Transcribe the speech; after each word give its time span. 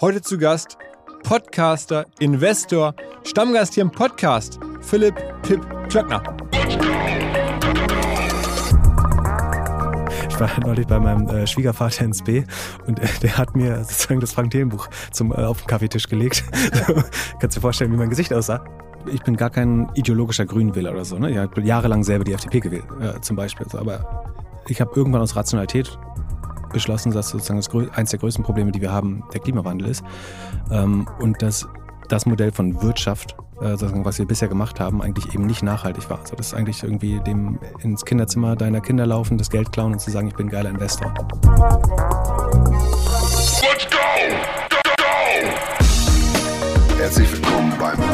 Heute 0.00 0.20
zu 0.20 0.38
Gast 0.38 0.76
Podcaster, 1.22 2.06
Investor, 2.18 2.96
Stammgast 3.22 3.74
hier 3.74 3.84
im 3.84 3.92
Podcast, 3.92 4.58
Philipp 4.80 5.14
Pip 5.42 5.60
Klöckner. 5.88 6.20
Ich 10.28 10.40
war 10.40 10.50
neulich 10.66 10.88
bei 10.88 10.98
meinem 10.98 11.28
äh, 11.28 11.46
Schwiegervater 11.46 12.04
ins 12.04 12.24
B 12.24 12.42
und 12.88 12.98
äh, 12.98 13.06
der 13.22 13.38
hat 13.38 13.54
mir 13.54 13.84
sozusagen 13.84 14.18
das 14.18 14.32
Frank 14.32 14.50
Thelen-Buch 14.50 14.88
zum, 15.12 15.30
äh, 15.30 15.36
auf 15.36 15.58
den 15.60 15.68
Kaffeetisch 15.68 16.08
gelegt. 16.08 16.42
Kannst 17.38 17.56
du 17.56 17.60
dir 17.60 17.60
vorstellen, 17.60 17.92
wie 17.92 17.96
mein 17.96 18.10
Gesicht 18.10 18.32
aussah? 18.32 18.64
Ich 19.12 19.22
bin 19.22 19.36
gar 19.36 19.50
kein 19.50 19.88
ideologischer 19.94 20.44
Grünwähler 20.44 20.90
oder 20.90 21.04
so. 21.04 21.20
Ne? 21.20 21.30
Ich 21.30 21.36
habe 21.36 21.60
jahrelang 21.62 22.02
selber 22.02 22.24
die 22.24 22.32
FDP 22.32 22.58
gewählt, 22.58 22.86
äh, 23.00 23.20
zum 23.20 23.36
Beispiel. 23.36 23.64
Aber 23.78 24.24
ich 24.66 24.80
habe 24.80 24.90
irgendwann 24.96 25.20
aus 25.20 25.36
Rationalität 25.36 25.96
beschlossen, 26.74 27.12
dass 27.12 27.30
sozusagen 27.30 27.58
das, 27.58 27.96
eines 27.96 28.10
der 28.10 28.18
größten 28.18 28.44
Probleme, 28.44 28.70
die 28.70 28.82
wir 28.82 28.92
haben, 28.92 29.24
der 29.32 29.40
Klimawandel 29.40 29.88
ist. 29.88 30.04
Ähm, 30.70 31.08
und 31.20 31.40
dass 31.40 31.66
das 32.08 32.26
Modell 32.26 32.52
von 32.52 32.82
Wirtschaft, 32.82 33.34
äh, 33.62 33.76
was 33.78 34.18
wir 34.18 34.26
bisher 34.26 34.48
gemacht 34.48 34.78
haben, 34.80 35.00
eigentlich 35.00 35.32
eben 35.32 35.46
nicht 35.46 35.62
nachhaltig 35.62 36.10
war. 36.10 36.18
Also 36.18 36.36
das 36.36 36.48
ist 36.48 36.54
eigentlich 36.54 36.82
irgendwie 36.82 37.20
dem 37.20 37.58
ins 37.80 38.04
Kinderzimmer 38.04 38.56
deiner 38.56 38.82
Kinder 38.82 39.06
laufen, 39.06 39.38
das 39.38 39.48
Geld 39.48 39.72
klauen 39.72 39.94
und 39.94 40.00
zu 40.00 40.10
sagen, 40.10 40.28
ich 40.28 40.34
bin 40.34 40.50
geiler 40.50 40.68
Investor. 40.68 41.14
Let's 43.62 43.86
go! 43.90 43.96
Go, 44.68 44.76
go! 44.98 45.04
Herzlich 46.98 47.32
willkommen 47.32 47.72
beim 47.78 48.13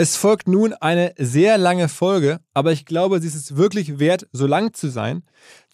Es 0.00 0.14
folgt 0.14 0.46
nun 0.46 0.74
eine 0.74 1.12
sehr 1.18 1.58
lange 1.58 1.88
Folge, 1.88 2.38
aber 2.54 2.70
ich 2.70 2.86
glaube, 2.86 3.20
sie 3.20 3.26
ist 3.26 3.34
es 3.34 3.56
wirklich 3.56 3.98
wert, 3.98 4.28
so 4.30 4.46
lang 4.46 4.72
zu 4.72 4.90
sein. 4.90 5.24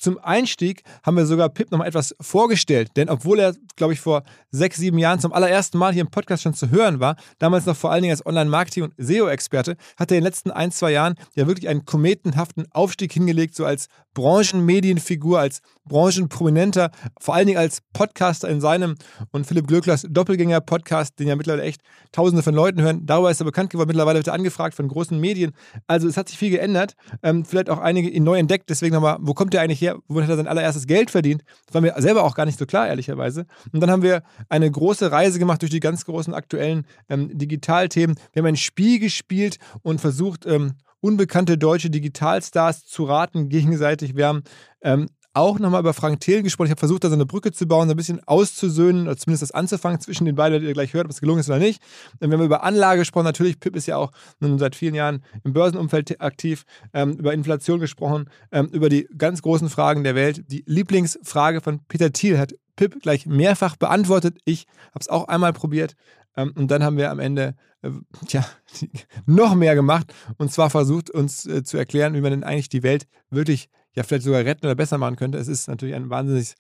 Zum 0.05 0.19
Einstieg 0.19 0.83
haben 1.03 1.17
wir 1.17 1.25
sogar 1.25 1.49
Pip 1.49 1.71
noch 1.71 1.79
mal 1.79 1.87
etwas 1.87 2.15
vorgestellt, 2.21 2.91
denn 2.97 3.09
obwohl 3.09 3.39
er, 3.39 3.55
glaube 3.75 3.95
ich, 3.95 4.01
vor 4.01 4.23
sechs, 4.51 4.77
sieben 4.77 4.99
Jahren 4.99 5.19
zum 5.19 5.33
allerersten 5.33 5.79
Mal 5.79 5.95
hier 5.95 6.03
im 6.03 6.11
Podcast 6.11 6.43
schon 6.43 6.53
zu 6.53 6.69
hören 6.69 7.01
war, 7.01 7.17
damals 7.39 7.65
noch 7.65 7.75
vor 7.75 7.91
allen 7.91 8.03
Dingen 8.03 8.13
als 8.13 8.27
Online-Marketing- 8.27 8.83
und 8.83 8.93
SEO-Experte, 8.99 9.79
hat 9.97 10.11
er 10.11 10.19
in 10.19 10.21
den 10.21 10.25
letzten 10.25 10.51
ein, 10.51 10.73
zwei 10.73 10.93
Jahren 10.93 11.15
ja 11.37 11.47
wirklich 11.47 11.69
einen 11.69 11.87
kometenhaften 11.87 12.67
Aufstieg 12.73 13.15
hingelegt, 13.15 13.55
so 13.55 13.65
als 13.65 13.89
Branchenmedienfigur, 14.13 15.41
als 15.41 15.63
Branchenprominenter, 15.87 16.91
vor 17.19 17.35
allen 17.35 17.47
Dingen 17.47 17.59
als 17.59 17.81
Podcaster 17.95 18.49
in 18.49 18.61
seinem 18.61 18.97
und 19.33 19.47
Philipp 19.47 19.67
Glöcklers 19.67 20.07
Doppelgänger-Podcast, 20.09 21.19
den 21.19 21.29
ja 21.29 21.37
mittlerweile 21.37 21.63
echt 21.63 21.81
Tausende 22.13 22.45
von 22.45 22.55
Leuten 22.55 22.81
hören. 22.81 23.07
Darüber 23.07 23.31
ist 23.31 23.41
er 23.41 23.45
bekannt 23.45 23.71
geworden. 23.71 23.89
Mittlerweile 23.89 24.19
wird 24.19 24.29
er 24.29 24.35
angefragt 24.35 24.77
von 24.77 24.87
großen 24.87 25.19
Medien. 25.19 25.53
Also 25.89 26.07
es 26.07 26.17
hat 26.17 26.29
sich 26.29 26.39
viel 26.39 26.51
geändert. 26.51 26.95
Ähm, 27.25 27.45
vielleicht 27.45 27.69
auch 27.71 27.79
einige 27.79 28.09
ihn 28.09 28.23
neu 28.23 28.39
entdeckt. 28.39 28.71
Deswegen 28.71 28.95
nochmal, 28.95 29.17
wo 29.21 29.35
kommt 29.35 29.53
der 29.53 29.63
eigentlich 29.63 29.81
her? 29.81 29.94
Womit 30.09 30.25
hat 30.25 30.31
er 30.31 30.37
sein 30.37 30.49
allererstes 30.49 30.87
Geld 30.87 31.11
verdient? 31.11 31.45
Das 31.67 31.75
war 31.75 31.81
mir 31.81 31.95
selber 31.99 32.25
auch 32.25 32.35
gar 32.35 32.47
nicht 32.47 32.59
so 32.59 32.67
klar, 32.67 32.89
ehrlicherweise. 32.89 33.47
Und 33.73 33.81
dann 33.81 33.91
haben 33.91 34.03
wir 34.03 34.23
eine 34.49 34.71
große 34.71 35.11
Reise 35.11 35.39
gemacht 35.39 35.63
durch 35.63 35.71
die 35.71 35.81
ganz 35.81 36.05
großen 36.05 36.35
aktuellen 36.35 36.87
ähm, 37.09 37.37
Digitalthemen. 37.37 38.17
Wir 38.33 38.41
haben 38.41 38.47
ein 38.47 38.57
Spiel 38.57 38.99
gespielt 38.99 39.59
und 39.83 40.01
versucht, 40.01 40.47
ähm, 40.47 40.75
unbekannte 41.01 41.59
deutsche 41.59 41.91
Digitalstars 41.91 42.87
zu 42.87 43.05
raten 43.05 43.49
gegenseitig. 43.51 44.17
Wir 44.17 44.27
haben 44.29 44.43
ähm, 44.83 45.09
auch 45.35 45.59
nochmal 45.59 45.81
über 45.81 45.93
Frank 45.93 46.21
Thelen 46.21 46.45
gesprochen. 46.45 46.69
Ich 46.69 46.71
habe 46.71 46.79
versucht, 46.79 47.05
da 47.05 47.09
so 47.09 47.15
eine 47.15 47.27
Brücke 47.27 47.53
zu 47.53 47.67
bauen, 47.67 47.89
so 47.89 47.95
ein 47.95 47.97
bisschen 47.97 48.27
auszusöhnen 48.27 49.03
oder 49.03 49.17
zumindest 49.17 49.43
das 49.43 49.51
anzufangen 49.51 50.01
zwischen 50.01 50.25
den 50.25 50.37
beiden, 50.37 50.61
die 50.61 50.67
ihr 50.67 50.73
gleich 50.73 50.95
hört, 50.95 51.05
ob 51.05 51.11
es 51.11 51.21
gelungen 51.21 51.41
ist 51.41 51.49
oder 51.49 51.59
nicht. 51.59 51.83
Und 52.21 52.31
wir 52.31 52.39
über 52.39 52.63
Anlage 52.63 53.01
gesprochen. 53.01 53.25
Natürlich, 53.25 53.61
Pip 53.61 53.77
ist 53.77 53.87
ja 53.87 53.97
auch 53.97 54.13
nun 54.41 54.59
seit 54.59 54.77
vielen 54.77 54.95
Jahren 54.95 55.23
im 55.43 55.53
Börsenumfeld 55.53 56.21
aktiv. 56.21 56.65
Ähm, 56.93 57.15
über 57.15 57.35
Inflation 57.35 57.81
gesprochen, 57.81 58.31
ähm, 58.53 58.67
über 58.67 58.89
die 58.89 59.09
ganz 59.19 59.43
großen 59.43 59.69
Fragen 59.69 60.05
der 60.05 60.15
Welt. 60.15 60.45
Die 60.49 60.63
Lieblingsfrage 60.67 61.61
von 61.61 61.81
Peter 61.89 62.13
Thiel 62.13 62.39
hat 62.39 62.55
Pip 62.77 63.03
gleich 63.03 63.27
mehrfach 63.27 63.77
beantwortet. 63.77 64.39
Ich 64.45 64.67
habe 64.89 65.01
es 65.01 65.09
auch 65.09 65.29
einmal 65.29 65.53
probiert. 65.53 65.95
Ähm, 66.37 66.53
und 66.57 66.71
dann 66.71 66.85
haben 66.85 66.97
wir 66.97 67.11
am 67.11 67.19
Ende 67.19 67.55
äh, 67.83 67.91
tja, 68.27 68.45
noch 69.27 69.55
mehr 69.55 69.75
gemacht 69.75 70.13
und 70.39 70.53
zwar 70.53 70.71
versucht, 70.71 71.11
uns 71.11 71.47
äh, 71.47 71.63
zu 71.65 71.77
erklären, 71.77 72.15
wie 72.15 72.21
man 72.21 72.31
denn 72.31 72.45
eigentlich 72.45 72.69
die 72.69 72.83
Welt 72.83 73.07
wirklich 73.31 73.69
ja 73.95 74.03
vielleicht 74.03 74.25
sogar 74.25 74.45
retten 74.45 74.67
oder 74.67 74.75
besser 74.75 74.99
machen 74.99 75.17
könnte. 75.17 75.39
Es 75.39 75.49
ist 75.49 75.69
natürlich 75.69 75.95
ein 75.95 76.11
wahnsinnig 76.11 76.55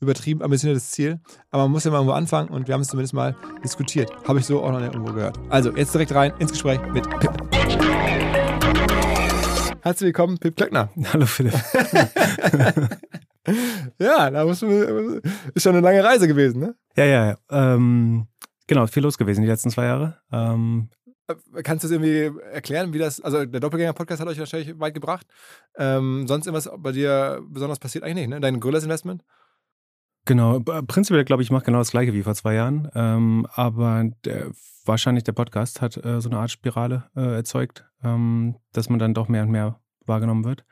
übertrieben 0.00 0.42
ambitioniertes 0.42 0.90
Ziel, 0.90 1.20
aber 1.50 1.64
man 1.64 1.72
muss 1.72 1.84
ja 1.84 1.90
mal 1.90 1.98
irgendwo 1.98 2.14
anfangen 2.14 2.48
und 2.50 2.66
wir 2.66 2.74
haben 2.74 2.80
es 2.80 2.88
zumindest 2.88 3.14
mal 3.14 3.36
diskutiert. 3.62 4.10
Habe 4.26 4.40
ich 4.40 4.46
so 4.46 4.62
auch 4.62 4.72
noch 4.72 4.80
nicht 4.80 4.92
irgendwo 4.92 5.12
gehört. 5.12 5.38
Also, 5.48 5.74
jetzt 5.76 5.94
direkt 5.94 6.14
rein 6.14 6.32
ins 6.38 6.50
Gespräch 6.52 6.80
mit 6.92 7.08
Pip. 7.20 7.30
Herzlich 9.82 10.06
willkommen, 10.08 10.38
Pip 10.38 10.56
Klöckner. 10.56 10.90
Hallo 11.12 11.26
Philipp. 11.26 11.54
ja, 13.98 14.30
da 14.30 14.44
muss 14.44 14.60
man, 14.62 15.20
ist 15.54 15.62
schon 15.62 15.76
eine 15.76 15.80
lange 15.80 16.04
Reise 16.04 16.26
gewesen, 16.26 16.60
ne? 16.60 16.74
Ja, 16.96 17.04
ja, 17.04 17.26
ja. 17.28 17.36
Ähm, 17.50 18.26
Genau, 18.70 18.86
viel 18.86 19.02
los 19.02 19.18
gewesen 19.18 19.42
die 19.42 19.48
letzten 19.48 19.70
zwei 19.70 19.86
Jahre. 19.86 20.18
Ähm, 20.30 20.90
äh, 20.92 20.99
Kannst 21.62 21.84
du 21.84 21.88
es 21.88 21.92
irgendwie 21.92 22.38
erklären, 22.52 22.92
wie 22.92 22.98
das, 22.98 23.20
also 23.20 23.44
der 23.44 23.60
Doppelgänger-Podcast 23.60 24.20
hat 24.20 24.28
euch 24.28 24.38
wahrscheinlich 24.38 24.78
weit 24.78 24.94
gebracht. 24.94 25.26
Ähm, 25.76 26.26
sonst 26.26 26.46
irgendwas 26.46 26.70
bei 26.78 26.92
dir 26.92 27.42
besonders 27.48 27.78
passiert 27.78 28.04
eigentlich 28.04 28.26
nicht, 28.26 28.28
ne? 28.28 28.40
Dein 28.40 28.60
Gorillas-Investment? 28.60 29.24
Genau, 30.26 30.60
prinzipiell 30.60 31.24
glaube 31.24 31.42
ich, 31.42 31.48
ich 31.48 31.52
mache 31.52 31.64
genau 31.64 31.78
das 31.78 31.90
gleiche 31.90 32.12
wie 32.12 32.22
vor 32.22 32.34
zwei 32.34 32.54
Jahren. 32.54 32.90
Ähm, 32.94 33.46
aber 33.54 34.10
der, 34.24 34.50
wahrscheinlich 34.84 35.24
der 35.24 35.32
Podcast 35.32 35.80
hat 35.80 35.96
äh, 36.04 36.20
so 36.20 36.28
eine 36.28 36.38
Art 36.38 36.50
Spirale 36.50 37.10
äh, 37.16 37.36
erzeugt, 37.36 37.86
ähm, 38.04 38.56
dass 38.72 38.88
man 38.88 38.98
dann 38.98 39.14
doch 39.14 39.28
mehr 39.28 39.42
und 39.42 39.50
mehr 39.50 39.80
wahrgenommen 40.06 40.44
wird. 40.44 40.64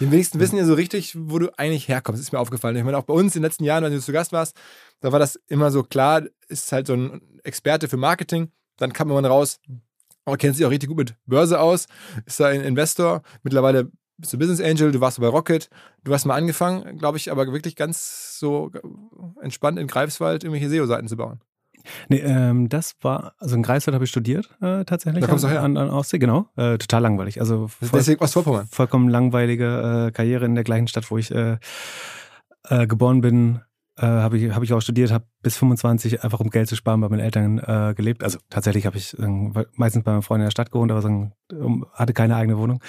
Die 0.00 0.10
wenigsten 0.10 0.38
wissen 0.38 0.56
ja 0.56 0.64
so 0.64 0.74
richtig, 0.74 1.16
wo 1.18 1.38
du 1.38 1.50
eigentlich 1.58 1.88
herkommst. 1.88 2.20
Das 2.20 2.28
ist 2.28 2.32
mir 2.32 2.38
aufgefallen. 2.38 2.76
Ich 2.76 2.84
meine, 2.84 2.96
auch 2.96 3.04
bei 3.04 3.14
uns 3.14 3.34
in 3.34 3.40
den 3.40 3.46
letzten 3.46 3.64
Jahren, 3.64 3.82
wenn 3.82 3.92
du 3.92 4.00
zu 4.00 4.12
Gast 4.12 4.32
warst, 4.32 4.56
da 5.00 5.10
war 5.10 5.18
das 5.18 5.36
immer 5.48 5.70
so 5.70 5.82
klar, 5.82 6.22
ist 6.48 6.70
halt 6.70 6.86
so 6.86 6.94
ein 6.94 7.20
Experte 7.42 7.88
für 7.88 7.96
Marketing. 7.96 8.52
Dann 8.76 8.92
kam 8.92 9.08
man 9.08 9.24
raus, 9.24 9.58
kennt 10.36 10.56
sich 10.56 10.66
auch 10.66 10.70
richtig 10.70 10.88
gut 10.88 10.98
mit 10.98 11.14
Börse 11.26 11.60
aus, 11.60 11.86
ist 12.26 12.40
da 12.40 12.48
ein 12.48 12.60
Investor. 12.62 13.22
Mittlerweile 13.42 13.90
bist 14.18 14.32
du 14.32 14.38
Business 14.38 14.60
Angel, 14.60 14.90
du 14.92 15.00
warst 15.00 15.20
bei 15.20 15.28
Rocket, 15.28 15.70
du 16.04 16.12
hast 16.12 16.24
mal 16.24 16.34
angefangen, 16.34 16.98
glaube 16.98 17.18
ich, 17.18 17.30
aber 17.30 17.50
wirklich 17.52 17.76
ganz 17.76 18.38
so 18.38 18.70
entspannt 19.40 19.78
in 19.78 19.86
Greifswald 19.86 20.44
irgendwelche 20.44 20.68
SEO-Seiten 20.68 21.08
zu 21.08 21.16
bauen. 21.16 21.40
Nee, 22.08 22.18
ähm, 22.18 22.68
das 22.68 22.96
war, 23.00 23.34
also 23.38 23.54
in 23.56 23.62
Greifswald 23.62 23.94
habe 23.94 24.04
ich 24.04 24.10
studiert 24.10 24.50
äh, 24.60 24.84
tatsächlich. 24.84 25.22
Da 25.22 25.30
kommst 25.30 25.44
du 25.44 25.48
an, 25.48 25.52
her? 25.52 25.62
An, 25.62 25.76
an 25.76 25.90
Ostsee, 25.90 26.18
genau. 26.18 26.48
Äh, 26.56 26.78
total 26.78 27.02
langweilig. 27.02 27.40
Also 27.40 27.68
voll, 27.68 27.88
Deswegen 27.94 28.20
Ostvorpommern. 28.20 28.66
vollkommen 28.70 29.08
langweilige 29.08 30.08
äh, 30.08 30.12
Karriere 30.12 30.44
in 30.44 30.54
der 30.54 30.64
gleichen 30.64 30.88
Stadt, 30.88 31.10
wo 31.10 31.18
ich 31.18 31.30
äh, 31.30 31.58
äh, 32.64 32.86
geboren 32.86 33.20
bin. 33.20 33.60
Äh, 33.98 34.06
habe 34.06 34.38
ich, 34.38 34.54
hab 34.54 34.62
ich 34.62 34.72
auch 34.72 34.80
studiert, 34.80 35.10
habe 35.10 35.24
bis 35.42 35.56
25 35.56 36.22
einfach 36.22 36.38
um 36.38 36.50
Geld 36.50 36.68
zu 36.68 36.76
sparen 36.76 37.00
bei 37.00 37.08
meinen 37.08 37.18
Eltern 37.18 37.58
äh, 37.58 37.94
gelebt. 37.96 38.22
Also 38.22 38.38
tatsächlich 38.48 38.86
habe 38.86 38.96
ich 38.96 39.18
ähm, 39.18 39.52
meistens 39.74 40.04
bei 40.04 40.12
meinem 40.12 40.22
Freund 40.22 40.40
in 40.40 40.46
der 40.46 40.52
Stadt 40.52 40.70
gewohnt, 40.70 40.92
aber 40.92 41.04
um, 41.52 41.84
hatte 41.92 42.12
keine 42.12 42.36
eigene 42.36 42.58
Wohnung. 42.58 42.80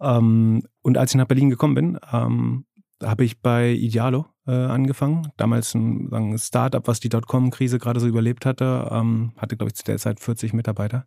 Ähm, 0.00 0.62
und 0.82 0.96
als 0.96 1.10
ich 1.10 1.16
nach 1.16 1.26
Berlin 1.26 1.50
gekommen 1.50 1.74
bin, 1.74 1.98
ähm, 2.12 2.66
habe 3.04 3.24
ich 3.24 3.40
bei 3.40 3.70
Idealo 3.70 4.26
äh, 4.46 4.52
angefangen. 4.52 5.28
Damals 5.36 5.74
ein, 5.74 6.12
ein 6.12 6.38
Startup, 6.38 6.86
was 6.86 7.00
die 7.00 7.08
Dotcom-Krise 7.08 7.78
gerade 7.78 8.00
so 8.00 8.06
überlebt 8.06 8.46
hatte. 8.46 8.88
Ähm, 8.90 9.32
hatte, 9.36 9.56
glaube 9.56 9.70
ich, 9.70 9.74
zu 9.74 9.84
der 9.84 9.98
Zeit 9.98 10.20
40 10.20 10.52
Mitarbeiter. 10.52 11.06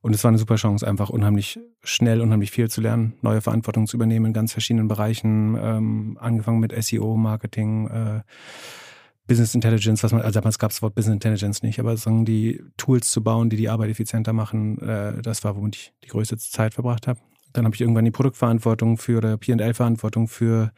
Und 0.00 0.14
es 0.14 0.24
war 0.24 0.30
eine 0.30 0.38
super 0.38 0.56
Chance, 0.56 0.86
einfach 0.86 1.10
unheimlich 1.10 1.58
schnell, 1.82 2.20
unheimlich 2.20 2.50
viel 2.50 2.70
zu 2.70 2.80
lernen, 2.80 3.14
neue 3.22 3.40
Verantwortung 3.40 3.86
zu 3.86 3.96
übernehmen 3.96 4.26
in 4.26 4.32
ganz 4.32 4.52
verschiedenen 4.52 4.88
Bereichen. 4.88 5.58
Ähm, 5.60 6.18
angefangen 6.20 6.60
mit 6.60 6.72
SEO, 6.82 7.16
Marketing, 7.16 7.88
äh, 7.88 8.20
Business 9.26 9.54
Intelligence, 9.54 10.02
was 10.02 10.10
man, 10.12 10.22
also 10.22 10.40
damals 10.40 10.58
gab 10.58 10.70
es 10.70 10.78
das 10.78 10.82
Wort 10.82 10.96
Business 10.96 11.14
Intelligence 11.14 11.62
nicht, 11.62 11.78
aber 11.78 11.96
sagen 11.96 12.24
die 12.24 12.60
Tools 12.76 13.10
zu 13.10 13.22
bauen, 13.22 13.48
die 13.48 13.56
die 13.56 13.68
Arbeit 13.68 13.90
effizienter 13.90 14.32
machen, 14.32 14.80
äh, 14.80 15.22
das 15.22 15.44
war, 15.44 15.54
womit 15.54 15.76
ich 15.76 15.92
die 16.02 16.08
größte 16.08 16.36
Zeit 16.36 16.74
verbracht 16.74 17.06
habe. 17.06 17.20
Dann 17.52 17.64
habe 17.64 17.74
ich 17.74 17.80
irgendwann 17.80 18.04
die 18.04 18.10
Produktverantwortung 18.10 18.96
für 18.98 19.18
oder 19.18 19.36
P&L-Verantwortung 19.36 20.28
für 20.28 20.72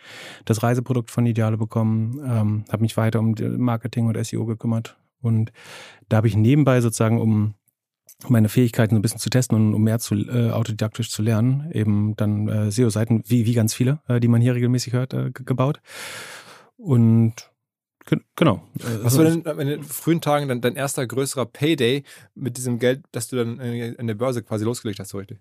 das 0.45 0.63
Reiseprodukt 0.63 1.11
von 1.11 1.27
Ideale 1.27 1.57
bekommen, 1.57 2.21
ähm, 2.25 2.65
habe 2.71 2.83
mich 2.83 2.97
weiter 2.97 3.21
um 3.21 3.35
Marketing 3.59 4.07
und 4.07 4.17
SEO 4.25 4.47
gekümmert 4.47 4.97
und 5.21 5.53
da 6.09 6.19
habe 6.19 6.29
ich 6.29 6.37
nebenbei 6.37 6.81
sozusagen, 6.81 7.21
um 7.21 7.55
meine 8.29 8.49
Fähigkeiten 8.49 8.95
so 8.95 8.99
ein 8.99 9.03
bisschen 9.03 9.19
zu 9.19 9.31
testen 9.31 9.57
und 9.57 9.75
um 9.75 9.83
mehr 9.83 9.99
zu 9.99 10.15
äh, 10.15 10.51
autodidaktisch 10.51 11.11
zu 11.11 11.23
lernen, 11.23 11.71
eben 11.73 12.15
dann 12.17 12.49
äh, 12.49 12.71
SEO-Seiten, 12.71 13.23
wie, 13.27 13.47
wie 13.47 13.55
ganz 13.55 13.75
viele, 13.75 14.01
äh, 14.07 14.21
die 14.21 14.29
man 14.29 14.41
hier 14.41 14.55
regelmäßig 14.55 14.93
hört, 14.93 15.13
äh, 15.13 15.31
ge- 15.33 15.45
gebaut. 15.45 15.81
Und 16.77 17.35
ge 18.07 18.21
genau. 18.37 18.63
Äh, 18.79 19.03
Was 19.05 19.19
war 19.19 19.25
denn 19.25 19.43
in 19.43 19.67
den 19.67 19.83
frühen 19.83 20.21
Tagen 20.21 20.49
dann 20.49 20.61
dein 20.61 20.77
erster 20.77 21.07
größerer 21.07 21.47
Payday 21.47 22.05
mit 22.35 22.57
diesem 22.57 22.79
Geld, 22.79 23.03
das 23.13 23.29
du 23.29 23.37
dann 23.37 23.59
äh, 23.61 23.95
an 23.99 24.07
der 24.07 24.15
Börse 24.15 24.43
quasi 24.43 24.65
losgelegt 24.65 25.01
hast, 25.01 25.11
so 25.11 25.19
richtig? 25.19 25.41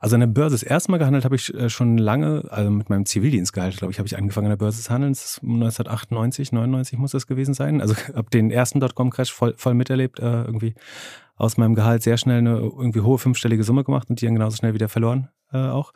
Also 0.00 0.16
an 0.16 0.20
der 0.20 0.26
Börse 0.26 0.54
das 0.54 0.62
erste 0.62 0.92
gehandelt 0.98 1.24
habe 1.24 1.36
ich 1.36 1.52
äh, 1.54 1.68
schon 1.68 1.98
lange, 1.98 2.44
also 2.50 2.70
mit 2.70 2.90
meinem 2.90 3.06
Zivildienstgehalt, 3.06 3.76
glaube 3.76 3.92
ich, 3.92 3.98
habe 3.98 4.06
ich 4.06 4.16
angefangen 4.16 4.46
an 4.46 4.52
der 4.52 4.56
Börse 4.56 4.82
zu 4.82 4.90
handeln. 4.90 5.12
Das 5.12 5.24
ist 5.24 5.42
1998, 5.42 6.52
99 6.52 6.98
muss 6.98 7.12
das 7.12 7.26
gewesen 7.26 7.54
sein. 7.54 7.80
Also 7.80 7.94
habe 8.14 8.30
den 8.30 8.50
ersten 8.50 8.80
Dotcom-Crash 8.80 9.32
voll, 9.32 9.54
voll 9.56 9.74
miterlebt, 9.74 10.20
äh, 10.20 10.42
irgendwie 10.42 10.74
aus 11.36 11.56
meinem 11.56 11.74
Gehalt 11.74 12.02
sehr 12.02 12.18
schnell 12.18 12.38
eine 12.38 12.58
irgendwie 12.58 13.00
hohe 13.00 13.18
fünfstellige 13.18 13.64
Summe 13.64 13.84
gemacht 13.84 14.08
und 14.10 14.20
die 14.20 14.26
dann 14.26 14.34
genauso 14.34 14.56
schnell 14.56 14.74
wieder 14.74 14.88
verloren 14.88 15.28
äh, 15.52 15.58
auch. 15.58 15.92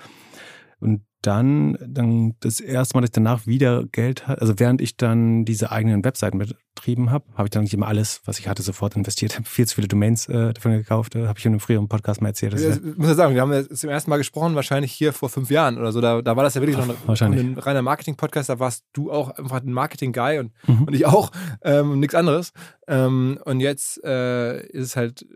Und 0.80 1.02
dann, 1.26 1.76
dann 1.86 2.34
das 2.40 2.60
erste 2.60 2.96
Mal, 2.96 3.00
dass 3.02 3.08
ich 3.08 3.12
danach 3.14 3.46
wieder 3.46 3.84
Geld 3.90 4.26
hatte, 4.26 4.40
also 4.40 4.58
während 4.58 4.80
ich 4.80 4.96
dann 4.96 5.44
diese 5.44 5.72
eigenen 5.72 6.04
Webseiten 6.04 6.38
betrieben 6.38 7.10
habe, 7.10 7.24
habe 7.34 7.46
ich 7.46 7.50
dann 7.50 7.62
nicht 7.64 7.74
immer 7.74 7.88
alles, 7.88 8.20
was 8.24 8.38
ich 8.38 8.48
hatte, 8.48 8.62
sofort 8.62 8.96
investiert. 8.96 9.34
Habe 9.36 9.46
viel 9.46 9.66
zu 9.66 9.74
viele 9.74 9.88
Domains 9.88 10.28
äh, 10.28 10.52
davon 10.52 10.72
gekauft. 10.72 11.14
Äh, 11.16 11.26
habe 11.26 11.38
ich 11.38 11.44
in 11.46 11.52
einem 11.52 11.60
früheren 11.60 11.88
Podcast 11.88 12.20
mal 12.20 12.28
erzählt. 12.28 12.58
Ja, 12.58 12.70
ich 12.70 12.96
muss 12.96 13.08
ja 13.08 13.14
sagen, 13.14 13.34
wir 13.34 13.40
haben 13.42 13.52
ja 13.52 13.68
zum 13.68 13.90
ersten 13.90 14.10
Mal 14.10 14.18
gesprochen, 14.18 14.54
wahrscheinlich 14.54 14.92
hier 14.92 15.12
vor 15.12 15.28
fünf 15.28 15.50
Jahren 15.50 15.78
oder 15.78 15.92
so. 15.92 16.00
Da, 16.00 16.22
da 16.22 16.36
war 16.36 16.44
das 16.44 16.54
ja 16.54 16.60
wirklich 16.60 16.76
noch 16.76 16.88
ein, 16.88 16.94
wahrscheinlich. 17.06 17.40
ein 17.42 17.58
reiner 17.58 17.82
Marketing-Podcast. 17.82 18.48
Da 18.48 18.58
warst 18.60 18.84
du 18.92 19.10
auch 19.10 19.30
einfach 19.30 19.62
ein 19.62 19.72
Marketing-Guy 19.72 20.38
und, 20.38 20.52
Mhm. 20.66 20.84
und 20.84 20.94
ich 20.94 21.06
auch. 21.06 21.30
Ähm, 21.62 21.98
nichts 22.00 22.14
anderes. 22.14 22.52
Ähm, 22.86 23.38
und 23.44 23.60
jetzt 23.60 24.02
äh, 24.04 24.60
ist 24.68 24.84
es 24.86 24.96
halt 24.96 25.26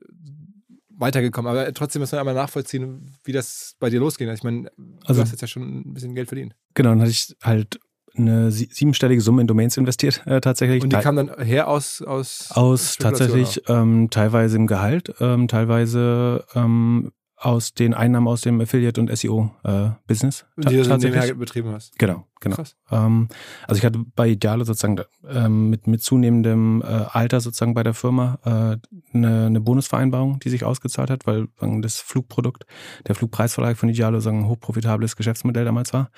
weitergekommen. 1.00 1.50
Aber 1.50 1.72
trotzdem 1.74 2.00
müssen 2.00 2.12
wir 2.12 2.20
einmal 2.20 2.34
nachvollziehen, 2.34 3.16
wie 3.24 3.32
das 3.32 3.74
bei 3.80 3.90
dir 3.90 4.00
losging. 4.00 4.28
Ich 4.30 4.42
meine, 4.42 4.70
du 4.76 4.84
Also- 5.06 5.22
hast 5.22 5.30
jetzt 5.32 5.40
ja 5.40 5.48
schon 5.48 5.80
ein 5.90 5.94
bisschen 5.94 6.14
Geld 6.14 6.28
verdient. 6.28 6.54
Genau, 6.74 6.90
dann 6.90 7.00
hatte 7.00 7.10
ich 7.10 7.34
halt 7.42 7.80
eine 8.16 8.50
sie- 8.50 8.68
siebenstellige 8.72 9.20
Summe 9.20 9.40
in 9.40 9.46
Domains 9.46 9.76
investiert, 9.76 10.22
äh, 10.26 10.40
tatsächlich. 10.40 10.82
Und 10.82 10.92
die 10.92 10.96
kam 10.98 11.14
dann 11.16 11.32
her 11.38 11.68
aus 11.68 12.02
aus, 12.02 12.50
aus 12.50 12.96
tatsächlich 12.96 13.62
ähm, 13.68 14.08
teilweise 14.10 14.56
im 14.56 14.66
Gehalt, 14.66 15.14
ähm, 15.20 15.46
teilweise 15.48 16.44
ähm, 16.54 17.12
aus 17.40 17.72
den 17.72 17.94
Einnahmen 17.94 18.28
aus 18.28 18.42
dem 18.42 18.60
Affiliate- 18.60 19.00
und 19.00 19.16
SEO-Business. 19.16 20.44
auch, 20.58 20.68
die 20.68 20.76
du 20.76 20.84
so 20.84 20.96
nebenher 20.96 21.34
betrieben 21.34 21.72
hast. 21.72 21.98
Genau, 21.98 22.26
genau. 22.38 22.56
Ähm, 22.90 23.28
also 23.66 23.78
ich 23.78 23.84
hatte 23.86 24.04
bei 24.14 24.28
Idealo 24.28 24.64
sozusagen 24.64 25.00
ähm, 25.26 25.70
mit, 25.70 25.86
mit 25.86 26.02
zunehmendem 26.02 26.82
äh, 26.82 26.84
Alter 26.84 27.40
sozusagen 27.40 27.72
bei 27.72 27.82
der 27.82 27.94
Firma 27.94 28.38
äh, 28.44 29.16
eine, 29.16 29.46
eine 29.46 29.60
Bonusvereinbarung, 29.60 30.38
die 30.40 30.50
sich 30.50 30.64
ausgezahlt 30.64 31.08
hat, 31.08 31.26
weil 31.26 31.48
das 31.80 31.96
Flugprodukt, 31.96 32.66
der 33.08 33.14
Flugpreisvertrag 33.14 33.78
von 33.78 33.88
Idealo 33.88 34.20
sagen, 34.20 34.40
ein 34.40 34.48
hochprofitables 34.48 35.16
Geschäftsmodell 35.16 35.64
damals 35.64 35.94
war. 35.94 36.10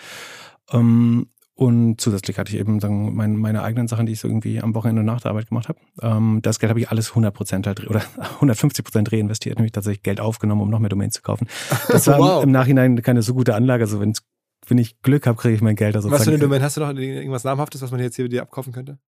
Ähm, 0.72 1.28
und 1.54 2.00
zusätzlich 2.00 2.38
hatte 2.38 2.52
ich 2.52 2.58
eben 2.60 2.80
sagen, 2.80 3.14
mein, 3.14 3.36
meine 3.36 3.62
eigenen 3.62 3.86
Sachen, 3.88 4.06
die 4.06 4.12
ich 4.12 4.20
so 4.20 4.28
irgendwie 4.28 4.60
am 4.60 4.74
Wochenende 4.74 5.02
nach 5.02 5.20
der 5.20 5.30
Arbeit 5.32 5.48
gemacht 5.48 5.68
habe. 5.68 5.78
Ähm, 6.00 6.40
das 6.42 6.58
Geld 6.58 6.70
habe 6.70 6.80
ich 6.80 6.90
alles 6.90 7.12
100% 7.12 7.66
halt 7.66 7.86
oder 7.88 8.00
150% 8.40 9.12
reinvestiert, 9.12 9.56
nämlich 9.56 9.72
tatsächlich 9.72 10.02
Geld 10.02 10.20
aufgenommen, 10.20 10.62
um 10.62 10.70
noch 10.70 10.78
mehr 10.78 10.88
Domains 10.88 11.14
zu 11.14 11.22
kaufen. 11.22 11.46
Das 11.88 12.06
war 12.08 12.18
Wow. 12.18 12.42
im, 12.42 12.48
im 12.48 12.52
Nachhinein 12.52 13.00
keine 13.02 13.22
so 13.22 13.34
gute 13.34 13.54
Anlage. 13.54 13.84
Also 13.84 14.00
wenn's, 14.00 14.22
wenn 14.66 14.78
ich 14.78 15.00
Glück 15.02 15.26
habe, 15.26 15.36
kriege 15.36 15.54
ich 15.54 15.60
mein 15.60 15.76
Geld. 15.76 15.94
Also 15.96 16.10
Was 16.10 16.24
für 16.24 16.30
eine 16.30 16.38
Domain 16.38 16.62
hast 16.62 16.76
du 16.76 16.80
noch? 16.80 16.94
Irgendwas 16.94 17.44
Namhaftes, 17.44 17.82
was 17.82 17.90
man 17.90 18.00
jetzt 18.00 18.16
hier 18.16 18.28
dir 18.28 18.42
abkaufen 18.42 18.72
könnte? 18.72 18.98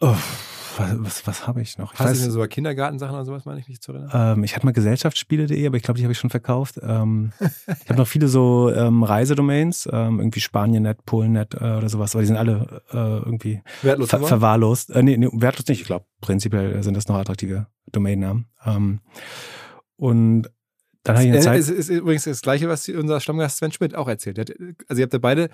Oh, 0.00 0.14
was 0.78 1.04
was, 1.04 1.26
was 1.26 1.46
habe 1.46 1.62
ich 1.62 1.78
noch? 1.78 1.92
Ich, 1.92 1.98
Hast 1.98 2.08
du 2.08 2.12
weiß, 2.12 2.22
denn 2.22 2.30
so 2.30 2.42
Kindergartensachen 2.42 3.14
oder 3.14 3.24
sowas, 3.24 3.44
meine 3.44 3.60
ich 3.60 3.68
mich 3.68 3.80
zu 3.80 3.92
erinnern? 3.92 4.10
ähm, 4.38 4.44
ich 4.44 4.54
hatte 4.54 4.66
mal 4.66 4.72
Gesellschaftsspiele.de, 4.72 5.66
aber 5.66 5.76
ich 5.76 5.82
glaube, 5.82 5.98
die 5.98 6.04
habe 6.04 6.12
ich 6.12 6.18
schon 6.18 6.30
verkauft. 6.30 6.80
Ähm, 6.82 7.32
ich 7.40 7.88
habe 7.88 7.98
noch 7.98 8.06
viele 8.06 8.28
so 8.28 8.70
ähm, 8.72 9.02
Reisedomains, 9.02 9.88
ähm, 9.92 10.20
irgendwie 10.20 10.40
Spanien.net, 10.40 11.04
Polen.net 11.04 11.54
äh, 11.54 11.76
oder 11.76 11.88
sowas, 11.88 12.14
aber 12.14 12.22
die 12.22 12.28
sind 12.28 12.36
alle 12.36 12.82
äh, 12.92 12.96
irgendwie 12.96 13.62
Wertlos 13.82 14.10
ver 14.10 14.20
verwahrlost. 14.20 14.90
Äh, 14.90 15.02
nee, 15.02 15.16
nee, 15.16 15.28
wertlos 15.32 15.66
nicht. 15.68 15.80
Ich 15.80 15.86
glaube, 15.86 16.06
prinzipiell 16.20 16.82
sind 16.82 16.96
das 16.96 17.08
noch 17.08 17.16
attraktive 17.16 17.66
Domainnamen. 17.90 18.46
Ähm, 18.64 19.00
und 19.96 20.48
dann 21.04 21.16
habe 21.16 21.24
ich 21.24 21.30
eine 21.30 21.38
Äh, 21.38 21.42
Zeit. 21.42 21.58
Es 21.60 21.68
ist 21.68 21.88
übrigens 21.88 22.24
das 22.24 22.42
Gleiche, 22.42 22.68
was 22.68 22.88
unser 22.88 23.20
Stammgast 23.20 23.58
Sven 23.58 23.72
Schmidt 23.72 23.94
auch 23.94 24.08
erzählt. 24.08 24.38
Hat, 24.38 24.52
also 24.88 25.00
ihr 25.00 25.04
habt 25.04 25.12
ja 25.12 25.18
beide, 25.18 25.48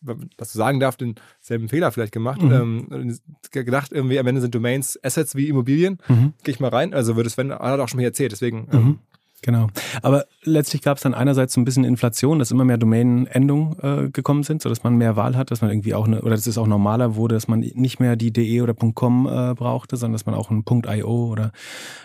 was 0.00 0.52
du 0.52 0.58
sagen 0.58 0.80
darf, 0.80 0.96
denselben 0.96 1.68
Fehler 1.68 1.92
vielleicht 1.92 2.12
gemacht. 2.12 2.42
Mhm. 2.42 2.88
Ähm, 2.90 3.18
gedacht, 3.50 3.92
irgendwie 3.92 4.18
am 4.18 4.26
Ende 4.26 4.40
sind 4.40 4.54
Domains 4.54 4.98
Assets 5.02 5.34
wie 5.34 5.48
Immobilien. 5.48 5.98
Mhm. 6.08 6.34
Gehe 6.44 6.52
ich 6.54 6.60
mal 6.60 6.68
rein. 6.70 6.92
Also 6.94 7.16
würde 7.16 7.30
Sven 7.30 7.52
hat 7.52 7.80
auch 7.80 7.88
schon 7.88 7.98
mal 8.00 8.04
erzählt. 8.04 8.32
Deswegen, 8.32 8.68
ähm, 8.72 8.82
Mhm. 8.82 8.98
Genau. 9.44 9.66
Aber 10.02 10.26
letztlich 10.44 10.82
gab 10.82 10.98
es 10.98 11.02
dann 11.02 11.14
einerseits 11.14 11.54
so 11.54 11.60
ein 11.60 11.64
bisschen 11.64 11.82
Inflation, 11.82 12.38
dass 12.38 12.52
immer 12.52 12.64
mehr 12.64 12.78
Domänenendungen 12.78 13.76
äh, 14.06 14.08
gekommen 14.08 14.44
sind, 14.44 14.62
sodass 14.62 14.84
man 14.84 14.94
mehr 14.94 15.16
Wahl 15.16 15.36
hat, 15.36 15.50
dass 15.50 15.62
man 15.62 15.70
irgendwie 15.72 15.94
auch 15.94 16.06
eine, 16.06 16.22
oder 16.22 16.36
dass 16.36 16.46
es 16.46 16.58
auch 16.58 16.68
normaler 16.68 17.16
wurde, 17.16 17.34
dass 17.34 17.48
man 17.48 17.58
nicht 17.58 17.98
mehr 17.98 18.14
die 18.14 18.32
.de 18.32 18.60
oder 18.60 18.72
.com 18.74 19.26
äh, 19.26 19.54
brauchte, 19.54 19.96
sondern 19.96 20.12
dass 20.12 20.26
man 20.26 20.36
auch 20.36 20.50
einen 20.52 20.62
.io 20.64 21.26
oder 21.32 21.50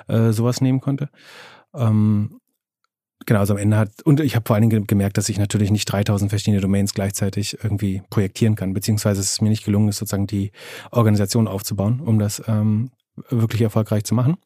äh, 0.08 0.32
sowas 0.32 0.62
nehmen 0.62 0.82
konnte. 0.82 1.10
Ähm, 1.76 2.40
genau, 3.28 3.42
also 3.42 3.54
am 3.54 3.60
Ende 3.60 3.78
hat, 3.78 4.02
und 4.04 4.20
ich 4.20 4.36
habe 4.36 4.46
vor 4.48 4.56
allen 4.56 4.68
Dingen 4.68 4.88
gemerkt, 4.88 5.20
dass 5.20 5.30
ich 5.30 5.38
natürlich 5.38 5.70
nicht 5.70 5.86
3000 5.86 6.32
verschiedene 6.32 6.62
Domains 6.62 6.96
gleichzeitig 6.96 7.60
irgendwie 7.64 8.02
projektieren 8.10 8.56
kann, 8.56 8.74
beziehungsweise 8.74 9.22
es 9.22 9.40
mir 9.42 9.50
nicht 9.50 9.66
gelungen 9.66 9.90
ist, 9.90 9.98
sozusagen 9.98 10.26
die 10.26 10.52
Organisation 10.90 11.48
aufzubauen, 11.48 12.00
um 12.00 12.18
das 12.18 12.42
ähm, 12.48 12.90
wirklich 13.30 13.62
erfolgreich 13.62 14.04
zu 14.04 14.16
machen. 14.16 14.38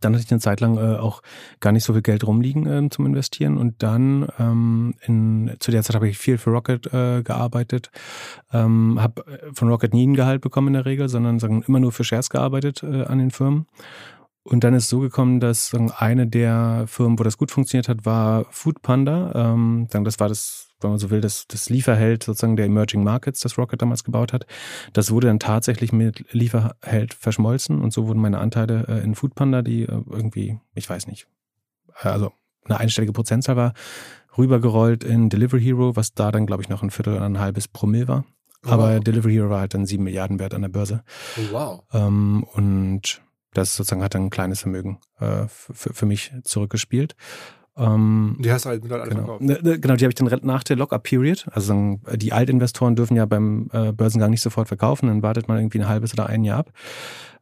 Dann 0.00 0.14
hatte 0.14 0.24
ich 0.24 0.30
eine 0.30 0.40
Zeit 0.40 0.60
lang 0.60 0.78
äh, 0.78 0.96
auch 0.98 1.22
gar 1.58 1.72
nicht 1.72 1.82
so 1.82 1.92
viel 1.92 2.02
Geld 2.02 2.24
rumliegen 2.24 2.66
ähm, 2.66 2.90
zum 2.90 3.04
Investieren 3.04 3.58
und 3.58 3.82
dann 3.82 4.28
ähm, 4.38 4.94
in, 5.02 5.56
zu 5.58 5.72
der 5.72 5.82
Zeit 5.82 5.96
habe 5.96 6.08
ich 6.08 6.18
viel 6.18 6.38
für 6.38 6.50
Rocket 6.50 6.86
äh, 6.92 7.22
gearbeitet, 7.22 7.90
ähm, 8.52 8.98
habe 9.00 9.24
von 9.52 9.68
Rocket 9.68 9.92
nie 9.92 10.06
ein 10.06 10.14
Gehalt 10.14 10.40
bekommen 10.40 10.68
in 10.68 10.74
der 10.74 10.86
Regel, 10.86 11.08
sondern 11.08 11.40
sagen, 11.40 11.64
immer 11.66 11.80
nur 11.80 11.90
für 11.90 12.04
Shares 12.04 12.30
gearbeitet 12.30 12.84
äh, 12.84 13.04
an 13.04 13.18
den 13.18 13.32
Firmen. 13.32 13.66
Und 14.44 14.64
dann 14.64 14.74
ist 14.74 14.84
es 14.84 14.88
so 14.88 14.98
gekommen, 15.00 15.38
dass 15.38 15.72
eine 15.74 16.26
der 16.26 16.84
Firmen, 16.88 17.18
wo 17.18 17.22
das 17.22 17.38
gut 17.38 17.50
funktioniert 17.50 17.88
hat, 17.88 18.04
war 18.04 18.46
Food 18.50 18.82
Panda. 18.82 19.32
Ähm, 19.34 19.86
das 19.90 20.18
war 20.18 20.28
das, 20.28 20.68
wenn 20.80 20.90
man 20.90 20.98
so 20.98 21.10
will, 21.10 21.20
das, 21.20 21.46
das 21.46 21.70
Lieferheld 21.70 22.24
sozusagen 22.24 22.56
der 22.56 22.66
Emerging 22.66 23.04
Markets, 23.04 23.40
das 23.40 23.56
Rocket 23.56 23.80
damals 23.80 24.02
gebaut 24.02 24.32
hat. 24.32 24.46
Das 24.92 25.12
wurde 25.12 25.28
dann 25.28 25.38
tatsächlich 25.38 25.92
mit 25.92 26.24
Lieferheld 26.32 27.14
verschmolzen 27.14 27.80
und 27.80 27.92
so 27.92 28.08
wurden 28.08 28.20
meine 28.20 28.38
Anteile 28.38 28.86
äh, 28.88 29.04
in 29.04 29.14
Food 29.14 29.36
Panda, 29.36 29.62
die 29.62 29.82
äh, 29.82 30.02
irgendwie, 30.10 30.58
ich 30.74 30.90
weiß 30.90 31.06
nicht, 31.06 31.28
äh, 32.02 32.08
also 32.08 32.32
eine 32.64 32.80
einstellige 32.80 33.12
Prozentzahl 33.12 33.56
war, 33.56 33.74
rübergerollt 34.36 35.04
in 35.04 35.28
Delivery 35.28 35.62
Hero, 35.62 35.94
was 35.94 36.14
da 36.14 36.32
dann, 36.32 36.46
glaube 36.46 36.62
ich, 36.62 36.68
noch 36.68 36.82
ein 36.82 36.90
Viertel 36.90 37.14
oder 37.14 37.26
ein 37.26 37.38
halbes 37.38 37.68
Promille 37.68 38.08
war. 38.08 38.24
Aber 38.64 38.94
Wow. 38.94 39.00
Delivery 39.00 39.34
Hero 39.34 39.50
war 39.50 39.60
halt 39.60 39.74
dann 39.74 39.86
sieben 39.86 40.04
Milliarden 40.04 40.38
wert 40.38 40.54
an 40.54 40.62
der 40.62 40.68
Börse. 40.68 41.02
oh, 41.36 41.52
wow. 41.52 41.82
Ähm, 41.92 42.44
und 42.54 43.20
das 43.54 43.76
sozusagen 43.76 44.02
hat 44.02 44.14
dann 44.14 44.26
ein 44.26 44.30
kleines 44.30 44.60
Vermögen 44.62 44.98
äh, 45.20 45.46
für, 45.48 45.92
für 45.94 46.06
mich 46.06 46.32
zurückgespielt. 46.44 47.14
Ähm, 47.76 48.36
Die 48.40 48.52
hast 48.52 48.64
du 48.64 48.68
halt 48.70 48.82
mittlerweile 48.82 49.04
alle 49.04 49.14
Genau, 49.14 49.38
verkauft. 49.38 49.42
Ne, 49.42 49.58
ne, 49.62 49.80
genau 49.80 49.96
die 49.96 50.04
habe 50.04 50.10
ich 50.10 50.14
dann 50.14 50.40
nach 50.42 50.62
der 50.62 50.76
Lock-up-Period, 50.76 51.46
also 51.52 51.68
sagen, 51.68 52.02
die 52.16 52.32
Altinvestoren 52.32 52.96
dürfen 52.96 53.16
ja 53.16 53.24
beim 53.24 53.70
äh, 53.72 53.92
Börsengang 53.92 54.30
nicht 54.30 54.42
sofort 54.42 54.68
verkaufen, 54.68 55.06
dann 55.08 55.22
wartet 55.22 55.48
man 55.48 55.58
irgendwie 55.58 55.80
ein 55.80 55.88
halbes 55.88 56.12
oder 56.12 56.26
ein 56.26 56.44
Jahr 56.44 56.58
ab. 56.60 56.72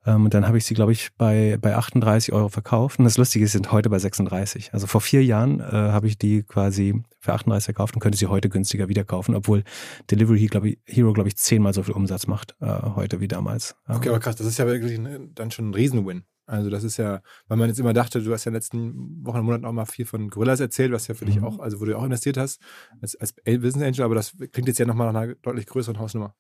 Ähm, 0.07 0.25
und 0.25 0.35
dann 0.35 0.47
habe 0.47 0.57
ich 0.59 0.65
sie, 0.65 0.75
glaube 0.75 0.93
ich, 0.93 1.11
bei, 1.19 1.59
bei 1.61 1.77
38 1.77 2.33
Euro 2.33 2.49
verkauft. 2.49 2.99
Und 2.99 3.05
das 3.05 3.19
Lustige 3.19 3.45
ist, 3.45 3.53
sie 3.53 3.59
sind 3.59 3.71
heute 3.73 3.91
bei 3.91 3.99
36. 3.99 4.73
Also 4.73 4.87
vor 4.87 5.01
vier 5.01 5.25
Jahren 5.25 5.61
äh, 5.61 5.65
habe 5.65 6.07
ich 6.07 6.17
die 6.19 6.43
quasi 6.43 7.03
für 7.19 7.35
38 7.35 7.67
verkauft 7.67 7.95
und 7.95 8.01
könnte 8.01 8.17
sie 8.19 8.27
heute 8.27 8.49
günstiger 8.49 8.89
wieder 8.89 9.05
kaufen, 9.05 9.35
obwohl 9.35 9.63
Delivery 10.11 10.47
glaub 10.47 10.65
ich, 10.65 10.79
Hero, 10.87 11.13
glaube 11.13 11.29
ich, 11.29 11.37
zehnmal 11.37 11.75
so 11.75 11.83
viel 11.83 11.95
Umsatz 11.95 12.27
macht 12.27 12.55
äh, 12.61 12.67
heute 12.67 13.21
wie 13.21 13.29
damals. 13.29 13.77
Ähm, 13.89 13.97
Okay, 13.97 14.09
aber 14.09 14.21
krass, 14.21 14.37
das 14.37 14.47
ist 14.47 14.59
ja 14.59 14.67
wirklich 14.67 14.99
ein, 14.99 15.33
dann 15.35 15.51
schon 15.51 15.71
ein 15.71 15.75
Riesen-Win. 15.75 16.25
Also 16.47 16.69
das 16.69 16.83
ist 16.83 16.97
ja, 16.97 17.21
weil 17.47 17.59
man 17.59 17.69
jetzt 17.69 17.79
immer 17.79 17.93
dachte, 17.93 18.21
du 18.21 18.33
hast 18.33 18.45
ja 18.45 18.49
in 18.49 18.55
den 18.55 18.57
letzten 18.57 19.25
Wochen 19.25 19.39
und 19.39 19.45
Monaten 19.45 19.65
auch 19.67 19.73
mal 19.73 19.85
viel 19.85 20.05
von 20.05 20.29
Gorillas 20.31 20.59
erzählt, 20.59 20.91
was 20.91 21.07
ja 21.07 21.15
für 21.15 21.25
dich 21.25 21.37
Mhm. 21.37 21.45
auch, 21.45 21.59
also 21.61 21.81
wo 21.81 21.85
du 21.85 21.97
auch 21.97 22.03
investiert 22.03 22.37
hast, 22.39 22.61
als, 23.01 23.15
als 23.17 23.35
Business 23.35 23.83
Angel, 23.87 24.03
aber 24.03 24.17
das 24.17 24.35
klingt 24.51 24.67
jetzt 24.67 24.79
ja 24.79 24.87
nochmal 24.87 25.13
nach 25.13 25.21
einer 25.21 25.35
deutlich 25.37 25.67
größeren 25.67 25.99
Hausnummer. 26.01 26.35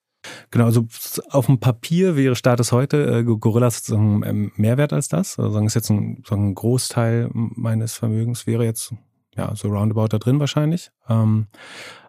Genau, 0.50 0.66
also 0.66 0.86
auf 1.30 1.46
dem 1.46 1.58
Papier 1.60 2.16
wäre 2.16 2.36
Status 2.36 2.72
heute 2.72 3.18
äh, 3.18 3.24
Gorillas 3.24 3.78
sozusagen 3.78 4.22
ähm, 4.24 4.52
mehr 4.56 4.76
wert 4.76 4.92
als 4.92 5.08
das. 5.08 5.38
Also 5.38 5.52
sagen, 5.52 5.66
ist 5.66 5.74
jetzt 5.74 5.90
ein, 5.90 6.16
sozusagen 6.18 6.48
ein 6.50 6.54
Großteil 6.54 7.30
meines 7.32 7.94
Vermögens 7.94 8.46
wäre 8.46 8.64
jetzt 8.64 8.92
ja 9.34 9.54
so 9.56 9.68
roundabout 9.68 10.08
da 10.08 10.18
drin 10.18 10.40
wahrscheinlich. 10.40 10.90
Ähm, 11.08 11.46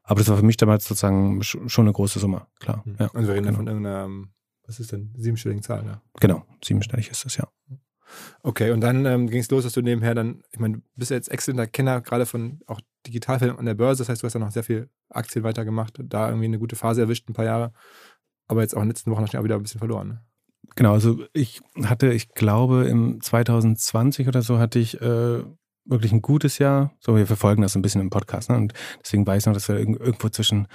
aber 0.03 0.20
das 0.20 0.27
war 0.30 0.38
für 0.38 0.46
mich 0.46 0.58
damals 0.58 0.86
sozusagen 0.88 1.39
sch- 1.41 1.70
schon 1.70 1.86
eine 1.86 1.94
große 1.94 2.20
Summe, 2.20 2.48
klar. 2.60 2.84
Ja, 3.00 3.08
Und 3.08 3.27
wir 3.27 3.34
reden 3.34 3.46
genau. 3.46 3.58
von 3.58 3.68
irgendeiner, 3.68 4.10
was 4.65 4.80
ist 4.80 4.91
denn, 4.91 5.13
siebenstelligen 5.15 5.63
Zahl, 5.63 5.84
ne? 5.84 6.01
genau, 6.20 6.44
siebenstellig 6.63 7.10
ist 7.10 7.24
das 7.24 7.38
ja. 7.38 7.48
Okay, 8.44 8.72
und 8.72 8.82
dann 8.82 9.06
ähm, 9.06 9.27
ging 9.30 9.39
es 9.41 9.50
los, 9.51 9.63
dass 9.63 9.74
du 9.74 9.82
nebenher 9.82 10.15
dann, 10.15 10.41
ich 10.51 10.60
meine, 10.60 10.77
du 10.77 10.84
bist 10.96 11.12
ja 11.12 11.18
jetzt 11.18 11.30
exzellenter 11.32 11.68
Kenner, 11.68 12.01
gerade 12.01 12.25
von 12.25 12.60
auch 12.68 12.82
Digitalfilmen 13.08 13.58
an 13.60 13.65
der 13.65 13.74
Börse. 13.75 14.00
Das 14.03 14.10
heißt, 14.10 14.22
du 14.22 14.25
hast 14.25 14.34
dann 14.34 14.41
noch 14.41 14.51
sehr 14.51 14.63
viel 14.63 14.89
Aktien 15.10 15.44
weitergemacht, 15.44 16.00
da 16.03 16.27
irgendwie 16.27 16.46
eine 16.46 16.60
gute 16.60 16.75
Phase 16.75 17.01
erwischt, 17.01 17.30
ein 17.30 17.34
paar 17.34 17.46
Jahre. 17.46 17.74
Aber 18.48 18.62
jetzt 18.62 18.75
auch 18.75 18.82
in 18.82 18.88
den 18.88 18.91
letzten 18.91 19.12
Wochen 19.12 19.22
hast 19.24 19.34
du 19.34 19.39
auch 19.39 19.44
wieder 19.44 19.56
ein 19.56 19.62
bisschen 19.63 19.80
verloren. 19.80 20.08
Ne? 20.08 20.22
Genau, 20.75 20.94
also 20.94 21.20
ich 21.34 21.62
hatte, 21.84 22.12
ich 22.13 22.30
glaube, 22.30 22.86
im 22.86 23.20
2020 23.22 24.27
oder 24.27 24.41
so 24.41 24.60
hatte 24.60 24.80
ich 24.80 25.01
äh, 25.01 25.44
wirklich 25.86 26.12
ein 26.12 26.22
gutes 26.22 26.60
Jahr. 26.60 26.94
So, 27.00 27.15
wir 27.15 27.27
verfolgen 27.27 27.62
das 27.62 27.75
ein 27.75 27.82
bisschen 27.82 28.01
im 28.01 28.10
Podcast. 28.10 28.50
Ne? 28.50 28.58
Und 28.58 28.74
deswegen 29.03 29.25
weiß 29.25 29.44
ich 29.44 29.48
noch, 29.48 29.53
dass 29.53 29.70
irg- 29.70 30.00
irgendwo 30.00 30.30
zwischen 30.30 30.68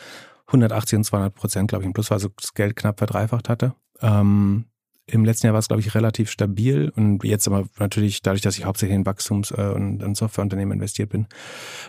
180 0.48 0.98
und 0.98 1.04
200 1.04 1.34
Prozent, 1.34 1.68
glaube 1.68 1.82
ich, 1.84 1.86
im 1.86 1.92
Plus 1.92 2.10
war, 2.10 2.16
also 2.16 2.28
das 2.36 2.54
Geld 2.54 2.76
knapp 2.76 2.98
verdreifacht 2.98 3.48
hatte. 3.48 3.74
Ähm, 4.00 4.66
Im 5.08 5.24
letzten 5.24 5.46
Jahr 5.46 5.54
war 5.54 5.60
es, 5.60 5.68
glaube 5.68 5.80
ich, 5.80 5.94
relativ 5.94 6.30
stabil. 6.30 6.92
Und 6.96 7.22
jetzt 7.22 7.46
aber 7.46 7.66
natürlich, 7.78 8.22
dadurch, 8.22 8.42
dass 8.42 8.58
ich 8.58 8.64
hauptsächlich 8.64 8.96
in 8.96 9.04
Wachstums- 9.04 9.52
äh, 9.52 9.72
und 9.72 10.02
in 10.02 10.14
Softwareunternehmen 10.14 10.74
investiert 10.74 11.10
bin, 11.10 11.26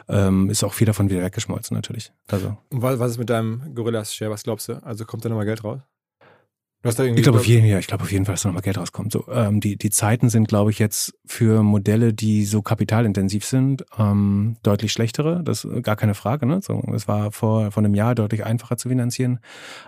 ähm, 0.07 0.49
ist 0.49 0.63
auch 0.63 0.73
viel 0.73 0.85
davon 0.85 1.09
wieder 1.09 1.23
weggeschmolzen 1.23 1.75
natürlich. 1.75 2.11
Also 2.27 2.57
Und 2.69 2.81
was, 2.81 3.11
ist 3.11 3.17
mit 3.17 3.29
deinem 3.29 3.73
Gorillas-Share? 3.73 4.29
Was 4.29 4.43
glaubst 4.43 4.69
du? 4.69 4.83
Also 4.83 5.05
kommt 5.05 5.25
da 5.25 5.29
nochmal 5.29 5.45
Geld 5.45 5.63
raus? 5.63 5.81
Du 6.83 6.89
hast 6.89 6.99
da 6.99 7.03
irgendwie, 7.03 7.21
Ich 7.21 7.23
glaube 7.23 7.39
auf 7.39 7.47
jeden, 7.47 7.65
ich 7.65 7.87
glaube 7.87 8.03
auf 8.03 8.11
jeden 8.11 8.25
Fall, 8.25 8.33
dass 8.33 8.43
da 8.43 8.49
nochmal 8.49 8.61
Geld 8.61 8.77
rauskommt. 8.77 9.11
So, 9.11 9.25
ähm, 9.31 9.59
die, 9.59 9.77
die 9.77 9.89
Zeiten 9.89 10.29
sind, 10.29 10.47
glaube 10.47 10.69
ich, 10.69 10.77
jetzt 10.77 11.15
für 11.25 11.63
Modelle, 11.63 12.13
die 12.13 12.45
so 12.45 12.61
kapitalintensiv 12.61 13.45
sind, 13.45 13.83
ähm, 13.97 14.57
deutlich 14.61 14.91
schlechtere. 14.91 15.41
Das 15.43 15.65
ist 15.65 15.83
gar 15.83 15.95
keine 15.95 16.13
Frage. 16.13 16.45
Ne? 16.45 16.61
So, 16.61 16.79
es 16.93 17.07
war 17.07 17.31
vor, 17.31 17.71
vor 17.71 17.83
einem 17.83 17.95
Jahr 17.95 18.13
deutlich 18.13 18.45
einfacher 18.45 18.77
zu 18.77 18.89
finanzieren, 18.89 19.39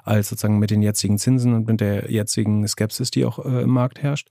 als 0.03 0.29
sozusagen 0.29 0.57
mit 0.57 0.71
den 0.71 0.81
jetzigen 0.81 1.19
Zinsen 1.19 1.53
und 1.53 1.67
mit 1.67 1.79
der 1.79 2.11
jetzigen 2.11 2.67
Skepsis, 2.67 3.11
die 3.11 3.23
auch 3.23 3.45
äh, 3.45 3.61
im 3.61 3.69
Markt 3.69 4.01
herrscht. 4.01 4.29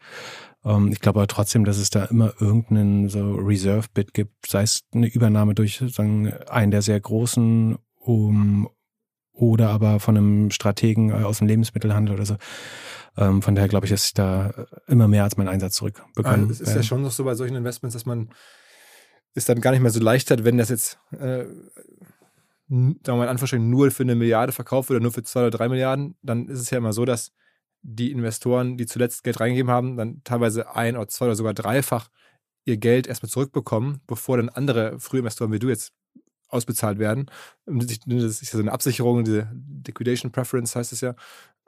Ähm, 0.65 0.91
ich 0.91 1.01
glaube 1.01 1.21
aber 1.21 1.29
trotzdem, 1.29 1.65
dass 1.65 1.79
es 1.79 1.91
da 1.91 2.07
immer 2.07 2.35
irgendeinen 2.41 3.09
so 3.09 3.37
Reserve-Bit 3.37 4.15
gibt, 4.15 4.49
sei 4.49 4.63
es 4.63 4.81
eine 4.93 5.07
Übernahme 5.07 5.55
durch 5.55 5.79
sozusagen 5.79 6.33
einen 6.51 6.73
der 6.73 6.83
sehr 6.83 6.99
großen, 6.99 7.77
um, 8.01 8.69
oder 9.39 9.71
aber 9.71 10.01
von 10.01 10.17
einem 10.17 10.51
Strategen 10.51 11.11
äh, 11.11 11.25
aus 11.25 11.39
dem 11.39 11.47
Lebensmittelhandel 11.47 12.15
oder 12.15 12.27
so. 12.27 12.37
Ähm, 13.17 13.41
von 13.41 13.55
daher 13.55 13.69
glaube 13.69 13.87
ich, 13.87 13.91
dass 13.91 14.07
ich 14.07 14.15
da 14.15 14.51
äh, 14.51 14.65
immer 14.89 15.07
mehr 15.07 15.25
als 15.25 15.37
meinen 15.37 15.49
Einsatz 15.49 15.77
zurückbekomme. 15.77 16.51
es 16.51 16.61
ist 16.61 16.75
ja 16.75 16.83
schon 16.83 17.03
noch 17.03 17.13
so 17.13 17.25
bei 17.25 17.35
solchen 17.35 17.55
Investments, 17.55 17.95
dass 17.95 18.05
man 18.05 18.31
es 19.35 19.45
dann 19.45 19.61
gar 19.61 19.71
nicht 19.71 19.81
mehr 19.81 19.93
so 19.93 20.01
leicht 20.01 20.31
hat, 20.31 20.45
wenn 20.45 20.59
das 20.59 20.71
jetzt, 20.71 20.99
äh, 21.13 21.45
wir 22.67 23.15
mal 23.15 23.23
in 23.25 23.29
Anführungsstrichen, 23.29 23.71
nur 23.71 23.91
für 23.93 24.03
eine 24.03 24.17
Milliarde 24.17 24.53
verkauft 24.53 24.89
wird 24.89 24.97
oder 24.97 25.05
nur 25.05 25.13
für 25.13 25.23
zwei 25.23 25.41
oder 25.41 25.51
drei 25.51 25.69
Milliarden, 25.69 26.17
dann 26.23 26.49
ist 26.49 26.61
es 26.61 26.71
ja 26.71 26.79
immer 26.79 26.93
so, 26.93 27.05
dass 27.05 27.33
die 27.83 28.11
Investoren, 28.11 28.77
die 28.77 28.87
zuletzt 28.87 29.23
Geld 29.23 29.39
reingegeben 29.39 29.71
haben, 29.71 29.97
dann 29.97 30.21
teilweise 30.25 30.75
ein 30.75 30.97
oder 30.97 31.09
zwei 31.09 31.27
oder 31.27 31.37
sogar 31.37 31.55
dreifach 31.55 32.09
ihr 32.65 32.77
Geld 32.77 33.07
erstmal 33.07 33.31
zurückbekommen, 33.31 34.01
bevor 34.07 34.37
dann 34.37 34.49
andere 34.49 34.99
Frühinvestoren 34.99 35.53
wie 35.53 35.61
du 35.61 35.69
jetzt 35.69 35.93
ausbezahlt 36.49 36.99
werden. 36.99 37.27
Das 37.67 37.93
ist 37.93 38.07
ja 38.53 38.57
so 38.57 38.59
eine 38.59 38.73
Absicherung, 38.73 39.25
diese 39.25 39.49
Liquidation 39.87 40.33
Preference 40.33 40.75
heißt 40.75 40.93
es 40.93 41.01
ja. 41.01 41.15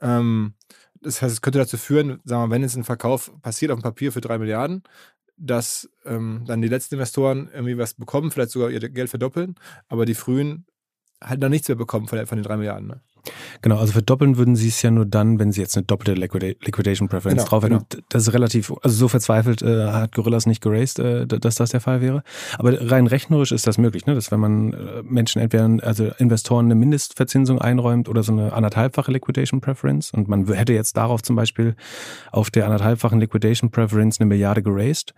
Ähm, 0.00 0.54
das 1.00 1.22
heißt, 1.22 1.32
es 1.32 1.42
könnte 1.42 1.58
dazu 1.58 1.76
führen, 1.76 2.20
sagen 2.24 2.42
wir, 2.42 2.54
wenn 2.54 2.62
jetzt 2.62 2.76
ein 2.76 2.84
Verkauf 2.84 3.32
passiert 3.42 3.70
auf 3.70 3.78
dem 3.78 3.82
Papier 3.82 4.12
für 4.12 4.20
drei 4.20 4.38
Milliarden, 4.38 4.82
dass 5.36 5.88
ähm, 6.04 6.44
dann 6.46 6.60
die 6.60 6.68
letzten 6.68 6.96
Investoren 6.96 7.48
irgendwie 7.52 7.78
was 7.78 7.94
bekommen, 7.94 8.30
vielleicht 8.30 8.50
sogar 8.50 8.70
ihr 8.70 8.80
Geld 8.80 9.08
verdoppeln, 9.08 9.54
aber 9.88 10.04
die 10.04 10.14
frühen 10.14 10.66
halt 11.22 11.42
dann 11.42 11.50
nichts 11.50 11.68
mehr 11.68 11.76
bekommen 11.76 12.08
von 12.08 12.18
den 12.18 12.42
drei 12.42 12.56
Milliarden. 12.56 12.88
Ne? 12.88 13.00
Genau, 13.62 13.78
also 13.78 13.92
verdoppeln 13.92 14.36
würden 14.36 14.56
sie 14.56 14.68
es 14.68 14.80
ja 14.82 14.90
nur 14.90 15.06
dann, 15.06 15.38
wenn 15.38 15.52
sie 15.52 15.60
jetzt 15.60 15.76
eine 15.76 15.84
doppelte 15.84 16.14
Liquida 16.14 16.48
Liquidation 16.64 17.08
Preference 17.08 17.38
Genau, 17.38 17.48
drauf 17.48 17.64
hätten. 17.64 17.86
genau. 17.90 18.04
Das 18.08 18.22
ist 18.22 18.34
relativ, 18.34 18.72
also 18.82 18.96
so 18.96 19.08
verzweifelt 19.08 19.62
äh, 19.62 19.88
hat 19.88 20.14
Gorillas 20.14 20.46
nicht 20.46 20.60
geraced, 20.62 20.98
äh, 20.98 21.26
dass 21.26 21.56
das 21.56 21.70
der 21.70 21.80
Fall 21.80 22.00
wäre. 22.00 22.22
Aber 22.58 22.90
rein 22.90 23.06
rechnerisch 23.06 23.52
ist 23.52 23.66
das 23.66 23.78
möglich, 23.78 24.06
ne? 24.06 24.14
dass 24.14 24.30
wenn 24.30 24.40
man 24.40 24.72
äh, 24.72 25.02
Menschen 25.02 25.40
entweder, 25.40 25.68
also 25.82 26.10
Investoren 26.18 26.66
eine 26.66 26.74
Mindestverzinsung 26.74 27.60
einräumt 27.60 28.08
oder 28.08 28.22
so 28.22 28.32
eine 28.32 28.52
anderthalbfache 28.52 29.12
Liquidation 29.12 29.60
Preference 29.60 30.10
und 30.12 30.28
man 30.28 30.46
hätte 30.52 30.72
jetzt 30.72 30.96
darauf 30.96 31.22
zum 31.22 31.36
Beispiel 31.36 31.74
auf 32.32 32.50
der 32.50 32.66
anderthalbfachen 32.66 33.20
Liquidation 33.20 33.70
Preference 33.70 34.20
eine 34.20 34.26
Milliarde 34.26 34.62
geraced, 34.62 35.14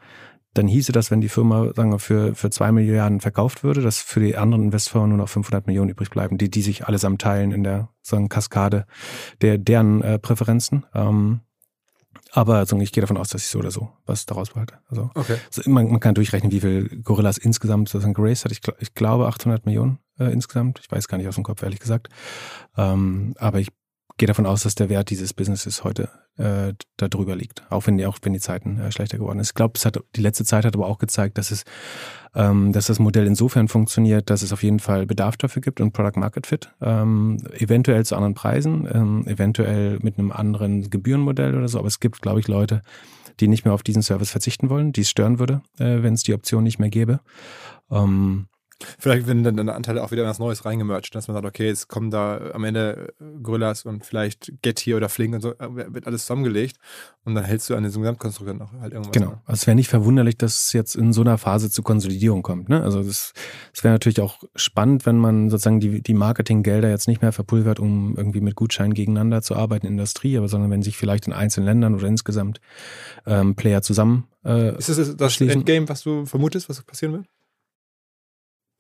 dann 0.55 0.67
hieße 0.67 0.93
das, 0.93 1.11
wenn 1.11 1.21
die 1.21 1.29
Firma 1.29 1.73
sagen 1.75 1.93
wir, 1.93 1.99
für, 1.99 2.35
für 2.35 2.51
zwei 2.51 2.73
Milliarden 2.73 3.21
verkauft 3.21 3.65
würde, 3.65 3.81
dass 3.81 4.01
für 4.01 4.21
die 4.21 4.37
anderen 4.37 4.65
Investoren 4.65 5.09
nur 5.09 5.19
noch 5.19 5.29
500 5.29 5.67
Millionen 5.67 5.91
übrig 5.91 6.11
bleiben, 6.11 6.39
die, 6.39 6.51
die 6.51 6.63
sich 6.63 6.87
allesamt 6.87 7.23
teilen 7.23 7.53
in 7.53 7.65
der 7.65 7.89
sagen, 8.03 8.29
Kaskade 8.29 8.87
der, 9.41 9.59
deren 9.59 10.03
äh, 10.03 10.19
Präferenzen. 10.19 10.85
Ähm, 10.95 11.41
aber 12.35 12.57
also 12.57 12.79
ich 12.81 12.93
gehe 12.93 13.03
davon 13.03 13.19
aus, 13.19 13.29
dass 13.29 13.43
ich 13.43 13.49
so 13.49 13.59
oder 13.59 13.71
so 13.71 13.91
was 14.07 14.27
daraus 14.27 14.51
behalte. 14.51 14.79
Also 14.89 15.11
Okay. 15.15 15.37
man, 15.67 15.91
man 15.91 16.01
kann 16.01 16.15
durchrechnen, 16.15 16.51
wie 16.51 16.61
viel 16.61 17.03
Gorillas 17.03 17.39
insgesamt 17.39 17.89
sozusagen 17.89 18.15
geraced 18.15 18.45
hat. 18.45 18.53
Ich, 18.53 18.61
ich 18.79 18.95
glaube 18.95 19.27
800 19.27 19.67
Millionen 19.67 19.99
äh, 20.19 20.33
insgesamt. 20.33 20.81
Ich 20.83 20.91
weiß 20.91 21.09
gar 21.09 21.19
nicht 21.19 21.29
aus 21.29 21.35
dem 21.35 21.45
Kopf, 21.45 21.63
ehrlich 21.63 21.81
gesagt. 21.81 22.09
Ähm, 22.77 23.35
aber 23.39 23.61
ich 23.61 23.69
gehe 24.17 24.27
davon 24.27 24.47
aus, 24.47 24.63
dass 24.63 24.75
der 24.75 24.89
Wert 24.89 25.11
dieses 25.11 25.33
Businesses 25.35 25.85
heute 25.85 26.09
äh, 26.37 26.75
da 26.97 27.09
drüber 27.09 27.37
liegt. 27.37 27.65
Auch 27.71 27.87
wenn 27.87 27.99
die, 27.99 28.07
auch 28.07 28.19
wenn 28.23 28.33
die 28.33 28.41
Zeiten 28.41 28.79
äh, 28.79 28.91
schlechter 28.91 29.19
geworden 29.19 29.39
ist. 29.39 29.49
Ich 29.51 29.55
glaube, 29.55 29.79
die 30.17 30.21
letzte 30.21 30.45
Zeit 30.45 30.65
hat 30.65 30.75
aber 30.75 30.87
auch 30.87 30.99
gezeigt, 30.99 31.39
dass 31.39 31.51
es, 31.51 31.65
ähm, 32.35 32.73
dass 32.73 32.87
das 32.87 32.99
Modell 32.99 33.27
insofern 33.27 33.69
funktioniert, 33.69 34.31
dass 34.31 34.43
es 34.43 34.53
auf 34.53 34.63
jeden 34.63 34.81
Fall 34.81 35.07
Bedarf 35.07 35.37
dafür 35.37 35.63
gibt 35.63 35.81
und 35.81 35.93
Product 35.93 36.19
Market 36.19 36.47
Fit. 36.47 36.71
Ähm, 36.81 37.39
eventuell 37.59 38.05
zu 38.05 38.17
anderen 38.17 38.35
Preisen, 38.35 38.89
ähm, 38.93 39.27
eventuell 39.27 39.99
mit 40.01 40.19
einem 40.19 40.33
anderen 40.33 40.89
Gebührenmodell 40.89 41.55
oder 41.55 41.69
so. 41.69 41.79
Aber 41.79 41.89
es 41.89 42.01
gibt, 42.01 42.23
glaube 42.23 42.41
ich, 42.41 42.49
Leute, 42.49 42.83
die 43.41 43.49
nicht 43.49 43.65
mehr 43.65 43.75
auf 43.75 43.83
diesen 43.83 44.03
Service 44.03 44.31
verzichten 44.31 44.71
wollen, 44.71 44.93
die 44.93 45.03
es 45.03 45.11
stören 45.11 45.39
würde, 45.39 45.63
äh, 45.79 46.03
wenn 46.03 46.15
es 46.15 46.23
die 46.23 46.35
Option 46.35 46.65
nicht 46.65 46.79
mehr 46.79 46.91
gäbe. 46.91 47.21
Ähm, 47.91 48.47
Vielleicht 48.99 49.27
werden 49.27 49.43
dann 49.43 49.57
deine 49.57 49.75
Anteile 49.75 50.03
auch 50.03 50.11
wieder 50.11 50.23
in 50.23 50.29
was 50.29 50.39
Neues 50.39 50.65
reingemercht, 50.65 51.15
dass 51.15 51.29
man 51.29 51.35
sagt, 51.35 51.47
okay, 51.47 51.69
es 51.69 51.89
kommen 51.89 52.11
da 52.11 52.53
am 52.53 52.65
Ende 52.65 53.15
äh, 53.21 53.25
Gorillas 53.43 53.85
und 53.85 54.05
vielleicht 54.05 54.53
Get 54.63 54.79
hier 54.81 54.97
oder 54.97 55.09
Flink 55.09 55.35
und 55.35 55.41
so, 55.41 55.53
äh, 55.53 55.95
wird 55.95 56.07
alles 56.07 56.23
zusammengelegt 56.23 56.77
und 57.25 57.35
dann 57.35 57.45
hältst 57.45 57.71
du 57.71 57.77
an 57.77 57.83
diesem 57.83 58.03
Gesamtkonstrukt 58.03 58.51
dann 58.51 58.63
auch 58.63 58.73
halt 58.81 58.93
irgendwas. 58.93 59.13
Genau. 59.13 59.31
ne? 59.31 59.41
Also 59.47 59.61
es 59.61 59.67
wäre 59.67 59.75
nicht 59.75 59.89
verwunderlich, 59.89 60.37
dass 60.37 60.67
es 60.67 60.73
jetzt 60.73 60.95
in 60.95 61.13
so 61.13 61.21
einer 61.21 61.39
Phase 61.39 61.71
zu 61.71 61.83
Konsolidierung 61.83 62.43
kommt. 62.43 62.69
Ne? 62.69 62.83
Also 62.83 63.03
das 63.03 63.33
wäre 63.83 63.95
natürlich 63.95 64.21
auch 64.21 64.43
spannend, 64.55 65.07
wenn 65.07 65.19
man 65.19 65.51
sozusagen 65.51 65.81
die, 65.81 66.03
die 66.03 66.15
Marketinggelder 66.15 66.89
jetzt 66.89 67.09
nicht 67.09 67.23
mehr 67.23 67.33
verpulvert, 67.33 67.81
um 67.81 68.17
irgendwie 68.17 68.41
mit 68.41 68.57
Gutscheinen 68.57 68.95
gegeneinander 68.95 69.43
zu 69.43 69.57
arbeiten 69.57 69.87
in 69.87 69.97
der 69.97 70.03
Industrie, 70.03 70.37
aber 70.37 70.49
sondern 70.49 70.71
wenn 70.71 70.83
sich 70.83 70.97
vielleicht 70.97 71.27
in 71.27 71.33
einzelnen 71.33 71.67
Ländern 71.67 71.95
oder 71.95 72.07
insgesamt 72.07 72.61
ähm, 73.27 73.55
Player 73.55 73.83
zusammen 73.83 74.29
äh, 74.45 74.77
Ist 74.77 74.89
das 74.89 75.17
das, 75.17 75.41
Endgame, 75.41 75.89
was 75.89 76.03
du 76.03 76.27
vermutest, 76.27 76.69
was 76.69 76.83
passieren 76.83 77.13
wird? 77.15 77.27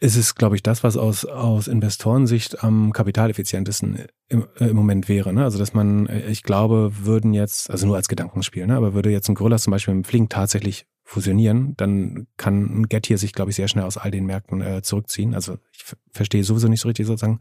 Ist 0.02 0.16
es, 0.16 0.34
glaube 0.34 0.56
ich, 0.56 0.64
das, 0.64 0.82
was 0.82 0.96
aus, 0.96 1.24
aus 1.24 1.68
Investorensicht 1.68 2.64
am 2.64 2.92
kapitaleffizientesten 2.92 4.00
im, 4.28 4.48
äh, 4.58 4.66
im 4.66 4.76
Moment 4.76 5.08
wäre. 5.08 5.32
Ne? 5.32 5.44
Also, 5.44 5.58
dass 5.58 5.74
man, 5.74 6.08
äh, 6.08 6.26
ich 6.26 6.42
glaube, 6.42 6.90
würden 7.04 7.32
jetzt, 7.32 7.70
also 7.70 7.86
nur 7.86 7.94
als 7.94 8.08
Gedankenspiel, 8.08 8.66
ne? 8.66 8.74
aber 8.74 8.94
würde 8.94 9.10
jetzt 9.10 9.28
ein 9.28 9.36
Gorillas 9.36 9.62
zum 9.62 9.70
Beispiel 9.70 9.94
mit 9.94 10.08
Flink 10.08 10.30
tatsächlich 10.30 10.86
fusionieren, 11.04 11.74
dann 11.76 12.26
kann 12.36 12.80
ein 12.80 12.88
Get 12.88 13.06
hier 13.06 13.16
sich, 13.16 13.32
glaube 13.32 13.50
ich, 13.50 13.56
sehr 13.56 13.68
schnell 13.68 13.84
aus 13.84 13.96
all 13.96 14.10
den 14.10 14.26
Märkten 14.26 14.60
äh, 14.60 14.82
zurückziehen. 14.82 15.34
Also 15.34 15.58
ich 15.72 15.84
verstehe 16.10 16.42
sowieso 16.42 16.66
nicht 16.66 16.80
so 16.80 16.88
richtig 16.88 17.06
sozusagen, 17.06 17.38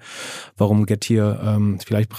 warum 0.56 0.86
Get 0.86 1.04
hier, 1.04 1.42
ähm, 1.44 1.80
vielleicht 1.84 2.12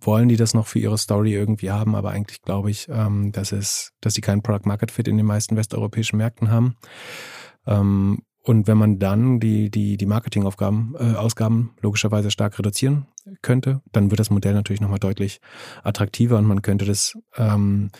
wollen 0.00 0.28
die 0.28 0.36
das 0.36 0.52
noch 0.52 0.66
für 0.66 0.80
ihre 0.80 0.98
Story 0.98 1.32
irgendwie 1.32 1.70
haben, 1.70 1.94
aber 1.94 2.10
eigentlich 2.10 2.42
glaube 2.42 2.70
ich, 2.70 2.88
ähm, 2.90 3.32
dass 3.32 3.52
es, 3.52 3.92
dass 4.02 4.12
sie 4.12 4.20
keinen 4.20 4.42
Product 4.42 4.66
Market 4.66 4.90
Fit 4.90 5.08
in 5.08 5.16
den 5.16 5.26
meisten 5.26 5.56
westeuropäischen 5.56 6.18
Märkten 6.18 6.50
haben. 6.50 6.76
Ähm, 7.66 8.18
und 8.42 8.66
wenn 8.66 8.76
man 8.76 8.98
dann 8.98 9.38
die, 9.38 9.70
die, 9.70 9.96
die 9.96 10.06
Marketingaufgaben, 10.06 10.94
äh, 10.98 11.14
Ausgaben 11.14 11.74
logischerweise 11.80 12.30
stark 12.30 12.58
reduzieren 12.58 13.06
könnte, 13.40 13.82
dann 13.92 14.10
wird 14.10 14.18
das 14.18 14.30
Modell 14.30 14.54
natürlich 14.54 14.80
nochmal 14.80 14.98
deutlich 14.98 15.40
attraktiver 15.84 16.38
und 16.38 16.46
man 16.46 16.62
könnte 16.62 16.84
das 16.84 17.16
ähm, 17.36 17.90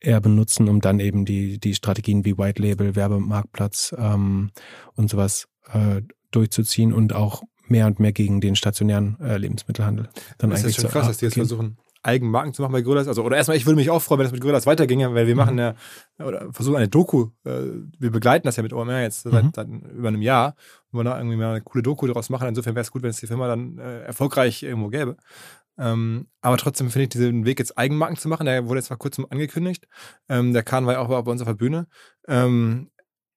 eher 0.00 0.20
benutzen, 0.20 0.68
um 0.68 0.80
dann 0.80 1.00
eben 1.00 1.26
die, 1.26 1.58
die 1.60 1.74
Strategien 1.74 2.24
wie 2.24 2.38
White 2.38 2.62
Label, 2.62 2.96
Werbemarktplatz 2.96 3.94
ähm, 3.98 4.50
und 4.94 5.10
sowas 5.10 5.48
äh, 5.72 6.00
durchzuziehen 6.30 6.94
und 6.94 7.12
auch 7.12 7.42
mehr 7.66 7.86
und 7.86 8.00
mehr 8.00 8.12
gegen 8.12 8.40
den 8.40 8.56
stationären 8.56 9.18
äh, 9.20 9.36
Lebensmittelhandel. 9.36 10.08
Dann 10.38 10.50
das 10.50 10.60
eigentlich 10.60 10.76
ist 10.78 10.82
schon 10.82 10.90
krass, 10.90 11.08
dass 11.08 11.18
die 11.18 11.26
jetzt 11.26 11.34
versuchen, 11.34 11.76
Eigenmarken 12.02 12.54
zu 12.54 12.62
machen 12.62 12.72
bei 12.72 12.82
Gorillas. 12.82 13.08
Also, 13.08 13.22
oder 13.22 13.36
erstmal, 13.36 13.56
ich 13.56 13.66
würde 13.66 13.76
mich 13.76 13.90
auch 13.90 14.00
freuen, 14.00 14.20
wenn 14.20 14.24
das 14.24 14.32
mit 14.32 14.40
Gorillas 14.40 14.66
weiterginge, 14.66 15.14
weil 15.14 15.26
wir 15.26 15.34
mhm. 15.34 15.38
machen 15.38 15.58
ja, 15.58 15.74
oder 16.18 16.52
versuchen 16.52 16.76
eine 16.76 16.88
Doku, 16.88 17.28
äh, 17.44 17.66
wir 17.98 18.10
begleiten 18.10 18.46
das 18.46 18.56
ja 18.56 18.62
mit 18.62 18.72
OMR 18.72 19.02
jetzt 19.02 19.22
seit, 19.22 19.44
mhm. 19.44 19.52
seit 19.54 19.68
über 19.68 20.08
einem 20.08 20.22
Jahr 20.22 20.54
und 20.90 20.98
wollen 20.98 21.06
da 21.06 21.18
irgendwie 21.18 21.36
mal 21.36 21.50
eine 21.50 21.60
coole 21.60 21.82
Doku 21.82 22.06
daraus 22.06 22.30
machen. 22.30 22.48
Insofern 22.48 22.74
wäre 22.74 22.82
es 22.82 22.90
gut, 22.90 23.02
wenn 23.02 23.10
es 23.10 23.20
die 23.20 23.26
Firma 23.26 23.48
dann 23.48 23.78
äh, 23.78 24.02
erfolgreich 24.02 24.62
irgendwo 24.62 24.88
gäbe. 24.88 25.16
Ähm, 25.78 26.28
aber 26.40 26.56
trotzdem 26.56 26.90
finde 26.90 27.04
ich 27.04 27.08
diesen 27.10 27.44
Weg 27.44 27.58
jetzt 27.58 27.78
Eigenmarken 27.78 28.16
zu 28.16 28.28
machen, 28.28 28.44
der 28.44 28.66
wurde 28.66 28.80
jetzt 28.80 28.90
mal 28.90 28.96
kurz 28.96 29.18
angekündigt. 29.18 29.86
Ähm, 30.28 30.52
der 30.52 30.62
Kahn 30.62 30.86
war 30.86 30.94
ja 30.94 31.00
auch 31.00 31.08
bei 31.08 31.30
uns 31.30 31.40
auf 31.40 31.48
der 31.48 31.54
Bühne. 31.54 31.86
Ähm, 32.28 32.90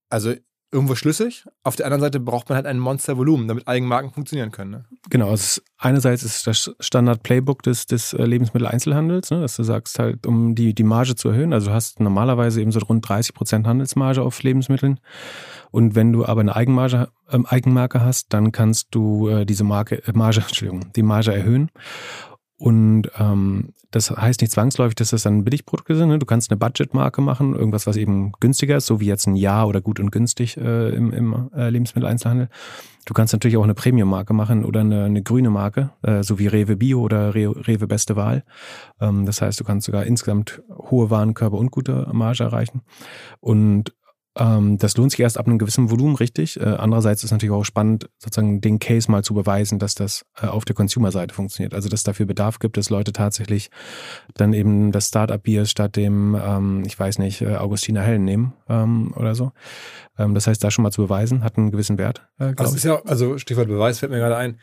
also 0.10 0.34
irgendwo 0.74 0.96
schlüssig. 0.96 1.46
Auf 1.64 1.76
der 1.76 1.86
anderen 1.86 2.02
Seite 2.02 2.20
braucht 2.20 2.50
man 2.50 2.56
halt 2.56 2.66
ein 2.66 2.80
Monstervolumen, 2.80 3.48
damit 3.48 3.68
Eigenmarken 3.68 4.12
funktionieren 4.12 4.52
können. 4.52 4.72
Ne? 4.72 4.86
Genau, 5.10 5.30
also 5.30 5.62
einerseits 5.78 6.24
ist 6.24 6.48
das 6.48 6.76
Standard-Playbook 6.80 7.62
des, 7.62 7.86
des 7.86 8.14
äh, 8.14 8.24
Lebensmitteleinzelhandels, 8.26 9.32
ne, 9.32 9.42
dass 9.42 9.56
du 9.56 9.64
sagst 9.64 10.00
halt, 10.00 10.26
um 10.26 10.56
die, 10.56 10.74
die 10.74 10.84
Marge 10.84 11.16
zu 11.16 11.30
erhöhen. 11.30 11.54
Also 11.54 11.68
du 11.68 11.74
hast 11.74 12.00
normalerweise 12.00 12.62
eben 12.62 12.72
so 12.72 12.80
rund 12.80 13.08
30 13.08 13.34
Prozent 13.34 13.68
Handelsmarge 13.68 14.22
auf 14.22 14.42
Lebensmitteln. 14.42 15.00
Und 15.72 15.96
wenn 15.96 16.12
du 16.12 16.26
aber 16.26 16.42
eine 16.42 16.56
Eigenmarge, 16.56 17.10
äh, 17.30 17.40
Eigenmarke 17.46 18.02
hast, 18.02 18.34
dann 18.34 18.52
kannst 18.52 18.88
du 18.92 19.30
äh, 19.30 19.46
diese 19.46 19.64
Marke, 19.64 20.06
äh, 20.08 20.12
Marge, 20.14 20.42
Entschuldigung, 20.48 20.92
die 20.94 21.04
Marge 21.04 21.34
erhöhen. 21.34 21.70
Und 22.58 23.10
ähm, 23.18 23.74
das 23.92 24.10
heißt 24.10 24.42
nicht 24.42 24.52
zwangsläufig, 24.52 24.96
dass 24.96 25.12
das 25.12 25.24
dann 25.24 25.44
Billigprodukte 25.44 25.96
sind. 25.96 26.10
Ne? 26.10 26.18
Du 26.18 26.26
kannst 26.26 26.50
eine 26.50 26.58
Budgetmarke 26.58 27.22
machen, 27.22 27.54
irgendwas, 27.54 27.86
was 27.86 27.96
eben 27.96 28.32
günstiger 28.40 28.78
ist, 28.78 28.88
so 28.88 29.00
wie 29.00 29.06
jetzt 29.06 29.28
ein 29.28 29.36
Jahr 29.36 29.68
oder 29.68 29.82
gut 29.82 30.00
und 30.00 30.12
günstig 30.12 30.58
äh, 30.58 30.90
im, 30.90 31.12
im 31.12 31.50
äh, 31.56 31.70
Lebensmitteleinzelhandel. 31.70 32.50
Du 33.06 33.14
kannst 33.14 33.34
natürlich 33.34 33.58
auch 33.58 33.64
eine 33.64 33.74
Premium-Marke 33.74 34.34
machen 34.34 34.66
oder 34.66 34.80
eine, 34.80 35.04
eine 35.06 35.22
grüne 35.22 35.50
Marke, 35.50 35.92
äh, 36.02 36.24
so 36.24 36.40
wie 36.40 36.48
Rewe 36.48 36.76
Bio 36.76 37.02
oder 37.02 37.36
Re 37.36 37.54
Rewe 37.68 37.86
Beste 37.86 38.16
Wahl. 38.16 38.44
Ähm, 39.02 39.26
das 39.26 39.42
heißt, 39.42 39.60
du 39.60 39.64
kannst 39.64 39.86
sogar 39.86 40.06
insgesamt 40.06 40.64
hohe 40.70 41.10
Warenkörper 41.10 41.58
und 41.58 41.70
gute 41.70 42.08
Marge 42.14 42.44
erreichen. 42.44 42.82
Und 43.42 43.94
das 44.36 44.98
lohnt 44.98 45.12
sich 45.12 45.20
erst 45.20 45.38
ab 45.38 45.46
einem 45.46 45.60
gewissen 45.60 45.92
Volumen, 45.92 46.16
richtig. 46.16 46.60
Äh, 46.60 46.64
andererseits 46.64 47.24
ist 47.24 47.30
natürlich 47.30 47.54
auch 47.54 47.66
spannend, 47.66 48.10
sozusagen 48.18 48.62
den 48.62 48.80
Case 48.80 49.12
mal 49.12 49.24
zu 49.24 49.36
beweisen, 49.36 49.78
dass 49.78 49.94
das 49.94 50.26
äh, 50.42 50.48
auf 50.48 50.66
der 50.66 50.76
Consumer-Seite 50.76 51.36
funktioniert. 51.36 51.76
Also, 51.76 51.88
dass 51.88 52.00
es 52.00 52.04
dafür 52.04 52.26
Bedarf 52.26 52.58
gibt, 52.58 52.78
dass 52.78 52.90
Leute 52.90 53.14
tatsächlich 53.14 53.70
dann 54.34 54.54
eben 54.54 54.92
das 54.92 55.10
Startup-Bier 55.10 55.66
statt 55.66 55.96
dem, 55.96 56.36
ähm, 56.36 56.84
ich 56.86 57.00
weiß 57.00 57.20
nicht, 57.20 57.42
äh, 57.42 57.58
Augustiner 57.58 58.02
Hellen 58.02 58.24
nehmen 58.24 58.54
ähm, 58.70 59.14
oder 59.16 59.36
so. 59.36 59.52
Ähm, 60.18 60.34
das 60.34 60.48
heißt, 60.48 60.64
da 60.64 60.72
schon 60.72 60.84
mal 60.84 60.92
zu 60.92 61.04
beweisen, 61.04 61.44
hat 61.44 61.58
einen 61.58 61.70
gewissen 61.70 62.00
Wert. 62.00 62.28
Also, 62.38 62.76
ist 62.76 62.86
ja, 62.86 63.04
also 63.06 63.38
Stichwort 63.38 63.68
Beweis 63.68 64.00
fällt 64.00 64.12
mir 64.12 64.18
gerade 64.18 64.38
ein. 64.38 64.60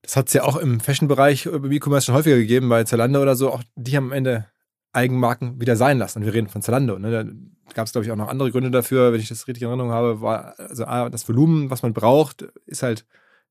Das 0.00 0.16
hat 0.16 0.28
es 0.28 0.32
ja 0.32 0.44
auch 0.44 0.56
im 0.56 0.80
Fashion-Bereich 0.80 1.46
im 1.46 1.70
E-Commerce 1.70 2.06
schon 2.06 2.14
häufiger 2.14 2.36
gegeben, 2.36 2.70
bei 2.70 2.84
Zalando 2.84 3.20
oder 3.20 3.36
so. 3.36 3.52
Auch 3.52 3.62
die 3.74 3.96
haben 3.96 4.06
am 4.06 4.12
Ende 4.12 4.46
Eigenmarken 4.92 5.60
wieder 5.60 5.76
sein 5.76 5.98
lassen. 5.98 6.20
Und 6.20 6.24
wir 6.24 6.32
reden 6.32 6.48
von 6.48 6.62
Zalando. 6.62 6.98
Ne? 6.98 7.28
Gab 7.74 7.86
es, 7.86 7.92
glaube 7.92 8.04
ich, 8.04 8.12
auch 8.12 8.16
noch 8.16 8.28
andere 8.28 8.50
Gründe 8.50 8.70
dafür, 8.70 9.12
wenn 9.12 9.20
ich 9.20 9.28
das 9.28 9.46
richtig 9.48 9.62
in 9.62 9.68
Erinnerung 9.68 9.92
habe, 9.92 10.20
war, 10.20 10.58
also 10.58 10.84
das 10.84 11.28
Volumen, 11.28 11.70
was 11.70 11.82
man 11.82 11.92
braucht, 11.92 12.42
ist 12.66 12.82
halt 12.82 13.06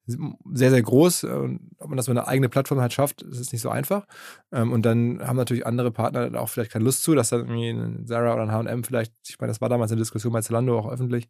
sehr, 0.08 0.70
sehr 0.70 0.82
groß. 0.82 1.24
Und 1.26 1.72
ob 1.80 1.90
man 1.90 1.98
das 1.98 2.08
mit 2.08 2.18
einer 2.18 2.28
eigenen 2.28 2.50
Plattform 2.50 2.80
halt 2.80 2.94
schafft, 2.94 3.22
ist 3.24 3.40
es 3.40 3.52
nicht 3.52 3.62
so 3.62 3.70
einfach. 3.70 4.06
Ähm, 4.52 4.72
und 4.72 4.86
dann 4.86 5.20
haben 5.26 5.38
natürlich 5.38 5.66
andere 5.66 5.92
Partner 5.92 6.40
auch 6.40 6.50
vielleicht 6.50 6.72
keine 6.72 6.86
Lust 6.86 7.04
zu, 7.04 7.16
dass 7.16 7.30
dann 7.30 7.42
irgendwie 7.42 7.70
ein 7.70 8.06
Zara 8.06 8.34
oder 8.34 8.44
ein 8.44 8.52
H&M 8.52 8.84
vielleicht, 8.84 9.14
ich 9.28 9.40
meine, 9.40 9.52
das 9.52 9.62
war 9.62 9.70
damals 9.70 9.92
eine 9.92 10.00
Diskussion 10.00 10.34
bei 10.34 10.42
Zalando 10.42 10.78
auch 10.78 10.90
öffentlich, 10.90 11.28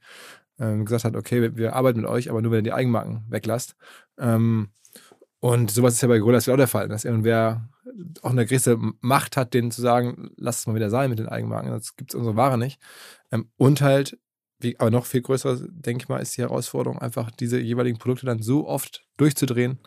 ähm, 0.59 0.85
gesagt 0.85 1.05
hat, 1.05 1.15
okay, 1.15 1.41
wir, 1.41 1.55
wir, 1.55 1.75
arbeiten 1.75 2.01
mit 2.01 2.09
euch, 2.09 2.29
aber 2.29 2.41
nur 2.41 2.51
wenn 2.51 2.59
ihr 2.59 2.63
die 2.63 2.73
Eigenmarken 2.73 3.25
weglasst. 3.29 3.75
Ähm, 4.17 4.69
und 5.45 5.69
sowas 5.69 5.93
ist 5.93 6.01
ja 6.01 6.07
bei 6.07 6.17
Gorillas 6.17 6.49
auch 6.49 6.57
der 6.57 6.67
Fall, 6.67 6.87
dass 6.87 7.05
irgendwer 7.05 7.69
auch 8.23 8.31
eine 8.31 8.47
gewisse 8.47 8.79
Macht 9.01 9.37
hat, 9.37 9.53
denen 9.53 9.69
zu 9.69 9.79
sagen, 9.79 10.31
lass 10.37 10.57
es 10.57 10.65
mal 10.65 10.73
wieder 10.73 10.89
sein 10.89 11.11
mit 11.11 11.19
den 11.19 11.29
Eigenmarken, 11.29 11.69
sonst 11.69 11.95
gibt 11.97 12.09
es 12.09 12.15
unsere 12.15 12.35
Ware 12.35 12.57
nicht. 12.57 12.81
Ähm, 13.31 13.51
und 13.55 13.79
halt, 13.81 14.17
wie, 14.57 14.79
aber 14.79 14.89
noch 14.89 15.05
viel 15.05 15.21
größer, 15.21 15.59
denke 15.69 16.01
ich 16.01 16.09
mal, 16.09 16.17
ist 16.17 16.35
die 16.35 16.41
Herausforderung, 16.41 16.97
einfach 16.97 17.29
diese 17.29 17.59
jeweiligen 17.59 17.99
Produkte 17.99 18.25
dann 18.25 18.41
so 18.41 18.67
oft 18.67 19.05
durchzudrehen, 19.17 19.77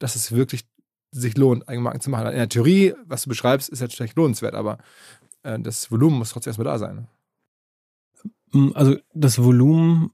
dass 0.00 0.16
es 0.16 0.32
wirklich 0.32 0.66
sich 1.12 1.36
lohnt, 1.36 1.68
Eigenmarken 1.68 2.00
zu 2.00 2.10
machen. 2.10 2.26
In 2.26 2.34
der 2.34 2.48
Theorie, 2.48 2.94
was 3.04 3.22
du 3.22 3.28
beschreibst, 3.28 3.68
ist 3.68 3.82
natürlich 3.82 4.16
lohnenswert, 4.16 4.56
aber 4.56 4.78
äh, 5.44 5.60
das 5.60 5.92
Volumen 5.92 6.18
muss 6.18 6.30
trotzdem 6.30 6.50
erstmal 6.50 6.64
da 6.64 6.78
sein. 6.80 7.06
Mm, 8.50 8.70
also 8.74 8.96
das 9.14 9.40
Volumen 9.40 10.10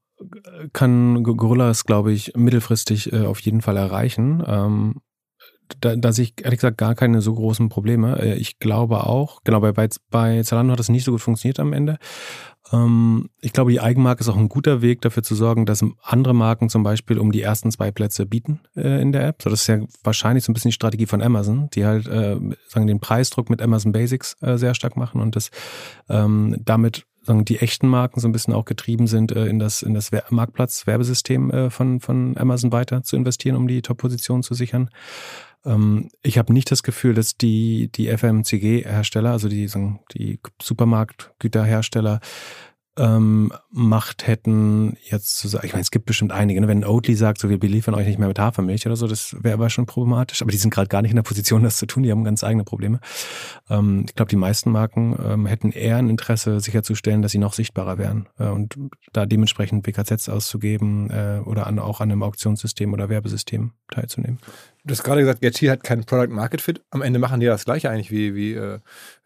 kann 0.72 1.22
Gorillas, 1.22 1.84
glaube 1.84 2.12
ich, 2.12 2.32
mittelfristig 2.36 3.12
äh, 3.12 3.26
auf 3.26 3.40
jeden 3.40 3.60
Fall 3.60 3.76
erreichen. 3.76 4.42
Ähm, 4.46 5.00
da, 5.80 5.96
da 5.96 6.12
sehe 6.12 6.26
ich 6.26 6.44
ehrlich 6.44 6.58
gesagt 6.58 6.78
gar 6.78 6.94
keine 6.94 7.20
so 7.20 7.34
großen 7.34 7.68
Probleme. 7.68 8.20
Äh, 8.20 8.34
ich 8.36 8.58
glaube 8.58 9.06
auch, 9.06 9.42
genau, 9.44 9.60
bei, 9.60 9.72
bei, 9.72 9.88
bei 10.10 10.42
Zalando 10.42 10.72
hat 10.72 10.78
das 10.78 10.88
nicht 10.88 11.04
so 11.04 11.12
gut 11.12 11.20
funktioniert 11.20 11.60
am 11.60 11.72
Ende. 11.72 11.98
Ähm, 12.72 13.30
ich 13.40 13.52
glaube, 13.52 13.70
die 13.70 13.80
Eigenmarke 13.80 14.20
ist 14.20 14.28
auch 14.28 14.36
ein 14.36 14.48
guter 14.48 14.82
Weg 14.82 15.00
dafür 15.00 15.22
zu 15.22 15.34
sorgen, 15.34 15.66
dass 15.66 15.84
andere 16.02 16.34
Marken 16.34 16.68
zum 16.68 16.82
Beispiel 16.82 17.18
um 17.18 17.32
die 17.32 17.42
ersten 17.42 17.70
zwei 17.70 17.90
Plätze 17.90 18.26
bieten 18.26 18.60
äh, 18.76 19.00
in 19.00 19.12
der 19.12 19.26
App. 19.26 19.42
So, 19.42 19.50
das 19.50 19.62
ist 19.62 19.66
ja 19.66 19.80
wahrscheinlich 20.02 20.44
so 20.44 20.52
ein 20.52 20.54
bisschen 20.54 20.70
die 20.70 20.74
Strategie 20.74 21.06
von 21.06 21.22
Amazon, 21.22 21.68
die 21.74 21.84
halt 21.84 22.06
äh, 22.06 22.38
sagen 22.68 22.86
den 22.86 23.00
Preisdruck 23.00 23.50
mit 23.50 23.62
Amazon 23.62 23.92
Basics 23.92 24.36
äh, 24.40 24.56
sehr 24.56 24.74
stark 24.74 24.96
machen 24.96 25.20
und 25.20 25.36
das 25.36 25.50
ähm, 26.08 26.56
damit 26.64 27.05
die 27.26 27.58
echten 27.58 27.88
Marken 27.88 28.20
so 28.20 28.28
ein 28.28 28.32
bisschen 28.32 28.54
auch 28.54 28.64
getrieben 28.64 29.06
sind, 29.06 29.32
äh, 29.32 29.46
in 29.46 29.58
das, 29.58 29.82
in 29.82 29.94
das 29.94 30.10
Marktplatz-Werbesystem 30.30 31.50
äh, 31.50 31.70
von, 31.70 32.00
von 32.00 32.36
Amazon 32.36 32.72
weiter 32.72 33.02
zu 33.02 33.16
investieren, 33.16 33.56
um 33.56 33.68
die 33.68 33.82
Top-Position 33.82 34.42
zu 34.42 34.54
sichern. 34.54 34.90
Ähm, 35.64 36.08
ich 36.22 36.38
habe 36.38 36.52
nicht 36.52 36.70
das 36.70 36.82
Gefühl, 36.82 37.14
dass 37.14 37.36
die, 37.36 37.90
die 37.94 38.08
FMCG-Hersteller, 38.08 39.32
also 39.32 39.48
die, 39.48 39.68
die 40.14 40.40
Supermarktgüterhersteller, 40.62 42.20
ähm, 42.96 43.52
Macht 43.70 44.26
hätten, 44.26 44.96
jetzt 45.02 45.36
zu 45.36 45.48
sagen, 45.48 45.66
ich 45.66 45.72
meine, 45.72 45.82
es 45.82 45.90
gibt 45.90 46.06
bestimmt 46.06 46.32
einige, 46.32 46.60
ne? 46.60 46.68
wenn 46.68 46.84
Oatly 46.84 47.14
sagt, 47.14 47.40
so 47.40 47.48
wir 47.50 47.58
beliefern 47.58 47.94
euch 47.94 48.06
nicht 48.06 48.18
mehr 48.18 48.28
mit 48.28 48.38
Hafermilch 48.38 48.86
oder 48.86 48.96
so, 48.96 49.06
das 49.06 49.36
wäre 49.40 49.54
aber 49.54 49.70
schon 49.70 49.86
problematisch, 49.86 50.42
aber 50.42 50.50
die 50.50 50.56
sind 50.56 50.72
gerade 50.72 50.88
gar 50.88 51.02
nicht 51.02 51.10
in 51.10 51.16
der 51.16 51.22
Position, 51.22 51.62
das 51.62 51.76
zu 51.76 51.86
tun, 51.86 52.02
die 52.02 52.10
haben 52.10 52.24
ganz 52.24 52.42
eigene 52.42 52.64
Probleme. 52.64 53.00
Ähm, 53.68 54.04
ich 54.06 54.14
glaube, 54.14 54.30
die 54.30 54.36
meisten 54.36 54.70
Marken 54.70 55.16
ähm, 55.22 55.46
hätten 55.46 55.72
eher 55.72 55.96
ein 55.96 56.08
Interesse, 56.08 56.60
sicherzustellen, 56.60 57.22
dass 57.22 57.32
sie 57.32 57.38
noch 57.38 57.52
sichtbarer 57.52 57.98
wären 57.98 58.28
äh, 58.38 58.48
und 58.48 58.76
da 59.12 59.26
dementsprechend 59.26 59.82
BKZs 59.82 60.28
auszugeben 60.28 61.10
äh, 61.10 61.40
oder 61.44 61.66
an, 61.66 61.78
auch 61.78 62.00
an 62.00 62.10
einem 62.10 62.22
Auktionssystem 62.22 62.92
oder 62.92 63.08
Werbesystem 63.08 63.72
teilzunehmen. 63.90 64.38
Du 64.84 64.92
hast 64.92 65.02
gerade 65.02 65.20
gesagt, 65.20 65.40
Getty 65.40 65.66
hat 65.66 65.82
keinen 65.82 66.04
Product 66.04 66.32
Market 66.32 66.60
Fit. 66.60 66.80
Am 66.90 67.02
Ende 67.02 67.18
machen 67.18 67.40
die 67.40 67.46
ja 67.46 67.52
das 67.52 67.64
gleiche 67.64 67.90
eigentlich 67.90 68.12
wie, 68.12 68.36
wie 68.36 68.54
äh, 68.54 68.78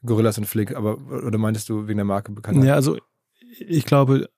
Gorillas 0.05 0.39
und 0.39 0.47
Flick, 0.47 0.75
aber 0.75 0.97
oder 0.97 1.37
meintest 1.37 1.69
du 1.69 1.87
wegen 1.87 1.99
der 1.99 2.07
Marke 2.07 2.33
bekannt? 2.33 2.65
Ja, 2.65 2.75
also 2.75 2.97
ich 3.61 3.85
glaube, 3.85 4.29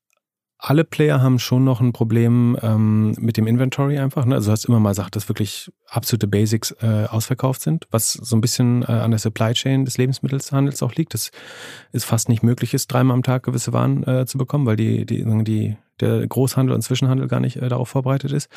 alle 0.64 0.84
Player 0.84 1.20
haben 1.20 1.40
schon 1.40 1.64
noch 1.64 1.80
ein 1.80 1.92
Problem 1.92 2.56
ähm, 2.62 3.16
mit 3.18 3.36
dem 3.36 3.48
Inventory 3.48 3.98
einfach. 3.98 4.24
Ne? 4.24 4.36
Also 4.36 4.46
du 4.46 4.52
hast 4.52 4.64
immer 4.66 4.78
mal 4.78 4.90
gesagt, 4.90 5.16
dass 5.16 5.28
wirklich 5.28 5.72
absolute 5.88 6.28
Basics 6.28 6.70
äh, 6.80 7.06
ausverkauft 7.10 7.62
sind, 7.62 7.88
was 7.90 8.12
so 8.12 8.36
ein 8.36 8.40
bisschen 8.40 8.82
äh, 8.82 8.92
an 8.92 9.10
der 9.10 9.18
Supply 9.18 9.54
Chain 9.54 9.84
des 9.84 9.98
Lebensmittelhandels 9.98 10.80
auch 10.84 10.94
liegt. 10.94 11.14
Das 11.14 11.32
ist 11.90 12.04
fast 12.04 12.28
nicht 12.28 12.44
möglich 12.44 12.74
ist, 12.74 12.86
dreimal 12.86 13.16
am 13.16 13.24
Tag 13.24 13.42
gewisse 13.42 13.72
Waren 13.72 14.06
äh, 14.06 14.24
zu 14.24 14.38
bekommen, 14.38 14.64
weil 14.64 14.76
die, 14.76 15.04
die, 15.04 15.24
die, 15.42 15.76
der 16.00 16.26
Großhandel 16.26 16.74
und 16.74 16.82
Zwischenhandel 16.82 17.28
gar 17.28 17.40
nicht 17.40 17.56
äh, 17.56 17.68
darauf 17.68 17.88
vorbereitet 17.88 18.32
ist. 18.32 18.48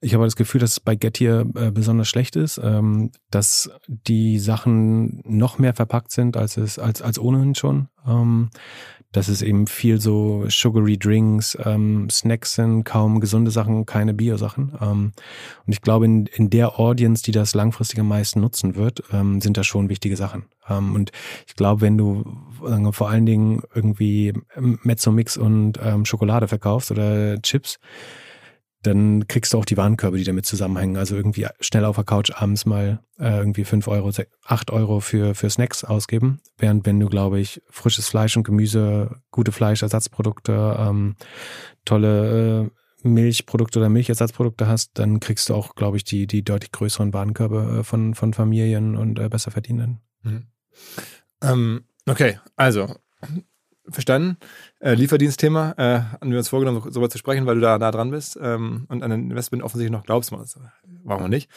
Ich 0.00 0.14
habe 0.14 0.24
das 0.24 0.36
Gefühl, 0.36 0.60
dass 0.60 0.72
es 0.72 0.80
bei 0.80 0.96
Gettier 0.96 1.46
äh, 1.54 1.70
besonders 1.70 2.08
schlecht 2.08 2.36
ist, 2.36 2.60
ähm, 2.62 3.10
dass 3.30 3.70
die 3.86 4.38
Sachen 4.38 5.22
noch 5.24 5.58
mehr 5.58 5.74
verpackt 5.74 6.10
sind, 6.10 6.36
als 6.36 6.56
es 6.56 6.78
als, 6.78 7.02
als 7.02 7.18
ohnehin 7.18 7.54
schon. 7.54 7.88
Ähm, 8.06 8.50
dass 9.16 9.28
es 9.28 9.40
eben 9.40 9.66
viel 9.66 9.98
so 9.98 10.44
sugary 10.48 10.98
Drinks, 10.98 11.56
ähm, 11.64 12.08
Snacks 12.10 12.54
sind, 12.54 12.84
kaum 12.84 13.18
gesunde 13.20 13.50
Sachen, 13.50 13.86
keine 13.86 14.12
Bio-Sachen. 14.12 14.72
Ähm, 14.80 15.12
und 15.64 15.72
ich 15.72 15.80
glaube, 15.80 16.04
in, 16.04 16.26
in 16.26 16.50
der 16.50 16.78
Audience, 16.78 17.22
die 17.22 17.32
das 17.32 17.54
langfristig 17.54 17.98
am 17.98 18.08
meisten 18.08 18.40
nutzen 18.40 18.76
wird, 18.76 19.02
ähm, 19.12 19.40
sind 19.40 19.56
das 19.56 19.66
schon 19.66 19.88
wichtige 19.88 20.16
Sachen. 20.16 20.44
Ähm, 20.68 20.94
und 20.94 21.12
ich 21.46 21.56
glaube, 21.56 21.80
wenn 21.80 21.96
du 21.96 22.24
sagen 22.62 22.84
wir, 22.84 22.92
vor 22.92 23.08
allen 23.08 23.26
Dingen 23.26 23.62
irgendwie 23.74 24.32
Mezzo-Mix 24.56 25.36
und 25.36 25.78
Schokolade 26.04 26.48
verkaufst 26.48 26.85
oder 26.90 27.40
Chips, 27.42 27.78
dann 28.82 29.26
kriegst 29.26 29.52
du 29.52 29.58
auch 29.58 29.64
die 29.64 29.76
Warenkörbe, 29.76 30.18
die 30.18 30.24
damit 30.24 30.46
zusammenhängen. 30.46 30.96
Also 30.96 31.16
irgendwie 31.16 31.46
schnell 31.60 31.84
auf 31.84 31.96
der 31.96 32.04
Couch 32.04 32.30
abends 32.34 32.66
mal 32.66 33.00
äh, 33.18 33.38
irgendwie 33.38 33.64
fünf 33.64 33.88
Euro, 33.88 34.10
acht 34.44 34.70
Euro 34.70 35.00
für, 35.00 35.34
für 35.34 35.50
Snacks 35.50 35.82
ausgeben. 35.84 36.40
Während 36.58 36.86
wenn 36.86 37.00
du, 37.00 37.08
glaube 37.08 37.40
ich, 37.40 37.60
frisches 37.68 38.08
Fleisch 38.08 38.36
und 38.36 38.44
Gemüse, 38.44 39.22
gute 39.30 39.52
Fleischersatzprodukte, 39.52 40.76
ähm, 40.78 41.16
tolle 41.84 42.70
äh, 43.02 43.08
Milchprodukte 43.08 43.78
oder 43.78 43.88
Milchersatzprodukte 43.88 44.66
hast, 44.66 44.98
dann 44.98 45.20
kriegst 45.20 45.48
du 45.48 45.54
auch, 45.54 45.74
glaube 45.74 45.96
ich, 45.96 46.04
die, 46.04 46.26
die 46.26 46.42
deutlich 46.42 46.72
größeren 46.72 47.12
Warenkörbe 47.12 47.78
äh, 47.80 47.84
von, 47.84 48.14
von 48.14 48.34
Familien 48.34 48.96
und 48.96 49.18
äh, 49.18 49.28
besser 49.28 49.50
verdienenden. 49.50 50.00
Mhm. 50.22 50.46
Ähm, 51.42 51.84
okay, 52.08 52.38
also 52.56 52.94
verstanden. 53.88 54.36
Äh, 54.80 54.94
Lieferdienstthema, 54.94 55.74
äh, 55.76 56.00
haben 56.20 56.30
wir 56.30 56.38
uns 56.38 56.48
vorgenommen, 56.48 56.82
darüber 56.84 57.10
zu 57.10 57.18
sprechen, 57.18 57.46
weil 57.46 57.56
du 57.56 57.60
da 57.60 57.78
nah 57.78 57.90
dran 57.90 58.10
bist 58.10 58.38
ähm, 58.40 58.86
und 58.88 59.02
an 59.02 59.12
ein 59.12 59.30
Investment 59.30 59.62
offensichtlich 59.62 59.92
noch 59.92 60.04
glaubst. 60.04 60.32
Warum 61.04 61.24
auch 61.24 61.28
nicht? 61.28 61.50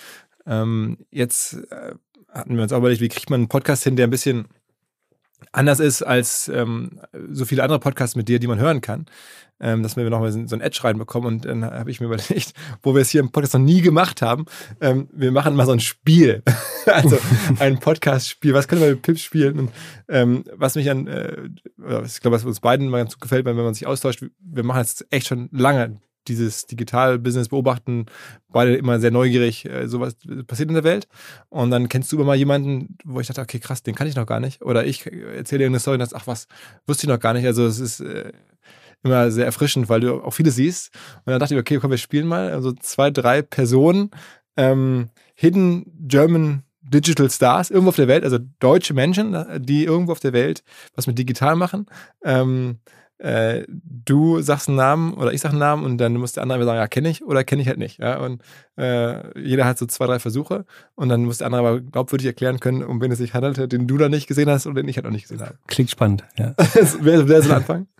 Ähm, 0.46 0.98
jetzt 1.12 1.54
äh, 1.72 1.94
hatten 2.32 2.56
wir 2.56 2.64
uns 2.64 2.74
auch 2.74 2.80
überlegt, 2.80 3.02
wie 3.02 3.10
kriegt 3.10 3.30
man 3.30 3.42
einen 3.42 3.48
Podcast 3.50 3.84
hin, 3.84 3.96
der 3.96 4.08
ein 4.08 4.12
bisschen 4.12 4.48
anders 5.52 5.80
ist 5.80 6.02
als 6.02 6.50
ähm, 6.54 7.00
so 7.32 7.46
viele 7.46 7.64
andere 7.64 7.80
Podcasts 7.80 8.16
mit 8.16 8.28
dir, 8.28 8.40
die 8.40 8.48
man 8.48 8.60
hören 8.60 8.82
kann, 8.82 9.06
ähm, 9.60 9.84
dass 9.84 9.96
wir 9.96 10.10
nochmal 10.10 10.32
so 10.32 10.56
ein 10.56 10.62
Edge 10.62 10.80
reinbekommen. 10.84 11.28
Und 11.28 11.46
dann 11.46 11.66
habe 11.66 11.92
ich 11.92 12.00
mir 12.00 12.06
überlegt, 12.08 12.54
wo 12.84 12.94
wir 12.94 13.02
es 13.02 13.10
hier 13.10 13.22
im 13.22 13.32
Podcast 13.32 13.54
noch 13.54 13.62
nie 13.62 13.82
gemacht 13.82 14.22
haben, 14.22 14.46
ähm, 14.82 15.10
wir 15.12 15.32
machen 15.32 15.56
mal 15.56 15.66
so 15.66 15.72
ein 15.72 15.80
Spiel. 15.80 16.44
also 16.86 17.18
ein 17.60 17.80
Podcast-Spiel. 17.80 18.54
Was 18.54 18.68
können 18.68 18.82
wir 18.82 18.92
mit 18.92 19.02
Pips 19.02 19.22
spielen? 19.22 19.60
Und 19.60 19.72
ähm, 20.08 20.44
was 20.56 20.76
mich 20.76 20.90
an, 20.90 21.08
äh, 21.08 21.50
ich 22.06 22.22
glaube, 22.22 22.36
was 22.36 22.46
uns 22.46 22.60
beiden 22.60 22.90
mal 22.90 23.00
ganz 23.00 23.14
gut 23.14 23.22
gefällt, 23.22 23.46
wenn 23.46 23.56
man 23.56 23.74
sich 23.74 23.88
austauscht, 23.88 24.24
wir 24.40 24.64
machen 24.64 24.80
jetzt 24.80 25.06
echt 25.10 25.28
schon 25.28 25.50
lange 25.52 26.00
dieses 26.30 26.66
Digital-Business 26.66 27.50
beobachten, 27.50 28.06
beide 28.50 28.76
immer 28.76 29.00
sehr 29.00 29.12
neugierig, 29.12 29.66
äh, 29.66 29.88
sowas 29.88 30.16
passiert 30.48 30.70
in 30.70 30.76
der 30.76 30.84
Welt. 30.84 31.08
Und 31.50 31.72
dann 31.72 31.90
kennst 31.90 32.12
du 32.12 32.16
immer 32.16 32.26
mal 32.26 32.36
jemanden, 32.36 32.98
wo 33.04 33.20
ich 33.20 33.28
dachte, 33.28 33.42
okay, 33.42 33.60
krass, 33.60 33.84
den 33.84 33.96
kann 33.96 34.08
ich 34.08 34.16
noch 34.16 34.26
gar 34.26 34.40
nicht. 34.40 34.62
Oder 34.62 34.86
ich 34.86 35.06
erzähle 35.06 35.60
dir 35.60 35.66
eine 35.66 35.80
Story 35.80 35.96
und 35.96 36.00
dachte, 36.00 36.16
ach 36.16 36.28
was, 36.28 36.48
wusste 36.88 37.06
ich 37.06 37.10
noch 37.10 37.20
gar 37.20 37.34
nicht. 37.34 37.46
Also 37.46 37.66
es 37.66 37.80
ist 37.80 38.00
äh, 38.00 38.32
immer 39.04 39.32
sehr 39.32 39.46
erfrischend, 39.46 39.90
weil 39.90 40.02
du 40.02 40.22
auch 40.24 40.34
viele 40.34 40.52
siehst. 40.52 40.94
Und 41.26 41.32
dann 41.32 41.40
dachte 41.40 41.56
ich, 41.56 41.60
okay, 41.60 41.78
komm, 41.80 41.92
wir 41.92 41.98
spielen 41.98 42.28
mal. 42.28 42.52
Also 42.52 42.72
zwei, 42.74 43.12
drei 43.12 43.42
Personen, 43.42 44.12
ähm, 44.58 45.10
Hidden 45.36 45.86
German 46.08 46.64
Digital 46.82 47.30
Stars 47.30 47.70
irgendwo 47.70 47.90
auf 47.90 47.96
der 47.96 48.08
Welt, 48.08 48.24
also 48.24 48.40
deutsche 48.60 48.94
Menschen, 48.94 49.64
die 49.64 49.84
irgendwo 49.84 50.12
auf 50.12 50.20
der 50.20 50.34
Welt 50.34 50.64
was 50.96 51.08
mit 51.08 51.18
digital 51.18 51.56
machen. 51.56 51.86
Ähm, 52.24 52.80
äh, 53.20 53.64
du 53.68 54.42
sagst 54.42 54.68
einen 54.68 54.78
Namen 54.78 55.14
oder 55.14 55.34
ich 55.34 55.42
sag 55.42 55.52
einen 55.52 55.60
Namen 55.60 55.84
und 55.84 55.98
dann 55.98 56.14
muss 56.16 56.34
der 56.34 56.44
andere 56.44 56.66
sagen, 56.66 56.78
ja, 56.78 56.88
kenne 56.88 57.10
ich 57.10 57.24
oder 57.24 57.44
kenne 57.44 57.62
ich 57.62 57.68
halt 57.68 57.78
nicht. 57.78 58.00
Ja? 58.00 58.20
Und 58.20 58.42
äh, 58.78 59.40
jeder 59.40 59.66
hat 59.66 59.78
so 59.78 59.86
zwei, 59.86 60.08
drei 60.08 60.20
Versuche 60.20 60.66
und 60.96 61.10
dann 61.10 61.26
muss 61.26 61.40
der 61.40 61.48
andere 61.48 61.62
aber 61.62 61.82
glaubwürdig 61.82 62.28
erklären 62.28 62.60
können, 62.60 62.84
um 62.84 63.02
wen 63.02 63.12
es 63.12 63.18
sich 63.18 63.34
handelt, 63.34 63.72
den 63.72 63.88
du 63.88 63.98
da 63.98 64.10
nicht 64.10 64.28
gesehen 64.28 64.50
hast 64.50 64.66
und 64.66 64.76
den 64.76 64.88
ich 64.88 64.96
halt 64.98 65.06
noch 65.06 65.12
nicht 65.12 65.28
gesehen 65.28 65.42
habe. 65.42 65.56
Klingt 65.68 65.90
spannend, 65.90 66.24
ja. 66.38 66.56
wer, 67.02 67.28
wer 67.28 67.42
soll 67.42 67.54
anfangen? 67.54 67.88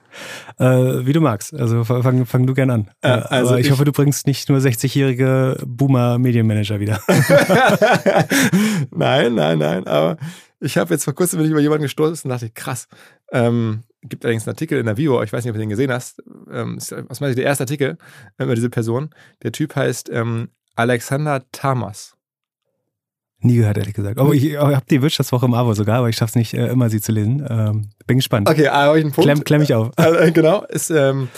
Äh, 0.58 1.06
wie 1.06 1.14
du 1.14 1.22
magst. 1.22 1.54
Also 1.54 1.84
fang, 1.84 2.26
fang 2.26 2.48
du 2.48 2.54
gern 2.54 2.70
an. 2.70 2.90
Äh, 3.02 3.10
also 3.10 3.56
ich, 3.56 3.68
ich, 3.68 3.72
hoffe, 3.72 3.86
du 3.86 3.92
bringst 3.92 4.28
nicht 4.28 4.50
nur 4.50 4.58
60-jährige 4.58 5.58
Boomer-Medienmanager 5.66 6.80
wieder. 6.80 7.00
nein, 8.92 9.36
nein, 9.36 9.60
nein. 9.60 9.88
Aber 9.88 10.18
ich 10.60 10.78
habe 10.78 10.94
jetzt 10.94 11.06
vor 11.06 11.14
kurzem 11.14 11.38
bin 11.38 11.46
ich 11.46 11.52
über 11.52 11.62
jemanden 11.62 11.84
gestoßen 11.84 12.30
und 12.30 12.36
dachte, 12.36 12.50
krass. 12.50 12.88
Ähm, 13.32 13.84
gibt 14.02 14.24
allerdings 14.24 14.48
einen 14.48 14.54
Artikel 14.54 14.80
in 14.80 14.86
der 14.86 14.98
Vivo, 14.98 15.22
ich 15.24 15.34
weiß 15.34 15.44
nicht, 15.44 15.52
ob 15.52 15.56
du 15.56 15.60
den 15.60 15.70
gesehen 15.70 15.92
hast. 15.92 16.24
Ähm, 16.52 16.78
ist 16.78 16.94
aus 16.94 17.20
meiner 17.20 17.32
Sicht 17.32 17.40
der 17.40 17.46
erste 17.46 17.64
Artikel 17.64 17.98
über 18.38 18.56
diese 18.56 18.70
Person. 18.70 19.10
Der 19.44 19.52
Typ 19.52 19.76
heißt 19.76 20.10
ähm, 20.12 20.50
Alexander 20.76 21.44
Tamas. 21.52 22.16
Nie 23.42 23.58
gehört, 23.58 23.78
ehrlich 23.78 23.94
gesagt. 23.94 24.18
Aber 24.20 24.34
ich, 24.34 24.46
ich 24.46 24.58
habe 24.58 24.86
die 24.90 25.02
Wirtschaftswoche 25.02 25.46
im 25.46 25.54
Abo 25.54 25.74
sogar, 25.74 26.00
aber 26.00 26.10
ich 26.10 26.18
schaffe 26.18 26.32
es 26.32 26.36
nicht 26.36 26.54
äh, 26.54 26.68
immer, 26.68 26.90
sie 26.90 27.00
zu 27.00 27.14
lesen. 27.14 27.46
Ähm, 27.50 27.90
bin 28.06 28.18
gespannt. 28.18 28.50
Okay, 28.50 28.68
habe 28.68 28.98
ich 28.98 29.06
einen 29.06 29.14
Punkt. 29.14 29.26
Klemm, 29.26 29.44
klemm 29.44 29.62
ich 29.62 29.74
auf. 29.74 29.92
Also, 29.98 30.32
genau, 30.34 30.64
ist 30.66 30.90
ähm, 30.90 31.30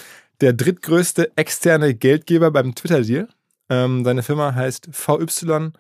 der 0.42 0.54
drittgrößte 0.54 1.32
externe 1.36 1.94
Geldgeber 1.94 2.50
beim 2.50 2.74
Twitter-Deal. 2.74 3.28
Ähm, 3.70 4.04
seine 4.04 4.24
Firma 4.24 4.56
heißt 4.56 4.90
VY 4.92 5.72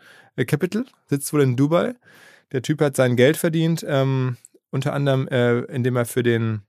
Capital, 0.45 0.85
sitzt 1.07 1.33
wohl 1.33 1.41
in 1.41 1.55
Dubai. 1.55 1.95
Der 2.51 2.61
Typ 2.61 2.81
hat 2.81 2.95
sein 2.95 3.15
Geld 3.15 3.37
verdient, 3.37 3.85
ähm, 3.87 4.37
unter 4.69 4.93
anderem, 4.93 5.27
äh, 5.27 5.59
indem 5.61 5.95
er 5.95 6.05
für 6.05 6.23
den 6.23 6.61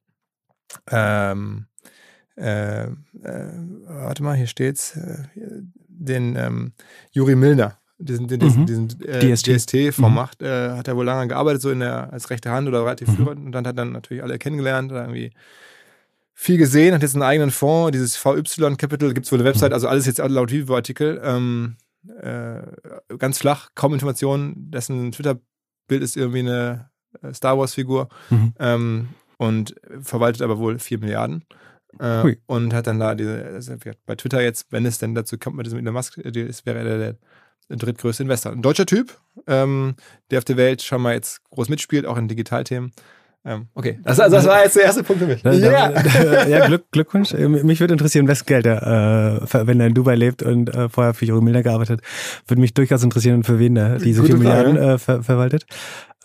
ähm, 0.90 1.66
äh, 2.36 2.84
äh, 2.84 2.88
warte 3.84 4.22
mal, 4.22 4.36
hier 4.36 4.46
steht's, 4.46 4.96
äh, 4.96 5.24
den 5.88 6.36
ähm, 6.36 6.72
Juri 7.12 7.36
Milner, 7.36 7.78
diesen, 7.98 8.26
diesen, 8.26 8.62
mhm. 8.62 8.66
diesen 8.66 9.00
äh, 9.02 9.34
DST, 9.34 9.46
DST 9.46 9.94
vom 9.94 10.10
mhm. 10.10 10.14
Macht, 10.14 10.42
äh, 10.42 10.70
hat 10.70 10.88
er 10.88 10.96
wohl 10.96 11.04
lange 11.04 11.28
gearbeitet, 11.28 11.62
so 11.62 11.70
in 11.70 11.80
der, 11.80 12.12
als 12.12 12.30
rechte 12.30 12.50
Hand 12.50 12.68
oder 12.68 12.84
relativ 12.84 13.08
mhm. 13.08 13.16
führend 13.16 13.46
und 13.46 13.52
dann 13.52 13.66
hat 13.66 13.78
dann 13.78 13.92
natürlich 13.92 14.22
alle 14.22 14.38
kennengelernt, 14.38 14.90
irgendwie 14.90 15.32
viel 16.34 16.58
gesehen, 16.58 16.94
hat 16.94 17.02
jetzt 17.02 17.14
einen 17.14 17.22
eigenen 17.22 17.50
Fonds, 17.50 17.92
dieses 17.92 18.16
VY 18.16 18.76
Capital, 18.76 19.12
gibt 19.12 19.26
es 19.26 19.32
wohl 19.32 19.38
eine 19.38 19.48
Website, 19.48 19.70
mhm. 19.70 19.74
also 19.74 19.88
alles 19.88 20.06
jetzt 20.06 20.18
laut 20.18 20.50
Vivo-Artikel, 20.50 21.20
ähm, 21.22 21.76
äh, 22.20 22.62
ganz 23.18 23.38
flach, 23.38 23.68
kaum 23.74 23.92
Informationen, 23.92 24.70
dessen 24.70 25.12
Twitter-Bild 25.12 26.02
ist 26.02 26.16
irgendwie 26.16 26.40
eine 26.40 26.90
Star 27.32 27.58
Wars-Figur. 27.58 28.08
Mhm. 28.30 28.54
Ähm, 28.58 29.08
und 29.42 29.74
verwaltet 30.00 30.42
aber 30.42 30.58
wohl 30.58 30.78
4 30.78 31.00
Milliarden. 31.00 31.44
Äh, 31.98 32.36
und 32.46 32.72
hat 32.72 32.86
dann 32.86 33.00
da 33.00 33.14
diese, 33.14 33.44
also 33.44 33.74
bei 34.06 34.14
Twitter 34.14 34.40
jetzt, 34.40 34.68
wenn 34.70 34.86
es 34.86 34.98
denn 34.98 35.14
dazu 35.14 35.36
kommt 35.36 35.56
mit 35.56 35.66
diesem 35.66 35.80
Elon 35.80 35.92
Musk, 35.92 36.18
das 36.22 36.64
wäre 36.64 36.78
er 36.78 36.84
der, 36.84 37.16
der 37.68 37.76
drittgrößte 37.76 38.22
Investor. 38.22 38.52
Ein 38.52 38.62
deutscher 38.62 38.86
Typ, 38.86 39.18
ähm, 39.46 39.94
der 40.30 40.38
auf 40.38 40.44
der 40.44 40.56
Welt 40.56 40.80
schon 40.82 41.02
mal 41.02 41.14
jetzt 41.14 41.42
groß 41.50 41.68
mitspielt, 41.68 42.06
auch 42.06 42.16
in 42.16 42.28
Digitalthemen. 42.28 42.92
Ähm, 43.44 43.66
okay, 43.74 43.98
das, 44.04 44.20
also 44.20 44.36
das 44.36 44.46
war 44.46 44.62
jetzt 44.62 44.76
der 44.76 44.84
erste 44.84 45.02
Punkt 45.02 45.20
für 45.20 45.26
mich. 45.26 45.44
Yeah. 45.44 46.46
ja, 46.46 46.66
Glück, 46.66 46.84
Glückwunsch. 46.92 47.34
Äh, 47.34 47.48
mich 47.48 47.80
würde 47.80 47.94
interessieren, 47.94 48.28
wessen 48.28 48.46
Geld 48.46 48.66
er, 48.66 49.42
äh, 49.52 49.66
wenn 49.66 49.80
er 49.80 49.88
in 49.88 49.94
Dubai 49.94 50.14
lebt 50.14 50.44
und 50.44 50.72
äh, 50.72 50.88
vorher 50.88 51.12
für 51.12 51.24
Juri 51.24 51.42
Milner 51.42 51.64
gearbeitet 51.64 52.00
hat, 52.00 52.48
würde 52.48 52.60
mich 52.60 52.72
durchaus 52.72 53.02
interessieren, 53.02 53.42
für 53.42 53.58
wen 53.58 53.76
er 53.76 53.98
diese 53.98 54.22
4 54.22 54.36
Milliarden 54.36 54.76
äh, 54.76 54.96
ver 54.96 55.24
verwaltet. 55.24 55.66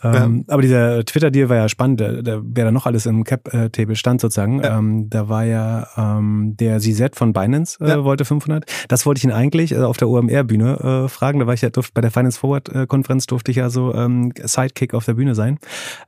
Ähm, 0.02 0.44
ja. 0.46 0.52
Aber 0.52 0.62
dieser 0.62 1.04
Twitter-Deal 1.04 1.48
war 1.48 1.56
ja 1.56 1.68
spannend, 1.68 2.00
da, 2.00 2.22
da, 2.22 2.40
wer 2.42 2.66
da 2.66 2.70
noch 2.70 2.86
alles 2.86 3.06
im 3.06 3.24
Cap-Table 3.24 3.96
stand 3.96 4.20
sozusagen. 4.20 4.62
Ja. 4.62 4.78
Ähm, 4.78 5.10
da 5.10 5.28
war 5.28 5.44
ja 5.44 5.86
ähm, 5.96 6.54
der 6.58 6.78
CZ 6.80 7.16
von 7.16 7.32
Binance, 7.32 7.78
äh, 7.80 7.88
ja. 7.88 8.04
wollte 8.04 8.24
500. 8.24 8.64
Das 8.88 9.06
wollte 9.06 9.18
ich 9.18 9.24
ihn 9.24 9.32
eigentlich 9.32 9.72
äh, 9.72 9.78
auf 9.78 9.96
der 9.96 10.08
OMR-Bühne 10.08 11.04
äh, 11.04 11.08
fragen. 11.08 11.40
Da 11.40 11.46
war 11.46 11.54
ich 11.54 11.62
ja 11.62 11.70
durfte, 11.70 11.92
bei 11.94 12.00
der 12.00 12.10
Finance 12.10 12.38
Forward-Konferenz 12.38 13.26
durfte 13.26 13.50
ich 13.50 13.56
ja 13.56 13.70
so 13.70 13.94
ähm, 13.94 14.32
Sidekick 14.42 14.94
auf 14.94 15.04
der 15.04 15.14
Bühne 15.14 15.34
sein. 15.34 15.58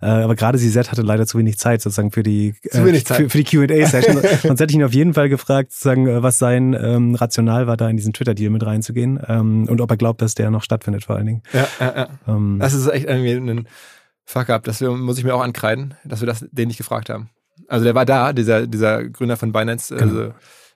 Äh, 0.00 0.06
aber 0.06 0.36
gerade 0.36 0.58
CZ 0.58 0.90
hatte 0.90 1.02
leider 1.02 1.26
zu 1.26 1.38
wenig 1.38 1.58
Zeit 1.58 1.82
sozusagen 1.82 2.12
für 2.12 2.22
die, 2.22 2.54
äh, 2.70 3.02
für, 3.02 3.28
für, 3.28 3.38
die 3.38 3.44
Qa-Session. 3.44 4.16
Sonst 4.42 4.60
hätte 4.60 4.70
ich 4.70 4.76
ihn 4.76 4.84
auf 4.84 4.94
jeden 4.94 5.14
Fall 5.14 5.28
gefragt, 5.28 5.72
sozusagen, 5.72 6.06
äh, 6.06 6.22
was 6.22 6.38
sein 6.38 6.76
ähm, 6.80 7.14
Rational 7.14 7.66
war, 7.66 7.76
da 7.76 7.88
in 7.88 7.96
diesen 7.96 8.12
Twitter-Deal 8.12 8.50
mit 8.50 8.64
reinzugehen 8.64 9.20
ähm, 9.26 9.66
und 9.68 9.80
ob 9.80 9.90
er 9.90 9.96
glaubt, 9.96 10.22
dass 10.22 10.34
der 10.34 10.50
noch 10.50 10.62
stattfindet 10.62 11.04
vor 11.04 11.16
allen 11.16 11.26
Dingen. 11.26 11.42
Ja, 11.52 11.66
ja, 11.80 11.94
ja. 11.96 12.08
Ähm, 12.28 12.58
das 12.60 12.74
ist 12.74 12.86
echt 12.88 13.06
irgendwie 13.06 13.32
ein 13.32 13.66
Fuck 14.30 14.48
up, 14.48 14.62
das 14.62 14.80
muss 14.80 15.18
ich 15.18 15.24
mir 15.24 15.34
auch 15.34 15.42
ankreiden, 15.42 15.94
dass 16.04 16.20
wir 16.20 16.26
das 16.26 16.46
den 16.52 16.68
nicht 16.68 16.76
gefragt 16.76 17.10
haben. 17.10 17.30
Also 17.66 17.84
der 17.84 17.96
war 17.96 18.06
da, 18.06 18.32
dieser, 18.32 18.68
dieser 18.68 19.08
Gründer 19.08 19.36
von 19.36 19.50
Binance, 19.50 19.92
genau. 19.92 20.08
also, 20.08 20.34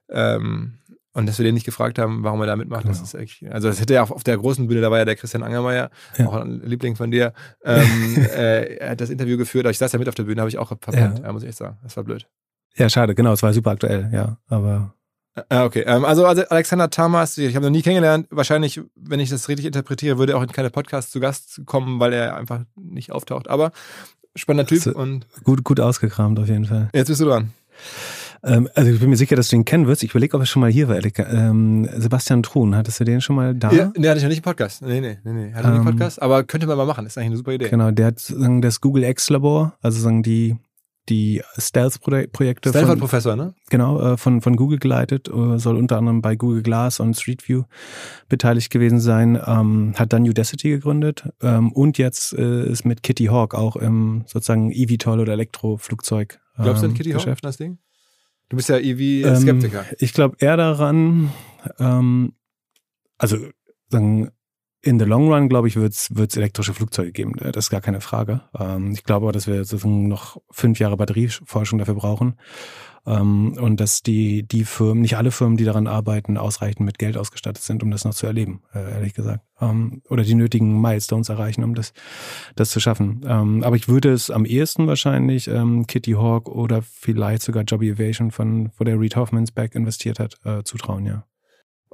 ähm, 0.09 0.79
und 1.13 1.27
dass 1.27 1.39
wir 1.39 1.45
den 1.45 1.55
nicht 1.55 1.65
gefragt 1.65 2.01
haben, 2.01 2.25
warum 2.25 2.41
er 2.41 2.49
da 2.49 2.57
mitmacht, 2.57 2.83
genau. 2.83 2.93
das 2.93 3.01
ist 3.01 3.15
echt, 3.15 3.45
also 3.45 3.69
das 3.69 3.81
hätte 3.81 3.95
ja 3.95 4.03
auch 4.03 4.11
auf 4.11 4.25
der 4.25 4.37
großen 4.39 4.67
Bühne, 4.67 4.81
da 4.81 4.91
war 4.91 4.99
ja 4.99 5.05
der 5.05 5.15
Christian 5.15 5.45
Angermeier, 5.45 5.91
ja. 6.19 6.27
auch 6.27 6.35
ein 6.35 6.63
Liebling 6.65 6.97
von 6.97 7.13
dir, 7.13 7.33
ähm, 7.65 8.27
äh, 8.37 8.75
er 8.79 8.91
hat 8.91 9.01
das 9.01 9.11
Interview 9.11 9.39
geführt, 9.39 9.67
aber 9.67 9.71
ich 9.71 9.79
saß 9.79 9.93
ja 9.93 10.01
mit 10.01 10.09
auf 10.09 10.17
der 10.17 10.25
Bühne, 10.25 10.41
habe 10.41 10.49
ich 10.49 10.59
auch 10.59 10.67
verpennt, 10.67 11.21
ja. 11.21 11.27
ja, 11.27 11.33
muss 11.33 11.45
ich 11.45 11.51
echt 11.51 11.59
sagen, 11.59 11.79
das 11.85 11.97
war 11.97 12.03
blöd. 12.03 12.27
Ja, 12.75 12.89
schade, 12.89 13.15
genau, 13.15 13.35
es 13.35 13.43
war 13.45 13.53
super 13.53 13.71
aktuell, 13.71 14.11
ja, 14.13 14.39
aber 14.49 14.97
Ah, 15.49 15.65
okay. 15.65 15.83
Ähm, 15.87 16.05
also, 16.05 16.27
also 16.27 16.43
Alexander 16.49 16.91
Tamas, 16.91 17.39
ich 17.39 17.57
habe 17.57 17.67
noch 17.67 17.71
nie 17.71 17.83
kennengelernt. 17.83 18.29
Wahrscheinlich, 18.31 18.81
wenn 18.95 19.21
ich 19.21 19.31
das 19.31 19.49
richtig 19.49 19.67
interpretiere, 19.67 20.19
würde 20.19 20.33
er 20.33 20.39
auch 20.39 20.43
in 20.43 20.53
keine 20.53 20.71
Podcasts 20.71 21.11
zu 21.11 21.21
Gast 21.21 21.63
kommen, 21.67 21.99
weil 21.99 22.13
er 22.13 22.37
einfach 22.37 22.61
nicht 22.77 23.11
auftaucht. 23.11 23.49
Aber 23.49 23.73
spannender 24.37 24.69
Typ 24.69 24.87
also, 24.87 24.99
und 24.99 25.27
gut, 25.43 25.65
gut 25.65 25.81
ausgekramt 25.81 26.39
auf 26.39 26.49
jeden 26.49 26.67
Fall. 26.67 26.89
Jetzt 26.93 27.09
bist 27.09 27.21
du 27.21 27.25
dran. 27.25 27.51
Ähm, 28.45 28.69
also 28.75 28.91
ich 28.91 29.01
bin 29.01 29.11
mir 29.11 29.17
sicher, 29.17 29.37
dass 29.37 29.49
du 29.49 29.57
ihn 29.57 29.65
kennen 29.65 29.87
wirst. 29.87 30.03
Ich 30.05 30.11
überlege, 30.11 30.37
ob 30.37 30.43
er 30.43 30.47
schon 30.47 30.61
mal 30.61 30.71
hier 30.71 30.89
war, 30.89 30.99
Ähm, 31.03 31.89
Sebastian 31.97 32.43
Truhn, 32.43 32.77
hattest 32.77 33.01
du 33.01 33.05
den 33.05 33.21
schon 33.21 33.37
mal 33.37 33.55
da? 33.55 33.73
Ja, 33.73 33.93
nee, 33.97 34.07
hatte 34.07 34.19
ich 34.19 34.25
noch 34.25 34.29
nicht 34.29 34.39
im 34.39 34.45
Podcast. 34.45 34.83
Nee, 34.83 35.01
nee, 35.01 35.19
nee, 35.25 35.33
nee. 35.33 35.53
Hatte 35.55 35.69
ähm, 35.69 35.75
nicht 35.75 35.85
Podcast, 35.85 36.21
aber 36.21 36.45
könnte 36.45 36.67
man 36.67 36.77
mal 36.77 36.87
machen. 36.87 37.07
Ist 37.07 37.17
eigentlich 37.17 37.29
eine 37.29 37.37
super 37.39 37.53
Idee. 37.53 37.71
Genau, 37.71 37.91
der 37.91 38.07
hat 38.07 38.21
sagen, 38.21 38.61
das 38.63 38.81
Google 38.81 39.05
X 39.05 39.31
Labor, 39.31 39.75
also 39.81 40.01
sagen 40.01 40.23
die 40.23 40.57
die 41.09 41.43
Stealth-Projekte. 41.59 42.71
Stanford-Professor, 42.71 43.37
ne? 43.37 43.55
Genau, 43.71 44.01
äh, 44.01 44.17
von, 44.17 44.41
von 44.41 44.57
Google 44.57 44.79
geleitet, 44.79 45.29
äh, 45.29 45.59
soll 45.59 45.77
unter 45.77 45.99
anderem 45.99 46.23
bei 46.23 46.37
Google 46.37 46.63
Glass 46.63 47.01
und 47.01 47.15
Street 47.15 47.49
View 47.49 47.65
beteiligt 48.29 48.71
gewesen 48.71 49.01
sein, 49.01 49.41
ähm, 49.47 49.95
hat 49.97 50.13
dann 50.13 50.29
Udacity 50.29 50.71
gegründet 50.71 51.29
ähm, 51.43 51.73
und 51.73 51.99
jetzt 51.99 52.33
äh, 52.33 52.67
ist 52.67 52.85
mit 52.85 53.03
Kitty 53.03 53.27
Hawk 53.27 53.55
auch 53.55 53.77
im 53.77 54.25
sozusagen 54.27 54.71
eVTOL 54.73 55.21
oder 55.21 55.33
Elektroflugzeug. 55.33 56.41
Ähm, 56.57 56.65
Glaubst 56.65 56.83
du 56.83 56.87
an 56.89 56.95
Kitty 56.95 57.13
Hawk, 57.13 57.43
das 57.43 57.57
Ding? 57.57 57.79
Du 58.49 58.57
bist 58.57 58.69
ja 58.69 58.79
EV-Skeptiker. 58.79 59.81
Ähm, 59.81 59.97
ich 59.99 60.13
glaube 60.13 60.37
eher 60.39 60.57
daran, 60.57 61.31
ähm, 61.79 62.35
also 63.19 63.39
sagen, 63.89 64.31
in 64.85 64.99
the 64.99 65.05
long 65.05 65.33
run, 65.33 65.49
glaube 65.49 65.69
ich, 65.69 65.77
wird 65.77 65.95
es 65.95 66.37
elektrische 66.37 66.75
Flugzeuge 66.75 67.13
geben. 67.13 67.39
Äh, 67.39 67.53
Das 67.53 67.67
ist 67.67 67.71
gar 67.71 67.81
keine 67.81 68.01
Frage. 68.01 68.43
Ähm, 68.59 68.93
ich 68.93 69.05
glaube 69.05 69.27
aber, 69.27 69.33
dass 69.33 69.47
wir 69.47 69.65
sozusagen 69.65 70.09
noch 70.09 70.41
fünf 70.51 70.79
Jahre 70.79 70.97
Batterieforschung 70.97 71.79
dafür 71.79 71.95
brauchen. 71.95 72.37
Ähm, 73.07 73.57
und 73.61 73.81
dass 73.81 74.03
die, 74.03 74.45
die 74.47 74.65
Firmen, 74.65 75.03
nicht 75.03 75.17
alle 75.17 75.31
Firmen, 75.31 75.59
die 75.59 75.65
daran 75.65 75.87
arbeiten, 75.87 76.39
ausreichend 76.39 76.87
mit 76.87 76.99
Geld 76.99 77.19
ausgestattet 77.19 77.63
sind, 77.63 77.83
um 77.83 77.91
das 77.91 78.05
noch 78.05 78.15
zu 78.15 78.27
erleben, 78.27 78.63
äh, 78.75 78.93
ehrlich 78.93 79.13
gesagt. 79.13 79.45
Ähm, 79.61 80.03
oder 80.09 80.23
die 80.23 80.35
nötigen 80.35 80.81
Milestones 80.81 81.29
erreichen, 81.29 81.65
um 81.65 81.75
das, 81.75 81.93
das 82.57 82.71
zu 82.71 82.81
schaffen. 82.81 83.23
Ähm, 83.27 83.63
aber 83.63 83.77
ich 83.77 83.89
würde 83.89 84.13
es 84.13 84.31
am 84.31 84.47
ehesten 84.47 84.87
wahrscheinlich 84.87 85.49
ähm, 85.49 85.87
Kitty 85.87 86.13
Hawk 86.13 86.49
oder 86.49 86.81
vielleicht 86.83 87.43
sogar 87.43 87.65
Joby 87.65 87.93
Aviation, 87.93 88.31
von, 88.31 88.71
wo 88.79 88.85
der 88.85 88.99
Reed 88.99 89.17
Hoffmans 89.17 89.53
Back 89.53 89.75
investiert 89.75 90.19
hat, 90.19 90.39
äh, 90.45 90.63
zutrauen, 90.63 91.05
ja. 91.05 91.25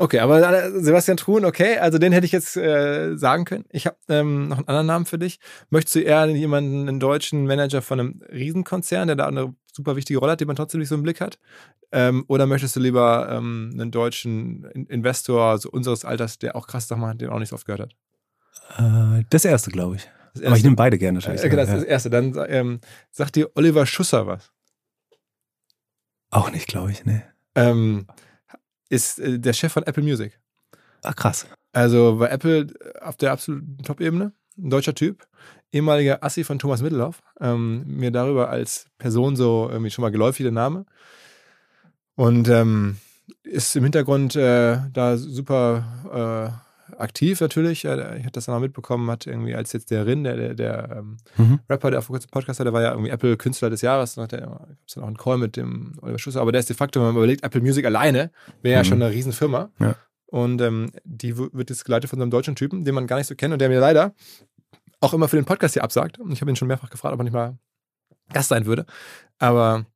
Okay, 0.01 0.21
aber 0.21 0.41
äh, 0.41 0.81
Sebastian 0.81 1.19
Truhen, 1.19 1.45
okay, 1.45 1.77
also 1.77 1.99
den 1.99 2.11
hätte 2.15 2.25
ich 2.25 2.33
jetzt 2.33 2.57
äh, 2.57 3.19
sagen 3.19 3.45
können. 3.45 3.67
Ich 3.69 3.85
habe 3.87 3.99
ähm, 4.09 4.49
noch 4.49 4.57
einen 4.57 4.67
anderen 4.69 4.87
Namen 4.87 5.05
für 5.05 5.19
dich. 5.19 5.39
Möchtest 5.69 5.95
du 5.97 6.01
eher 6.01 6.25
jemanden, 6.25 6.89
einen 6.89 7.01
deutschen 7.01 7.45
Manager 7.47 7.83
von 7.83 8.01
einem 8.01 8.23
Riesenkonzern, 8.33 9.09
der 9.09 9.17
da 9.17 9.27
eine 9.27 9.55
super 9.71 9.97
wichtige 9.97 10.19
Rolle 10.19 10.33
hat, 10.33 10.41
den 10.41 10.47
man 10.47 10.57
trotzdem 10.57 10.81
nicht 10.81 10.89
so 10.89 10.95
im 10.95 11.03
Blick 11.03 11.21
hat? 11.21 11.39
Ähm, 11.93 12.25
oder 12.29 12.47
möchtest 12.47 12.77
du 12.77 12.81
lieber 12.81 13.29
ähm, 13.31 13.73
einen 13.75 13.91
deutschen 13.91 14.65
In- 14.73 14.87
Investor 14.87 15.59
so 15.59 15.71
unseres 15.71 16.07
Alters, 16.07 16.39
der 16.39 16.57
auch 16.57 16.67
krass 16.67 16.89
Sachen 16.89 17.03
macht, 17.03 17.21
den 17.21 17.29
auch 17.29 17.39
nicht 17.39 17.51
so 17.51 17.57
oft 17.57 17.67
gehört 17.67 17.93
hat? 18.79 19.19
Äh, 19.21 19.25
das 19.29 19.45
erste, 19.45 19.71
glaube 19.71 19.97
ich. 19.97 20.11
Das 20.33 20.45
Aber 20.45 20.57
ich 20.57 20.65
nehme 20.65 20.77
beide 20.77 20.97
gerne 20.97 21.19
natürlich. 21.19 21.43
äh, 21.43 21.47
okay, 21.47 21.57
das 21.57 21.69
ist 21.69 21.75
das 21.75 21.85
Erste. 21.85 22.09
Dann 22.09 22.43
ähm, 22.49 22.81
sagt 23.11 23.37
dir 23.37 23.51
Oliver 23.55 23.85
Schusser 23.85 24.27
was. 24.27 24.51
Auch 26.31 26.51
nicht, 26.51 26.69
glaube 26.69 26.91
ich, 26.91 27.05
ne. 27.05 27.23
Ähm, 27.55 28.07
ist 28.91 29.19
äh, 29.19 29.39
der 29.39 29.55
Chef 29.55 29.73
von 29.73 29.85
Apple 29.85 30.03
Music. 30.03 30.39
Ah, 31.03 31.15
krass. 31.15 31.47
Also 31.73 32.17
bei 32.19 32.29
Apple 32.29 32.67
auf 33.01 33.17
der 33.17 33.33
absoluten 33.33 33.79
Top-Ebene, 33.83 34.33
ein 34.59 34.71
deutscher 34.71 34.95
Typ, 34.95 35.27
ehemaliger 35.73 36.23
Assi 36.23 36.45
von 36.45 36.59
Thomas 36.59 36.83
Mittelhoff, 36.83 37.23
ähm, 37.41 37.85
mir 37.87 38.11
darüber 38.11 38.51
als 38.51 38.87
Person 38.99 39.37
so 39.37 39.69
irgendwie 39.71 39.91
schon 39.91 40.03
mal 40.03 40.11
geläufig 40.11 40.45
der 40.45 40.53
Name. 40.53 40.85
Und 42.17 42.49
ähm, 42.49 42.99
ist 43.45 43.75
im 43.77 43.85
Hintergrund 43.85 44.37
äh, 44.37 44.79
da 44.93 45.17
super 45.17 46.53
äh, 46.53 46.70
aktiv 46.99 47.41
natürlich. 47.41 47.83
Ja, 47.85 48.15
Ich 48.15 48.23
hatte 48.23 48.33
das 48.33 48.47
mal 48.49 48.61
mitbekommen, 48.61 49.11
hat 49.11 49.27
irgendwie 49.27 49.55
als 49.55 49.73
jetzt 49.73 49.91
der 49.91 50.07
Rin, 50.07 50.25
der, 50.25 50.37
der, 50.37 50.55
der 50.55 50.97
ähm, 50.99 51.17
Mhm. 51.37 51.61
Rapper, 51.69 51.91
der 51.91 52.03
vor 52.03 52.15
kurzem 52.15 52.31
Podcast 52.31 52.59
hatte, 52.61 52.65
der 52.67 52.73
war 52.73 52.83
ja 52.83 52.91
irgendwie 52.93 53.11
Apple 53.11 53.37
Künstler 53.37 53.71
des 53.71 53.81
Jahres. 53.83 54.15
Da 54.15 54.27
gab 54.27 54.43
es 54.87 54.95
dann 54.95 55.05
auch 55.05 55.09
einen 55.09 55.17
Call 55.17 55.39
mit 55.39 55.57
dem 55.57 55.99
Oliver 56.03 56.19
Schusser. 56.19 56.41
Aber 56.41 56.53
der 56.53 56.61
ist 56.61 56.69
de 56.69 56.77
facto, 56.77 57.01
wenn 57.01 57.07
man 57.09 57.17
überlegt, 57.17 57.45
Apple 57.45 57.61
Music 57.61 57.85
alleine 57.85 58.31
wäre 58.63 58.75
ja 58.77 58.81
Mhm. 58.81 58.85
schon 58.85 59.03
eine 59.03 59.13
Riesenfirma. 59.13 59.71
Ja. 59.79 59.95
Und 60.27 60.61
ähm, 60.61 60.91
die 61.05 61.37
wird 61.37 61.71
jetzt 61.71 61.85
geleitet 61.85 62.09
von 62.11 62.19
so 62.19 62.23
einem 62.23 62.31
deutschen 62.31 62.55
Typen, 62.57 62.85
den 62.85 62.95
man 62.95 63.07
gar 63.07 63.17
nicht 63.17 63.27
so 63.27 63.35
kennt 63.35 63.53
und 63.53 63.59
der 63.61 63.69
mir 63.69 63.81
leider 63.81 64.15
auch 65.01 65.15
immer 65.15 65.29
für 65.29 65.37
den 65.37 65.45
Podcast 65.47 65.75
hier 65.75 65.83
absagt. 65.85 66.19
Und 66.21 66.31
ich 66.33 66.41
habe 66.41 66.51
ihn 66.51 66.57
schon 66.57 66.69
mehrfach 66.69 66.91
gefragt, 66.91 67.15
ob 67.15 67.21
er 67.21 67.25
nicht 67.25 67.33
mal 67.33 67.57
Gast 68.33 68.49
sein 68.51 68.67
würde. 68.67 68.87
Aber 69.39 69.87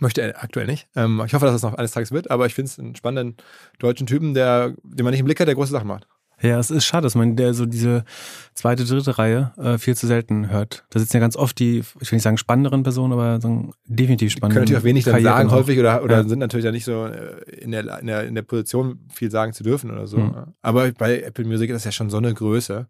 möchte 0.00 0.22
er 0.22 0.42
aktuell 0.42 0.66
nicht. 0.66 0.88
Ähm, 0.96 1.22
ich 1.26 1.34
hoffe, 1.34 1.46
dass 1.46 1.54
es 1.54 1.62
noch 1.62 1.74
eines 1.74 1.92
Tages 1.92 2.12
wird, 2.12 2.30
aber 2.30 2.46
ich 2.46 2.54
finde 2.54 2.70
es 2.70 2.78
einen 2.78 2.94
spannenden 2.96 3.36
deutschen 3.78 4.06
Typen, 4.06 4.34
der, 4.34 4.74
den 4.82 5.04
man 5.04 5.10
nicht 5.12 5.20
im 5.20 5.26
Blick 5.26 5.38
hat, 5.40 5.48
der 5.48 5.54
große 5.54 5.72
Sachen 5.72 5.88
macht. 5.88 6.06
Ja, 6.40 6.58
es 6.58 6.72
ist 6.72 6.84
schade, 6.86 7.04
dass 7.04 7.14
man 7.14 7.36
der 7.36 7.54
so 7.54 7.66
diese 7.66 8.04
zweite, 8.54 8.84
dritte 8.84 9.16
Reihe 9.16 9.52
äh, 9.58 9.78
viel 9.78 9.94
zu 9.94 10.08
selten 10.08 10.50
hört. 10.50 10.84
Da 10.90 10.98
sitzen 10.98 11.18
ja 11.18 11.20
ganz 11.20 11.36
oft 11.36 11.56
die, 11.60 11.78
ich 12.00 12.10
will 12.10 12.16
nicht 12.16 12.24
sagen 12.24 12.36
spannenderen 12.36 12.82
Personen, 12.82 13.12
aber 13.12 13.40
so 13.40 13.70
definitiv 13.86 14.30
können 14.30 14.38
spannende. 14.38 14.60
natürlich 14.62 14.80
auch 14.80 14.84
wenig 14.84 15.04
dann 15.04 15.22
sagen 15.22 15.50
auch. 15.50 15.52
häufig 15.52 15.78
oder, 15.78 16.02
oder 16.02 16.16
Ja. 16.22 16.28
sind 16.28 16.40
natürlich 16.40 16.64
ja 16.64 16.72
nicht 16.72 16.84
so 16.84 17.04
äh, 17.06 17.42
in 17.60 17.70
der, 17.70 18.00
in, 18.00 18.08
der, 18.08 18.24
in 18.24 18.34
der 18.34 18.42
Position, 18.42 19.06
viel 19.08 19.30
sagen 19.30 19.52
zu 19.52 19.62
dürfen 19.62 19.92
oder 19.92 20.08
so. 20.08 20.16
Hm. 20.16 20.34
Aber 20.62 20.90
bei 20.90 21.20
Apple 21.20 21.44
Music 21.44 21.70
ist 21.70 21.76
das 21.76 21.84
ja 21.84 21.92
schon 21.92 22.10
so 22.10 22.16
eine 22.16 22.34
Größe 22.34 22.88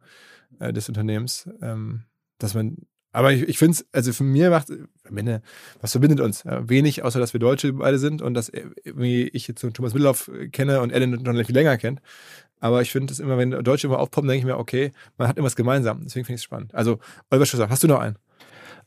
äh, 0.59 0.73
des 0.73 0.89
Unternehmens, 0.89 1.47
ähm, 1.61 2.05
dass 2.39 2.55
man, 2.55 2.79
aber 3.13 3.33
ich, 3.33 3.43
ich 3.43 3.59
finde 3.59 3.73
es, 3.73 3.87
also 3.93 4.13
für 4.13 4.25
mir 4.25 4.51
macht, 4.51 4.69
was 5.81 5.93
verbindet 5.93 6.21
uns? 6.21 6.45
Äh, 6.45 6.69
wenig, 6.69 7.05
außer 7.05 7.21
dass 7.21 7.33
wir 7.35 7.41
Deutsche 7.41 7.73
beide 7.75 7.99
sind 7.99 8.23
und 8.23 8.35
dass 8.35 8.49
äh, 8.49 8.65
irgendwie 8.85 9.29
ich 9.29 9.47
jetzt 9.49 9.61
so 9.61 9.71
Thomas 9.71 9.93
Mittelhoff 9.93 10.31
kenne 10.51 10.81
und 10.81 10.91
Ellen 10.91 11.25
schon 11.25 11.45
viel 11.45 11.55
länger 11.55 11.77
kennt. 11.77 12.01
Aber 12.61 12.81
ich 12.81 12.93
finde 12.93 13.13
es 13.13 13.19
immer, 13.19 13.37
wenn 13.39 13.51
Deutsche 13.51 13.89
immer 13.89 13.99
aufpoppen, 13.99 14.29
denke 14.29 14.39
ich 14.39 14.45
mir, 14.45 14.59
okay, 14.59 14.93
man 15.19 15.29
hat 15.29 15.37
irgendwas 15.37 15.57
gemeinsam. 15.57 16.01
Deswegen 16.05 16.25
finde 16.25 16.37
ich 16.37 16.41
es 16.41 16.45
spannend. 16.45 16.75
Also, 16.75 17.01
Oliver 17.31 17.45
Schusser, 17.45 17.69
hast 17.69 17.83
du 17.83 17.89
noch 17.89 17.99
einen? 17.99 18.17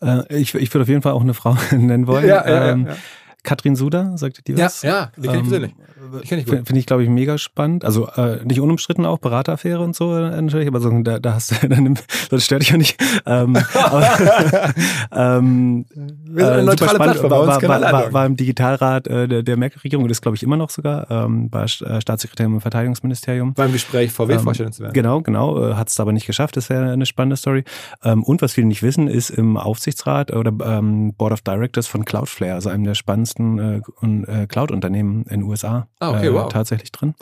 Äh, 0.01 0.23
ich 0.33 0.55
ich 0.55 0.73
würde 0.73 0.83
auf 0.83 0.89
jeden 0.89 1.01
Fall 1.01 1.11
auch 1.11 1.21
eine 1.21 1.33
Frau 1.33 1.57
nennen 1.71 2.07
wollen. 2.07 2.25
ähm, 2.45 2.87
ja. 2.87 2.97
Katrin 3.45 3.75
Suda, 3.75 4.17
sagte 4.17 4.41
die 4.41 4.53
Ja, 4.53 4.65
was? 4.65 4.81
ja, 4.81 5.11
die 5.15 5.21
kenne 5.21 5.33
ich 5.33 5.43
Ähm, 5.43 5.49
persönlich. 5.49 5.75
Die 6.21 6.27
kenn 6.27 6.39
ich. 6.39 6.45
Finde 6.45 6.65
find 6.65 6.79
ich, 6.79 6.85
glaube 6.85 7.03
ich, 7.03 7.09
mega 7.09 7.37
spannend. 7.37 7.85
Also 7.85 8.07
äh, 8.07 8.43
nicht 8.43 8.59
unumstritten 8.59 9.05
auch, 9.05 9.19
Berateraffäre 9.19 9.79
und 9.79 9.95
so 9.95 10.15
äh, 10.15 10.41
natürlich, 10.41 10.67
aber 10.67 10.81
so, 10.81 10.89
da, 11.01 11.19
da 11.19 11.35
hast 11.35 11.51
du, 11.51 11.67
dann, 11.69 11.97
das 12.29 12.43
stört 12.43 12.61
dich 12.63 12.69
ja 12.69 12.77
nicht. 12.77 13.01
Ähm, 13.25 13.55
aber, 13.73 14.73
ähm, 15.11 15.85
Wir 16.25 16.45
sind 16.45 16.53
eine 16.53 16.61
äh, 16.61 16.65
neutrale. 16.65 16.99
Plattform, 16.99 17.29
bei 17.29 17.37
uns 17.37 17.47
war, 17.47 17.59
können 17.59 17.81
war, 17.81 17.91
war, 17.91 18.13
war 18.13 18.25
im 18.25 18.35
Digitalrat 18.35 19.07
äh, 19.07 19.27
der, 19.27 19.43
der 19.43 19.57
Merkel-Regierung 19.57 20.03
und 20.03 20.09
ist, 20.09 20.21
glaube 20.21 20.35
ich, 20.35 20.43
immer 20.43 20.57
noch 20.57 20.69
sogar, 20.69 21.09
ähm, 21.09 21.51
war 21.51 21.65
äh, 21.65 22.01
Staatssekretär 22.01 22.45
im 22.45 22.61
Verteidigungsministerium. 22.61 23.53
beim 23.53 23.71
Gespräch 23.71 24.11
VW-Vorstellung 24.11 24.73
zu 24.73 24.83
werden. 24.83 24.93
Genau, 24.93 25.21
genau, 25.21 25.69
äh, 25.69 25.73
hat 25.75 25.89
es 25.89 25.99
aber 25.99 26.11
nicht 26.11 26.25
geschafft, 26.25 26.57
das 26.57 26.69
wäre 26.69 26.91
eine 26.91 27.05
spannende 27.05 27.37
Story. 27.37 27.63
Ähm, 28.03 28.23
und 28.23 28.41
was 28.41 28.53
viele 28.53 28.67
nicht 28.67 28.81
wissen, 28.83 29.07
ist 29.07 29.29
im 29.29 29.57
Aufsichtsrat 29.57 30.31
oder 30.33 30.53
ähm, 30.63 31.13
Board 31.13 31.33
of 31.33 31.41
Directors 31.41 31.87
von 31.87 32.05
Cloudflare, 32.05 32.53
also 32.53 32.69
einem 32.69 32.83
der 32.85 32.95
spannendsten 32.95 33.34
äh, 33.39 33.81
und, 34.01 34.25
äh, 34.25 34.47
Cloud-Unternehmen 34.47 35.23
in 35.23 35.41
den 35.41 35.43
USA 35.43 35.87
Ah, 35.99 36.11
okay, 36.11 36.27
äh, 36.27 36.33
wow. 36.33 36.51
tatsächlich 36.51 36.91
drin. 36.91 37.15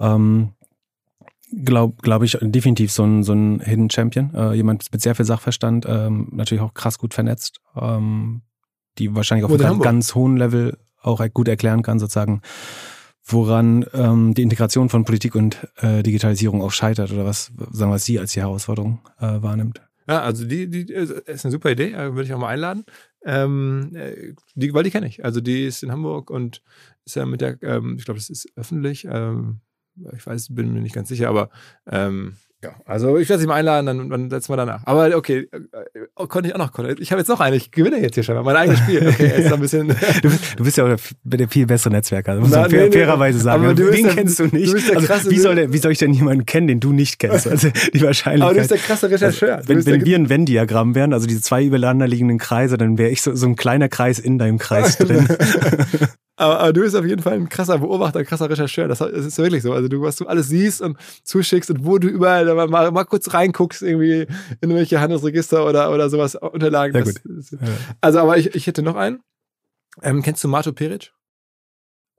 Ähm, 0.00 0.52
Glaube 1.64 1.94
glaub 2.02 2.22
ich 2.24 2.36
definitiv 2.40 2.90
so 2.90 3.04
ein, 3.04 3.22
so 3.22 3.32
ein 3.32 3.60
Hidden 3.60 3.88
Champion, 3.88 4.34
äh, 4.34 4.54
jemand 4.54 4.90
mit 4.92 5.00
sehr 5.00 5.14
viel 5.14 5.24
Sachverstand, 5.24 5.86
ähm, 5.88 6.28
natürlich 6.32 6.62
auch 6.62 6.74
krass 6.74 6.98
gut 6.98 7.14
vernetzt, 7.14 7.60
ähm, 7.76 8.42
die 8.98 9.14
wahrscheinlich 9.14 9.44
auf 9.44 9.52
in 9.52 9.60
einem 9.60 9.68
Hamburg. 9.68 9.84
ganz 9.84 10.14
hohen 10.16 10.36
Level 10.36 10.76
auch 11.00 11.24
gut 11.32 11.46
erklären 11.46 11.82
kann, 11.82 12.00
sozusagen, 12.00 12.40
woran 13.24 13.84
ähm, 13.94 14.34
die 14.34 14.42
Integration 14.42 14.88
von 14.88 15.04
Politik 15.04 15.34
und 15.36 15.68
äh, 15.76 16.02
Digitalisierung 16.02 16.60
auch 16.60 16.72
scheitert 16.72 17.12
oder 17.12 17.24
was, 17.24 17.52
sagen 17.70 17.92
wir, 17.92 17.98
sie 17.98 18.18
als 18.18 18.32
die 18.32 18.40
Herausforderung 18.40 19.00
äh, 19.20 19.40
wahrnimmt. 19.40 19.80
Ja, 20.08 20.22
also 20.22 20.44
die, 20.44 20.68
die 20.68 20.92
äh, 20.92 21.22
ist 21.26 21.44
eine 21.44 21.52
super 21.52 21.70
Idee, 21.70 21.92
äh, 21.92 22.14
würde 22.14 22.24
ich 22.24 22.34
auch 22.34 22.38
mal 22.38 22.48
einladen. 22.48 22.84
Ähm, 23.24 23.90
äh, 23.94 24.34
die, 24.54 24.74
weil 24.74 24.84
die 24.84 24.90
kenne 24.90 25.06
ich. 25.06 25.24
Also 25.24 25.40
die 25.40 25.64
ist 25.64 25.82
in 25.82 25.92
Hamburg 25.92 26.30
und 26.30 26.62
ist 27.04 27.16
ja 27.16 27.26
mit 27.26 27.40
der, 27.40 27.62
ähm, 27.62 27.96
ich 27.98 28.04
glaube, 28.04 28.18
das 28.18 28.30
ist 28.30 28.48
öffentlich. 28.56 29.06
Ähm, 29.10 29.60
ich 30.14 30.26
weiß, 30.26 30.54
bin 30.54 30.72
mir 30.72 30.80
nicht 30.80 30.94
ganz 30.94 31.08
sicher, 31.08 31.28
aber 31.28 31.50
ähm, 31.86 32.36
ja, 32.64 32.70
also 32.86 33.16
ich 33.18 33.28
werde 33.28 33.40
sie 33.40 33.46
mal 33.46 33.54
einladen, 33.54 33.86
dann, 33.86 34.10
dann 34.10 34.30
setzen 34.30 34.52
wir 34.52 34.56
danach. 34.56 34.80
Aber 34.86 35.16
okay, 35.16 35.48
äh, 35.52 35.56
äh, 36.22 36.26
konnte 36.26 36.48
ich 36.48 36.54
auch 36.54 36.58
noch. 36.58 36.72
konnte- 36.72 36.96
Ich 37.00 37.10
habe 37.12 37.20
jetzt 37.20 37.28
noch 37.28 37.40
eine, 37.40 37.56
ich 37.56 37.70
gewinne 37.70 38.00
jetzt 38.00 38.14
hier 38.14 38.22
schon 38.24 38.34
mal 38.34 38.42
mein 38.42 38.56
eigenes 38.56 38.78
Spiel. 38.80 39.06
Okay, 39.08 39.44
noch 39.48 39.52
ein 39.54 39.60
bisschen. 39.60 39.88
Du 40.22 40.28
bist, 40.30 40.58
du 40.58 40.64
bist 40.64 40.76
ja 40.78 40.84
auch 40.84 40.96
der, 41.24 41.48
viel 41.48 41.66
bessere 41.66 41.92
Netzwerker, 41.92 42.34
muss 42.36 42.50
Na, 42.50 42.62
man 42.62 42.70
fair, 42.70 42.86
nee, 42.86 42.92
fairerweise 42.92 43.38
sagen. 43.38 43.64
Aber 43.64 43.74
du 43.74 43.90
den 43.90 44.04
der- 44.06 44.14
kennst 44.14 44.38
du 44.40 44.44
nicht. 44.46 44.72
du 44.72 44.96
also, 44.96 45.30
wie, 45.30 45.38
soll 45.38 45.54
der, 45.54 45.72
wie 45.72 45.78
soll 45.78 45.92
ich 45.92 45.98
denn 45.98 46.12
jemanden 46.12 46.46
kennen, 46.46 46.66
den 46.66 46.80
du 46.80 46.92
nicht 46.92 47.18
kennst? 47.18 47.46
Also 47.46 47.68
die 47.92 48.02
Wahrscheinlichkeit. 48.02 48.42
aber 48.42 48.54
du 48.54 48.58
bist 48.58 48.70
der 48.70 48.78
krasse 48.78 49.10
Rechercheur. 49.10 49.58
Du 49.58 49.68
wenn, 49.68 49.86
wenn 49.86 50.04
wir 50.04 50.16
ein 50.16 50.28
Venn-Diagramm 50.28 50.94
wären, 50.94 51.12
also 51.12 51.26
diese 51.26 51.40
zwei 51.42 51.64
übereinander 51.64 52.08
liegenden 52.08 52.38
Kreise, 52.38 52.76
dann 52.78 52.98
wäre 52.98 53.10
ich 53.10 53.22
so, 53.22 53.34
so 53.34 53.46
ein 53.46 53.56
kleiner 53.56 53.88
Kreis 53.88 54.18
in 54.18 54.38
deinem 54.38 54.58
Kreis 54.58 54.96
drin. 54.98 55.28
Aber, 56.36 56.58
aber 56.58 56.72
du 56.72 56.80
bist 56.80 56.96
auf 56.96 57.04
jeden 57.04 57.22
Fall 57.22 57.34
ein 57.34 57.48
krasser 57.48 57.78
Beobachter, 57.78 58.18
ein 58.18 58.24
krasser 58.26 58.50
Rechercheur. 58.50 58.88
Das, 58.88 58.98
das 58.98 59.10
ist 59.12 59.38
wirklich 59.38 59.62
so. 59.62 59.72
Also 59.72 59.88
du, 59.88 60.02
was 60.02 60.16
du 60.16 60.26
alles 60.26 60.48
siehst 60.48 60.82
und 60.82 60.98
zuschickst 61.22 61.70
und 61.70 61.84
wo 61.84 61.98
du 61.98 62.08
überall 62.08 62.44
mal, 62.54 62.66
mal, 62.66 62.90
mal 62.90 63.04
kurz 63.04 63.32
reinguckst, 63.32 63.82
irgendwie 63.82 64.22
in 64.22 64.28
irgendwelche 64.60 65.00
Handelsregister 65.00 65.64
oder, 65.64 65.92
oder 65.92 66.10
sowas, 66.10 66.34
Unterlagen. 66.34 66.94
Ja, 66.94 67.04
das, 67.04 67.22
gut. 67.22 67.32
das, 67.36 67.56
also, 68.00 68.18
aber 68.18 68.36
ich, 68.36 68.54
ich 68.54 68.66
hätte 68.66 68.82
noch 68.82 68.96
einen. 68.96 69.20
Ähm, 70.02 70.22
kennst 70.22 70.42
du 70.42 70.48
Mato 70.48 70.72
Peric? 70.72 71.12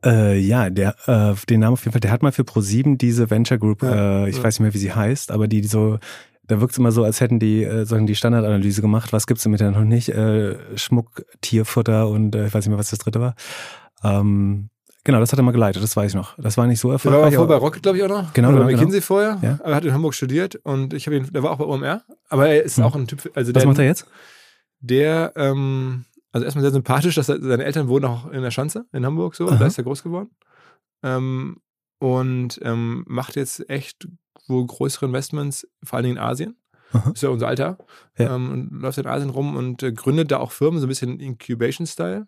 Äh, 0.06 0.38
ja, 0.40 0.70
der, 0.70 0.96
äh, 1.08 1.36
den 1.50 1.62
Namen 1.62 1.74
auf 1.74 1.84
jeden 1.84 1.92
Fall, 1.92 2.00
der 2.00 2.12
hat 2.12 2.24
mal 2.24 2.32
für 2.32 2.44
Pro7 2.44 2.98
diese 2.98 3.30
Venture 3.30 3.58
Group, 3.58 3.84
Ja, 3.84 4.26
äh, 4.26 4.30
ich 4.30 4.38
ja. 4.38 4.44
weiß 4.44 4.60
nicht 4.60 4.66
mehr, 4.66 4.74
wie 4.74 4.78
sie 4.78 4.94
heißt, 4.94 5.32
aber 5.32 5.48
die 5.48 5.64
so, 5.64 6.00
da 6.44 6.62
wirkt 6.62 6.74
es 6.74 6.78
immer 6.78 6.92
so, 6.92 7.04
als 7.04 7.22
hätten 7.22 7.40
die 7.40 7.64
äh, 7.64 7.86
sagen 7.86 8.06
die 8.06 8.16
Standardanalyse 8.16 8.82
gemacht, 8.82 9.14
was 9.14 9.26
gibt's 9.26 9.44
damit 9.44 9.62
noch 9.62 9.84
nicht, 9.84 10.10
äh, 10.10 10.58
Schmuck, 10.78 11.26
Tierfutter 11.42 12.08
und 12.08 12.36
äh, 12.36 12.48
ich 12.48 12.54
weiß 12.54 12.66
nicht 12.66 12.70
mehr, 12.70 12.78
was 12.78 12.92
das 12.92 13.00
dritte 13.00 13.20
war. 13.20 13.36
Ähm, 14.06 14.70
genau, 15.04 15.20
das 15.20 15.32
hat 15.32 15.40
er 15.40 15.44
mal 15.44 15.52
geleitet, 15.52 15.82
das 15.84 15.96
weiß 15.96 16.12
ich 16.12 16.16
noch. 16.16 16.38
Das 16.38 16.58
war 16.58 16.68
nicht 16.68 16.80
so 16.80 16.90
Der 16.90 16.94
war 16.94 17.14
erfolgreich. 17.14 17.34
auch 17.38 17.42
vor 17.42 17.48
bei 17.48 17.56
Rocket, 17.56 17.84
glaube 17.84 17.98
ich, 17.98 18.04
auch 18.04 18.10
noch. 18.10 18.34
Genau, 18.34 18.50
Oder 18.50 18.58
genau, 18.58 18.66
bei 18.66 18.72
genau. 18.72 18.82
McKinsey 18.84 19.02
vorher. 19.02 19.40
Ja. 19.42 19.54
Aber 19.62 19.70
er 19.70 19.76
hat 19.76 19.86
in 19.86 19.94
Hamburg 19.94 20.14
studiert 20.14 20.56
und 20.64 20.94
ich 20.94 21.06
habe 21.08 21.18
ihn, 21.18 21.28
der 21.32 21.44
war 21.44 21.52
auch 21.52 21.58
bei 21.58 21.66
OMR. 21.66 22.04
Aber 22.30 22.48
er 22.48 22.64
ist 22.64 22.78
Hm. 22.78 22.84
auch 22.84 22.96
ein 22.96 23.08
Typ, 23.08 23.20
also 23.36 23.54
was 23.54 23.62
der, 23.62 23.68
macht 23.68 23.80
er 23.80 23.86
jetzt? 23.86 24.06
der, 24.80 25.34
ähm, 25.36 26.06
also 26.32 26.44
erstmal 26.46 26.64
sehr 26.64 26.72
sympathisch, 26.72 27.16
dass 27.16 27.30
er, 27.30 27.42
seine 27.42 27.64
Eltern 27.64 27.88
wohnen 27.88 28.06
auch 28.06 28.30
in 28.32 28.42
der 28.42 28.52
Schanze 28.52 28.86
in 28.92 29.06
Hamburg 29.06 29.36
so, 29.36 29.50
da 29.50 29.66
ist 29.66 29.78
er 29.78 29.84
groß 29.86 30.04
geworden. 30.04 30.30
Ähm, 31.04 31.58
und 32.00 32.60
ähm, 32.62 33.04
macht 33.08 33.36
jetzt 33.36 33.70
echt 33.70 34.08
wohl 34.48 34.66
größere 34.66 35.06
Investments, 35.08 35.68
vor 35.84 35.98
allen 35.98 36.04
Dingen 36.06 36.18
in 36.18 36.24
Asien. 36.24 36.58
Aha. 36.94 37.12
Ist 37.14 37.24
ja 37.24 37.30
unser 37.30 37.48
Alter. 37.48 37.78
Ja. 38.18 38.36
Ähm, 38.36 38.52
und 38.52 38.82
läuft 38.82 38.98
in 38.98 39.08
Asien 39.08 39.30
rum 39.30 39.56
und 39.56 39.82
äh, 39.82 39.92
gründet 39.92 40.32
da 40.32 40.38
auch 40.38 40.52
Firmen, 40.52 40.80
so 40.80 40.86
ein 40.86 40.90
bisschen 40.90 41.20
Incubation-Style. 41.20 42.28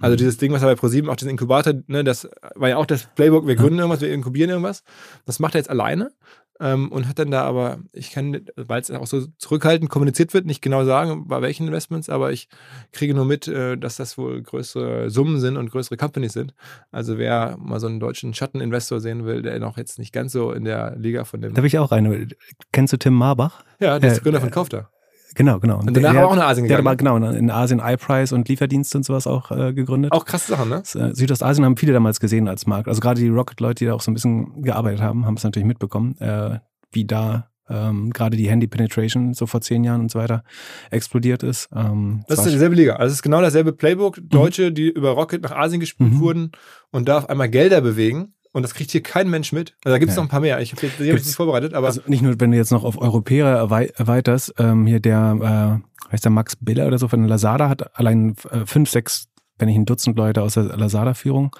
Also 0.00 0.16
dieses 0.16 0.36
Ding, 0.36 0.52
was 0.52 0.62
er 0.62 0.68
bei 0.68 0.74
ProSieben 0.74 1.08
auch 1.10 1.16
diesen 1.16 1.30
Inkubator, 1.30 1.74
ne, 1.86 2.04
das 2.04 2.28
war 2.54 2.68
ja 2.68 2.76
auch 2.76 2.86
das 2.86 3.08
Playbook, 3.14 3.46
wir 3.46 3.56
gründen 3.56 3.78
irgendwas, 3.78 4.00
wir 4.00 4.12
inkubieren 4.12 4.50
irgendwas. 4.50 4.82
Das 5.24 5.38
macht 5.38 5.54
er 5.54 5.58
jetzt 5.60 5.70
alleine. 5.70 6.10
ähm, 6.58 6.90
und 6.90 7.06
hat 7.06 7.18
dann 7.18 7.30
da 7.30 7.42
aber, 7.44 7.78
ich 7.92 8.10
kann, 8.10 8.46
weil 8.56 8.80
es 8.80 8.90
auch 8.90 9.06
so 9.06 9.26
zurückhaltend 9.38 9.90
kommuniziert 9.90 10.32
wird, 10.32 10.46
nicht 10.46 10.62
genau 10.62 10.84
sagen, 10.84 11.28
bei 11.28 11.42
welchen 11.42 11.66
Investments, 11.66 12.08
aber 12.08 12.32
ich 12.32 12.48
kriege 12.92 13.12
nur 13.14 13.26
mit, 13.26 13.46
äh, 13.46 13.76
dass 13.76 13.96
das 13.96 14.16
wohl 14.16 14.42
größere 14.42 15.10
Summen 15.10 15.38
sind 15.38 15.58
und 15.58 15.70
größere 15.70 15.98
Companies 15.98 16.32
sind. 16.32 16.54
Also 16.90 17.18
wer 17.18 17.56
mal 17.58 17.78
so 17.78 17.86
einen 17.88 18.00
deutschen 18.00 18.32
Schatteninvestor 18.32 19.00
sehen 19.00 19.26
will, 19.26 19.42
der 19.42 19.58
noch 19.60 19.76
jetzt 19.76 19.98
nicht 19.98 20.12
ganz 20.14 20.32
so 20.32 20.52
in 20.52 20.64
der 20.64 20.96
Liga 20.96 21.24
von 21.24 21.42
dem. 21.42 21.52
Da 21.52 21.60
will 21.62 21.66
ich 21.66 21.78
auch 21.78 21.92
eine. 21.92 22.26
Kennst 22.72 22.92
du 22.94 22.96
Tim 22.96 23.14
Marbach? 23.14 23.62
Ja, 23.78 23.98
der 23.98 24.12
ist 24.12 24.18
Äh, 24.18 24.22
Gründer 24.22 24.40
von 24.40 24.50
Kaufda. 24.50 24.88
Genau, 25.34 25.58
genau. 25.60 25.80
Und 25.80 25.94
danach 25.96 26.12
der, 26.12 26.26
auch 26.28 26.36
nach 26.36 26.48
Asien 26.48 26.66
Der 26.68 26.78
gegangen. 26.78 26.86
aber 27.06 27.18
genau 27.18 27.30
in 27.36 27.50
Asien 27.50 27.80
iPrice 27.84 28.32
und 28.32 28.48
Lieferdienste 28.48 28.98
und 28.98 29.04
sowas 29.04 29.26
auch 29.26 29.50
äh, 29.50 29.72
gegründet. 29.74 30.12
Auch 30.12 30.24
krasse 30.24 30.52
Sachen, 30.52 30.68
ne? 30.70 30.82
Äh, 30.94 31.14
Südostasien 31.14 31.64
haben 31.64 31.76
viele 31.76 31.92
damals 31.92 32.20
gesehen 32.20 32.48
als 32.48 32.66
Markt. 32.66 32.88
Also 32.88 33.00
gerade 33.00 33.20
die 33.20 33.28
Rocket-Leute, 33.28 33.74
die 33.84 33.86
da 33.86 33.94
auch 33.94 34.00
so 34.00 34.10
ein 34.10 34.14
bisschen 34.14 34.62
gearbeitet 34.62 35.00
haben, 35.02 35.26
haben 35.26 35.34
es 35.36 35.44
natürlich 35.44 35.66
mitbekommen, 35.66 36.16
äh, 36.20 36.58
wie 36.92 37.04
da 37.04 37.48
ähm, 37.68 38.10
gerade 38.10 38.36
die 38.36 38.48
Handy-Penetration 38.48 39.34
so 39.34 39.46
vor 39.46 39.60
zehn 39.60 39.82
Jahren 39.82 40.02
und 40.02 40.10
so 40.12 40.20
weiter 40.20 40.44
explodiert 40.92 41.42
ist. 41.42 41.68
Ähm, 41.74 42.22
Das 42.28 42.38
ist 42.38 42.44
war- 42.44 42.52
dieselbe 42.52 42.76
Liga. 42.76 42.94
Also 42.94 43.08
es 43.08 43.14
ist 43.14 43.22
genau 43.22 43.40
dasselbe 43.40 43.72
Playbook. 43.72 44.18
Deutsche, 44.22 44.70
die 44.70 44.88
über 44.88 45.10
Rocket 45.10 45.42
nach 45.42 45.50
Asien 45.50 45.80
gespielt 45.80 46.12
Mhm. 46.12 46.20
wurden 46.20 46.52
und 46.92 47.08
da 47.08 47.18
auf 47.18 47.28
einmal 47.28 47.48
Gelder 47.48 47.80
bewegen. 47.80 48.34
Und 48.56 48.62
das 48.62 48.72
kriegt 48.72 48.90
hier 48.90 49.02
kein 49.02 49.28
Mensch 49.28 49.52
mit. 49.52 49.76
Also 49.84 49.94
da 49.94 49.98
gibt 49.98 50.08
es 50.10 50.16
Ja. 50.16 50.22
noch 50.22 50.28
ein 50.28 50.30
paar 50.30 50.40
mehr. 50.40 50.58
Ich 50.62 50.72
habe 50.72 50.80
die 50.98 51.04
Gibt's- 51.04 51.26
nicht 51.26 51.36
vorbereitet, 51.36 51.74
aber 51.74 51.88
also 51.88 52.00
nicht 52.06 52.22
nur, 52.22 52.40
wenn 52.40 52.52
du 52.52 52.56
jetzt 52.56 52.72
noch 52.72 52.84
auf 52.84 52.98
Europäer 52.98 53.46
erwei 53.48 53.86
erweiterst, 53.96 54.54
ähm, 54.58 54.86
hier 54.86 54.98
der, 54.98 55.82
äh, 56.08 56.10
heißt 56.12 56.24
der 56.24 56.32
Max 56.32 56.56
Biller 56.56 56.86
oder 56.86 56.96
so 56.98 57.06
von 57.06 57.26
Lazada 57.28 57.68
hat 57.68 57.94
allein 57.98 58.34
äh, 58.50 58.64
fünf, 58.64 58.88
sechs, 58.88 59.26
wenn 59.58 59.68
nicht 59.68 59.76
ein 59.76 59.84
Dutzend 59.84 60.16
Leute 60.16 60.40
aus 60.40 60.54
der 60.54 60.64
Lazada-Führung 60.64 61.54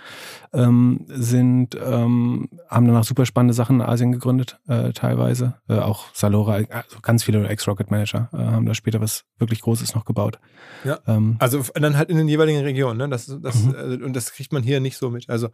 ähm, 0.55 1.05
sind, 1.09 1.75
ähm, 1.75 2.49
haben 2.69 2.87
danach 2.87 3.05
super 3.05 3.27
spannende 3.27 3.53
Sachen 3.53 3.77
in 3.81 3.83
Asien 3.87 4.13
gegründet, 4.13 4.59
äh, 4.67 4.93
teilweise. 4.93 5.57
Äh, 5.69 5.79
auch 5.81 6.07
Salora, 6.15 6.55
also 6.71 7.01
ganz 7.03 7.25
viele 7.25 7.47
Ex-Rocket-Manager 7.47 8.31
äh, 8.33 8.37
haben 8.39 8.65
da 8.65 8.73
später 8.75 9.01
was 9.03 9.25
wirklich 9.39 9.61
Großes 9.61 9.95
noch 9.95 10.07
gebaut. 10.07 10.39
Ja. 10.85 10.99
Ähm, 11.07 11.37
Also 11.41 11.63
dann 11.75 11.97
halt 11.99 12.09
in 12.09 12.17
den 12.17 12.29
jeweiligen 12.29 12.61
Regionen, 12.63 12.97
ne? 12.99 13.09
Das, 13.11 13.27
das, 13.43 13.65
Mhm. 13.65 13.75
äh, 13.75 14.05
und 14.05 14.15
das 14.17 14.33
kriegt 14.33 14.53
man 14.55 14.63
hier 14.63 14.81
nicht 14.81 14.97
so 14.97 15.11
mit. 15.11 15.29
Also 15.29 15.49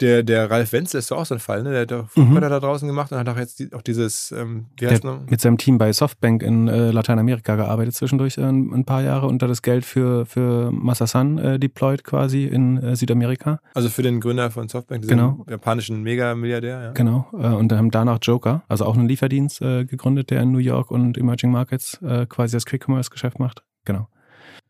der, 0.00 0.22
der 0.22 0.50
Ralf 0.50 0.72
Wenzel 0.72 0.98
ist 0.98 1.10
doch 1.10 1.18
auch 1.18 1.26
so 1.26 1.34
ein 1.34 1.40
Fall, 1.40 1.62
ne? 1.62 1.70
Der 1.70 1.80
hat 1.82 1.90
doch 1.90 2.16
Mhm. 2.16 2.40
Da 2.40 2.58
draußen 2.60 2.88
gemacht 2.88 3.12
und 3.12 3.18
hat 3.18 3.28
auch 3.28 3.36
jetzt 3.36 3.58
die, 3.58 3.72
auch 3.72 3.82
dieses, 3.82 4.32
ähm, 4.32 4.66
wie 4.78 4.86
heißt 4.88 5.04
der 5.04 5.10
noch? 5.12 5.26
mit 5.30 5.40
seinem 5.40 5.58
Team 5.58 5.78
bei 5.78 5.92
Softbank 5.92 6.42
in 6.42 6.68
äh, 6.68 6.90
Lateinamerika 6.90 7.56
gearbeitet 7.56 7.94
zwischendurch 7.94 8.38
äh, 8.38 8.42
ein, 8.42 8.84
paar 8.84 9.02
Jahre 9.02 9.26
und 9.26 9.42
da 9.42 9.46
das 9.46 9.62
Geld 9.62 9.84
für, 9.84 10.26
für 10.26 10.70
Masasan 10.72 11.38
äh, 11.38 11.58
deployed 11.58 12.02
quasi 12.04 12.44
in 12.44 12.76
äh, 12.82 12.96
Südamerika. 12.96 13.60
Also 13.74 13.88
für 13.88 14.02
den 14.02 14.20
Gründer 14.20 14.50
von 14.50 14.68
Softbank, 14.68 15.02
diesen 15.02 15.16
Genau. 15.16 15.44
japanischen 15.48 16.02
Mega-Milliardär, 16.02 16.82
ja. 16.82 16.90
Genau. 16.92 17.28
Äh, 17.32 17.48
und 17.48 17.72
haben 17.72 17.90
danach 17.90 18.18
Joker, 18.22 18.62
also 18.68 18.84
auch 18.86 18.96
einen 18.96 19.08
Lieferdienst 19.08 19.60
äh, 19.62 19.84
gegründet, 19.84 20.30
der 20.30 20.42
in 20.42 20.52
New 20.52 20.58
York 20.58 20.90
und 20.90 21.16
Emerging 21.18 21.50
Markets 21.50 21.98
quasi 22.28 22.56
das 22.56 22.66
Quick-Commerce-Geschäft 22.66 23.38
macht. 23.38 23.62
Genau. 23.84 24.08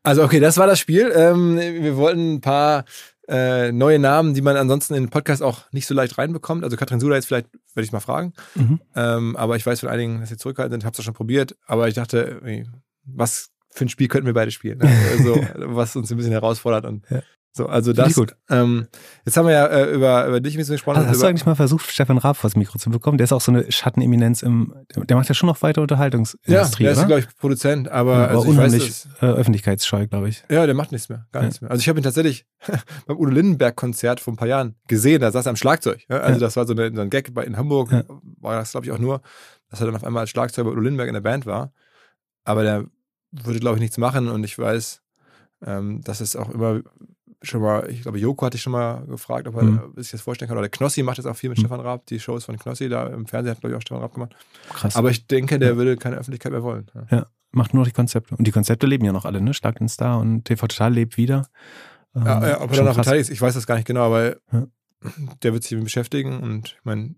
Also 0.02 0.22
okay, 0.24 0.40
das 0.40 0.56
war 0.58 0.66
das 0.66 0.78
Spiel. 0.78 1.12
Ähm, 1.14 1.56
wir 1.58 1.96
wollten 1.96 2.34
ein 2.34 2.40
paar 2.40 2.84
äh, 3.30 3.70
neue 3.72 3.98
Namen, 3.98 4.34
die 4.34 4.42
man 4.42 4.56
ansonsten 4.56 4.94
in 4.94 5.04
den 5.04 5.10
Podcast 5.10 5.42
auch 5.42 5.70
nicht 5.72 5.86
so 5.86 5.94
leicht 5.94 6.18
reinbekommt. 6.18 6.64
Also 6.64 6.76
Katrin 6.76 7.00
Suda 7.00 7.14
jetzt 7.14 7.26
vielleicht, 7.26 7.48
werde 7.74 7.84
ich 7.84 7.92
mal 7.92 8.00
fragen. 8.00 8.32
Mhm. 8.56 8.80
Ähm, 8.96 9.36
aber 9.36 9.56
ich 9.56 9.64
weiß 9.64 9.80
von 9.80 9.88
einigen, 9.88 10.20
dass 10.20 10.28
sie 10.30 10.36
zurückhaltend 10.36 10.72
sind. 10.72 10.80
Ich 10.82 10.86
habe 10.86 10.96
es 10.98 11.04
schon 11.04 11.14
probiert. 11.14 11.56
Aber 11.66 11.88
ich 11.88 11.94
dachte, 11.94 12.40
was 13.04 13.50
für 13.70 13.84
ein 13.84 13.88
Spiel 13.88 14.08
könnten 14.08 14.26
wir 14.26 14.34
beide 14.34 14.50
spielen? 14.50 14.82
Also, 14.82 15.40
was 15.54 15.94
uns 15.94 16.10
ein 16.10 16.16
bisschen 16.16 16.32
herausfordert. 16.32 16.84
Und 16.84 17.08
Ja. 17.08 17.22
So, 17.52 17.66
also 17.66 17.92
das. 17.92 18.14
gut. 18.14 18.36
Ähm, 18.48 18.86
jetzt 19.24 19.36
haben 19.36 19.46
wir 19.46 19.52
ja 19.52 19.66
äh, 19.66 19.92
über, 19.92 20.24
über 20.28 20.40
dich 20.40 20.54
ein 20.54 20.58
bisschen 20.58 20.74
gesprochen. 20.76 20.98
Hast, 20.98 21.04
und 21.04 21.10
hast 21.10 21.22
du 21.22 21.26
eigentlich 21.26 21.46
mal 21.46 21.56
versucht, 21.56 21.90
Stefan 21.90 22.16
Raab 22.18 22.36
vors 22.36 22.54
Mikro 22.54 22.78
zu 22.78 22.90
bekommen? 22.90 23.18
Der 23.18 23.24
ist 23.24 23.32
auch 23.32 23.40
so 23.40 23.50
eine 23.50 23.70
Schatteneminenz 23.72 24.42
im, 24.42 24.72
der 24.94 25.16
macht 25.16 25.28
ja 25.28 25.34
schon 25.34 25.48
noch 25.48 25.60
weiter 25.62 25.80
ja, 25.80 25.82
Unterhaltungsindustrie, 25.82 26.84
der 26.84 26.92
ist, 26.92 27.06
glaube 27.06 27.20
ich, 27.20 27.36
Produzent. 27.36 27.88
Aber, 27.88 28.12
Ja, 28.12 28.26
also 28.26 28.42
aber 28.42 28.46
weiß, 28.46 28.48
unheimlich 28.56 28.86
dass, 28.88 29.08
äh, 29.20 29.26
öffentlichkeitsscheu, 29.26 30.06
glaube 30.06 30.28
ich. 30.28 30.44
Ja, 30.48 30.64
der 30.64 30.74
macht 30.76 30.92
nichts 30.92 31.08
mehr, 31.08 31.26
gar 31.32 31.42
Ja. 31.42 31.48
nichts 31.48 31.60
mehr. 31.60 31.70
Also 31.72 31.80
ich 31.80 31.88
habe 31.88 31.98
ihn 31.98 32.04
tatsächlich 32.04 32.46
beim 33.06 33.16
Udo 33.16 33.30
Lindenberg-Konzert 33.32 34.20
vor 34.20 34.32
ein 34.32 34.36
paar 34.36 34.48
Jahren 34.48 34.76
gesehen, 34.86 35.20
da 35.20 35.32
saß 35.32 35.46
er 35.46 35.50
am 35.50 35.56
Schlagzeug. 35.56 36.02
Ja? 36.08 36.18
Also 36.18 36.34
Ja. 36.34 36.46
das 36.46 36.56
war 36.56 36.66
so, 36.66 36.72
eine, 36.72 36.94
so 36.94 37.00
ein 37.00 37.10
Gag 37.10 37.34
bei, 37.34 37.44
in 37.44 37.56
Hamburg, 37.56 37.90
Ja. 37.90 38.04
war 38.40 38.54
das 38.56 38.70
glaube 38.70 38.86
ich 38.86 38.92
auch 38.92 38.98
nur, 38.98 39.22
dass 39.70 39.80
er 39.80 39.86
dann 39.86 39.96
auf 39.96 40.04
einmal 40.04 40.20
als 40.20 40.30
Schlagzeuger 40.30 40.66
bei 40.66 40.72
Udo 40.72 40.82
Lindenberg 40.82 41.08
in 41.08 41.14
der 41.14 41.20
Band 41.20 41.46
war. 41.46 41.72
Aber 42.44 42.62
der 42.62 42.84
würde 43.32 43.58
glaube 43.58 43.76
ich 43.76 43.80
nichts 43.80 43.98
machen 43.98 44.28
und 44.28 44.44
ich 44.44 44.56
weiß, 44.58 45.02
ähm, 45.66 46.00
dass 46.02 46.20
es 46.20 46.36
auch 46.36 46.48
immer 46.50 46.80
schon 47.42 47.62
mal, 47.62 47.88
ich 47.90 48.02
glaube 48.02 48.18
Joko 48.18 48.44
hatte 48.46 48.56
ich 48.56 48.62
schon 48.62 48.72
mal 48.72 49.04
gefragt, 49.06 49.48
ob 49.48 49.56
er 49.56 49.62
Mhm. 49.62 49.92
sich 49.96 50.10
das 50.10 50.20
vorstellen 50.20 50.48
kann. 50.48 50.58
Oder 50.58 50.68
der 50.68 50.76
Knossi 50.76 51.02
macht 51.02 51.16
jetzt 51.18 51.26
auch 51.26 51.36
viel 51.36 51.48
mit 51.50 51.58
Mhm. 51.58 51.62
Stefan 51.62 51.80
Raab, 51.80 52.04
die 52.06 52.20
Shows 52.20 52.44
von 52.44 52.58
Knossi 52.58 52.88
da 52.88 53.06
im 53.06 53.26
Fernsehen 53.26 53.52
hat 53.52 53.60
glaube 53.60 53.72
ich 53.72 53.76
auch 53.78 53.82
Stefan 53.82 54.02
Raab 54.02 54.14
gemacht. 54.14 54.34
Krass. 54.72 54.96
Aber 54.96 55.10
ich 55.10 55.26
denke, 55.26 55.58
der 55.58 55.70
Ja. 55.70 55.76
würde 55.76 55.96
keine 55.96 56.16
Öffentlichkeit 56.16 56.52
mehr 56.52 56.62
wollen. 56.62 56.90
Ja. 57.10 57.26
macht 57.52 57.74
nur 57.74 57.80
noch 57.82 57.88
die 57.88 57.94
Konzepte. 57.94 58.36
Und 58.36 58.46
die 58.46 58.52
Konzepte 58.52 58.86
leben 58.86 59.04
ja 59.04 59.10
noch 59.12 59.24
alle, 59.24 59.40
ne? 59.40 59.52
Schlag 59.54 59.76
den 59.78 59.88
Star 59.88 60.20
und 60.20 60.44
TV 60.44 60.68
Total 60.68 60.92
lebt 60.94 61.16
wieder. 61.16 61.48
Ähm, 62.14 62.24
Ja, 62.24 62.48
ja, 62.48 62.60
ob 62.60 62.70
er 62.70 62.76
danach 62.76 62.94
krass. 62.94 63.06
beteiligt 63.06 63.28
ist, 63.28 63.34
ich 63.34 63.40
weiß 63.42 63.54
das 63.54 63.66
gar 63.66 63.74
nicht 63.74 63.86
genau, 63.88 64.02
aber 64.06 64.36
Ja. 64.52 64.66
der 65.42 65.52
wird 65.52 65.64
sich 65.64 65.70
damit 65.70 65.84
beschäftigen 65.84 66.38
und 66.40 66.68
ich 66.78 66.84
meine, 66.84 67.16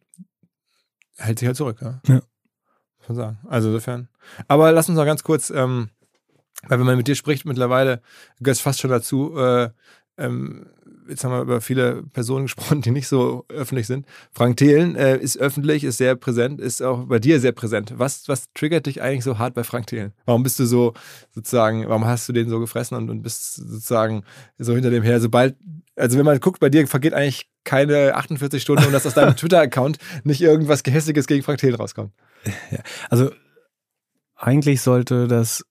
er 1.16 1.26
hält 1.26 1.38
sich 1.38 1.46
halt 1.46 1.56
zurück, 1.58 1.78
ja. 1.82 2.00
Ja. 2.06 2.14
Muss 2.14 3.08
man 3.08 3.16
sagen. 3.16 3.38
Also 3.46 3.68
insofern. 3.68 4.08
Aber 4.48 4.72
lass 4.72 4.88
uns 4.88 4.96
noch 4.96 5.04
ganz 5.04 5.22
kurz, 5.22 5.50
ähm, 5.50 5.90
weil 6.68 6.78
wenn 6.78 6.86
man 6.86 6.96
mit 6.96 7.08
dir 7.08 7.14
spricht 7.16 7.44
mittlerweile, 7.44 8.00
gehört 8.40 8.56
es 8.56 8.62
fast 8.62 8.80
schon 8.80 8.90
dazu, 8.90 9.36
äh, 9.36 9.70
ähm, 10.18 10.66
jetzt 11.08 11.24
haben 11.24 11.32
wir 11.32 11.42
über 11.42 11.60
viele 11.60 12.02
Personen 12.02 12.44
gesprochen, 12.44 12.82
die 12.82 12.90
nicht 12.90 13.08
so 13.08 13.44
öffentlich 13.48 13.86
sind. 13.86 14.06
Frank 14.32 14.56
Thelen 14.56 14.96
äh, 14.96 15.16
ist 15.16 15.38
öffentlich, 15.38 15.84
ist 15.84 15.98
sehr 15.98 16.14
präsent, 16.16 16.60
ist 16.60 16.82
auch 16.82 17.04
bei 17.06 17.18
dir 17.18 17.40
sehr 17.40 17.52
präsent. 17.52 17.94
Was, 17.96 18.28
was 18.28 18.52
triggert 18.52 18.86
dich 18.86 19.02
eigentlich 19.02 19.24
so 19.24 19.38
hart 19.38 19.54
bei 19.54 19.64
Frank 19.64 19.86
Thelen? 19.86 20.12
Warum 20.26 20.42
bist 20.42 20.58
du 20.58 20.66
so 20.66 20.94
sozusagen, 21.34 21.88
warum 21.88 22.04
hast 22.04 22.28
du 22.28 22.32
den 22.32 22.48
so 22.48 22.60
gefressen 22.60 22.96
und, 22.96 23.10
und 23.10 23.22
bist 23.22 23.54
sozusagen 23.54 24.24
so 24.58 24.74
hinter 24.74 24.90
dem 24.90 25.02
her? 25.02 25.20
Sobald, 25.20 25.56
also 25.96 26.18
wenn 26.18 26.26
man 26.26 26.40
guckt, 26.40 26.60
bei 26.60 26.68
dir 26.68 26.86
vergeht 26.86 27.14
eigentlich 27.14 27.48
keine 27.64 28.14
48 28.14 28.60
Stunden, 28.60 28.86
und 28.86 28.92
dass 28.92 29.06
aus 29.06 29.14
deinem 29.14 29.36
Twitter-Account 29.36 29.98
nicht 30.24 30.40
irgendwas 30.40 30.82
Gehässiges 30.82 31.26
gegen 31.26 31.42
Frank 31.42 31.58
Thelen 31.58 31.74
rauskommt. 31.74 32.12
Also 33.08 33.30
eigentlich 34.36 34.80
sollte 34.80 35.28
das, 35.28 35.64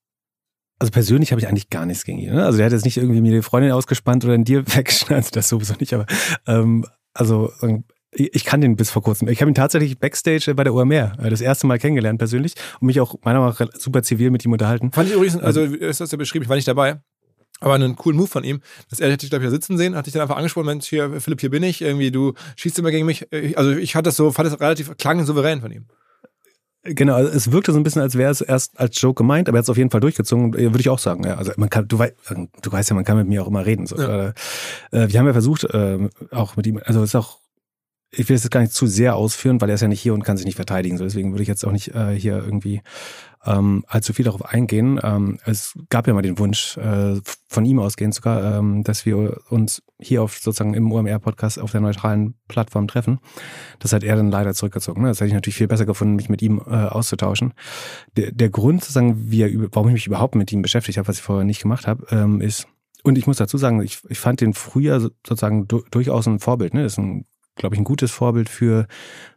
also 0.82 0.90
persönlich 0.90 1.30
habe 1.32 1.40
ich 1.40 1.48
eigentlich 1.48 1.70
gar 1.70 1.86
nichts 1.86 2.04
gegen 2.04 2.18
ihn. 2.18 2.34
Ne? 2.34 2.44
Also 2.44 2.58
der 2.58 2.66
hat 2.66 2.72
jetzt 2.72 2.84
nicht 2.84 2.96
irgendwie 2.96 3.20
mir 3.20 3.32
die 3.32 3.42
Freundin 3.42 3.70
ausgespannt 3.72 4.24
oder 4.24 4.34
in 4.34 4.44
dir 4.44 4.66
weggeschnallt, 4.76 5.34
das 5.36 5.48
sowieso 5.48 5.74
nicht, 5.78 5.94
aber 5.94 6.06
ähm, 6.46 6.84
also 7.14 7.52
ähm, 7.62 7.84
ich 8.10 8.34
ich 8.34 8.44
kann 8.44 8.60
den 8.60 8.76
bis 8.76 8.90
vor 8.90 9.02
kurzem. 9.02 9.28
Ich 9.28 9.40
habe 9.40 9.50
ihn 9.50 9.54
tatsächlich 9.54 9.98
backstage 9.98 10.50
äh, 10.50 10.54
bei 10.54 10.64
der 10.64 10.74
OMR 10.74 11.12
äh, 11.18 11.30
das 11.30 11.40
erste 11.40 11.66
Mal 11.66 11.78
kennengelernt 11.78 12.18
persönlich 12.18 12.54
und 12.80 12.86
mich 12.88 13.00
auch 13.00 13.14
meiner 13.22 13.40
Meinung 13.40 13.54
nach 13.58 13.68
super 13.78 14.02
zivil 14.02 14.30
mit 14.30 14.44
ihm 14.44 14.52
unterhalten. 14.52 14.92
Fand 14.92 15.08
ich 15.08 15.14
übrigens, 15.14 15.38
also 15.38 15.62
ist 15.62 16.00
das 16.00 16.10
ja 16.10 16.18
beschrieben, 16.18 16.42
ich 16.42 16.48
war 16.48 16.56
nicht 16.56 16.68
dabei. 16.68 17.00
Aber 17.60 17.74
einen 17.74 17.94
coolen 17.94 18.16
Move 18.18 18.26
von 18.26 18.42
ihm, 18.42 18.60
dass 18.90 18.98
er 18.98 19.06
hätte 19.08 19.18
dich, 19.18 19.30
glaube 19.30 19.44
ich, 19.44 19.48
da 19.48 19.52
sitzen 19.52 19.78
sehen, 19.78 19.94
hat 19.94 20.06
dich 20.06 20.12
dann 20.12 20.22
einfach 20.22 20.36
angesprochen, 20.36 20.66
Mensch, 20.66 20.88
hier, 20.88 21.20
Philipp, 21.20 21.40
hier 21.40 21.50
bin 21.50 21.62
ich, 21.62 21.80
irgendwie, 21.80 22.10
du 22.10 22.32
schießt 22.56 22.76
immer 22.80 22.90
gegen 22.90 23.06
mich. 23.06 23.28
Ich- 23.30 23.56
Also 23.56 23.70
ich 23.70 23.94
hatte 23.94 24.08
das 24.08 24.16
so, 24.16 24.32
fand 24.32 24.50
das 24.50 24.58
relativ, 24.60 24.96
klang 24.96 25.24
souverän 25.24 25.60
von 25.60 25.70
ihm. 25.70 25.86
Genau, 26.84 27.14
also 27.14 27.30
es 27.30 27.52
wirkte 27.52 27.72
so 27.72 27.78
ein 27.78 27.84
bisschen, 27.84 28.02
als 28.02 28.18
wäre 28.18 28.30
es 28.32 28.40
erst 28.40 28.78
als 28.80 29.00
Joke 29.00 29.22
gemeint, 29.22 29.48
aber 29.48 29.56
er 29.56 29.60
hat 29.60 29.64
es 29.64 29.70
auf 29.70 29.76
jeden 29.76 29.90
Fall 29.90 30.00
durchgezogen, 30.00 30.52
äh, 30.54 30.64
würde 30.64 30.80
ich 30.80 30.88
auch 30.88 30.98
sagen. 30.98 31.24
Ja, 31.24 31.36
also 31.36 31.52
man 31.56 31.70
kann, 31.70 31.86
du, 31.86 32.00
wei 32.00 32.12
du 32.60 32.72
weißt 32.72 32.90
ja, 32.90 32.94
man 32.96 33.04
kann 33.04 33.16
mit 33.16 33.28
mir 33.28 33.42
auch 33.42 33.46
immer 33.46 33.64
reden. 33.64 33.86
So. 33.86 33.96
Ja. 33.96 34.28
Äh, 34.28 34.32
äh, 34.90 35.12
wir 35.12 35.20
haben 35.20 35.26
ja 35.26 35.32
versucht, 35.32 35.62
äh, 35.64 36.08
auch 36.32 36.56
mit 36.56 36.66
ihm, 36.66 36.80
also 36.84 37.02
es 37.02 37.10
ist 37.10 37.14
auch, 37.14 37.38
ich 38.14 38.28
will 38.28 38.36
es 38.36 38.42
jetzt 38.44 38.50
gar 38.50 38.60
nicht 38.60 38.72
zu 38.74 38.86
sehr 38.86 39.16
ausführen, 39.16 39.60
weil 39.60 39.70
er 39.70 39.74
ist 39.74 39.80
ja 39.80 39.88
nicht 39.88 40.00
hier 40.00 40.12
und 40.14 40.22
kann 40.22 40.36
sich 40.36 40.44
nicht 40.44 40.56
verteidigen. 40.56 40.98
So, 40.98 41.04
deswegen 41.04 41.32
würde 41.32 41.42
ich 41.42 41.48
jetzt 41.48 41.64
auch 41.64 41.72
nicht 41.72 41.94
äh, 41.94 42.14
hier 42.14 42.36
irgendwie 42.36 42.82
ähm, 43.44 43.84
allzu 43.88 44.12
viel 44.12 44.26
darauf 44.26 44.44
eingehen. 44.44 45.00
Ähm, 45.02 45.38
es 45.44 45.76
gab 45.88 46.06
ja 46.06 46.14
mal 46.14 46.22
den 46.22 46.38
Wunsch, 46.38 46.76
äh, 46.76 47.20
von 47.48 47.64
ihm 47.64 47.78
ausgehend 47.78 48.14
sogar, 48.14 48.58
ähm, 48.58 48.84
dass 48.84 49.06
wir 49.06 49.40
uns 49.48 49.82
hier 49.98 50.22
auf 50.22 50.38
sozusagen 50.38 50.74
im 50.74 50.92
OMR-Podcast 50.92 51.58
auf 51.58 51.72
der 51.72 51.80
neutralen 51.80 52.34
Plattform 52.48 52.86
treffen. 52.86 53.18
Das 53.78 53.92
hat 53.92 54.04
er 54.04 54.14
dann 54.16 54.30
leider 54.30 54.54
zurückgezogen. 54.54 55.02
Ne? 55.02 55.08
Das 55.08 55.18
hätte 55.18 55.28
ich 55.28 55.34
natürlich 55.34 55.56
viel 55.56 55.68
besser 55.68 55.86
gefunden, 55.86 56.14
mich 56.14 56.28
mit 56.28 56.42
ihm 56.42 56.60
äh, 56.64 56.70
auszutauschen. 56.70 57.54
Der, 58.16 58.30
der 58.30 58.50
Grund, 58.50 58.82
sozusagen, 58.82 59.30
wie 59.30 59.42
er, 59.42 59.50
warum 59.72 59.88
ich 59.88 59.94
mich 59.94 60.06
überhaupt 60.06 60.34
mit 60.34 60.52
ihm 60.52 60.62
beschäftigt 60.62 60.98
habe, 60.98 61.08
was 61.08 61.16
ich 61.16 61.22
vorher 61.22 61.44
nicht 61.44 61.62
gemacht 61.62 61.86
habe, 61.86 62.06
ähm, 62.10 62.40
ist, 62.40 62.68
und 63.04 63.18
ich 63.18 63.26
muss 63.26 63.38
dazu 63.38 63.58
sagen, 63.58 63.82
ich, 63.82 63.98
ich 64.08 64.20
fand 64.20 64.40
den 64.40 64.52
früher 64.52 65.00
so- 65.00 65.10
sozusagen 65.26 65.66
du, 65.66 65.82
durchaus 65.90 66.28
ein 66.28 66.38
Vorbild. 66.38 66.74
Ne? 66.74 66.84
Ist 66.84 66.98
ein, 66.98 67.24
glaube 67.56 67.74
ich, 67.74 67.80
ein 67.80 67.84
gutes 67.84 68.10
Vorbild 68.10 68.48
für 68.48 68.86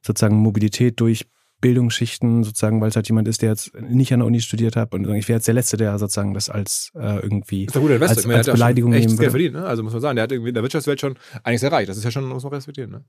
sozusagen 0.02 0.38
Mobilität 0.38 1.00
durch 1.00 1.26
Bildungsschichten, 1.62 2.44
sozusagen, 2.44 2.82
weil 2.82 2.90
es 2.90 2.96
halt 2.96 3.08
jemand 3.08 3.28
ist, 3.28 3.42
der 3.42 3.50
jetzt 3.50 3.74
nicht 3.80 4.14
an 4.14 4.20
der 4.20 4.28
Uni 4.28 4.42
studiert 4.42 4.76
hat. 4.76 4.94
Und 4.94 5.12
ich 5.16 5.28
wäre 5.28 5.38
jetzt 5.38 5.48
der 5.48 5.56
Letzte, 5.56 5.78
der 5.78 5.98
sozusagen 5.98 6.34
das 6.34 6.50
als 6.50 6.92
äh, 6.96 7.20
irgendwie 7.20 7.66
Ist 7.66 7.74
guter 7.74 7.96
Investor. 7.96 8.18
als, 8.18 8.26
meine, 8.28 8.38
als 8.38 8.46
der 8.46 8.54
ja 8.54 8.56
Beleidigung 8.56 8.92
schon 8.92 9.02
nehmen 9.02 9.18
würde. 9.18 9.30
verdient, 9.32 9.56
ne? 9.56 9.66
Also 9.66 9.82
muss 9.82 9.94
man 9.94 10.02
sagen, 10.02 10.16
der 10.16 10.24
hat 10.24 10.32
irgendwie 10.32 10.50
in 10.50 10.54
der 10.54 10.64
Wirtschaftswelt 10.64 11.02
schon 11.02 11.16
einiges 11.44 11.64
erreicht. 11.64 11.90
Das 11.90 11.98
ist 11.98 12.04
ja 12.04 12.12
schon, 12.12 12.26
muss 12.26 12.44
man 12.44 12.54
respektieren, 12.54 12.92
ne? 12.92 13.06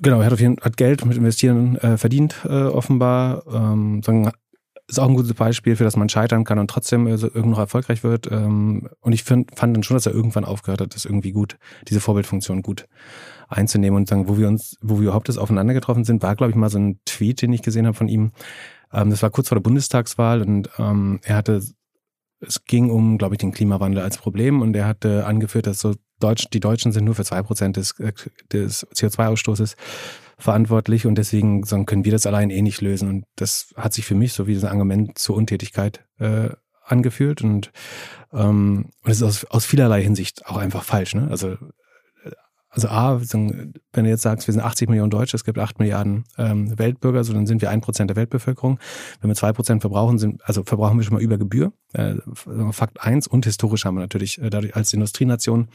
Genau, 0.00 0.20
er 0.20 0.26
hat 0.26 0.32
auf 0.32 0.40
jeden 0.40 0.56
hat 0.60 0.76
Geld 0.76 1.04
mit 1.04 1.16
Investieren 1.16 1.76
äh, 1.76 1.96
verdient, 1.96 2.34
äh, 2.44 2.48
offenbar. 2.48 3.44
Ähm, 3.46 4.02
sagen, 4.02 4.32
ist 4.88 4.98
auch 4.98 5.08
ein 5.08 5.14
gutes 5.14 5.34
Beispiel 5.34 5.76
für, 5.76 5.84
dass 5.84 5.96
man 5.96 6.08
scheitern 6.08 6.44
kann 6.44 6.58
und 6.58 6.68
trotzdem 6.68 7.06
also 7.06 7.26
irgendwie 7.28 7.50
noch 7.50 7.58
erfolgreich 7.58 8.02
wird. 8.02 8.30
Ähm, 8.30 8.88
und 9.00 9.12
ich 9.12 9.22
find, 9.22 9.56
fand 9.56 9.76
dann 9.76 9.82
schon, 9.82 9.96
dass 9.96 10.06
er 10.06 10.12
irgendwann 10.14 10.44
aufgehört 10.44 10.80
hat, 10.80 10.94
das 10.94 11.04
irgendwie 11.04 11.32
gut, 11.32 11.56
diese 11.88 12.00
Vorbildfunktion 12.00 12.62
gut 12.62 12.86
einzunehmen 13.48 13.96
und 13.96 14.08
sagen, 14.08 14.28
wo 14.28 14.38
wir 14.38 14.48
uns, 14.48 14.76
wo 14.80 14.96
wir 14.96 15.04
überhaupt 15.04 15.28
das 15.28 15.38
aufeinander 15.38 15.74
getroffen 15.74 16.04
sind, 16.04 16.22
war, 16.22 16.36
glaube 16.36 16.50
ich, 16.50 16.56
mal 16.56 16.70
so 16.70 16.78
ein 16.78 17.00
Tweet, 17.04 17.42
den 17.42 17.52
ich 17.52 17.62
gesehen 17.62 17.86
habe 17.86 17.96
von 17.96 18.08
ihm. 18.08 18.32
Ähm, 18.92 19.10
das 19.10 19.22
war 19.22 19.30
kurz 19.30 19.48
vor 19.48 19.56
der 19.56 19.62
Bundestagswahl 19.62 20.42
und 20.42 20.70
ähm, 20.78 21.20
er 21.22 21.36
hatte, 21.36 21.62
es 22.40 22.64
ging 22.64 22.90
um, 22.90 23.18
glaube 23.18 23.34
ich, 23.34 23.38
den 23.38 23.52
Klimawandel 23.52 24.02
als 24.02 24.18
Problem 24.18 24.60
und 24.62 24.74
er 24.74 24.86
hatte 24.86 25.26
angeführt, 25.26 25.66
dass 25.66 25.80
so 25.80 25.94
Deutsch, 26.18 26.48
die 26.52 26.60
Deutschen 26.60 26.92
sind 26.92 27.04
nur 27.04 27.14
für 27.14 27.24
zwei 27.24 27.42
Prozent 27.42 27.76
des, 27.76 27.98
äh, 27.98 28.12
des 28.52 28.86
CO2-Ausstoßes 28.88 29.76
verantwortlich 30.38 31.06
und 31.06 31.16
deswegen 31.16 31.64
sagen, 31.64 31.86
können 31.86 32.04
wir 32.04 32.12
das 32.12 32.26
allein 32.26 32.50
eh 32.50 32.62
nicht 32.62 32.80
lösen. 32.80 33.08
Und 33.08 33.24
das 33.36 33.72
hat 33.76 33.92
sich 33.92 34.04
für 34.04 34.14
mich 34.14 34.32
so 34.32 34.46
wie 34.46 34.56
ein 34.56 34.64
Argument 34.64 35.18
zur 35.18 35.36
Untätigkeit 35.36 36.04
äh, 36.18 36.50
angefühlt 36.84 37.42
und 37.42 37.70
ähm, 38.32 38.90
und 39.02 39.10
es 39.10 39.18
ist 39.18 39.22
aus, 39.22 39.44
aus 39.46 39.64
vielerlei 39.64 40.02
Hinsicht 40.02 40.46
auch 40.46 40.56
einfach 40.56 40.84
falsch. 40.84 41.14
Ne? 41.14 41.28
Also 41.30 41.56
also 42.74 42.88
A, 42.88 43.20
wenn 43.20 43.72
du 43.92 44.08
jetzt 44.08 44.22
sagst, 44.22 44.48
wir 44.48 44.52
sind 44.52 44.62
80 44.62 44.88
Millionen 44.88 45.10
Deutsche, 45.10 45.36
es 45.36 45.44
gibt 45.44 45.58
8 45.58 45.78
Milliarden 45.78 46.24
ähm, 46.38 46.78
Weltbürger, 46.78 47.22
so 47.22 47.34
dann 47.34 47.46
sind 47.46 47.60
wir 47.60 47.68
ein 47.68 47.82
Prozent 47.82 48.08
der 48.08 48.16
Weltbevölkerung. 48.16 48.78
Wenn 49.20 49.28
wir 49.28 49.34
zwei 49.34 49.52
Prozent 49.52 49.82
verbrauchen, 49.82 50.18
sind, 50.18 50.40
also 50.44 50.64
verbrauchen 50.64 50.96
wir 50.96 51.04
schon 51.04 51.14
mal 51.14 51.22
über 51.22 51.36
Gebühr. 51.36 51.74
Äh, 51.92 52.14
Fakt 52.70 53.02
eins 53.02 53.26
und 53.26 53.44
historisch 53.44 53.84
haben 53.84 53.96
wir 53.96 54.00
natürlich 54.00 54.40
äh, 54.40 54.48
dadurch 54.48 54.74
als 54.74 54.90
Industrienation 54.94 55.68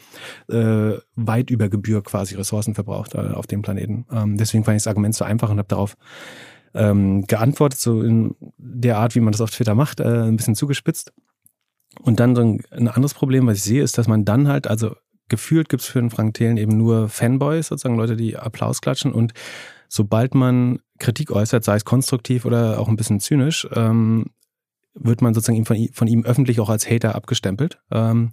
äh, 0.50 0.94
weit 1.16 1.52
über 1.52 1.70
Gebühr 1.70 2.02
quasi 2.02 2.34
Ressourcen 2.34 2.74
verbraucht 2.74 3.14
äh, 3.14 3.20
auf 3.20 3.46
dem 3.46 3.62
Planeten. 3.62 4.08
Ähm, 4.12 4.38
deswegen 4.38 4.64
fand 4.64 4.78
ich 4.78 4.84
das 4.84 4.88
Argument 4.88 5.14
so 5.14 5.24
einfach 5.24 5.52
und 5.52 5.60
habe 5.60 5.68
darauf 5.68 5.98
ähm, 6.74 7.28
geantwortet, 7.28 7.80
so 7.80 8.02
in 8.02 8.36
der 8.58 8.98
Art, 8.98 9.14
wie 9.14 9.20
man 9.20 9.34
das 9.34 9.42
auf 9.42 9.52
Twitter 9.52 9.76
macht, 9.76 10.00
äh, 10.00 10.24
ein 10.24 10.36
bisschen 10.36 10.56
zugespitzt. 10.56 11.14
Und 12.02 12.20
dann 12.20 12.36
so 12.36 12.42
ein, 12.42 12.64
ein 12.72 12.88
anderes 12.88 13.14
Problem, 13.14 13.46
was 13.46 13.58
ich 13.58 13.64
sehe, 13.64 13.84
ist, 13.84 14.00
dass 14.00 14.08
man 14.08 14.26
dann 14.26 14.48
halt, 14.48 14.68
also 14.68 14.96
gefühlt 15.30 15.70
gibt 15.70 15.82
es 15.82 15.88
für 15.88 16.00
den 16.00 16.10
Frank 16.10 16.34
Thelen 16.36 16.58
eben 16.58 16.78
nur 16.78 17.10
Fanboys, 17.10 17.68
sozusagen 17.68 17.98
Leute, 17.98 18.16
die 18.16 18.38
Applaus 18.38 18.82
klatschen. 18.82 19.12
Und 19.12 19.34
sobald 19.90 20.36
man 20.36 20.80
Kritik 21.00 21.32
äußert, 21.32 21.64
sei 21.64 21.76
es 21.76 21.86
konstruktiv 21.86 22.46
oder 22.46 22.80
auch 22.80 22.88
ein 22.88 22.96
bisschen 22.96 23.20
zynisch, 23.20 23.68
ähm, 23.74 24.28
wird 24.94 25.22
man 25.22 25.34
sozusagen 25.34 25.66
von, 25.66 25.76
ihm, 25.76 25.94
von 25.94 26.08
ihm 26.08 26.26
öffentlich 26.26 26.60
auch 26.60 26.70
als 26.70 26.90
Hater 26.90 27.16
abgestempelt, 27.16 27.80
ähm, 27.92 28.32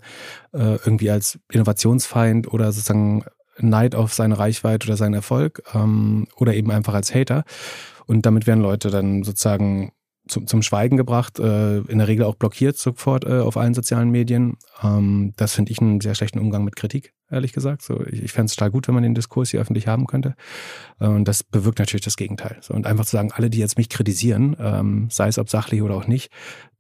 äh, 0.52 0.76
irgendwie 0.84 1.10
als 1.10 1.38
Innovationsfeind 1.52 2.52
oder 2.52 2.72
sozusagen 2.72 3.24
Neid 3.58 3.94
auf 3.94 4.12
seine 4.14 4.38
Reichweite 4.38 4.88
oder 4.88 4.96
seinen 4.96 5.14
Erfolg 5.14 5.62
ähm, 5.74 6.26
oder 6.36 6.54
eben 6.54 6.70
einfach 6.70 6.94
als 6.94 7.14
Hater. 7.14 7.44
Und 8.06 8.26
damit 8.26 8.46
werden 8.46 8.60
Leute 8.60 8.90
dann 8.90 9.22
sozusagen 9.22 9.92
zum, 10.26 10.46
zum 10.46 10.62
Schweigen 10.62 10.96
gebracht, 10.96 11.38
äh, 11.38 11.78
in 11.78 11.98
der 11.98 12.08
Regel 12.08 12.24
auch 12.24 12.34
blockiert 12.34 12.76
sofort 12.76 13.24
äh, 13.24 13.40
auf 13.40 13.56
allen 13.56 13.74
sozialen 13.74 14.10
Medien. 14.10 14.56
Ähm, 14.82 15.34
das 15.36 15.54
finde 15.54 15.72
ich 15.72 15.80
einen 15.80 16.00
sehr 16.00 16.14
schlechten 16.14 16.38
Umgang 16.38 16.64
mit 16.64 16.76
Kritik, 16.76 17.12
ehrlich 17.30 17.52
gesagt. 17.52 17.82
So, 17.82 18.04
ich 18.06 18.22
ich 18.22 18.32
fände 18.32 18.46
es 18.46 18.56
total 18.56 18.70
gut, 18.70 18.88
wenn 18.88 18.94
man 18.94 19.02
den 19.02 19.14
Diskurs 19.14 19.50
hier 19.50 19.60
öffentlich 19.60 19.86
haben 19.86 20.06
könnte. 20.06 20.34
Äh, 20.98 21.08
und 21.08 21.28
das 21.28 21.42
bewirkt 21.42 21.78
natürlich 21.78 22.04
das 22.04 22.16
Gegenteil. 22.16 22.56
So, 22.62 22.72
und 22.72 22.86
einfach 22.86 23.04
zu 23.04 23.12
sagen, 23.12 23.32
alle, 23.32 23.50
die 23.50 23.58
jetzt 23.58 23.76
mich 23.76 23.88
kritisieren, 23.88 24.56
ähm, 24.58 25.08
sei 25.10 25.28
es 25.28 25.38
ob 25.38 25.50
sachlich 25.50 25.82
oder 25.82 25.94
auch 25.94 26.06
nicht, 26.06 26.30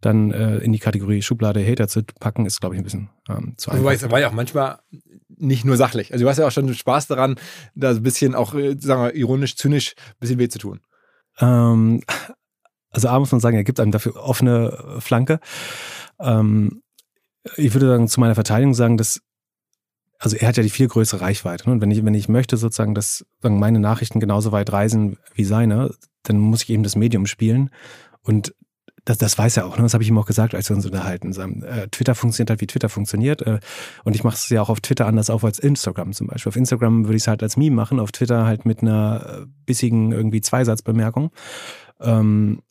dann 0.00 0.30
äh, 0.32 0.58
in 0.58 0.72
die 0.72 0.78
Kategorie 0.78 1.20
Schublade 1.20 1.66
Hater 1.66 1.88
zu 1.88 2.02
packen, 2.20 2.46
ist, 2.46 2.60
glaube 2.60 2.74
ich, 2.74 2.80
ein 2.80 2.84
bisschen 2.84 3.10
ähm, 3.28 3.54
zu 3.56 3.70
einfach. 3.70 3.82
Wobei 3.82 3.94
es 3.94 4.10
war 4.10 4.20
ja 4.20 4.28
auch 4.28 4.32
manchmal 4.32 4.78
nicht 5.36 5.64
nur 5.64 5.76
sachlich. 5.76 6.12
Also 6.12 6.24
du 6.24 6.30
hast 6.30 6.38
ja 6.38 6.46
auch 6.46 6.52
schon 6.52 6.72
Spaß 6.72 7.08
daran, 7.08 7.36
da 7.74 7.90
ein 7.90 8.02
bisschen 8.02 8.34
auch, 8.34 8.54
äh, 8.54 8.76
sagen 8.78 9.02
wir, 9.02 9.14
ironisch, 9.14 9.56
zynisch 9.56 9.94
ein 9.96 10.20
bisschen 10.20 10.38
weh 10.38 10.48
zu 10.48 10.58
tun. 10.58 10.80
Ähm, 11.40 12.02
also 12.94 13.08
A 13.08 13.18
muss 13.18 13.32
man 13.32 13.40
sagen, 13.40 13.56
er 13.56 13.64
gibt 13.64 13.80
einem 13.80 13.92
dafür 13.92 14.16
offene 14.16 14.96
Flanke. 15.00 15.40
Ähm, 16.20 16.82
ich 17.56 17.74
würde 17.74 17.88
sagen, 17.88 18.08
zu 18.08 18.20
meiner 18.20 18.34
Verteidigung 18.34 18.74
sagen, 18.74 18.96
dass 18.96 19.20
also 20.18 20.36
er 20.36 20.48
hat 20.48 20.56
ja 20.56 20.62
die 20.62 20.70
viel 20.70 20.88
größere 20.88 21.20
Reichweite. 21.20 21.68
Ne? 21.68 21.74
Und 21.74 21.80
wenn 21.82 21.90
ich, 21.90 22.04
wenn 22.04 22.14
ich 22.14 22.28
möchte 22.28 22.56
sozusagen, 22.56 22.94
dass 22.94 23.26
sagen, 23.42 23.58
meine 23.58 23.78
Nachrichten 23.78 24.20
genauso 24.20 24.52
weit 24.52 24.72
reisen 24.72 25.18
wie 25.34 25.44
seine, 25.44 25.90
dann 26.22 26.38
muss 26.38 26.62
ich 26.62 26.70
eben 26.70 26.82
das 26.82 26.96
Medium 26.96 27.26
spielen. 27.26 27.70
Und 28.22 28.54
das, 29.04 29.18
das 29.18 29.36
weiß 29.36 29.58
er 29.58 29.66
auch, 29.66 29.76
ne? 29.76 29.82
das 29.82 29.92
habe 29.92 30.02
ich 30.02 30.08
ihm 30.08 30.16
auch 30.16 30.24
gesagt, 30.24 30.54
als 30.54 30.70
wir 30.70 30.76
uns 30.76 30.86
unterhalten. 30.86 31.32
Äh, 31.62 31.88
Twitter 31.88 32.14
funktioniert 32.14 32.48
halt, 32.48 32.62
wie 32.62 32.66
Twitter 32.66 32.88
funktioniert. 32.88 33.42
Äh, 33.42 33.60
und 34.04 34.16
ich 34.16 34.24
mache 34.24 34.36
es 34.36 34.48
ja 34.48 34.62
auch 34.62 34.70
auf 34.70 34.80
Twitter 34.80 35.06
anders 35.06 35.28
auf 35.28 35.44
als 35.44 35.58
Instagram 35.58 36.12
zum 36.12 36.28
Beispiel. 36.28 36.48
Auf 36.48 36.56
Instagram 36.56 37.04
würde 37.04 37.16
ich 37.16 37.24
es 37.24 37.28
halt 37.28 37.42
als 37.42 37.58
Meme 37.58 37.76
machen, 37.76 38.00
auf 38.00 38.12
Twitter 38.12 38.46
halt 38.46 38.64
mit 38.64 38.80
einer 38.80 39.42
äh, 39.42 39.46
bissigen 39.66 40.12
irgendwie 40.12 40.40
Zweisatzbemerkung. 40.40 41.32
Ähm, 42.00 42.62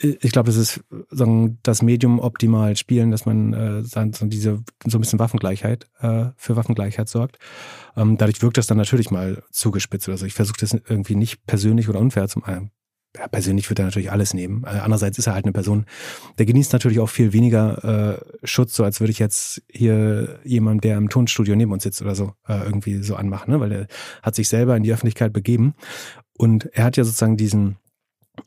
ich 0.00 0.30
glaube, 0.30 0.46
das 0.46 0.56
ist 0.56 0.80
sagen, 1.10 1.58
das 1.64 1.82
Medium 1.82 2.20
optimal 2.20 2.76
spielen, 2.76 3.10
dass 3.10 3.26
man 3.26 3.52
äh, 3.52 3.82
so 3.82 4.26
diese 4.26 4.62
so 4.86 4.98
ein 4.98 5.00
bisschen 5.00 5.18
Waffengleichheit 5.18 5.88
äh, 6.00 6.26
für 6.36 6.54
Waffengleichheit 6.54 7.08
sorgt. 7.08 7.38
Ähm, 7.96 8.16
dadurch 8.16 8.40
wirkt 8.40 8.58
das 8.58 8.68
dann 8.68 8.78
natürlich 8.78 9.10
mal 9.10 9.42
zugespitzt 9.50 10.08
oder 10.08 10.16
so. 10.16 10.24
Ich 10.26 10.34
versuche 10.34 10.60
das 10.60 10.72
irgendwie 10.72 11.16
nicht 11.16 11.44
persönlich 11.46 11.88
oder 11.88 11.98
unfair 11.98 12.28
zu 12.28 12.38
machen. 12.38 12.70
Ja, 13.16 13.26
persönlich 13.26 13.68
wird 13.68 13.80
er 13.80 13.86
natürlich 13.86 14.12
alles 14.12 14.34
nehmen. 14.34 14.62
Äh, 14.64 14.78
andererseits 14.78 15.18
ist 15.18 15.26
er 15.26 15.34
halt 15.34 15.46
eine 15.46 15.52
Person, 15.52 15.86
der 16.38 16.46
genießt 16.46 16.72
natürlich 16.72 17.00
auch 17.00 17.08
viel 17.08 17.32
weniger 17.32 18.20
äh, 18.22 18.46
Schutz, 18.46 18.76
so 18.76 18.84
als 18.84 19.00
würde 19.00 19.10
ich 19.10 19.18
jetzt 19.18 19.62
hier 19.68 20.38
jemand, 20.44 20.84
der 20.84 20.96
im 20.96 21.08
Tonstudio 21.08 21.56
neben 21.56 21.72
uns 21.72 21.82
sitzt 21.82 22.02
oder 22.02 22.14
so, 22.14 22.34
äh, 22.46 22.62
irgendwie 22.62 23.02
so 23.02 23.16
anmachen, 23.16 23.50
ne? 23.50 23.60
weil 23.60 23.72
er 23.72 23.86
hat 24.22 24.36
sich 24.36 24.48
selber 24.48 24.76
in 24.76 24.84
die 24.84 24.92
Öffentlichkeit 24.92 25.32
begeben 25.32 25.74
und 26.36 26.66
er 26.66 26.84
hat 26.84 26.96
ja 26.96 27.02
sozusagen 27.02 27.36
diesen 27.36 27.78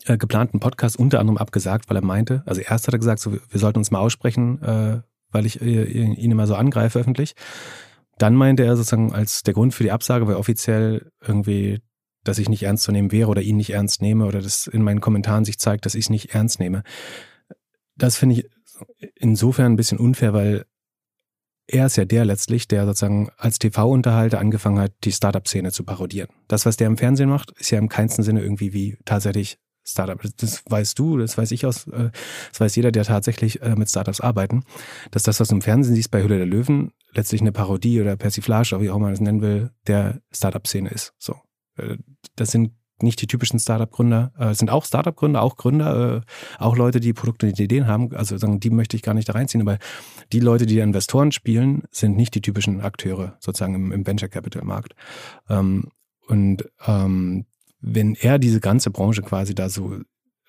äh, 0.05 0.17
geplanten 0.17 0.59
Podcast 0.59 0.97
unter 0.97 1.19
anderem 1.19 1.37
abgesagt, 1.37 1.89
weil 1.89 1.97
er 1.97 2.03
meinte, 2.03 2.43
also 2.45 2.61
erst 2.61 2.87
hat 2.87 2.93
er 2.93 2.99
gesagt, 2.99 3.19
so, 3.19 3.33
wir 3.33 3.59
sollten 3.59 3.79
uns 3.79 3.91
mal 3.91 3.99
aussprechen, 3.99 4.61
äh, 4.61 5.01
weil 5.31 5.45
ich 5.45 5.61
äh, 5.61 5.83
ihn 5.83 6.31
immer 6.31 6.47
so 6.47 6.55
angreife 6.55 6.99
öffentlich. 6.99 7.35
Dann 8.17 8.35
meinte 8.35 8.63
er 8.63 8.75
sozusagen 8.75 9.13
als 9.13 9.43
der 9.43 9.53
Grund 9.53 9.73
für 9.73 9.83
die 9.83 9.91
Absage, 9.91 10.27
weil 10.27 10.35
offiziell 10.35 11.11
irgendwie, 11.25 11.81
dass 12.23 12.37
ich 12.37 12.49
nicht 12.49 12.63
ernst 12.63 12.83
zu 12.83 12.91
nehmen 12.91 13.11
wäre 13.11 13.29
oder 13.29 13.41
ihn 13.41 13.57
nicht 13.57 13.71
ernst 13.71 14.01
nehme 14.01 14.25
oder 14.25 14.41
dass 14.41 14.67
in 14.67 14.83
meinen 14.83 15.01
Kommentaren 15.01 15.45
sich 15.45 15.57
zeigt, 15.57 15.85
dass 15.85 15.95
ich 15.95 16.05
es 16.05 16.09
nicht 16.09 16.35
ernst 16.35 16.59
nehme. 16.59 16.83
Das 17.95 18.17
finde 18.17 18.35
ich 18.35 18.49
insofern 19.15 19.73
ein 19.73 19.75
bisschen 19.75 19.97
unfair, 19.97 20.33
weil 20.33 20.65
er 21.67 21.85
ist 21.85 21.95
ja 21.95 22.05
der 22.05 22.25
letztlich, 22.25 22.67
der 22.67 22.85
sozusagen 22.85 23.29
als 23.37 23.59
TV-Unterhalter 23.59 24.39
angefangen 24.39 24.79
hat, 24.79 24.93
die 25.03 25.11
Startup-Szene 25.11 25.71
zu 25.71 25.83
parodieren. 25.83 26.29
Das, 26.47 26.65
was 26.65 26.77
der 26.77 26.87
im 26.87 26.97
Fernsehen 26.97 27.29
macht, 27.29 27.51
ist 27.59 27.71
ja 27.71 27.79
im 27.79 27.89
keinsten 27.89 28.23
Sinne 28.23 28.41
irgendwie 28.41 28.73
wie 28.73 28.97
tatsächlich 29.05 29.57
Startup. 29.83 30.21
Das 30.37 30.63
weißt 30.67 30.97
du, 30.97 31.17
das 31.17 31.37
weiß 31.37 31.51
ich 31.51 31.65
aus, 31.65 31.87
äh, 31.87 32.11
das 32.49 32.59
weiß 32.59 32.75
jeder, 32.75 32.91
der 32.91 33.03
tatsächlich 33.03 33.61
äh, 33.61 33.75
mit 33.75 33.89
Startups 33.89 34.21
arbeiten, 34.21 34.63
dass 35.11 35.23
das, 35.23 35.39
was 35.39 35.49
du 35.49 35.55
im 35.55 35.61
Fernsehen 35.61 35.95
siehst 35.95 36.11
bei 36.11 36.23
Hülle 36.23 36.37
der 36.37 36.45
Löwen, 36.45 36.91
letztlich 37.13 37.41
eine 37.41 37.51
Parodie 37.51 38.01
oder 38.01 38.15
Persiflage, 38.15 38.79
wie 38.81 38.89
auch 38.89 38.99
man 38.99 39.11
das 39.11 39.21
nennen 39.21 39.41
will, 39.41 39.71
der 39.87 40.21
Startup-Szene 40.31 40.89
ist. 40.89 41.13
So. 41.17 41.35
Äh, 41.77 41.97
das 42.35 42.51
sind 42.51 42.73
nicht 43.01 43.19
die 43.19 43.25
typischen 43.25 43.57
Startup-Gründer, 43.57 44.31
es 44.51 44.59
sind 44.59 44.69
auch 44.69 44.85
Startup-Gründer, 44.85 45.41
auch 45.41 45.57
Gründer, 45.57 46.21
auch 46.59 46.77
Leute, 46.77 46.99
die 46.99 47.13
Produkte 47.13 47.47
und 47.47 47.59
Ideen 47.59 47.87
haben. 47.87 48.15
Also 48.15 48.37
sagen, 48.37 48.59
die 48.59 48.69
möchte 48.69 48.95
ich 48.95 49.01
gar 49.01 49.15
nicht 49.15 49.27
da 49.27 49.33
reinziehen, 49.33 49.67
aber 49.67 49.79
die 50.31 50.39
Leute, 50.39 50.67
die 50.67 50.77
Investoren 50.77 51.31
spielen, 51.31 51.81
sind 51.89 52.15
nicht 52.15 52.35
die 52.35 52.41
typischen 52.41 52.79
Akteure 52.81 53.37
sozusagen 53.39 53.73
im, 53.73 53.91
im 53.91 54.05
Venture 54.05 54.29
Capital 54.29 54.63
Markt. 54.63 54.93
Ähm, 55.49 55.85
und 56.27 56.69
ähm, 56.85 57.45
wenn 57.81 58.15
er 58.15 58.39
diese 58.39 58.59
ganze 58.59 58.91
Branche 58.91 59.21
quasi 59.21 59.55
da 59.55 59.69
so 59.69 59.99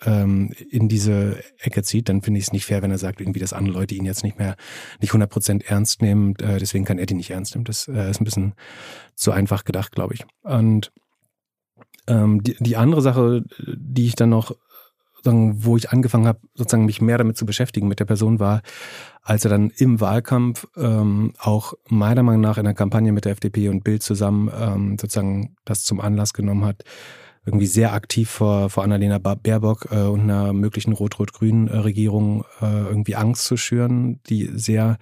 ähm, 0.04 0.52
in 0.70 0.88
diese 0.88 1.42
Ecke 1.58 1.82
zieht, 1.82 2.08
dann 2.08 2.22
finde 2.22 2.38
ich 2.38 2.46
es 2.46 2.52
nicht 2.52 2.66
fair, 2.66 2.82
wenn 2.82 2.90
er 2.90 2.98
sagt, 2.98 3.20
irgendwie, 3.20 3.40
dass 3.40 3.52
andere 3.52 3.78
Leute 3.78 3.94
ihn 3.94 4.04
jetzt 4.04 4.24
nicht 4.24 4.38
mehr 4.38 4.56
nicht 5.00 5.12
100% 5.12 5.64
ernst 5.64 6.02
nehmen. 6.02 6.34
Äh, 6.36 6.58
deswegen 6.58 6.84
kann 6.84 6.98
er 6.98 7.06
die 7.06 7.14
nicht 7.14 7.30
ernst 7.30 7.54
nehmen. 7.54 7.64
Das 7.64 7.88
äh, 7.88 8.10
ist 8.10 8.20
ein 8.20 8.24
bisschen 8.24 8.54
zu 9.14 9.32
einfach 9.32 9.64
gedacht, 9.64 9.92
glaube 9.92 10.14
ich. 10.14 10.24
Und 10.42 10.92
ähm, 12.06 12.42
die, 12.42 12.56
die 12.58 12.76
andere 12.76 13.02
Sache, 13.02 13.44
die 13.58 14.06
ich 14.06 14.14
dann 14.14 14.30
noch 14.30 14.54
sagen, 15.22 15.64
wo 15.64 15.76
ich 15.76 15.90
angefangen 15.90 16.26
habe, 16.26 16.40
sozusagen 16.54 16.84
mich 16.84 17.00
mehr 17.00 17.18
damit 17.18 17.36
zu 17.36 17.46
beschäftigen 17.46 17.86
mit 17.86 18.00
der 18.00 18.06
Person, 18.06 18.40
war, 18.40 18.62
als 19.22 19.44
er 19.44 19.50
dann 19.50 19.70
im 19.70 20.00
Wahlkampf 20.00 20.66
ähm, 20.76 21.32
auch 21.38 21.74
meiner 21.88 22.24
Meinung 22.24 22.40
nach 22.40 22.58
in 22.58 22.64
der 22.64 22.74
Kampagne 22.74 23.12
mit 23.12 23.24
der 23.24 23.32
FDP 23.32 23.68
und 23.68 23.84
Bild 23.84 24.02
zusammen 24.02 24.50
ähm, 24.52 24.98
sozusagen 25.00 25.54
das 25.64 25.84
zum 25.84 26.00
Anlass 26.00 26.32
genommen 26.32 26.64
hat, 26.64 26.82
irgendwie 27.44 27.66
sehr 27.66 27.92
aktiv 27.92 28.30
vor, 28.30 28.70
vor 28.70 28.84
Annalena 28.84 29.18
Baerbock 29.18 29.88
äh, 29.90 30.02
und 30.02 30.22
einer 30.22 30.52
möglichen 30.52 30.92
rot-rot-grünen 30.92 31.68
Regierung 31.68 32.44
äh, 32.60 32.66
irgendwie 32.66 33.16
Angst 33.16 33.44
zu 33.44 33.56
schüren, 33.56 34.20
die 34.28 34.50
sehr 34.54 34.98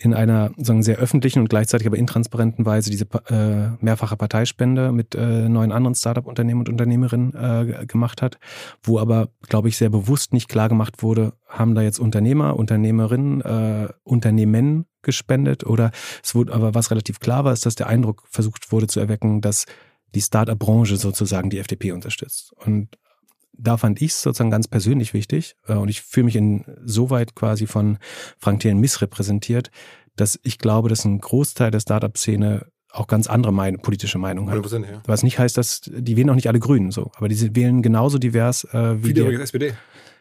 in 0.00 0.14
einer 0.14 0.52
sagen, 0.56 0.84
sehr 0.84 0.98
öffentlichen 0.98 1.40
und 1.40 1.48
gleichzeitig 1.50 1.86
aber 1.86 1.96
intransparenten 1.96 2.64
Weise 2.64 2.88
diese 2.90 3.06
äh, 3.30 3.70
mehrfache 3.84 4.16
Parteispende 4.16 4.92
mit 4.92 5.16
äh, 5.16 5.48
neuen 5.48 5.72
anderen 5.72 5.96
Startup-Unternehmen 5.96 6.60
und 6.60 6.68
Unternehmerinnen 6.68 7.34
äh, 7.34 7.84
gemacht 7.86 8.22
hat, 8.22 8.38
wo 8.84 9.00
aber, 9.00 9.28
glaube 9.48 9.68
ich, 9.68 9.76
sehr 9.76 9.90
bewusst 9.90 10.32
nicht 10.32 10.48
klar 10.48 10.68
gemacht 10.68 11.02
wurde, 11.02 11.32
haben 11.48 11.74
da 11.74 11.82
jetzt 11.82 11.98
Unternehmer, 11.98 12.56
Unternehmerinnen, 12.56 13.40
äh, 13.40 13.88
Unternehmen 14.04 14.86
gespendet 15.02 15.66
oder 15.66 15.90
es 16.22 16.34
wurde 16.34 16.52
aber 16.52 16.74
was 16.74 16.92
relativ 16.92 17.18
klar 17.18 17.44
war, 17.44 17.52
ist, 17.52 17.66
dass 17.66 17.74
der 17.74 17.88
Eindruck 17.88 18.22
versucht 18.30 18.70
wurde 18.70 18.86
zu 18.86 19.00
erwecken, 19.00 19.40
dass 19.40 19.64
die 20.14 20.20
Startup-Branche 20.20 20.96
sozusagen 20.96 21.50
die 21.50 21.58
FDP 21.58 21.92
unterstützt. 21.92 22.52
Und 22.64 22.88
da 23.52 23.76
fand 23.76 24.00
ich 24.00 24.12
es 24.12 24.22
sozusagen 24.22 24.50
ganz 24.50 24.68
persönlich 24.68 25.14
wichtig 25.14 25.56
äh, 25.66 25.74
und 25.74 25.88
ich 25.88 26.02
fühle 26.02 26.24
mich 26.24 26.36
insoweit 26.36 27.34
quasi 27.34 27.66
von 27.66 27.98
Frank 28.38 28.60
Thelen 28.60 28.78
missrepräsentiert, 28.78 29.70
dass 30.16 30.38
ich 30.42 30.58
glaube, 30.58 30.88
dass 30.88 31.04
ein 31.04 31.20
Großteil 31.20 31.70
der 31.70 31.80
Startup-Szene 31.80 32.66
auch 32.90 33.06
ganz 33.06 33.26
andere 33.26 33.52
Mein 33.52 33.78
politische 33.78 34.18
Meinungen 34.18 34.50
hat. 34.50 34.58
100%, 34.58 34.90
ja. 34.90 35.02
Was 35.06 35.22
nicht 35.22 35.38
heißt, 35.38 35.56
dass 35.58 35.82
die 35.84 36.16
wählen 36.16 36.30
auch 36.30 36.34
nicht 36.34 36.48
alle 36.48 36.58
Grünen 36.58 36.90
so, 36.90 37.10
aber 37.16 37.28
die 37.28 37.54
wählen 37.54 37.82
genauso 37.82 38.18
divers 38.18 38.64
äh, 38.72 39.02
wie 39.02 39.08
Viele 39.08 39.30
die 39.30 39.34
SPD. 39.34 39.74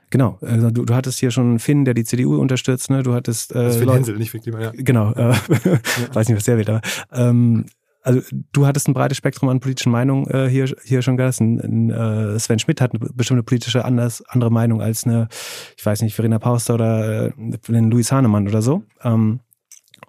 Genau, 0.09 0.37
also 0.41 0.71
du, 0.71 0.85
du 0.85 0.93
hattest 0.93 1.19
hier 1.19 1.31
schon 1.31 1.59
Finn, 1.59 1.83
der 1.83 1.93
die 1.93 2.05
CDU 2.05 2.37
unterstützt, 2.37 2.89
ne? 2.89 3.03
Du 3.03 3.13
hattest 3.13 3.51
äh, 3.51 3.55
das 3.55 3.75
ist 3.75 3.81
Finn 3.81 3.91
Hensel, 3.91 4.17
nicht 4.17 4.31
Finn 4.31 4.41
Klima, 4.41 4.61
ja. 4.61 4.71
Genau, 4.73 5.11
äh, 5.13 5.33
ja. 5.65 5.79
weiß 6.13 6.29
nicht, 6.29 6.37
was 6.37 6.45
der 6.45 6.57
will, 6.57 6.69
aber 6.69 6.81
ähm, 7.11 7.65
also 8.07 8.21
du 8.53 8.65
hattest 8.65 8.87
ein 8.87 8.93
breites 8.93 9.17
Spektrum 9.17 9.49
an 9.49 9.59
politischen 9.59 9.91
Meinungen 9.91 10.27
äh, 10.27 10.47
hier, 10.47 10.73
hier 10.85 11.01
schon 11.01 11.17
gelassen. 11.17 11.89
Äh, 11.89 12.39
Sven 12.39 12.57
Schmidt 12.57 12.79
hat 12.79 12.93
eine 12.93 13.09
bestimmte 13.13 13.43
politische 13.43 13.83
anders, 13.83 14.23
andere 14.29 14.49
Meinung 14.49 14.81
als 14.81 15.03
eine, 15.03 15.27
ich 15.75 15.85
weiß 15.85 16.03
nicht, 16.03 16.15
Verena 16.15 16.39
Pauster 16.39 16.75
oder 16.75 17.25
äh, 17.27 17.31
ein 17.67 17.91
Louis 17.91 18.09
Hahnemann 18.09 18.47
oder 18.47 18.61
so. 18.61 18.83
Ähm, 19.03 19.41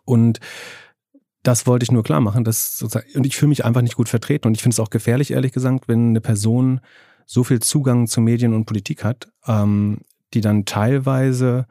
und 0.04 0.38
das 1.42 1.66
wollte 1.66 1.82
ich 1.82 1.90
nur 1.90 2.04
klar 2.04 2.20
machen. 2.20 2.44
Dass 2.44 2.78
sozusagen, 2.78 3.08
und 3.16 3.26
ich 3.26 3.36
fühle 3.36 3.48
mich 3.48 3.64
einfach 3.64 3.82
nicht 3.82 3.96
gut 3.96 4.08
vertreten. 4.08 4.46
Und 4.46 4.54
ich 4.54 4.62
finde 4.62 4.74
es 4.74 4.80
auch 4.80 4.90
gefährlich, 4.90 5.32
ehrlich 5.32 5.50
gesagt, 5.50 5.88
wenn 5.88 6.10
eine 6.10 6.20
Person 6.20 6.80
so 7.26 7.42
viel 7.42 7.58
Zugang 7.58 8.06
zu 8.06 8.20
Medien 8.20 8.54
und 8.54 8.64
Politik 8.64 9.02
hat, 9.02 9.26
ähm, 9.48 10.02
die 10.34 10.40
dann 10.40 10.66
teilweise 10.66 11.66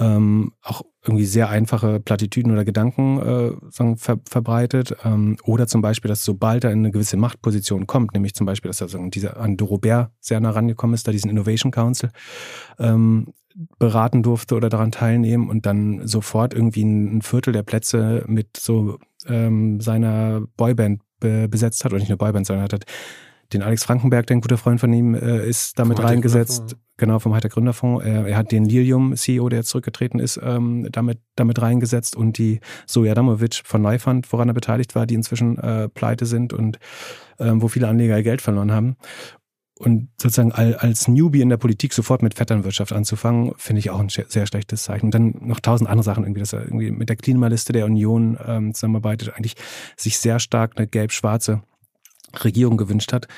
ähm, 0.00 0.52
auch 0.62 0.82
irgendwie 1.04 1.26
sehr 1.26 1.48
einfache 1.50 2.00
Plattitüden 2.00 2.52
oder 2.52 2.64
Gedanken 2.64 3.18
äh, 3.18 3.52
sagen, 3.70 3.96
ver 3.96 4.18
verbreitet. 4.28 4.96
Ähm, 5.04 5.36
oder 5.44 5.66
zum 5.66 5.82
Beispiel, 5.82 6.08
dass 6.08 6.24
sobald 6.24 6.64
er 6.64 6.72
in 6.72 6.80
eine 6.80 6.90
gewisse 6.90 7.16
Machtposition 7.16 7.86
kommt, 7.86 8.14
nämlich 8.14 8.34
zum 8.34 8.46
Beispiel, 8.46 8.70
dass 8.70 8.80
er 8.80 8.88
sagen, 8.88 9.10
dieser 9.10 9.38
an 9.38 9.56
de 9.56 9.66
Robert 9.66 10.10
sehr 10.20 10.40
nah 10.40 10.50
rangekommen 10.50 10.94
ist, 10.94 11.06
da 11.06 11.12
diesen 11.12 11.30
Innovation 11.30 11.72
Council 11.72 12.10
ähm, 12.78 13.32
beraten 13.78 14.22
durfte 14.22 14.56
oder 14.56 14.68
daran 14.68 14.90
teilnehmen 14.90 15.48
und 15.48 15.66
dann 15.66 16.06
sofort 16.06 16.54
irgendwie 16.54 16.82
ein 16.82 17.22
Viertel 17.22 17.52
der 17.52 17.62
Plätze 17.62 18.24
mit 18.26 18.56
so 18.56 18.98
ähm, 19.26 19.80
seiner 19.80 20.42
Boyband 20.56 21.00
be 21.20 21.48
besetzt 21.48 21.84
hat, 21.84 21.92
oder 21.92 22.00
nicht 22.00 22.08
nur 22.08 22.18
Boyband, 22.18 22.46
sondern 22.46 22.64
hat 22.64 22.84
den 23.52 23.62
Alex 23.62 23.84
Frankenberg, 23.84 24.26
der 24.26 24.36
ein 24.36 24.40
guter 24.40 24.58
Freund 24.58 24.80
von 24.80 24.92
ihm 24.92 25.14
äh, 25.14 25.46
ist, 25.46 25.78
damit 25.78 26.02
reingesetzt. 26.02 26.76
Genau, 26.96 27.18
vom 27.18 27.34
Heiter 27.34 27.48
Gründerfonds. 27.48 28.04
Er, 28.04 28.26
er 28.26 28.36
hat 28.36 28.52
den 28.52 28.64
Lilium-CEO, 28.64 29.48
der 29.48 29.64
zurückgetreten 29.64 30.20
ist, 30.20 30.38
ähm, 30.42 30.86
damit, 30.92 31.18
damit 31.34 31.60
reingesetzt 31.60 32.14
und 32.14 32.38
die 32.38 32.60
Soja 32.86 33.14
Damovic 33.14 33.62
von 33.64 33.82
Neufund, 33.82 34.32
woran 34.32 34.48
er 34.48 34.54
beteiligt 34.54 34.94
war, 34.94 35.04
die 35.06 35.14
inzwischen 35.14 35.58
äh, 35.58 35.88
pleite 35.88 36.24
sind 36.24 36.52
und 36.52 36.78
ähm, 37.40 37.60
wo 37.62 37.68
viele 37.68 37.88
Anleger 37.88 38.22
Geld 38.22 38.42
verloren 38.42 38.70
haben. 38.70 38.96
Und 39.76 40.08
sozusagen 40.22 40.52
als 40.52 41.08
Newbie 41.08 41.40
in 41.40 41.48
der 41.48 41.56
Politik 41.56 41.92
sofort 41.92 42.22
mit 42.22 42.34
Vetternwirtschaft 42.34 42.92
anzufangen, 42.92 43.54
finde 43.56 43.80
ich 43.80 43.90
auch 43.90 43.98
ein 43.98 44.08
sehr 44.08 44.46
schlechtes 44.46 44.84
Zeichen. 44.84 45.06
Und 45.06 45.14
dann 45.14 45.34
noch 45.40 45.58
tausend 45.58 45.90
andere 45.90 46.04
Sachen 46.04 46.22
irgendwie, 46.22 46.40
dass 46.40 46.52
er 46.52 46.62
irgendwie 46.62 46.92
mit 46.92 47.08
der 47.08 47.16
Klimaliste 47.16 47.72
der 47.72 47.86
Union 47.86 48.38
ähm, 48.46 48.72
zusammenarbeitet, 48.72 49.34
eigentlich 49.34 49.54
sich 49.96 50.18
sehr 50.18 50.38
stark 50.38 50.74
eine 50.76 50.86
gelb-schwarze 50.86 51.62
Regierung 52.42 52.76
gewünscht 52.76 53.12
hat. 53.12 53.28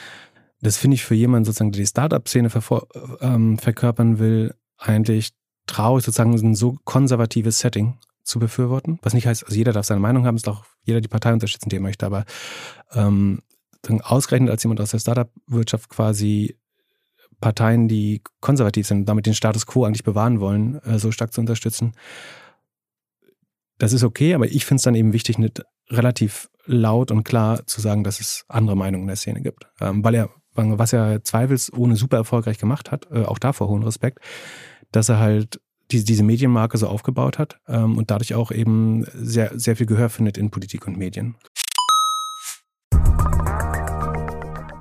Das 0.61 0.77
finde 0.77 0.95
ich 0.95 1.05
für 1.05 1.15
jemanden 1.15 1.45
sozusagen, 1.45 1.73
der 1.73 1.81
die 1.81 1.87
Startup-Szene 1.87 2.51
ähm, 3.21 3.59
verkörpern 3.59 4.19
will, 4.19 4.55
eigentlich 4.79 5.31
traurig, 5.67 6.05
sozusagen 6.05 6.35
ein 6.35 6.55
so 6.55 6.79
konservatives 6.85 7.59
Setting 7.59 7.99
zu 8.23 8.39
befürworten. 8.39 8.99
Was 9.03 9.15
nicht 9.15 9.27
heißt, 9.27 9.45
also 9.45 9.57
jeder 9.57 9.73
darf 9.73 9.87
seine 9.87 10.01
Meinung 10.01 10.25
haben, 10.25 10.37
ist 10.37 10.49
auch 10.49 10.65
jeder 10.83 11.01
die 11.01 11.09
Partei 11.09 11.33
unterstützen, 11.33 11.69
die 11.69 11.77
er 11.77 11.83
möchte, 11.83 12.07
aber 12.07 12.25
ähm, 12.93 13.43
ausgerechnet 14.03 14.51
als 14.51 14.63
jemand 14.63 14.81
aus 14.81 14.91
der 14.91 14.99
Startup-Wirtschaft 14.99 15.89
quasi 15.89 16.57
Parteien, 17.41 17.87
die 17.87 18.23
konservativ 18.41 18.87
sind 18.87 19.09
damit 19.09 19.27
den 19.27 19.35
Status 19.35 19.67
quo 19.67 19.85
eigentlich 19.85 20.05
bewahren 20.05 20.41
wollen, 20.41 20.81
äh, 20.83 20.99
so 20.99 21.13
stark 21.13 21.33
zu 21.33 21.41
unterstützen. 21.41 21.93
Das 23.79 23.93
ist 23.93 24.05
okay, 24.05 24.35
aber 24.35 24.47
ich 24.47 24.65
finde 24.65 24.79
es 24.79 24.85
dann 24.85 24.95
eben 24.95 25.13
wichtig, 25.13 25.39
nicht 25.39 25.63
relativ 25.91 26.49
laut 26.67 27.11
und 27.11 27.25
klar 27.25 27.67
zu 27.67 27.81
sagen, 27.81 28.05
dass 28.05 28.21
es 28.21 28.45
andere 28.49 28.77
Meinungen 28.77 29.05
in 29.05 29.09
der 29.09 29.17
Szene 29.17 29.41
gibt. 29.41 29.67
Ähm, 29.81 30.05
weil 30.05 30.15
er, 30.15 30.31
was 30.55 30.93
er 30.93 31.23
zweifelsohne 31.23 31.97
super 31.97 32.19
erfolgreich 32.19 32.59
gemacht 32.59 32.91
hat, 32.91 33.09
äh, 33.11 33.25
auch 33.25 33.39
davor 33.39 33.69
hohen 33.69 33.83
Respekt, 33.83 34.21
dass 34.93 35.09
er 35.09 35.19
halt 35.19 35.61
die, 35.91 36.05
diese 36.05 36.23
Medienmarke 36.23 36.79
so 36.79 36.89
aufgebaut 36.89 37.39
hat 37.39 37.59
ähm, 37.69 37.97
und 37.97 38.11
dadurch 38.11 38.35
auch 38.35 38.51
eben 38.51 39.05
sehr, 39.15 39.59
sehr 39.59 39.77
viel 39.77 39.87
Gehör 39.87 40.11
findet 40.11 40.39
in 40.39 40.51
Politik 40.51 40.87
und 40.87 40.97
Medien. 40.97 41.37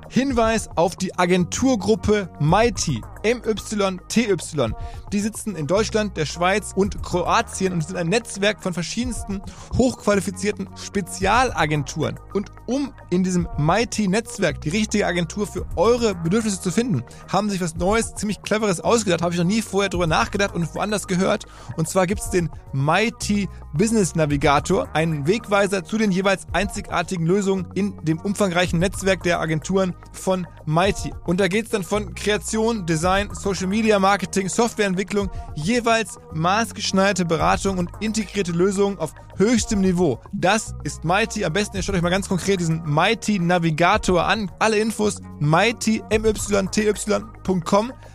Hinweis 0.08 0.68
auf 0.76 0.96
die 0.96 1.14
Agenturgruppe 1.16 2.30
Mighty. 2.40 3.02
MYTY. 3.34 4.74
Die 5.12 5.20
sitzen 5.20 5.56
in 5.56 5.66
Deutschland, 5.66 6.16
der 6.16 6.26
Schweiz 6.26 6.72
und 6.76 7.02
Kroatien 7.02 7.72
und 7.72 7.84
sind 7.84 7.96
ein 7.96 8.08
Netzwerk 8.08 8.62
von 8.62 8.72
verschiedensten 8.72 9.42
hochqualifizierten 9.76 10.68
Spezialagenturen. 10.76 12.20
Und 12.34 12.52
um 12.66 12.92
in 13.10 13.24
diesem 13.24 13.48
Mighty-Netzwerk 13.58 14.60
die 14.60 14.68
richtige 14.68 15.06
Agentur 15.06 15.46
für 15.46 15.66
eure 15.76 16.14
Bedürfnisse 16.14 16.60
zu 16.60 16.70
finden, 16.70 17.02
haben 17.30 17.50
sich 17.50 17.60
was 17.60 17.74
Neues, 17.76 18.14
ziemlich 18.14 18.42
Cleveres 18.42 18.80
ausgedacht. 18.80 19.22
Habe 19.22 19.34
ich 19.34 19.38
noch 19.38 19.46
nie 19.46 19.62
vorher 19.62 19.88
drüber 19.88 20.06
nachgedacht 20.06 20.54
und 20.54 20.72
woanders 20.74 21.08
gehört. 21.08 21.46
Und 21.76 21.88
zwar 21.88 22.06
gibt 22.06 22.20
es 22.20 22.30
den 22.30 22.50
Mighty 22.72 23.48
Business 23.74 24.14
Navigator, 24.14 24.88
einen 24.94 25.26
Wegweiser 25.26 25.84
zu 25.84 25.98
den 25.98 26.12
jeweils 26.12 26.46
einzigartigen 26.52 27.26
Lösungen 27.26 27.66
in 27.74 27.96
dem 28.04 28.20
umfangreichen 28.20 28.78
Netzwerk 28.78 29.22
der 29.22 29.40
Agenturen 29.40 29.94
von 30.12 30.46
Mighty. 30.64 31.12
Und 31.24 31.40
da 31.40 31.48
geht 31.48 31.66
es 31.66 31.70
dann 31.70 31.82
von 31.82 32.14
Kreation, 32.14 32.86
Design, 32.86 33.15
Social 33.32 33.66
Media 33.66 33.98
Marketing, 33.98 34.48
Softwareentwicklung, 34.48 35.30
jeweils 35.54 36.18
maßgeschneiderte 36.32 37.24
Beratung 37.24 37.78
und 37.78 37.90
integrierte 38.00 38.52
Lösungen 38.52 38.98
auf 38.98 39.14
höchstem 39.36 39.80
Niveau. 39.80 40.20
Das 40.32 40.74
ist 40.84 41.04
Mighty. 41.04 41.44
Am 41.44 41.52
besten 41.52 41.76
ihr 41.76 41.82
schaut 41.82 41.94
euch 41.94 42.02
mal 42.02 42.10
ganz 42.10 42.28
konkret 42.28 42.60
diesen 42.60 42.82
Mighty 42.84 43.38
Navigator 43.38 44.24
an. 44.24 44.50
Alle 44.58 44.78
Infos 44.78 45.20
mighty.com 45.40 46.02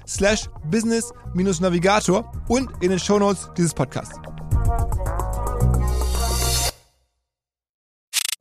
slash 0.08 0.50
business-navigator 0.70 2.32
und 2.48 2.70
in 2.82 2.90
den 2.90 3.00
Shownotes 3.00 3.50
dieses 3.58 3.74
Podcasts. 3.74 4.16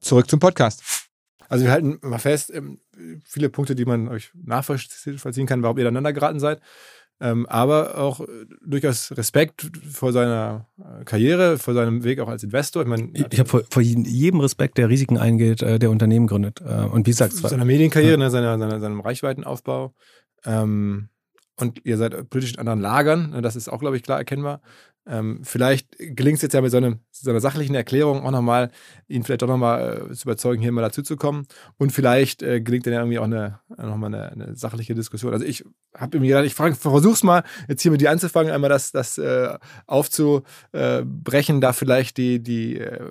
Zurück 0.00 0.28
zum 0.28 0.40
Podcast. 0.40 0.82
Also 1.48 1.64
wir 1.64 1.72
halten 1.72 1.98
mal 2.02 2.18
fest, 2.18 2.50
ähm, 2.54 2.80
viele 3.24 3.48
Punkte, 3.48 3.74
die 3.74 3.84
man 3.84 4.08
euch 4.08 4.32
nachvollziehen 4.34 5.46
kann, 5.46 5.62
warum 5.62 5.78
ihr 5.78 5.84
aneinander 5.84 6.12
geraten 6.12 6.40
seid. 6.40 6.60
Ähm, 7.22 7.46
aber 7.46 7.98
auch 7.98 8.20
äh, 8.20 8.26
durchaus 8.64 9.12
Respekt 9.14 9.70
vor 9.92 10.10
seiner 10.10 10.68
äh, 10.78 11.04
Karriere, 11.04 11.58
vor 11.58 11.74
seinem 11.74 12.02
Weg 12.02 12.18
auch 12.20 12.28
als 12.28 12.42
Investor. 12.42 12.82
Ich, 12.82 12.88
mein, 12.88 13.10
ich, 13.12 13.26
ich 13.30 13.38
habe 13.38 13.48
vor, 13.48 13.62
vor, 13.68 13.82
jedem 13.82 14.40
Respekt, 14.40 14.78
der 14.78 14.88
Risiken 14.88 15.18
eingeht, 15.18 15.60
äh, 15.60 15.78
der 15.78 15.90
Unternehmen 15.90 16.26
gründet. 16.26 16.62
und 16.62 17.06
wie 17.06 17.10
gesagt, 17.10 17.34
seiner 17.34 17.66
Medienkarriere, 17.66 18.12
ja. 18.12 18.16
ne, 18.16 18.30
seiner, 18.30 18.58
seiner, 18.58 18.80
seinem 18.80 19.00
Reichweitenaufbau. 19.00 19.92
Ähm, 20.46 21.10
und 21.60 21.84
ihr 21.84 21.96
seid 21.96 22.30
politisch 22.30 22.54
in 22.54 22.60
anderen 22.60 22.80
Lagern, 22.80 23.30
ne, 23.30 23.42
das 23.42 23.56
ist 23.56 23.68
auch, 23.68 23.80
glaube 23.80 23.96
ich, 23.96 24.02
klar 24.02 24.18
erkennbar. 24.18 24.60
Ähm, 25.06 25.40
vielleicht 25.42 25.96
gelingt 25.98 26.36
es 26.36 26.42
jetzt 26.42 26.52
ja 26.52 26.60
mit 26.60 26.70
so, 26.70 26.76
einem, 26.76 27.00
so 27.10 27.30
einer 27.30 27.40
sachlichen 27.40 27.74
Erklärung 27.74 28.22
auch 28.22 28.30
nochmal, 28.30 28.70
ihn 29.08 29.22
vielleicht 29.22 29.42
doch 29.42 29.48
nochmal 29.48 30.08
äh, 30.10 30.14
zu 30.14 30.28
überzeugen, 30.28 30.60
hier 30.62 30.72
mal 30.72 30.82
dazuzukommen. 30.82 31.46
Und 31.78 31.90
vielleicht 31.90 32.42
äh, 32.42 32.60
gelingt 32.60 32.86
dann 32.86 32.92
ja 32.92 33.00
irgendwie 33.00 33.18
auch 33.18 33.24
eine, 33.24 33.60
nochmal 33.76 34.14
eine, 34.14 34.30
eine 34.30 34.56
sachliche 34.56 34.94
Diskussion. 34.94 35.32
Also 35.32 35.44
ich 35.44 35.64
habe 35.96 36.20
mir 36.20 36.28
gedacht, 36.28 36.44
ich 36.44 36.54
versuche 36.54 37.14
es 37.14 37.22
mal, 37.22 37.44
jetzt 37.66 37.82
hier 37.82 37.90
mit 37.90 38.02
dir 38.02 38.10
anzufangen, 38.10 38.52
einmal 38.52 38.70
das, 38.70 38.92
das 38.92 39.16
äh, 39.16 39.58
aufzubrechen, 39.86 41.60
da 41.60 41.72
vielleicht 41.72 42.18
die, 42.18 42.42
die 42.42 42.78
äh, 42.78 43.10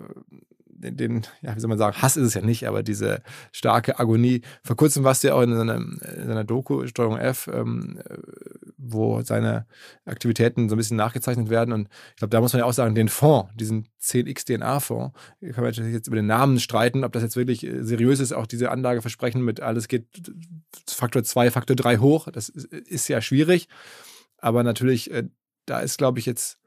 den, 0.80 1.26
ja, 1.42 1.56
wie 1.56 1.60
soll 1.60 1.70
man 1.70 1.78
sagen, 1.78 2.02
Hass 2.02 2.18
ist 2.18 2.28
es 2.28 2.34
ja 2.34 2.42
nicht, 2.42 2.68
aber 2.68 2.84
diese 2.84 3.22
starke 3.52 4.00
Agonie. 4.00 4.42
Vor 4.64 4.76
kurzem 4.76 5.04
warst 5.04 5.24
du 5.24 5.30
ja 5.30 5.34
auch 5.34 5.42
in 5.42 5.56
seiner, 5.56 5.76
in 5.76 6.28
seiner 6.28 6.44
Doku 6.44 6.88
Steuerung 6.88 7.18
F, 7.18 7.50
ähm, 7.54 8.00
wo 8.78 9.22
seine 9.22 9.66
Aktivitäten 10.06 10.70
so 10.70 10.76
ein 10.76 10.78
bisschen 10.78 10.98
nachgezeichnet 10.98 11.50
werden. 11.50 11.74
Und 11.74 11.90
ich 12.12 12.18
glaube, 12.18 12.32
da 12.32 12.42
muss 12.42 12.54
man 12.54 12.62
ja 12.62 12.66
auch 12.66 12.74
sagen, 12.74 12.96
den 12.96 13.10
Fonds, 13.10 13.52
diesen 13.56 13.88
10x 14.02 14.46
DNA-Fonds, 14.46 15.14
kann 15.42 15.56
man 15.56 15.66
natürlich 15.66 15.94
jetzt 15.94 16.08
über 16.08 16.16
den 16.16 16.28
Namen 16.28 16.60
streiten, 16.60 17.04
ob 17.04 17.12
das 17.12 17.24
jetzt 17.24 17.36
wirklich 17.36 17.66
äh, 17.66 17.84
seriös 17.84 18.20
ist, 18.20 18.34
auch 18.34 18.48
diese 18.48 18.72
Anlageversprechen 18.72 19.44
mit 19.44 19.60
alles 19.60 19.88
geht 19.88 20.08
Faktor 20.88 21.24
2, 21.24 21.52
Faktor 21.52 21.76
3 21.76 21.98
hoch. 21.98 22.30
Das 22.32 22.50
ist, 22.50 22.66
ist 22.66 23.08
ja 23.08 23.22
schwierig. 23.22 23.68
Aber 24.38 24.64
natürlich, 24.64 25.12
äh, 25.12 25.24
da 25.66 25.80
ist, 25.80 25.98
glaube 25.98 26.20
ich, 26.20 26.26
jetzt 26.26 26.60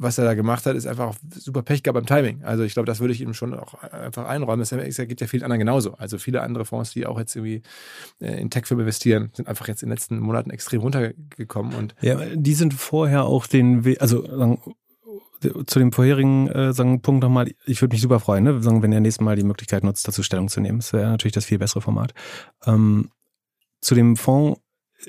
was 0.00 0.16
er 0.16 0.24
da 0.24 0.32
gemacht 0.32 0.64
hat, 0.64 0.76
ist 0.76 0.86
einfach 0.86 1.14
super 1.30 1.62
Pech 1.62 1.82
gehabt 1.82 1.94
beim 1.94 2.06
Timing. 2.06 2.42
Also 2.42 2.62
ich 2.62 2.72
glaube, 2.72 2.86
das 2.86 3.00
würde 3.00 3.12
ich 3.12 3.20
ihm 3.20 3.34
schon 3.34 3.52
auch 3.52 3.74
einfach 3.74 4.26
einräumen. 4.26 4.60
Das 4.60 4.70
gibt 4.70 5.20
ja 5.20 5.26
vielen 5.26 5.42
anderen 5.42 5.58
genauso. 5.58 5.92
Also 5.92 6.16
viele 6.16 6.40
andere 6.40 6.64
Fonds, 6.64 6.92
die 6.92 7.04
auch 7.06 7.18
jetzt 7.18 7.36
irgendwie 7.36 7.62
äh, 8.18 8.40
in 8.40 8.48
Tech-Firmen 8.48 8.84
investieren, 8.84 9.30
sind 9.34 9.46
einfach 9.46 9.68
jetzt 9.68 9.82
in 9.82 9.88
den 9.90 9.96
letzten 9.96 10.18
Monaten 10.18 10.48
extrem 10.50 10.80
runtergekommen. 10.80 11.74
Und 11.74 11.94
ja, 12.00 12.18
die 12.34 12.54
sind 12.54 12.72
vorher 12.72 13.24
auch 13.24 13.46
den, 13.46 13.84
We 13.84 14.00
also 14.00 14.56
zu 15.66 15.78
dem 15.78 15.92
vorherigen 15.92 16.48
äh, 16.48 16.72
sagen, 16.72 17.02
Punkt 17.02 17.22
nochmal, 17.22 17.50
ich 17.66 17.82
würde 17.82 17.94
mich 17.94 18.02
super 18.02 18.20
freuen, 18.20 18.44
ne? 18.44 18.62
sagen, 18.62 18.82
wenn 18.82 18.92
ihr 18.92 19.00
nächstes 19.00 19.24
Mal 19.24 19.36
die 19.36 19.44
Möglichkeit 19.44 19.84
nutzt, 19.84 20.08
dazu 20.08 20.22
Stellung 20.22 20.48
zu 20.48 20.60
nehmen. 20.60 20.78
Das 20.78 20.94
wäre 20.94 21.10
natürlich 21.10 21.34
das 21.34 21.44
viel 21.44 21.58
bessere 21.58 21.82
Format. 21.82 22.14
Ähm, 22.66 23.10
zu 23.82 23.94
dem 23.94 24.16
Fonds 24.16 24.60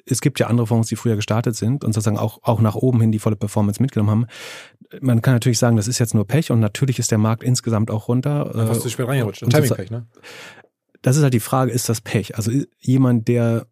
es 0.06 0.22
gibt 0.22 0.40
ja 0.40 0.48
andere 0.48 0.68
Fonds, 0.68 0.90
die 0.90 0.96
früher 0.96 1.16
gestartet 1.16 1.56
sind 1.56 1.84
und 1.84 1.94
sozusagen 1.94 2.18
auch, 2.18 2.40
auch 2.44 2.62
nach 2.62 2.76
oben 2.76 3.02
hin 3.02 3.12
die 3.12 3.20
volle 3.20 3.36
Performance 3.36 3.82
mitgenommen 3.82 4.10
haben. 4.10 4.28
Man 5.02 5.22
kann 5.22 5.34
natürlich 5.34 5.60
sagen, 5.60 5.78
das 5.78 5.88
ist 5.88 6.00
jetzt 6.00 6.14
nur 6.14 6.26
Pech 6.26 6.52
und 6.52 6.60
natürlich 6.60 7.00
ist 7.00 7.12
der 7.12 7.18
Markt 7.18 7.44
insgesamt 7.44 7.92
auch 7.92 8.08
runter. 8.08 8.72
Äh, 8.72 8.80
zu 8.80 8.90
spät 8.90 9.08
reingerutscht. 9.08 9.44
Timing-Pech, 9.50 9.92
ne? 9.92 10.08
das 11.02 11.18
ist 11.18 11.24
halt 11.24 11.34
die 11.34 11.40
Frage, 11.40 11.72
ist 11.72 11.90
das 11.90 12.02
Pech? 12.02 12.36
Also 12.36 12.52
jemand, 12.80 13.28
der 13.28 13.68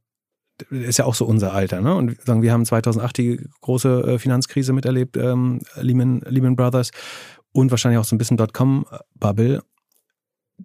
ist 0.70 0.97
ja 0.97 1.05
auch 1.05 1.15
so 1.15 1.26
unser 1.26 1.53
Alter, 1.53 1.82
ne? 1.82 1.95
Und 1.95 2.09
wir 2.09 2.17
sagen, 2.26 2.41
wir 2.41 2.51
haben 2.51 2.65
2008 2.65 3.17
die 3.17 3.47
große 3.61 4.01
äh, 4.01 4.20
Finanzkrise 4.20 4.74
miterlebt, 4.74 5.15
ähm, 5.15 5.61
Lehman, 5.76 6.22
Lehman 6.26 6.55
Brothers 6.55 6.91
und 7.53 7.72
wahrscheinlich 7.72 7.99
auch 7.99 8.05
so 8.05 8.15
ein 8.15 8.17
bisschen 8.17 8.38
Dotcom-Bubble, 8.38 9.63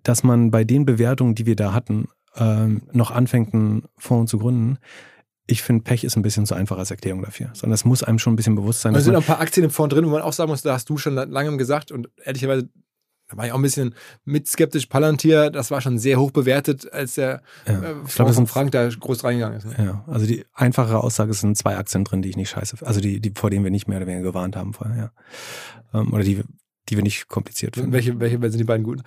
dass 0.02 0.24
man 0.24 0.50
bei 0.50 0.64
den 0.64 0.84
Bewertungen, 0.84 1.34
die 1.34 1.46
wir 1.46 1.54
da 1.54 1.72
hatten, 1.72 2.08
ähm, 2.36 2.82
noch 2.92 3.12
anfängt, 3.12 3.54
einen 3.54 3.84
Fonds 3.96 4.30
zu 4.30 4.38
gründen. 4.38 4.78
Ich 5.46 5.62
finde, 5.62 5.82
Pech 5.82 6.04
ist 6.04 6.16
ein 6.16 6.22
bisschen 6.22 6.46
zu 6.46 6.54
einfach 6.54 6.78
als 6.78 6.90
Erklärung 6.90 7.22
dafür. 7.22 7.50
Sondern 7.52 7.74
es 7.74 7.84
muss 7.84 8.02
einem 8.02 8.18
schon 8.18 8.32
ein 8.32 8.36
bisschen 8.36 8.54
bewusst 8.54 8.80
sein. 8.80 8.94
Da 8.94 9.00
sind 9.00 9.12
noch 9.12 9.20
ein 9.20 9.26
paar 9.26 9.40
Aktien 9.40 9.64
im 9.64 9.70
Fonds 9.70 9.94
drin, 9.94 10.06
wo 10.06 10.10
man 10.10 10.22
auch 10.22 10.32
sagen 10.32 10.50
muss, 10.50 10.62
da 10.62 10.72
hast 10.72 10.88
du 10.88 10.96
schon 10.96 11.14
langem 11.14 11.58
gesagt 11.58 11.92
und 11.92 12.08
ehrlicherweise 12.24 12.68
da 13.28 13.38
war 13.38 13.46
ich 13.46 13.52
auch 13.52 13.56
ein 13.56 13.62
bisschen 13.62 13.94
mit 14.24 14.46
skeptisch. 14.48 14.86
Palantir, 14.86 15.50
das 15.50 15.70
war 15.70 15.80
schon 15.80 15.98
sehr 15.98 16.18
hoch 16.20 16.30
bewertet, 16.30 16.92
als 16.92 17.14
der 17.14 17.42
Ja. 17.66 17.72
äh, 17.82 17.94
Ich 18.06 18.14
glaub, 18.14 18.30
von 18.34 18.46
Frank 18.46 18.72
da 18.72 18.86
groß 18.88 19.24
reingegangen 19.24 19.58
ist. 19.58 19.64
Ne? 19.64 19.74
ja, 19.78 20.04
also 20.06 20.26
die 20.26 20.44
einfachere 20.52 21.02
Aussage 21.02 21.30
es 21.30 21.40
sind 21.40 21.56
zwei 21.56 21.76
Aktien 21.76 22.04
drin, 22.04 22.20
die 22.20 22.28
ich 22.28 22.36
nicht 22.36 22.50
scheiße, 22.50 22.76
also 22.86 23.00
die, 23.00 23.20
die 23.20 23.32
vor 23.34 23.48
denen 23.48 23.64
wir 23.64 23.70
nicht 23.70 23.88
mehr 23.88 23.96
oder 23.96 24.06
weniger 24.06 24.24
gewarnt 24.28 24.56
haben 24.56 24.74
vorher, 24.74 24.96
ja. 25.94 25.98
Ähm, 25.98 26.12
oder 26.12 26.22
die, 26.22 26.42
die 26.88 26.96
wir 26.96 27.02
nicht 27.02 27.28
kompliziert 27.28 27.76
finden. 27.76 27.92
Welche, 27.92 28.18
welche 28.20 28.38
sind 28.50 28.58
die 28.58 28.64
beiden 28.64 28.84
guten? 28.84 29.02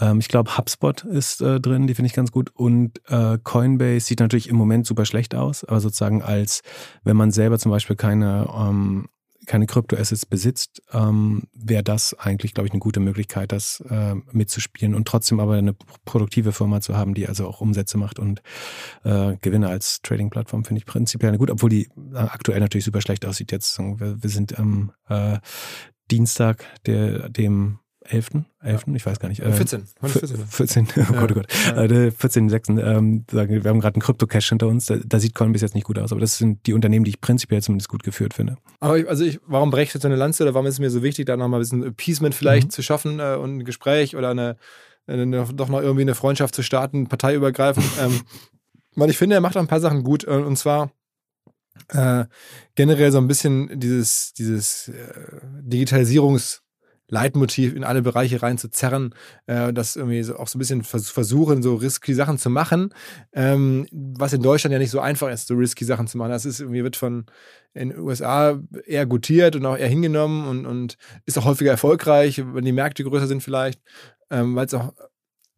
Ähm, 0.00 0.18
ich 0.18 0.28
glaube, 0.28 0.56
HubSpot 0.56 1.04
ist 1.04 1.40
äh, 1.40 1.60
drin, 1.60 1.86
die 1.86 1.94
finde 1.94 2.06
ich 2.06 2.14
ganz 2.14 2.32
gut. 2.32 2.50
Und 2.54 3.00
äh, 3.08 3.38
Coinbase 3.42 4.06
sieht 4.06 4.20
natürlich 4.20 4.48
im 4.48 4.56
Moment 4.56 4.86
super 4.86 5.04
schlecht 5.04 5.34
aus, 5.34 5.64
aber 5.64 5.80
sozusagen 5.80 6.22
als, 6.22 6.62
wenn 7.04 7.16
man 7.16 7.30
selber 7.30 7.58
zum 7.58 7.70
Beispiel 7.70 7.96
keine, 7.96 8.48
ähm, 8.56 9.08
keine 9.46 9.66
Kryptoassets 9.66 10.26
besitzt, 10.26 10.82
ähm, 10.92 11.44
wäre 11.54 11.82
das 11.82 12.14
eigentlich, 12.18 12.54
glaube 12.54 12.66
ich, 12.66 12.72
eine 12.72 12.80
gute 12.80 13.00
Möglichkeit, 13.00 13.50
das 13.50 13.82
äh, 13.88 14.14
mitzuspielen 14.30 14.94
und 14.94 15.08
trotzdem 15.08 15.40
aber 15.40 15.54
eine 15.54 15.74
produktive 16.04 16.52
Firma 16.52 16.80
zu 16.80 16.96
haben, 16.96 17.14
die 17.14 17.26
also 17.26 17.48
auch 17.48 17.60
Umsätze 17.60 17.98
macht 17.98 18.18
und 18.18 18.42
äh, 19.04 19.36
Gewinne 19.40 19.68
als 19.68 20.02
Trading-Plattform 20.02 20.64
finde 20.64 20.80
ich 20.80 20.86
prinzipiell 20.86 21.36
gut, 21.38 21.50
obwohl 21.50 21.70
die 21.70 21.88
äh, 22.12 22.16
aktuell 22.16 22.60
natürlich 22.60 22.84
super 22.84 23.00
schlecht 23.00 23.24
aussieht 23.24 23.50
jetzt. 23.50 23.78
Wir, 23.78 24.22
wir 24.22 24.30
sind 24.30 24.58
am 24.58 24.92
äh, 25.08 25.38
Dienstag, 26.10 26.64
der, 26.86 27.28
dem 27.28 27.78
11. 28.04 28.30
11. 28.62 28.84
Ich 28.94 29.04
weiß 29.04 29.20
gar 29.20 29.28
nicht. 29.28 29.40
äh, 29.40 29.52
14. 29.52 29.84
Heute 30.00 30.18
14. 30.20 30.46
14, 30.46 30.88
oh 31.10 31.12
Gott, 31.12 31.30
oh 31.30 31.34
Gott. 31.34 31.46
Ja. 31.66 31.82
Äh, 31.82 31.88
der 31.88 32.12
14.6. 32.12 32.80
Ähm, 32.82 33.24
sagen, 33.30 33.62
wir 33.62 33.68
haben 33.70 33.80
gerade 33.80 33.96
einen 33.96 34.02
Krypto-Cash 34.02 34.48
hinter 34.48 34.66
uns. 34.66 34.86
Da, 34.86 34.96
da 35.04 35.18
sieht 35.20 35.34
Coinbase 35.34 35.64
jetzt 35.66 35.74
nicht 35.74 35.84
gut 35.84 35.98
aus, 35.98 36.10
aber 36.10 36.20
das 36.22 36.38
sind 36.38 36.66
die 36.66 36.72
Unternehmen, 36.72 37.04
die 37.04 37.10
ich 37.10 37.20
prinzipiell 37.20 37.60
zumindest 37.62 37.90
gut 37.90 38.02
geführt 38.02 38.32
finde. 38.32 38.56
Aber 38.80 38.98
ich, 38.98 39.08
also 39.08 39.24
ich, 39.24 39.40
warum 39.46 39.70
breche 39.70 39.82
ich 39.88 39.94
jetzt 39.94 40.02
so 40.02 40.08
eine 40.08 40.16
Lanze 40.16 40.42
oder 40.44 40.54
warum 40.54 40.66
ist 40.66 40.74
es 40.74 40.80
mir 40.80 40.90
so 40.90 41.02
wichtig, 41.02 41.26
da 41.26 41.36
nochmal 41.36 41.60
ein 41.60 41.62
bisschen 41.62 41.84
Appeasement 41.84 42.34
vielleicht 42.34 42.68
Mhm. 42.68 42.70
zu 42.70 42.82
schaffen 42.82 43.20
äh, 43.20 43.34
und 43.34 43.58
ein 43.58 43.64
Gespräch 43.64 44.16
oder 44.16 44.30
eine, 44.30 44.56
eine, 45.06 45.44
doch 45.54 45.68
noch 45.68 45.80
irgendwie 45.82 46.02
eine 46.02 46.14
Freundschaft 46.14 46.54
zu 46.54 46.62
starten, 46.62 47.08
parteiübergreifend. 47.08 47.84
ähm, 48.00 48.20
weil 48.96 49.10
ich 49.10 49.18
finde, 49.18 49.36
er 49.36 49.40
macht 49.42 49.56
auch 49.56 49.60
ein 49.60 49.68
paar 49.68 49.80
Sachen 49.80 50.02
gut 50.02 50.24
äh, 50.24 50.30
und 50.30 50.56
zwar 50.56 50.90
äh, 51.88 52.24
generell 52.74 53.12
so 53.12 53.18
ein 53.18 53.28
bisschen 53.28 53.78
dieses, 53.80 54.32
dieses 54.34 54.88
äh, 54.88 55.40
in 57.74 57.84
alle 57.84 58.02
Bereiche 58.02 58.42
reinzuzerren, 58.42 59.14
äh, 59.46 59.72
das 59.72 59.96
irgendwie 59.96 60.22
so, 60.22 60.36
auch 60.36 60.48
so 60.48 60.58
ein 60.58 60.60
bisschen 60.60 60.82
vers 60.82 61.08
versuchen, 61.08 61.62
so 61.62 61.74
risky 61.74 62.12
Sachen 62.12 62.38
zu 62.38 62.50
machen, 62.50 62.92
ähm, 63.32 63.86
was 63.90 64.34
in 64.34 64.42
Deutschland 64.42 64.72
ja 64.72 64.78
nicht 64.78 64.90
so 64.90 65.00
einfach 65.00 65.30
ist, 65.30 65.48
so 65.48 65.54
risky 65.54 65.84
Sachen 65.84 66.06
zu 66.06 66.18
machen. 66.18 66.30
Das 66.30 66.44
ist 66.44 66.60
irgendwie 66.60 66.84
wird 66.84 66.96
von 66.96 67.24
in 67.72 67.90
den 67.90 67.98
USA 67.98 68.60
eher 68.86 69.06
gutiert 69.06 69.56
und 69.56 69.64
auch 69.64 69.76
eher 69.76 69.88
hingenommen 69.88 70.46
und, 70.46 70.66
und 70.66 70.96
ist 71.24 71.38
auch 71.38 71.44
häufiger 71.44 71.70
erfolgreich, 71.70 72.42
wenn 72.44 72.64
die 72.64 72.72
Märkte 72.72 73.04
größer 73.04 73.26
sind 73.26 73.42
vielleicht, 73.42 73.80
ähm, 74.30 74.54
weil 74.54 74.66
es 74.66 74.74
auch 74.74 74.92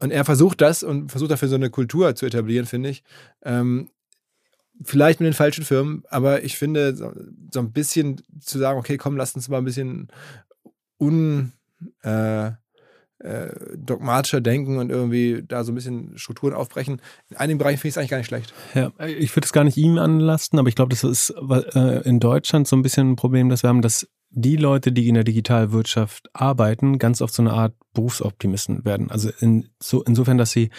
und 0.02 0.12
er 0.12 0.24
versucht 0.24 0.62
das 0.62 0.82
und 0.82 1.10
versucht 1.10 1.30
dafür 1.30 1.48
so 1.48 1.56
eine 1.56 1.68
Kultur 1.68 2.14
zu 2.14 2.24
etablieren, 2.24 2.64
finde 2.64 2.88
ich. 2.88 3.02
Ähm, 3.44 3.90
vielleicht 4.82 5.20
mit 5.20 5.26
den 5.26 5.34
falschen 5.34 5.64
Firmen, 5.64 6.02
aber 6.08 6.42
ich 6.42 6.56
finde, 6.56 6.94
so, 6.94 7.12
so 7.52 7.60
ein 7.60 7.72
bisschen 7.72 8.22
zu 8.40 8.58
sagen, 8.58 8.78
okay, 8.78 8.96
komm, 8.96 9.16
lass 9.16 9.34
uns 9.34 9.48
mal 9.48 9.58
ein 9.58 9.64
bisschen 9.64 10.08
un, 10.98 11.52
äh, 12.02 12.52
äh, 13.20 13.48
dogmatischer 13.76 14.40
denken 14.40 14.78
und 14.78 14.90
irgendwie 14.90 15.44
da 15.46 15.62
so 15.62 15.72
ein 15.72 15.74
bisschen 15.74 16.16
Strukturen 16.16 16.54
aufbrechen. 16.54 17.02
In 17.28 17.36
einigen 17.36 17.58
Bereichen 17.58 17.78
finde 17.78 17.88
ich 17.88 17.94
es 17.94 17.98
eigentlich 17.98 18.10
gar 18.10 18.16
nicht 18.18 18.26
schlecht. 18.28 18.54
Ja, 18.74 18.92
ich 19.06 19.36
würde 19.36 19.44
es 19.44 19.52
gar 19.52 19.64
nicht 19.64 19.76
ihm 19.76 19.98
anlasten, 19.98 20.58
aber 20.58 20.68
ich 20.68 20.74
glaube, 20.74 20.90
das 20.90 21.04
ist 21.04 21.34
äh, 21.50 22.08
in 22.08 22.18
Deutschland 22.20 22.66
so 22.66 22.76
ein 22.76 22.82
bisschen 22.82 23.12
ein 23.12 23.16
Problem, 23.16 23.50
dass 23.50 23.62
wir 23.62 23.68
haben, 23.68 23.82
dass 23.82 24.08
die 24.30 24.56
Leute, 24.56 24.92
die 24.92 25.08
in 25.08 25.14
der 25.14 25.24
Digitalwirtschaft 25.24 26.30
arbeiten, 26.32 26.98
ganz 26.98 27.20
oft 27.20 27.34
so 27.34 27.42
eine 27.42 27.52
Art 27.52 27.74
Berufsoptimisten 27.92 28.84
werden. 28.84 29.10
Also 29.10 29.30
in, 29.40 29.68
so, 29.82 30.02
insofern, 30.02 30.38
dass 30.38 30.52
sie 30.52 30.70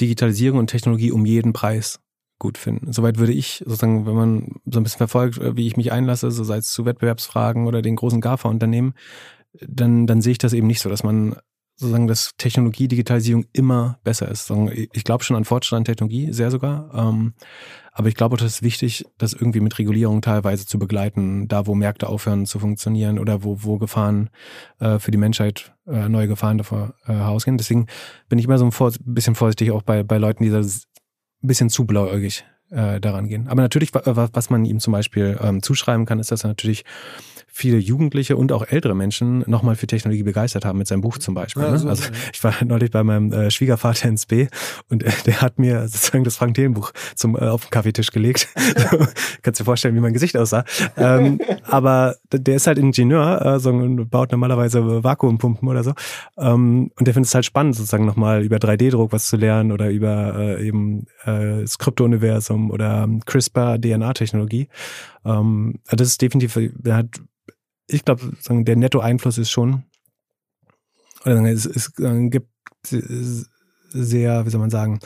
Digitalisierung 0.00 0.58
und 0.58 0.68
Technologie 0.68 1.12
um 1.12 1.24
jeden 1.24 1.52
Preis 1.52 2.00
gut 2.38 2.58
finden. 2.58 2.92
Soweit 2.92 3.18
würde 3.18 3.32
ich 3.32 3.62
sozusagen, 3.64 4.06
wenn 4.06 4.14
man 4.14 4.60
so 4.66 4.80
ein 4.80 4.82
bisschen 4.82 4.98
verfolgt, 4.98 5.38
äh, 5.38 5.56
wie 5.56 5.66
ich 5.66 5.76
mich 5.76 5.92
einlasse, 5.92 6.30
so 6.30 6.44
sei 6.44 6.58
es 6.58 6.70
zu 6.70 6.84
Wettbewerbsfragen 6.84 7.66
oder 7.66 7.82
den 7.82 7.96
großen 7.96 8.20
GAFA-Unternehmen, 8.20 8.94
dann, 9.66 10.06
dann 10.06 10.20
sehe 10.20 10.32
ich 10.32 10.38
das 10.38 10.52
eben 10.52 10.66
nicht 10.66 10.80
so, 10.80 10.90
dass 10.90 11.02
man 11.02 11.36
sozusagen, 11.76 12.06
dass 12.06 12.32
Technologie, 12.38 12.88
Digitalisierung 12.88 13.44
immer 13.52 13.98
besser 14.02 14.28
ist. 14.30 14.50
Ich 14.92 15.04
glaube 15.04 15.24
schon 15.24 15.36
an 15.36 15.44
Fortschritt 15.44 15.76
an 15.76 15.84
Technologie, 15.84 16.32
sehr 16.32 16.50
sogar. 16.50 16.90
Ähm, 16.94 17.34
aber 17.92 18.08
ich 18.08 18.14
glaube, 18.14 18.34
auch, 18.34 18.38
das 18.38 18.56
ist 18.56 18.62
wichtig, 18.62 19.04
das 19.18 19.34
irgendwie 19.34 19.60
mit 19.60 19.78
Regulierung 19.78 20.22
teilweise 20.22 20.66
zu 20.66 20.78
begleiten, 20.78 21.48
da 21.48 21.66
wo 21.66 21.74
Märkte 21.74 22.08
aufhören 22.08 22.46
zu 22.46 22.58
funktionieren 22.58 23.18
oder 23.18 23.44
wo, 23.44 23.62
wo 23.62 23.78
Gefahren 23.78 24.30
äh, 24.80 24.98
für 24.98 25.10
die 25.10 25.18
Menschheit, 25.18 25.74
äh, 25.86 26.08
neue 26.08 26.28
Gefahren 26.28 26.58
davor 26.58 26.94
äh, 27.06 27.12
ausgehen. 27.12 27.58
Deswegen 27.58 27.86
bin 28.28 28.38
ich 28.38 28.46
immer 28.46 28.58
so 28.58 28.66
ein 28.66 28.92
bisschen 29.04 29.34
vorsichtig 29.34 29.70
auch 29.70 29.82
bei, 29.82 30.02
bei 30.02 30.16
Leuten, 30.16 30.44
die 30.44 30.50
ein 31.46 31.48
bisschen 31.48 31.70
zu 31.70 31.84
blauäugig 31.86 32.44
äh, 32.70 33.00
daran 33.00 33.28
gehen. 33.28 33.46
Aber 33.48 33.62
natürlich, 33.62 33.94
wa- 33.94 34.28
was 34.32 34.50
man 34.50 34.64
ihm 34.64 34.80
zum 34.80 34.92
Beispiel 34.92 35.38
ähm, 35.40 35.62
zuschreiben 35.62 36.04
kann, 36.04 36.18
ist, 36.18 36.32
dass 36.32 36.44
er 36.44 36.48
natürlich 36.48 36.84
viele 37.56 37.78
Jugendliche 37.78 38.36
und 38.36 38.52
auch 38.52 38.66
ältere 38.68 38.94
Menschen 38.94 39.42
nochmal 39.46 39.76
für 39.76 39.86
Technologie 39.86 40.22
begeistert 40.22 40.66
haben, 40.66 40.76
mit 40.76 40.86
seinem 40.86 41.00
Buch 41.00 41.16
zum 41.16 41.34
Beispiel. 41.34 41.62
Ja, 41.62 41.70
ne? 41.70 41.78
so, 41.78 41.88
also 41.88 42.04
ich 42.30 42.44
war 42.44 42.52
neulich 42.62 42.90
bei 42.90 43.02
meinem 43.02 43.32
äh, 43.32 43.50
Schwiegervater 43.50 44.10
ins 44.10 44.26
B 44.26 44.48
und 44.90 45.02
äh, 45.02 45.10
der 45.24 45.40
hat 45.40 45.58
mir 45.58 45.88
sozusagen 45.88 46.22
das 46.22 46.36
Frank 46.36 46.52
Thelen 46.52 46.74
Buch 46.74 46.92
zum 47.14 47.34
äh, 47.34 47.40
auf 47.48 47.64
den 47.64 47.70
Kaffeetisch 47.70 48.10
gelegt. 48.10 48.48
Kannst 49.42 49.58
dir 49.58 49.64
vorstellen, 49.64 49.94
wie 49.94 50.00
mein 50.00 50.12
Gesicht 50.12 50.36
aussah. 50.36 50.64
Ähm, 50.98 51.40
aber 51.64 52.16
der 52.30 52.56
ist 52.56 52.66
halt 52.66 52.76
Ingenieur 52.76 53.40
äh, 53.40 53.58
so, 53.58 53.70
und 53.70 54.10
baut 54.10 54.32
normalerweise 54.32 55.02
Vakuumpumpen 55.02 55.66
oder 55.66 55.82
so. 55.82 55.94
Ähm, 56.36 56.90
und 56.98 57.06
der 57.06 57.14
findet 57.14 57.28
es 57.28 57.34
halt 57.34 57.46
spannend, 57.46 57.74
sozusagen 57.74 58.04
nochmal 58.04 58.42
über 58.42 58.58
3D-Druck 58.58 59.12
was 59.12 59.28
zu 59.28 59.38
lernen 59.38 59.72
oder 59.72 59.88
über 59.88 60.36
äh, 60.36 60.66
eben 60.66 61.06
äh, 61.24 61.62
das 61.62 61.78
Krypto-Universum 61.78 62.70
oder 62.70 63.04
ähm, 63.04 63.22
CRISPR-DNA-Technologie. 63.24 64.68
Ähm, 65.24 65.80
also 65.86 65.96
das 65.96 66.08
ist 66.08 66.20
definitiv, 66.20 66.58
der 66.74 66.96
hat, 66.96 67.06
ich 67.88 68.04
glaube, 68.04 68.32
der 68.48 68.76
Netto-Einfluss 68.76 69.38
ist 69.38 69.50
schon, 69.50 69.84
oder 71.24 71.44
es, 71.44 71.66
es 71.66 71.92
äh, 71.98 72.28
gibt 72.28 72.50
sehr, 73.88 74.46
wie 74.46 74.50
soll 74.50 74.60
man 74.60 74.70
sagen, 74.70 75.00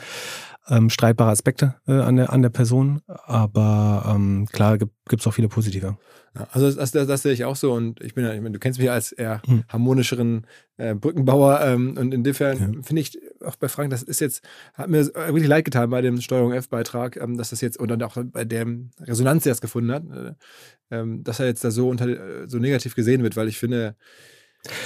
ähm, 0.69 0.89
streitbare 0.89 1.31
Aspekte 1.31 1.75
äh, 1.87 1.93
an, 1.93 2.15
der, 2.17 2.31
an 2.31 2.41
der 2.41 2.49
Person, 2.49 3.01
aber 3.07 4.11
ähm, 4.15 4.47
klar 4.51 4.77
gibt 4.77 4.93
es 5.11 5.25
auch 5.27 5.33
viele 5.33 5.47
positive. 5.49 5.97
Ja, 6.35 6.47
also 6.51 6.71
das, 6.71 6.91
das, 6.91 7.07
das 7.07 7.21
sehe 7.23 7.33
ich 7.33 7.43
auch 7.43 7.55
so 7.57 7.73
und 7.73 7.99
ich 8.01 8.13
bin 8.13 8.23
ja, 8.23 8.33
ich 8.33 8.39
meine, 8.39 8.53
du 8.53 8.59
kennst 8.59 8.79
mich 8.79 8.85
ja 8.85 8.93
als 8.93 9.11
eher 9.11 9.41
Hm. 9.45 9.63
harmonischeren 9.67 10.47
äh, 10.77 10.93
Brückenbauer 10.95 11.59
ähm, 11.61 11.97
und 11.97 12.13
insofern 12.13 12.57
Ja. 12.75 12.81
finde 12.83 13.01
ich 13.01 13.19
auch 13.45 13.55
bei 13.57 13.67
Frank, 13.67 13.89
das 13.89 14.03
ist 14.03 14.21
jetzt, 14.21 14.43
hat 14.73 14.87
mir 14.89 15.05
wirklich 15.07 15.47
leid 15.47 15.65
getan 15.65 15.89
bei 15.89 16.01
dem 16.01 16.21
Steuerung 16.21 16.53
F-Beitrag, 16.53 17.17
ähm, 17.17 17.37
dass 17.37 17.49
das 17.49 17.59
jetzt 17.61 17.77
und 17.77 17.89
dann 17.89 18.01
auch 18.03 18.15
bei 18.23 18.45
der 18.45 18.65
Resonanz, 19.01 19.43
die 19.43 19.49
er 19.49 19.53
es 19.53 19.61
gefunden 19.61 19.91
hat, 19.91 20.03
äh, 20.09 20.33
ähm, 20.95 21.23
dass 21.23 21.39
er 21.39 21.47
jetzt 21.47 21.63
da 21.63 21.71
so 21.71 21.89
unter 21.89 22.47
so 22.47 22.59
negativ 22.59 22.95
gesehen 22.95 23.23
wird, 23.23 23.35
weil 23.35 23.47
ich 23.49 23.57
finde, 23.57 23.95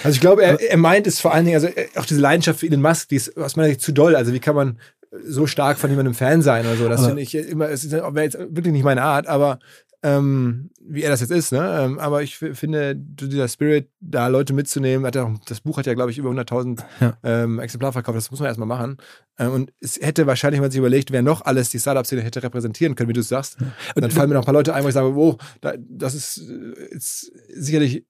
also 0.06 0.16
ich 0.16 0.22
glaube, 0.22 0.42
er, 0.42 0.60
er 0.62 0.78
meint 0.78 1.06
es 1.06 1.20
vor 1.20 1.34
allen 1.34 1.44
Dingen, 1.46 1.56
also 1.56 1.68
äh, 1.68 1.88
auch 1.96 2.06
diese 2.06 2.22
Leidenschaft 2.22 2.62
für 2.62 2.66
Elon 2.68 2.82
Musk, 2.82 3.10
die 3.10 3.18
ist 3.18 3.36
aus 3.38 3.58
meiner 3.58 3.68
Sicht 3.70 3.82
zu 3.82 3.92
doll. 3.92 4.16
Also 4.16 4.32
wie 4.32 4.40
kann 4.40 4.56
man 4.56 4.80
so 5.26 5.48
stark 5.48 5.78
von 5.78 5.90
jemandem 5.90 6.14
Fan 6.14 6.42
sein 6.42 6.66
oder 6.66 6.76
so? 6.76 6.90
Das 6.90 7.00
Aber- 7.00 7.10
finde 7.10 7.22
ich 7.24 7.34
immer, 7.36 7.70
es 7.70 7.90
wäre 7.92 8.12
jetzt 8.24 8.38
wirklich 8.40 8.74
nicht 8.74 8.84
meine 8.86 9.04
Art, 9.04 9.28
aber 9.28 9.60
ähm, 10.04 10.70
wie 10.88 11.02
er 11.02 11.10
das 11.10 11.22
jetzt 11.22 11.32
ist, 11.32 11.52
ne? 11.52 11.80
Ähm, 11.82 11.98
aber 11.98 12.22
ich 12.22 12.38
finde, 12.38 12.96
dieser 12.96 13.48
Spirit, 13.48 13.90
da 14.02 14.28
Leute 14.28 14.54
mitzunehmen, 14.54 15.04
hat 15.04 15.18
auch, 15.18 15.32
das 15.48 15.62
Buch 15.62 15.80
hat 15.80 15.88
ja, 15.88 15.96
glaube 15.96 16.12
ich, 16.12 16.20
über 16.20 16.30
100.000 16.30 16.84
Ja. 17.00 17.18
ähm, 17.24 17.58
Exemplar 17.60 17.92
verkauft, 17.92 18.16
das 18.18 18.30
muss 18.30 18.40
man 18.40 18.46
erstmal 18.48 18.68
machen. 18.68 18.98
Ähm, 19.40 19.52
und 19.52 19.74
es 19.82 20.00
hätte 20.00 20.28
wahrscheinlich, 20.28 20.60
wenn 20.60 20.66
man 20.66 20.72
sich 20.72 20.78
überlegt, 20.78 21.12
wer 21.12 21.24
noch 21.24 21.44
alles 21.46 21.70
die 21.70 21.80
Startup-Szene 21.80 22.22
hätte 22.22 22.44
repräsentieren 22.44 22.94
können, 22.94 23.10
wie 23.10 23.14
du 23.14 23.22
es 23.22 23.30
sagst, 23.30 23.58
und 23.96 24.02
dann 24.04 24.12
fallen 24.12 24.30
mir 24.30 24.36
noch 24.36 24.44
ein 24.44 24.46
paar 24.46 24.54
Leute 24.54 24.76
ein, 24.76 24.84
wo 24.84 24.88
ich 24.90 24.94
sage, 24.94 25.08
oh, 25.16 25.38
da, 25.62 25.74
das 25.80 26.14
ist, 26.14 26.38
äh, 26.38 26.96
ist 26.96 27.32
sicherlich, 27.56 28.06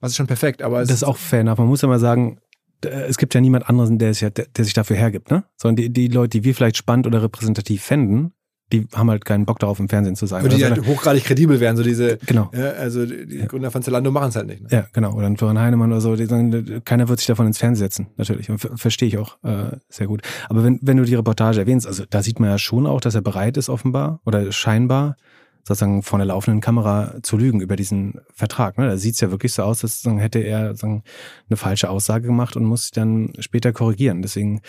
was 0.00 0.10
ist 0.10 0.16
schon 0.16 0.26
perfekt, 0.26 0.60
aber 0.60 0.80
Das 0.80 0.90
ist 0.90 1.04
auch 1.04 1.16
fair 1.16 1.40
enough. 1.40 1.56
Man 1.56 1.68
muss 1.68 1.80
ja 1.80 1.88
mal 1.88 1.98
sagen, 1.98 2.40
es 2.84 3.18
gibt 3.18 3.34
ja 3.34 3.40
niemand 3.40 3.68
anderen, 3.68 3.98
der, 3.98 4.12
sich, 4.14 4.22
ja- 4.22 4.30
der, 4.30 4.46
der 4.56 4.64
sich 4.64 4.74
dafür 4.74 4.96
hergibt, 4.96 5.30
ne? 5.30 5.44
Sondern 5.56 5.76
die, 5.76 5.90
die 5.90 6.08
Leute, 6.08 6.38
die 6.38 6.44
wir 6.44 6.54
vielleicht 6.54 6.76
spannend 6.76 7.06
oder 7.06 7.22
repräsentativ 7.22 7.82
fänden, 7.82 8.32
die 8.70 8.86
haben 8.94 9.08
halt 9.08 9.24
keinen 9.24 9.46
Bock 9.46 9.58
darauf, 9.60 9.80
im 9.80 9.88
Fernsehen 9.88 10.14
zu 10.14 10.26
sein. 10.26 10.44
Und 10.44 10.52
die 10.52 10.62
halt 10.62 10.86
hochgradig 10.86 11.24
kredibel 11.24 11.58
werden, 11.58 11.78
so 11.78 11.82
diese, 11.82 12.18
Genau. 12.26 12.50
ja, 12.54 12.72
also 12.72 13.06
die 13.06 13.26
die 13.26 13.38
Gründer 13.48 13.70
von 13.70 13.82
Zalando 13.82 14.10
machen 14.10 14.28
es 14.28 14.36
halt 14.36 14.46
nicht. 14.46 14.60
Ne? 14.60 14.68
Ja, 14.70 14.86
genau. 14.92 15.14
Oder 15.14 15.26
ein 15.26 15.38
Florian 15.38 15.58
Heinemann 15.58 15.90
oder 15.90 16.02
so. 16.02 16.14
Die 16.16 16.26
sagen, 16.26 16.82
keiner 16.84 17.08
wird 17.08 17.18
sich 17.18 17.26
davon 17.28 17.46
ins 17.46 17.56
Fernsehen 17.56 17.86
setzen, 17.86 18.06
natürlich. 18.18 18.50
Und 18.50 18.58
ver- 18.58 18.76
verstehe 18.76 19.08
ich 19.08 19.16
auch 19.16 19.42
äh, 19.42 19.76
sehr 19.88 20.06
gut. 20.06 20.20
Aber 20.50 20.64
wenn, 20.64 20.78
wenn 20.82 20.98
du 20.98 21.04
die 21.04 21.14
Reportage 21.14 21.60
erwähnst, 21.60 21.86
also 21.86 22.04
da 22.10 22.22
sieht 22.22 22.40
man 22.40 22.50
ja 22.50 22.58
schon 22.58 22.86
auch, 22.86 23.00
dass 23.00 23.14
er 23.14 23.22
bereit 23.22 23.56
ist, 23.56 23.70
offenbar 23.70 24.20
oder 24.26 24.52
scheinbar 24.52 25.16
sozusagen 25.64 26.02
vor 26.02 26.18
einer 26.18 26.26
laufenden 26.26 26.60
Kamera 26.60 27.16
zu 27.22 27.36
lügen 27.36 27.60
über 27.60 27.76
diesen 27.76 28.20
Vertrag. 28.34 28.78
Ne? 28.78 28.86
Da 28.88 28.96
sieht 28.96 29.14
es 29.14 29.20
ja 29.20 29.30
wirklich 29.30 29.52
so 29.52 29.62
aus, 29.62 29.82
als 29.82 30.02
sagen, 30.02 30.18
hätte 30.18 30.38
er 30.38 30.74
sagen, 30.74 31.02
eine 31.48 31.56
falsche 31.56 31.90
Aussage 31.90 32.26
gemacht 32.26 32.56
und 32.56 32.64
muss 32.64 32.82
sich 32.82 32.92
dann 32.92 33.32
später 33.38 33.72
korrigieren. 33.72 34.22
Deswegen 34.22 34.60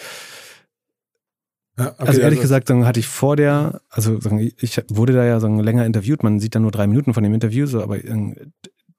Ja, 1.77 1.93
okay, 1.93 2.07
also 2.07 2.21
ehrlich 2.21 2.41
gesagt, 2.41 2.69
dann 2.69 2.85
hatte 2.85 2.99
ich 2.99 3.07
vor 3.07 3.37
der, 3.37 3.81
also 3.89 4.19
ich 4.57 4.81
wurde 4.89 5.13
da 5.13 5.23
ja 5.23 5.39
sagen, 5.39 5.59
länger 5.59 5.85
interviewt, 5.85 6.23
man 6.23 6.39
sieht 6.39 6.55
dann 6.55 6.63
nur 6.63 6.71
drei 6.71 6.87
Minuten 6.87 7.13
von 7.13 7.23
dem 7.23 7.33
Interview, 7.33 7.65
so, 7.65 7.81
aber 7.81 7.97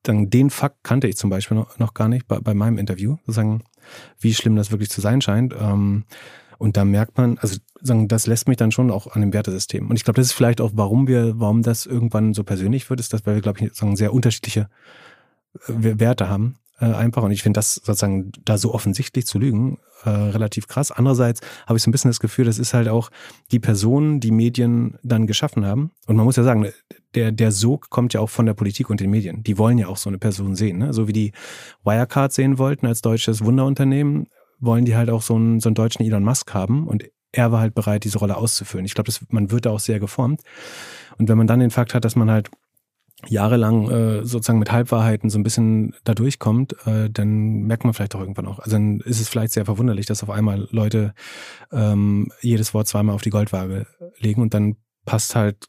dann 0.03 0.31
den 0.31 0.49
Fakt 0.49 0.83
kannte 0.83 1.07
ich 1.07 1.17
zum 1.17 1.29
Beispiel 1.29 1.59
noch, 1.59 1.79
noch 1.79 1.93
gar 1.93 2.09
nicht 2.09 2.27
bei, 2.27 2.41
bei 2.41 2.55
meinem 2.55 2.79
Interview, 2.79 3.17
sozusagen, 3.27 3.63
wie 4.19 4.33
schlimm 4.33 4.57
das 4.57 4.71
wirklich 4.71 4.89
zu 4.89 5.03
sein 5.03 5.21
scheint. 5.21 5.55
Ähm, 5.59 6.05
und 6.61 6.77
da 6.77 6.85
merkt 6.85 7.17
man, 7.17 7.39
also 7.39 7.57
sagen, 7.81 8.07
das 8.07 8.27
lässt 8.27 8.47
mich 8.47 8.59
dann 8.59 8.71
schon 8.71 8.91
auch 8.91 9.07
an 9.07 9.23
dem 9.23 9.33
Wertesystem. 9.33 9.89
Und 9.89 9.97
ich 9.97 10.05
glaube, 10.05 10.21
das 10.21 10.27
ist 10.27 10.33
vielleicht 10.35 10.61
auch, 10.61 10.73
warum 10.75 11.09
wir, 11.09 11.41
warum 11.41 11.63
das 11.63 11.87
irgendwann 11.87 12.35
so 12.35 12.45
persönlich 12.45 12.91
wird, 12.91 13.01
ist, 13.01 13.15
dass 13.15 13.25
wir, 13.25 13.41
glaube 13.41 13.65
ich, 13.65 13.75
sagen, 13.75 13.97
sehr 13.97 14.13
unterschiedliche 14.13 14.69
äh, 15.67 15.99
Werte 15.99 16.29
haben. 16.29 16.57
Äh, 16.79 16.93
einfach. 16.93 17.23
Und 17.23 17.31
ich 17.31 17.43
finde 17.43 17.57
das 17.57 17.77
sozusagen 17.77 18.31
da 18.45 18.59
so 18.59 18.75
offensichtlich 18.75 19.27
zu 19.27 19.39
lügen, 19.39 19.79
äh, 20.05 20.11
relativ 20.11 20.69
krass. 20.69 20.93
Andererseits 20.93 21.41
habe 21.67 21.79
ich 21.79 21.83
so 21.83 21.89
ein 21.89 21.93
bisschen 21.93 22.11
das 22.11 22.21
Gefühl, 22.21 22.45
das 22.45 22.59
ist 22.59 22.75
halt 22.75 22.89
auch 22.89 23.09
die 23.53 23.59
Person, 23.59 24.21
die 24.21 24.31
Medien 24.31 24.99
dann 25.03 25.27
geschaffen 25.27 25.65
haben. 25.65 25.93
Und 26.07 26.17
man 26.17 26.27
muss 26.27 26.37
ja 26.37 26.43
sagen, 26.43 26.69
der, 27.15 27.33
der 27.33 27.53
Sog 27.53 27.89
kommt 27.89 28.13
ja 28.13 28.21
auch 28.21 28.29
von 28.29 28.45
der 28.45 28.55
Politik 28.55 28.91
und 28.91 29.01
den 29.01 29.11
Medien. 29.11 29.43
Die 29.43 29.57
wollen 29.57 29.79
ja 29.79 29.89
auch 29.89 29.97
so 29.97 30.11
eine 30.11 30.19
Person 30.19 30.57
sehen. 30.57 30.77
Ne? 30.77 30.93
So 30.93 31.09
wie 31.09 31.15
die 31.15 31.33
Wirecard 31.85 32.35
sehen 32.35 32.59
wollten 32.59 32.87
als 32.87 33.01
deutsches 33.01 33.43
Wunderunternehmen, 33.43 34.27
wollen 34.61 34.85
die 34.85 34.97
halt 34.97 35.11
auch 35.11 35.23
so 35.23 35.35
einen, 35.35 35.61
so 35.61 35.69
einen 35.69 35.75
deutschen 35.75 36.05
Elon 36.05 36.25
Musk 36.25 36.55
haben. 36.55 36.87
Und 36.87 37.05
er 37.33 37.53
war 37.53 37.61
halt 37.61 37.75
bereit, 37.75 38.05
diese 38.05 38.19
Rolle 38.19 38.37
auszufüllen. 38.37 38.85
Ich 38.85 38.95
glaube, 38.95 39.13
man 39.29 39.51
wird 39.51 39.67
da 39.67 39.71
auch 39.71 39.81
sehr 39.81 40.01
geformt. 40.01 40.43
Und 41.19 41.29
wenn 41.29 41.39
man 41.39 41.47
dann 41.47 41.61
den 41.61 41.71
Fakt 41.71 41.95
hat, 41.95 42.05
dass 42.05 42.17
man 42.17 42.31
halt 42.31 42.51
jahrelang 43.29 43.91
äh, 43.91 44.25
sozusagen 44.25 44.59
mit 44.59 44.73
Halbwahrheiten 44.73 45.29
so 45.29 45.39
ein 45.39 45.43
bisschen 45.43 45.95
da 46.05 46.15
durchkommt, 46.15 46.75
äh, 46.87 47.11
dann 47.11 47.63
merkt 47.63 47.85
man 47.85 47.93
vielleicht 47.93 48.15
auch 48.15 48.21
irgendwann 48.21 48.47
auch. 48.47 48.59
Also 48.61 48.73
dann 48.73 49.01
ist 49.01 49.21
es 49.21 49.29
vielleicht 49.29 49.53
sehr 49.53 49.67
verwunderlich, 49.67 50.07
dass 50.07 50.23
auf 50.23 50.31
einmal 50.31 50.69
Leute 50.71 51.13
ähm, 51.71 52.33
jedes 52.41 52.73
Wort 52.73 52.89
zweimal 52.89 53.15
auf 53.15 53.23
die 53.23 53.31
Goldwaage 53.31 53.87
legen 54.19 54.41
und 54.41 54.55
dann 54.55 54.77
passt 55.05 55.37
halt 55.37 55.67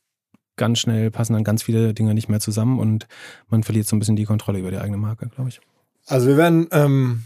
ganz 0.55 0.79
schnell, 0.79 1.11
passen 1.11 1.33
dann 1.33 1.43
ganz 1.43 1.63
viele 1.63 1.93
Dinge 1.93 2.13
nicht 2.13 2.29
mehr 2.29 2.39
zusammen 2.39 2.79
und 2.79 3.07
man 3.49 3.63
verliert 3.63 3.87
so 3.87 3.95
ein 3.95 3.99
bisschen 3.99 4.15
die 4.15 4.25
Kontrolle 4.25 4.59
über 4.59 4.71
die 4.71 4.77
eigene 4.77 4.97
Marke, 4.97 5.27
glaube 5.27 5.49
ich. 5.49 5.59
Also 6.05 6.27
wir 6.27 6.37
werden 6.37 6.67
ähm, 6.71 7.23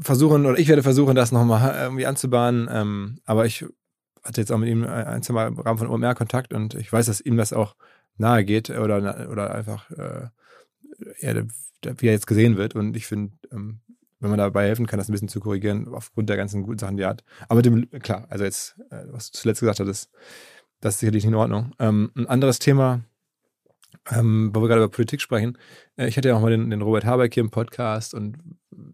versuchen, 0.00 0.46
oder 0.46 0.58
ich 0.58 0.68
werde 0.68 0.82
versuchen, 0.82 1.14
das 1.14 1.32
nochmal 1.32 1.74
irgendwie 1.80 2.06
anzubahnen, 2.06 2.68
ähm, 2.70 3.18
aber 3.24 3.46
ich 3.46 3.64
hatte 4.24 4.40
jetzt 4.40 4.52
auch 4.52 4.58
mit 4.58 4.68
ihm 4.68 4.84
ein, 4.84 5.22
zwei 5.22 5.32
Mal 5.32 5.48
im 5.48 5.58
Rahmen 5.58 5.78
von 5.78 5.88
OMR 5.88 6.14
Kontakt 6.14 6.52
und 6.52 6.74
ich 6.74 6.92
weiß, 6.92 7.06
dass 7.06 7.20
ihm 7.20 7.36
das 7.36 7.52
auch 7.52 7.76
nahe 8.16 8.44
geht 8.44 8.70
oder, 8.70 9.28
oder 9.30 9.54
einfach 9.54 9.90
äh, 9.90 10.28
ja, 11.20 11.34
wie 11.82 12.06
er 12.06 12.12
jetzt 12.12 12.26
gesehen 12.26 12.56
wird. 12.56 12.74
Und 12.74 12.96
ich 12.96 13.06
finde, 13.06 13.32
ähm, 13.52 13.80
wenn 14.20 14.30
man 14.30 14.38
dabei 14.38 14.66
helfen 14.66 14.86
kann, 14.86 14.98
das 14.98 15.08
ein 15.08 15.12
bisschen 15.12 15.28
zu 15.28 15.40
korrigieren, 15.40 15.88
aufgrund 15.88 16.28
der 16.28 16.36
ganzen 16.36 16.62
guten 16.62 16.78
Sachen, 16.78 16.96
die 16.96 17.04
er 17.04 17.10
hat. 17.10 17.24
Aber 17.48 17.62
dem, 17.62 17.88
klar, 18.00 18.26
also 18.30 18.44
jetzt, 18.44 18.78
äh, 18.90 19.04
was 19.10 19.30
du 19.30 19.38
zuletzt 19.38 19.60
gesagt 19.60 19.80
hattest, 19.80 20.10
das 20.80 20.94
ist 20.94 21.00
sicherlich 21.00 21.24
in 21.24 21.34
Ordnung. 21.34 21.72
Ähm, 21.78 22.10
ein 22.16 22.26
anderes 22.26 22.58
Thema, 22.58 23.00
ähm, 24.10 24.50
wo 24.54 24.60
wir 24.60 24.68
gerade 24.68 24.82
über 24.82 24.90
Politik 24.90 25.20
sprechen. 25.20 25.58
Äh, 25.96 26.08
ich 26.08 26.16
hatte 26.16 26.28
ja 26.28 26.36
auch 26.36 26.40
mal 26.40 26.50
den, 26.50 26.70
den 26.70 26.82
Robert 26.82 27.04
Habeck 27.04 27.34
hier 27.34 27.42
im 27.42 27.50
Podcast 27.50 28.14
und 28.14 28.36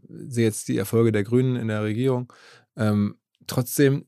sehe 0.09 0.45
jetzt 0.45 0.69
die 0.69 0.79
Erfolge 0.79 1.13
der 1.13 1.25
Grünen 1.25 1.57
in 1.57 1.69
der 1.69 1.83
Regierung. 1.83 2.33
Ähm, 2.77 3.17
trotzdem, 3.47 4.07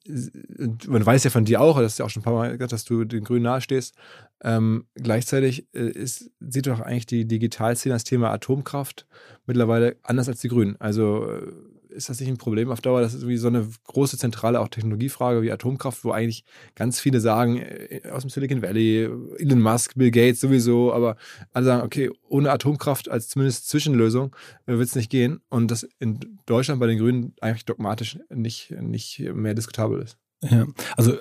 man 0.87 1.05
weiß 1.05 1.25
ja 1.25 1.31
von 1.31 1.45
dir 1.45 1.61
auch, 1.61 1.79
das 1.79 1.93
ist 1.93 1.99
ja 1.99 2.05
auch 2.05 2.11
schon 2.11 2.23
ein 2.23 2.25
paar 2.25 2.35
Mal 2.35 2.53
gesagt, 2.53 2.73
dass 2.73 2.85
du 2.85 3.05
den 3.05 3.25
Grünen 3.25 3.45
nahestehst. 3.45 3.95
Ähm, 4.43 4.87
gleichzeitig 4.95 5.67
äh, 5.75 5.89
ist, 5.89 6.31
sieht 6.41 6.67
doch 6.67 6.81
eigentlich 6.81 7.07
die 7.07 7.27
Digitalszene 7.27 7.95
das 7.95 8.05
Thema 8.05 8.31
Atomkraft 8.31 9.07
mittlerweile 9.47 9.97
anders 10.03 10.29
als 10.29 10.41
die 10.41 10.49
Grünen. 10.49 10.77
Also 10.79 11.31
äh, 11.31 11.53
ist 11.97 12.09
das 12.09 12.21
nicht 12.21 12.29
ein 12.29 12.37
Problem 12.37 12.71
auf 12.71 12.81
Dauer? 12.81 13.01
Das 13.01 13.15
ist 13.15 13.23
irgendwie 13.23 13.39
so 13.39 13.49
eine 13.49 13.67
große 13.85 14.19
zentrale 14.19 14.61
auch 14.61 14.69
Technologiefrage 14.69 15.43
wie 15.43 15.51
Atomkraft, 15.51 16.05
wo 16.05 16.13
eigentlich 16.13 16.45
ganz 16.75 17.01
viele 17.01 17.21
sagen, 17.21 17.59
äh, 17.59 18.03
aus 18.11 18.23
dem 18.23 18.31
Silicon 18.31 18.63
Valley, 18.63 19.09
Elon 19.39 19.61
Musk, 19.61 19.95
Bill 19.97 20.11
Gates 20.11 20.41
sowieso, 20.41 20.93
aber 20.93 21.17
alle 21.53 21.65
sagen, 21.65 21.83
okay, 21.83 22.11
ohne 22.29 22.51
Atomkraft 22.51 23.09
als 23.09 23.29
zumindest 23.29 23.69
Zwischenlösung 23.69 24.37
äh, 24.67 24.75
wird 24.79 24.89
es 24.89 24.95
nicht 24.95 25.11
gehen. 25.11 25.41
Und 25.49 25.71
das 25.71 25.89
in 25.99 26.39
Deutschland 26.47 26.81
bei 26.81 26.87
den 26.87 26.99
Grünen 26.99 27.35
eigentlich 27.41 27.65
dogmatisch 27.65 28.19
nicht, 28.29 28.71
nicht 28.71 29.19
mehr 29.35 29.55
diskutabel 29.55 30.03
ist. 30.03 30.19
Ja, 30.43 30.67
also 30.97 31.19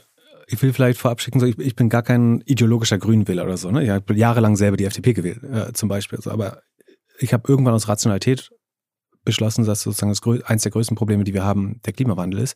ich 0.47 0.61
will 0.61 0.73
vielleicht 0.73 0.99
vorab 0.99 1.21
schicken, 1.21 1.39
so 1.39 1.45
ich, 1.45 1.57
ich 1.57 1.76
bin 1.76 1.89
gar 1.89 2.03
kein 2.03 2.41
ideologischer 2.45 2.97
Grünwähler 2.97 3.45
oder 3.45 3.57
so. 3.57 3.71
Ne? 3.71 3.84
Ich 3.84 3.89
habe 3.89 4.13
jahrelang 4.13 4.55
selber 4.55 4.78
die 4.78 4.86
FDP 4.86 5.13
gewählt, 5.13 5.41
äh, 5.43 5.73
zum 5.73 5.89
Beispiel. 5.89 6.17
Also, 6.17 6.32
aber 6.32 6.61
ich 7.17 7.34
habe 7.34 7.47
irgendwann 7.47 7.73
aus 7.73 7.88
Rationalität 7.88 8.51
beschlossen, 9.26 9.65
dass 9.65 9.82
sozusagen 9.82 10.11
das 10.11 10.47
eins 10.47 10.63
der 10.63 10.71
größten 10.71 10.95
Probleme, 10.95 11.23
die 11.23 11.34
wir 11.34 11.43
haben, 11.43 11.82
der 11.86 11.93
Klimawandel 11.93 12.41
ist. 12.41 12.55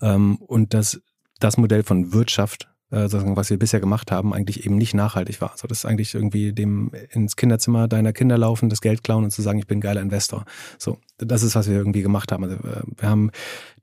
Ähm, 0.00 0.36
und 0.36 0.74
dass 0.74 1.00
das 1.40 1.56
Modell 1.56 1.82
von 1.82 2.12
Wirtschaft, 2.12 2.68
äh, 2.90 3.02
sozusagen, 3.02 3.36
was 3.36 3.50
wir 3.50 3.58
bisher 3.58 3.80
gemacht 3.80 4.12
haben, 4.12 4.32
eigentlich 4.32 4.64
eben 4.64 4.76
nicht 4.76 4.94
nachhaltig 4.94 5.40
war. 5.40 5.50
Also 5.52 5.66
das 5.66 5.78
ist 5.78 5.84
eigentlich 5.84 6.14
irgendwie 6.14 6.52
dem 6.52 6.92
ins 7.10 7.34
Kinderzimmer 7.34 7.88
deiner 7.88 8.12
Kinder 8.12 8.38
laufen, 8.38 8.68
das 8.68 8.80
Geld 8.80 9.02
klauen 9.02 9.24
und 9.24 9.30
zu 9.30 9.42
sagen, 9.42 9.58
ich 9.58 9.66
bin 9.66 9.80
geiler 9.80 10.00
Investor. 10.00 10.44
So, 10.78 10.98
das 11.18 11.42
ist, 11.42 11.56
was 11.56 11.68
wir 11.68 11.76
irgendwie 11.76 12.02
gemacht 12.02 12.30
haben. 12.30 12.44
Also 12.44 12.56
äh, 12.56 12.82
wir 12.96 13.08
haben 13.08 13.30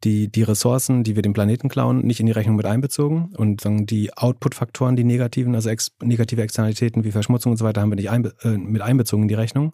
die, 0.04 0.32
die 0.32 0.44
Ressourcen, 0.44 1.04
die 1.04 1.16
wir 1.16 1.24
dem 1.24 1.34
Planeten 1.34 1.68
klauen, 1.68 2.06
nicht 2.06 2.20
in 2.20 2.26
die 2.26 2.32
Rechnung 2.32 2.56
mit 2.56 2.66
einbezogen 2.66 3.34
und 3.36 3.62
sagen, 3.62 3.86
die 3.86 4.16
Output-Faktoren, 4.16 4.96
die 4.96 5.04
negativen, 5.04 5.56
also 5.56 5.70
ex 5.70 5.92
negative 6.02 6.42
Externalitäten 6.42 7.04
wie 7.04 7.12
Verschmutzung 7.12 7.52
und 7.52 7.58
so 7.58 7.66
weiter, 7.66 7.82
haben 7.82 7.92
wir 7.92 7.98
nicht 7.98 8.10
einbe 8.10 8.34
äh, 8.44 8.50
mit 8.50 8.82
einbezogen 8.82 9.24
in 9.24 9.28
die 9.28 9.36
Rechnung. 9.36 9.74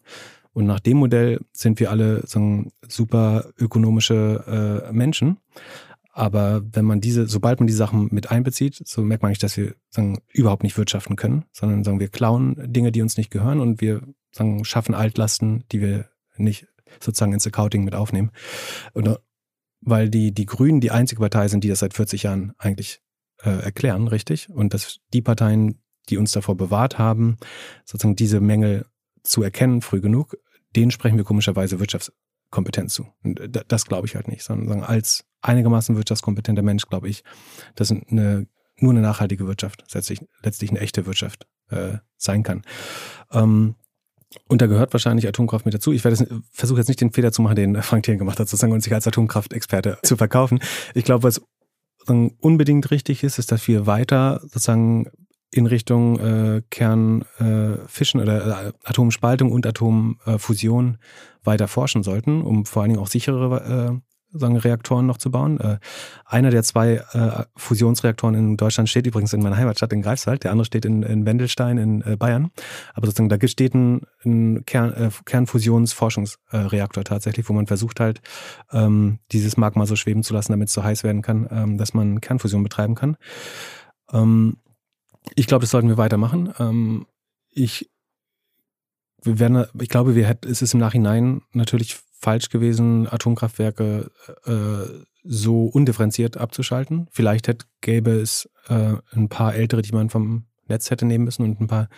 Und 0.58 0.66
nach 0.66 0.80
dem 0.80 0.98
Modell 0.98 1.40
sind 1.52 1.80
wir 1.80 1.92
alle 1.92 2.26
sagen, 2.26 2.72
super 2.88 3.52
ökonomische 3.60 4.88
äh, 4.88 4.92
Menschen. 4.92 5.38
Aber 6.14 6.64
wenn 6.72 6.84
man 6.84 7.00
diese, 7.00 7.28
sobald 7.28 7.60
man 7.60 7.68
die 7.68 7.74
Sachen 7.74 8.10
mit 8.10 8.32
einbezieht, 8.32 8.82
so 8.84 9.04
merkt 9.04 9.22
man 9.22 9.30
nicht, 9.30 9.44
dass 9.44 9.56
wir 9.56 9.76
sagen, 9.92 10.18
überhaupt 10.34 10.64
nicht 10.64 10.76
wirtschaften 10.76 11.16
können, 11.16 11.46
sondern 11.52 11.84
sagen, 11.84 12.00
wir 12.00 12.10
klauen 12.10 12.56
Dinge, 12.74 12.92
die 12.92 13.04
uns 13.04 13.18
nicht 13.18 13.30
gehören 13.30 13.60
und 13.60 13.82
wir 13.82 14.02
sagen, 14.32 14.66
schaffen 14.66 14.96
Altlasten, 14.96 15.64
die 15.72 15.80
wir 15.80 16.10
nicht 16.38 16.66
sozusagen 17.00 17.34
ins 17.34 17.46
Accounting 17.46 17.84
mit 17.84 17.94
aufnehmen. 17.94 18.32
Oder 18.96 19.20
weil 19.82 20.10
die, 20.10 20.32
die 20.32 20.48
Grünen 20.48 20.82
die 20.82 20.90
einzige 20.90 21.22
Partei 21.22 21.50
sind, 21.50 21.66
die 21.66 21.70
das 21.70 21.82
seit 21.82 21.94
40 21.94 22.24
Jahren 22.24 22.54
eigentlich 22.58 23.00
äh, 23.44 23.62
erklären, 23.62 24.08
richtig? 24.08 24.50
Und 24.50 24.74
dass 24.74 25.02
die 25.14 25.22
Parteien, 25.22 25.84
die 26.10 26.18
uns 26.18 26.32
davor 26.32 26.58
bewahrt 26.58 26.98
haben, 26.98 27.38
sozusagen 27.86 28.16
diese 28.16 28.42
Mängel 28.42 28.88
zu 29.28 29.44
erkennen, 29.44 29.82
früh 29.82 30.02
genug, 30.02 30.36
denen 30.78 30.92
sprechen 30.92 31.18
wir 31.18 31.26
komischerweise 31.26 31.80
Wirtschaftskompetenz 31.80 32.94
zu. 32.94 33.08
Und 33.24 33.42
das 33.68 33.86
glaube 33.86 34.08
ich 34.08 34.16
halt 34.16 34.28
nicht, 34.28 34.44
sondern 34.44 34.84
als 34.84 35.26
einigermaßen 35.42 35.96
wirtschaftskompetenter 35.98 36.62
Mensch 36.62 36.86
glaube 36.86 37.10
ich, 37.10 37.24
dass 37.76 37.92
eine, 37.92 38.48
nur 38.80 38.92
eine 38.92 39.02
nachhaltige 39.02 39.48
Wirtschaft 39.48 39.84
letztlich, 39.94 40.22
letztlich 40.44 40.70
eine 40.70 40.80
echte 40.80 41.06
Wirtschaft 41.06 41.48
äh, 41.70 41.98
sein 42.16 42.44
kann. 42.44 42.62
Ähm, 43.32 43.76
und 44.48 44.62
da 44.62 44.68
gehört 44.68 44.94
wahrscheinlich 44.94 45.28
Atomkraft 45.28 45.66
mit 45.66 45.74
dazu. 45.74 45.92
Ich 45.92 46.04
werde 46.04 46.42
versuche 46.52 46.80
jetzt 46.80 46.90
nicht 46.90 47.02
den 47.02 47.12
Fehler 47.12 47.32
zu 47.32 47.42
machen, 47.42 47.56
den 47.56 47.82
Frank 47.82 48.04
Thielen 48.04 48.20
gemacht 48.20 48.40
hat, 48.40 48.48
sozusagen 48.48 48.74
und 48.74 48.82
sich 48.82 48.94
als 48.94 49.08
Atomkraftexperte 49.08 50.00
zu 50.04 50.18
verkaufen. 50.18 50.60
Ich 50.94 51.06
glaube, 51.06 51.24
was 51.24 51.42
unbedingt 52.06 52.92
richtig 52.92 53.24
ist, 53.24 53.40
ist, 53.40 53.52
dass 53.52 53.68
wir 53.68 53.88
weiter 53.88 54.42
sozusagen 54.44 55.10
in 55.52 55.66
Richtung 55.66 56.20
äh, 56.20 56.62
Kernfischen 56.70 58.20
äh, 58.20 58.24
oder 58.24 58.68
äh, 58.68 58.72
Atomspaltung 58.84 59.52
und 59.52 59.66
Atomfusion 59.66 60.98
weiter 61.44 61.68
forschen 61.68 62.04
sollten, 62.04 62.42
um 62.42 62.66
vor 62.66 62.82
allen 62.82 62.92
Dingen 62.92 63.02
auch 63.02 63.08
sichere 63.08 63.94
äh, 63.94 64.38
sagen, 64.38 64.58
Reaktoren 64.58 65.06
noch 65.06 65.18
zu 65.18 65.32
bauen. 65.32 65.60
Äh, 65.62 65.80
einer 66.26 66.50
der 66.50 66.64
zwei 66.64 66.96
äh, 67.14 67.46
Fusionsreaktoren 67.56 68.36
in 68.36 68.58
Deutschland 68.58 68.90
steht 68.90 69.08
übrigens 69.08 69.32
in 69.32 69.42
meiner 69.42 69.56
Heimatstadt 69.56 69.94
in 69.94 70.02
Greifswald, 70.02 70.44
der 70.44 70.52
andere 70.52 70.66
steht 70.66 70.84
in, 70.84 71.02
in 71.02 71.26
Wendelstein 71.26 71.78
in 71.78 72.18
Bayern. 72.18 72.52
Aber 72.94 73.08
sozusagen 73.08 73.30
da 73.30 73.48
steht 73.48 73.74
ein, 73.74 74.02
ein 74.26 74.66
Kern, 74.66 75.12
Kernfusionsforschungsreaktor 75.26 77.06
tatsächlich, 77.06 77.48
wo 77.48 77.54
man 77.54 77.68
versucht 77.68 78.02
halt, 78.02 78.20
ähm, 78.74 79.20
dieses 79.32 79.56
Magma 79.56 79.86
so 79.86 79.96
schweben 79.96 80.24
zu 80.24 80.34
lassen, 80.34 80.52
damit 80.52 80.68
es 80.68 80.74
so 80.74 80.84
heiß 80.84 81.06
werden 81.06 81.22
kann, 81.22 81.48
ähm, 81.50 81.78
dass 81.78 81.94
man 81.94 82.20
Kernfusion 82.20 82.64
betreiben 82.64 82.96
kann. 82.96 83.16
Ähm, 84.12 84.58
ich 85.36 85.48
glaube, 85.48 85.62
das 85.62 85.72
sollten 85.72 85.90
wir 85.90 85.98
weitermachen. 85.98 86.54
Ähm, 86.60 87.06
ich, 87.52 87.90
wir 89.24 89.40
werden, 89.40 89.66
ich 89.80 89.90
glaube, 89.90 90.16
wir 90.16 90.28
hätten, 90.28 90.50
es 90.50 90.62
ist 90.62 90.74
im 90.74 90.80
Nachhinein 90.80 91.42
natürlich 91.54 91.98
falsch 92.20 92.50
gewesen, 92.50 93.08
Atomkraftwerke 93.08 94.12
äh, 94.46 95.06
so 95.24 95.66
undifferenziert 95.66 96.38
abzuschalten. 96.38 97.08
Vielleicht 97.12 97.48
hätte, 97.48 97.66
gäbe 97.82 98.12
es 98.12 98.50
äh, 98.70 98.94
ein 99.12 99.30
paar 99.30 99.56
ältere, 99.56 99.82
die 99.82 99.92
man 99.92 100.10
vom 100.10 100.46
Netz 100.68 100.90
hätte 100.90 101.06
nehmen 101.06 101.26
müssen 101.26 101.44
und 101.44 101.62
ein 101.62 101.68
paar 101.68 101.90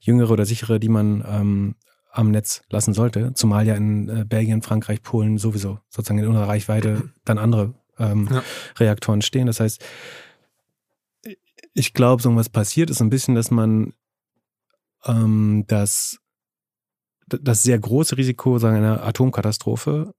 jüngere 0.00 0.30
oder 0.30 0.46
sichere, 0.46 0.78
die 0.78 0.88
man 0.88 1.24
ähm, 1.26 1.74
am 2.12 2.30
Netz 2.30 2.62
lassen 2.70 2.92
sollte. 2.92 3.32
Zumal 3.34 3.66
ja 3.66 3.74
in 3.74 4.08
äh, 4.08 4.24
Belgien, 4.24 4.62
Frankreich, 4.62 5.02
Polen 5.02 5.38
sowieso 5.38 5.78
sozusagen 5.88 6.18
in 6.18 6.26
unserer 6.26 6.48
Reichweite 6.48 7.10
dann 7.24 7.38
andere 7.38 7.74
ähm, 7.98 8.28
ja. 8.30 8.42
Reaktoren 8.78 9.22
stehen. 9.22 9.46
Das 9.46 9.60
heißt, 9.60 9.82
ich 11.74 11.94
glaube, 11.94 12.22
so 12.22 12.34
was 12.36 12.48
passiert 12.48 12.90
ist 12.90 13.00
ein 13.00 13.10
bisschen, 13.10 13.34
dass 13.34 13.50
man 13.50 13.94
ähm, 15.04 15.64
das, 15.66 16.18
das 17.26 17.62
sehr 17.62 17.78
große 17.78 18.16
Risiko 18.16 18.58
sagen, 18.58 18.76
einer 18.76 19.02
Atomkatastrophe 19.02 20.14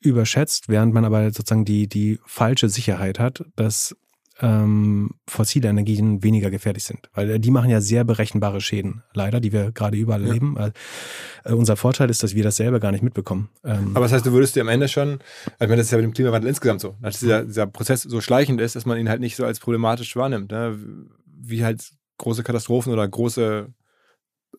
überschätzt, 0.00 0.68
während 0.68 0.92
man 0.92 1.04
aber 1.04 1.24
sozusagen 1.30 1.64
die, 1.64 1.88
die 1.88 2.18
falsche 2.26 2.68
Sicherheit 2.68 3.18
hat, 3.18 3.44
dass 3.56 3.96
ähm, 4.40 5.10
fossile 5.26 5.68
Energien 5.68 6.22
weniger 6.22 6.50
gefährlich 6.50 6.84
sind. 6.84 7.08
Weil 7.14 7.30
äh, 7.30 7.40
die 7.40 7.50
machen 7.50 7.70
ja 7.70 7.80
sehr 7.80 8.04
berechenbare 8.04 8.60
Schäden, 8.60 9.02
leider, 9.14 9.40
die 9.40 9.52
wir 9.52 9.72
gerade 9.72 9.96
überall 9.96 10.20
ja. 10.20 10.28
erleben. 10.28 10.56
Weil, 10.56 10.72
äh, 11.44 11.52
unser 11.52 11.76
Vorteil 11.76 12.10
ist, 12.10 12.22
dass 12.22 12.34
wir 12.34 12.42
das 12.42 12.56
selber 12.56 12.78
gar 12.78 12.92
nicht 12.92 13.02
mitbekommen. 13.02 13.48
Ähm, 13.64 13.92
Aber 13.94 14.04
das 14.04 14.12
heißt, 14.12 14.26
du 14.26 14.32
würdest 14.32 14.54
dir 14.54 14.60
am 14.60 14.68
Ende 14.68 14.88
schon, 14.88 15.20
ich 15.46 15.60
meine, 15.60 15.76
das 15.76 15.86
ist 15.86 15.92
ja 15.92 15.98
mit 15.98 16.04
dem 16.04 16.12
Klimawandel 16.12 16.50
insgesamt 16.50 16.80
so, 16.80 16.96
dass 17.00 17.20
dieser, 17.20 17.44
dieser 17.44 17.66
Prozess 17.66 18.02
so 18.02 18.20
schleichend 18.20 18.60
ist, 18.60 18.76
dass 18.76 18.84
man 18.84 18.98
ihn 18.98 19.08
halt 19.08 19.20
nicht 19.20 19.36
so 19.36 19.44
als 19.44 19.58
problematisch 19.58 20.14
wahrnimmt. 20.16 20.50
Ne? 20.50 20.78
Wie 21.24 21.64
halt 21.64 21.90
große 22.18 22.42
Katastrophen 22.42 22.92
oder 22.92 23.08
große 23.08 23.68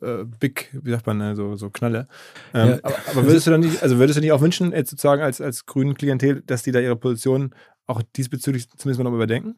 äh, 0.01 0.25
Big, 0.39 0.69
wie 0.73 0.91
sagt 0.91 1.05
man, 1.05 1.17
ne, 1.17 1.35
so, 1.35 1.55
so 1.55 1.69
Knalle. 1.69 2.07
Ähm, 2.53 2.69
ja. 2.69 2.79
aber, 2.81 2.95
aber, 3.11 3.25
würdest 3.25 3.45
du 3.45 3.51
dann 3.51 3.61
nicht, 3.61 3.83
also 3.83 3.99
würdest 3.99 4.17
du 4.17 4.21
nicht 4.21 4.31
auch 4.31 4.41
wünschen, 4.41 4.71
jetzt 4.71 4.89
sozusagen 4.89 5.21
als, 5.21 5.39
als 5.41 5.65
grünen 5.65 5.95
Klientel, 5.95 6.41
dass 6.41 6.63
die 6.63 6.71
da 6.71 6.79
ihre 6.79 6.95
Position 6.95 7.53
auch 7.85 8.01
diesbezüglich 8.15 8.69
zumindest 8.69 8.99
mal 8.99 9.09
noch 9.09 9.15
überdenken? 9.15 9.55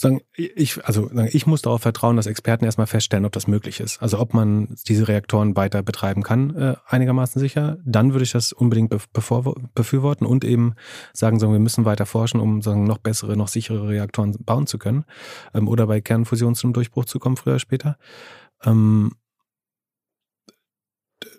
Sagen, 0.00 0.20
ich, 0.36 0.84
also 0.86 1.08
sagen, 1.08 1.28
ich 1.32 1.46
muss 1.46 1.62
darauf 1.62 1.82
vertrauen, 1.82 2.16
dass 2.16 2.26
Experten 2.26 2.64
erstmal 2.64 2.86
feststellen, 2.86 3.24
ob 3.24 3.32
das 3.32 3.48
möglich 3.48 3.80
ist. 3.80 4.00
Also 4.00 4.20
ob 4.20 4.32
man 4.32 4.76
diese 4.86 5.08
Reaktoren 5.08 5.56
weiter 5.56 5.82
betreiben 5.82 6.22
kann, 6.22 6.54
äh, 6.54 6.76
einigermaßen 6.86 7.40
sicher. 7.40 7.78
Dann 7.84 8.12
würde 8.12 8.22
ich 8.22 8.30
das 8.30 8.52
unbedingt 8.52 8.94
befürworten 9.12 10.24
und 10.24 10.44
eben 10.44 10.74
sagen, 11.12 11.40
sagen, 11.40 11.52
wir 11.52 11.58
müssen 11.58 11.84
weiter 11.84 12.06
forschen, 12.06 12.40
um 12.40 12.62
sagen, 12.62 12.84
noch 12.84 12.98
bessere, 12.98 13.36
noch 13.36 13.48
sichere 13.48 13.88
Reaktoren 13.88 14.36
bauen 14.44 14.68
zu 14.68 14.78
können. 14.78 15.04
Ähm, 15.52 15.66
oder 15.66 15.88
bei 15.88 16.00
Kernfusion 16.00 16.54
zum 16.54 16.72
Durchbruch 16.72 17.04
zu 17.04 17.18
kommen, 17.18 17.36
früher 17.36 17.54
oder 17.54 17.60
später. 17.60 17.98
Ähm, 18.64 19.12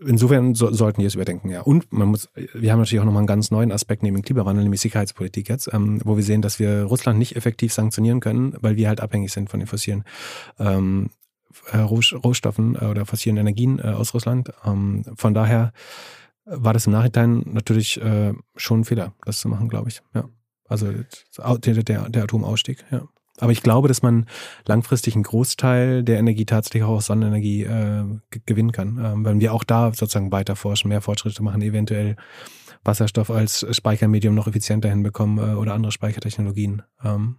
insofern 0.06 0.56
so, 0.56 0.72
sollten 0.74 1.02
wir 1.02 1.08
es 1.08 1.16
überdenken, 1.16 1.50
ja. 1.50 1.62
Und 1.62 1.92
man 1.92 2.10
muss, 2.10 2.30
wir 2.36 2.72
haben 2.72 2.80
natürlich 2.80 3.00
auch 3.00 3.06
nochmal 3.06 3.22
einen 3.22 3.28
ganz 3.28 3.52
neuen 3.52 3.72
Aspekt 3.72 4.04
neben 4.04 4.18
dem 4.18 4.24
Klimawandel, 4.24 4.64
nämlich 4.64 4.82
Sicherheitspolitik 4.82 5.50
jetzt, 5.50 5.70
ähm, 5.74 6.02
wo 6.04 6.16
wir 6.18 6.24
sehen, 6.24 6.42
dass 6.42 6.60
wir 6.60 6.84
Russland 6.84 7.20
nicht 7.20 7.36
effektiv 7.36 7.74
sanktionieren 7.74 8.20
können, 8.20 8.56
weil 8.62 8.76
wir 8.76 8.88
halt 8.88 9.02
abhängig 9.02 9.32
sind 9.32 9.50
von 9.50 9.60
den 9.60 9.68
fossilen 9.68 10.04
ähm, 10.60 11.10
äh, 11.72 11.78
Rohstoffen 11.78 12.76
äh, 12.76 12.86
oder 12.86 13.06
fossilen 13.06 13.38
Energien 13.38 13.80
äh, 13.80 13.90
aus 13.90 14.14
Russland. 14.14 14.52
Ähm, 14.66 15.04
von 15.16 15.34
daher 15.34 15.74
war 16.46 16.74
das 16.74 16.88
im 16.88 16.94
Nachhinein 16.94 17.44
natürlich 17.46 18.02
schon 18.56 18.80
ein 18.80 18.84
Fehler, 18.84 19.14
das 19.24 19.40
zu 19.40 19.48
machen, 19.50 19.70
glaube 19.70 19.90
ich. 19.90 20.02
Ja. 20.16 20.30
Also 20.68 20.88
der, 21.38 22.10
der 22.10 22.24
Atomausstieg, 22.24 22.84
ja. 22.90 23.08
Aber 23.40 23.52
ich 23.52 23.64
glaube, 23.64 23.88
dass 23.88 24.02
man 24.02 24.26
langfristig 24.68 25.16
einen 25.16 25.24
Großteil 25.24 26.04
der 26.04 26.20
Energie 26.20 26.46
tatsächlich 26.46 26.84
auch 26.84 26.98
aus 26.98 27.08
Sonnenenergie 27.08 27.64
äh, 27.64 28.04
gewinnen 28.46 28.72
kann. 28.72 29.00
Ähm, 29.04 29.26
wenn 29.26 29.40
wir 29.40 29.54
auch 29.54 29.64
da 29.64 29.94
sozusagen 29.94 30.32
weiter 30.32 30.56
forschen, 30.56 30.90
mehr 30.90 31.02
Fortschritte 31.02 31.44
machen, 31.44 31.62
eventuell 31.62 32.16
Wasserstoff 32.84 33.30
als 33.30 33.66
Speichermedium 33.72 34.36
noch 34.36 34.48
effizienter 34.48 34.90
hinbekommen 34.90 35.38
äh, 35.38 35.56
oder 35.56 35.74
andere 35.74 35.92
Speichertechnologien. 35.92 36.84
Ähm. 37.04 37.38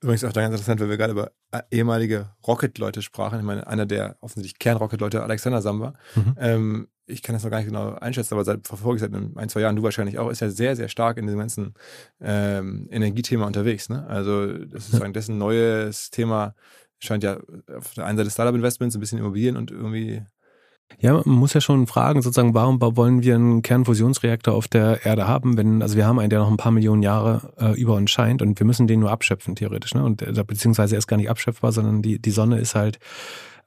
Übrigens 0.00 0.24
auch 0.24 0.32
da 0.32 0.40
ganz 0.40 0.52
interessant, 0.52 0.80
weil 0.80 0.88
wir 0.88 0.96
gerade 0.96 1.12
über 1.12 1.32
äh, 1.50 1.62
ehemalige 1.70 2.30
Rocket-Leute 2.46 3.02
sprachen. 3.02 3.38
Ich 3.38 3.44
meine, 3.44 3.66
einer 3.66 3.86
der 3.86 4.16
offensichtlich 4.20 4.58
Kern-Rocket-Leute, 4.58 5.22
Alexander 5.22 5.62
Samba, 5.62 5.94
mhm. 6.14 6.34
ähm, 6.38 6.88
ich 7.06 7.22
kann 7.22 7.34
das 7.34 7.42
noch 7.42 7.50
gar 7.50 7.58
nicht 7.58 7.66
genau 7.66 7.94
einschätzen, 7.94 8.34
aber 8.34 8.44
seit 8.44 8.66
verfolge 8.66 9.00
seit 9.00 9.12
ein, 9.12 9.48
zwei 9.48 9.60
Jahren, 9.60 9.76
du 9.76 9.82
wahrscheinlich 9.82 10.18
auch, 10.18 10.30
ist 10.30 10.40
ja 10.40 10.50
sehr, 10.50 10.76
sehr 10.76 10.88
stark 10.88 11.18
in 11.18 11.26
diesem 11.26 11.40
ganzen 11.40 11.74
ähm, 12.20 12.88
Energiethema 12.90 13.46
unterwegs. 13.46 13.88
Ne? 13.88 14.06
Also 14.06 14.46
das 14.46 14.84
ist 14.84 14.86
sozusagen 14.92 15.12
dessen 15.12 15.38
neues 15.38 16.10
Thema, 16.10 16.54
scheint 16.98 17.24
ja 17.24 17.38
auf 17.76 17.94
der 17.94 18.06
einen 18.06 18.18
Seite 18.18 18.30
Startup-Investments, 18.30 18.96
ein 18.96 19.00
bisschen 19.00 19.18
Immobilien 19.18 19.56
und 19.56 19.70
irgendwie 19.70 20.22
ja, 20.98 21.12
man 21.12 21.36
muss 21.36 21.54
ja 21.54 21.60
schon 21.60 21.86
fragen, 21.86 22.22
sozusagen, 22.22 22.54
warum 22.54 22.80
wollen 22.80 23.22
wir 23.22 23.34
einen 23.34 23.62
Kernfusionsreaktor 23.62 24.54
auf 24.54 24.68
der 24.68 25.04
Erde 25.04 25.26
haben, 25.26 25.56
wenn, 25.56 25.82
also 25.82 25.96
wir 25.96 26.06
haben 26.06 26.18
einen, 26.18 26.30
der 26.30 26.40
noch 26.40 26.50
ein 26.50 26.56
paar 26.56 26.72
Millionen 26.72 27.02
Jahre 27.02 27.52
äh, 27.58 27.80
über 27.80 27.94
uns 27.94 28.10
scheint 28.10 28.42
und 28.42 28.58
wir 28.58 28.66
müssen 28.66 28.86
den 28.86 29.00
nur 29.00 29.10
abschöpfen, 29.10 29.56
theoretisch, 29.56 29.94
ne? 29.94 30.04
Und 30.04 30.22
äh, 30.22 30.44
beziehungsweise 30.46 30.94
er 30.94 30.98
ist 30.98 31.06
gar 31.06 31.16
nicht 31.16 31.30
abschöpfbar, 31.30 31.72
sondern 31.72 32.02
die, 32.02 32.20
die 32.20 32.30
Sonne 32.30 32.58
ist 32.58 32.74
halt 32.74 32.98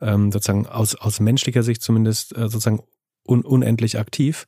ähm, 0.02 0.32
sozusagen 0.32 0.68
aus, 0.68 0.96
aus 0.96 1.20
menschlicher 1.20 1.64
Sicht 1.64 1.82
zumindest 1.82 2.36
äh, 2.36 2.42
sozusagen 2.42 2.82
un 3.28 3.42
unendlich 3.44 3.98
aktiv. 3.98 4.46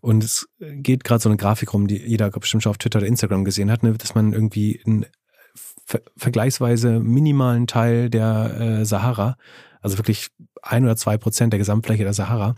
Und 0.00 0.22
es 0.22 0.48
geht 0.60 1.02
gerade 1.04 1.22
so 1.22 1.28
eine 1.28 1.36
Grafik 1.36 1.72
rum, 1.72 1.86
die 1.86 1.96
jeder 1.96 2.30
bestimmt 2.30 2.62
schon 2.62 2.70
auf 2.70 2.78
Twitter 2.78 2.98
oder 2.98 3.06
Instagram 3.06 3.44
gesehen 3.44 3.70
hat, 3.70 3.82
ne, 3.82 3.92
dass 3.94 4.14
man 4.14 4.32
irgendwie 4.32 4.80
einen 4.86 5.06
ver 5.84 6.02
vergleichsweise 6.16 7.00
minimalen 7.00 7.66
Teil 7.66 8.10
der 8.10 8.60
äh, 8.60 8.84
Sahara, 8.84 9.36
also 9.80 9.98
wirklich 9.98 10.28
ein 10.62 10.84
oder 10.84 10.96
zwei 10.96 11.16
Prozent 11.16 11.52
der 11.52 11.58
Gesamtfläche 11.58 12.04
der 12.04 12.12
Sahara, 12.12 12.54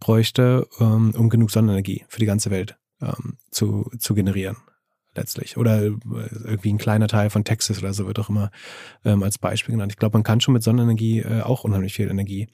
bräuchte, 0.00 0.66
ähm, 0.80 1.12
um 1.16 1.28
genug 1.28 1.50
Sonnenenergie 1.50 2.04
für 2.08 2.20
die 2.20 2.26
ganze 2.26 2.50
Welt 2.50 2.76
ähm, 3.00 3.38
zu, 3.50 3.90
zu 3.98 4.14
generieren 4.14 4.56
letztlich. 5.14 5.56
Oder 5.56 5.82
äh, 5.84 5.92
irgendwie 6.44 6.72
ein 6.72 6.78
kleiner 6.78 7.08
Teil 7.08 7.30
von 7.30 7.44
Texas 7.44 7.78
oder 7.78 7.92
so 7.92 8.06
wird 8.06 8.18
auch 8.18 8.28
immer 8.28 8.50
ähm, 9.04 9.22
als 9.22 9.38
Beispiel 9.38 9.74
genannt. 9.74 9.92
Ich 9.92 9.98
glaube, 9.98 10.16
man 10.16 10.24
kann 10.24 10.40
schon 10.40 10.54
mit 10.54 10.62
Sonnenenergie 10.62 11.20
äh, 11.20 11.42
auch 11.42 11.64
unheimlich 11.64 11.94
viel 11.94 12.10
Energie 12.10 12.48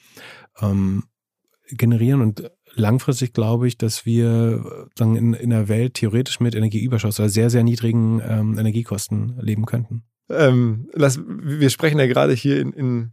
generieren 1.71 2.21
und 2.21 2.51
langfristig 2.75 3.33
glaube 3.33 3.67
ich, 3.67 3.79
dass 3.79 4.05
wir 4.05 4.89
sagen, 4.99 5.17
in, 5.17 5.33
in 5.33 5.53
einer 5.53 5.69
Welt 5.69 5.95
theoretisch 5.95 6.41
mit 6.41 6.55
Energieüberschuss 6.55 7.19
oder 7.19 7.29
sehr, 7.31 7.49
sehr 7.49 7.63
niedrigen 7.63 8.19
Energiekosten 8.21 9.39
leben 9.41 9.65
könnten. 9.65 10.03
Ähm, 10.31 10.89
lass, 10.93 11.21
wir 11.27 11.71
sprechen 11.71 11.99
ja 11.99 12.07
gerade 12.07 12.33
hier 12.33 12.61
in, 12.61 12.73
in, 12.73 13.03
äh, 13.03 13.07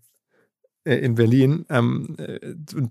in 0.96 1.16
Berlin. 1.16 1.66
Ähm, 1.70 2.16
äh, 2.18 2.40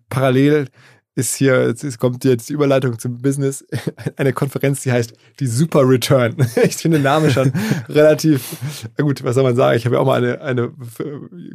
parallel 0.09 0.68
ist 1.16 1.34
hier, 1.34 1.74
es 1.82 1.99
kommt 1.99 2.24
jetzt 2.24 2.51
die 2.51 2.53
Überleitung 2.53 2.99
zum 2.99 3.18
Business, 3.18 3.64
eine 4.16 4.34
Konferenz, 4.34 4.82
die 4.82 4.92
heißt 4.92 5.14
die 5.40 5.47
Super 5.47 5.88
Return. 5.88 6.36
Ich 6.66 6.76
finde 6.76 6.99
den 6.99 7.05
Namen 7.05 7.30
schon 7.30 7.53
relativ, 7.88 8.57
gut, 8.99 9.24
was 9.24 9.34
soll 9.34 9.44
man 9.44 9.57
sagen? 9.57 9.76
Ich 9.76 9.86
habe 9.86 9.97
ja 9.97 10.01
auch 10.01 10.07
mal 10.07 10.22
eine, 10.22 10.40
eine 10.40 10.72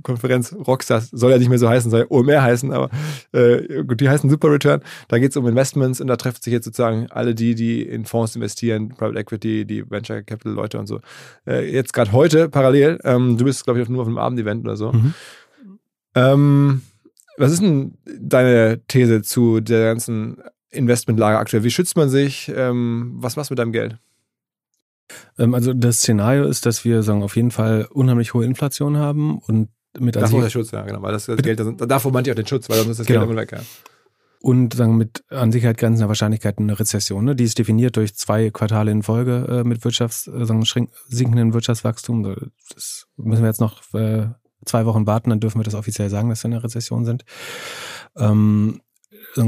Konferenz, 0.02 0.54
Rockstars, 0.54 1.10
soll 1.12 1.32
ja 1.32 1.38
nicht 1.38 1.50
mehr 1.50 1.60
so 1.60 1.70
heißen, 1.70 1.92
soll 1.92 2.02
ja 2.02 2.06
OMR 2.10 2.42
heißen, 2.42 2.72
aber 2.74 2.89
äh, 3.34 3.84
gut, 3.84 4.02
die 4.02 4.10
heißen 4.10 4.30
Super 4.30 4.52
Return. 4.52 4.82
Da 5.10 5.20
geht 5.20 5.32
es 5.32 5.38
um 5.38 5.48
Investments 5.48 6.02
und 6.02 6.08
da 6.08 6.16
treffen 6.16 6.42
sich 6.42 6.54
jetzt 6.54 6.66
sozusagen 6.66 7.08
alle 7.12 7.36
die, 7.36 7.54
die 7.54 7.84
in 7.84 8.06
Fonds 8.06 8.36
investieren, 8.36 8.89
Private 8.89 9.20
Equity, 9.20 9.66
die 9.66 9.89
Venture 9.89 10.24
Capital 10.24 10.54
Leute 10.54 10.80
und 10.80 10.88
so. 10.88 11.02
Äh, 11.46 11.72
jetzt 11.72 11.94
gerade 11.94 12.12
heute 12.12 12.50
parallel, 12.50 13.00
ähm, 13.04 13.38
du 13.38 13.46
bist, 13.46 13.64
glaube 13.66 13.82
ich, 13.82 13.89
nur 13.89 14.02
auf 14.02 14.08
einem 14.08 14.18
Abendevent 14.18 14.64
oder 14.64 14.76
so. 14.76 14.92
Mhm. 14.92 15.14
Ähm, 16.16 16.82
was 17.38 17.51
ist 17.51 17.62
denn 17.62 17.97
deine 18.05 18.82
These 18.88 19.22
zu 19.22 19.62
der 19.62 19.86
ganzen 19.86 20.38
Investmentlage 20.70 21.38
aktuell? 21.38 21.64
Wie 21.64 21.72
schützt 21.72 21.95
man 21.95 22.09
sich? 22.09 22.51
Ähm, 22.55 23.14
was 23.16 23.36
machst 23.36 23.49
du 23.49 23.53
mit 23.53 23.59
deinem 23.59 23.72
Geld? 23.72 23.97
Ähm, 25.38 25.53
also 25.53 25.74
das 25.74 25.99
Szenario 25.99 26.45
ist, 26.45 26.66
dass 26.66 26.86
wir 26.86 27.03
sagen, 27.03 27.24
auf 27.24 27.36
jeden 27.36 27.51
Fall 27.51 27.88
unheimlich 27.91 28.34
hohe 28.34 28.45
Inflation 28.45 28.97
haben 28.97 29.39
und 29.39 29.70
mit 29.99 30.16
Davor 30.16 30.39
ist 30.39 30.45
der 30.45 30.49
Schutz, 30.49 30.72
ja, 30.72 30.84
genau. 30.84 31.01
Weil 31.01 31.12
das, 31.12 31.26
das 31.26 31.41
Geld, 31.41 31.59
das, 31.59 31.68
davor 31.76 32.14
meinte 32.14 32.30
ich 32.30 32.34
auch 32.34 32.41
den 32.41 32.47
Schutz, 32.47 32.70
weil 32.70 32.78
sonst 32.78 32.91
ist 32.91 32.99
das 33.01 33.07
genau. 33.07 33.22
Geld 33.22 33.32
immer 33.32 33.41
weg, 33.41 33.51
ja. 33.51 33.59
Und 34.39 34.74
sagen 34.74 34.97
mit 34.97 35.24
an 35.30 35.51
Sicherheit 35.51 35.78
grenzender 35.78 36.07
Wahrscheinlichkeit 36.07 36.57
eine 36.57 36.80
Rezession. 36.80 37.26
Ne? 37.26 37.36
Die 37.36 37.43
ist 37.43 37.59
definiert 37.59 37.97
durch 37.97 38.16
zwei 38.16 38.49
Quartale 38.49 38.89
in 38.89 39.03
Folge 39.03 39.45
äh, 39.49 39.64
mit 39.68 39.84
Wirtschafts, 39.84 40.28
äh, 40.28 40.45
sagen, 40.45 40.64
sinkenden 41.09 41.53
Wirtschaftswachstum. 41.53 42.24
Das 42.74 43.05
müssen 43.18 43.43
wir 43.43 43.49
jetzt 43.49 43.62
noch 43.62 43.82
äh, 43.93 44.30
zwei 44.66 44.86
Wochen 44.86 45.07
warten, 45.07 45.30
dann 45.30 45.39
dürfen 45.39 45.59
wir 45.59 45.64
das 45.64 45.76
offiziell 45.76 46.09
sagen, 46.09 46.30
dass 46.30 46.43
wir 46.43 46.49
in 46.49 46.53
einer 46.53 46.64
Rezession 46.64 47.05
sind. 47.05 47.26
Ähm, 48.18 48.82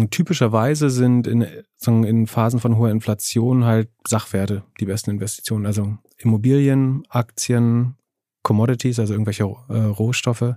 typischerweise 0.10 0.90
sind 0.90 1.28
in, 1.28 1.46
in 1.86 2.28
Phasen 2.28 2.60
von 2.60 2.78
hoher 2.78 2.92
Inflation 2.92 3.66
halt 3.66 3.90
Sachwerte 4.08 4.64
die 4.80 4.86
besten 4.86 5.12
Investitionen. 5.12 5.66
Also 5.66 5.98
Immobilien, 6.18 7.06
Aktien, 7.10 7.96
Commodities, 8.44 9.00
also 9.00 9.14
irgendwelche 9.14 9.44
äh, 9.44 9.78
Rohstoffe. 9.78 10.56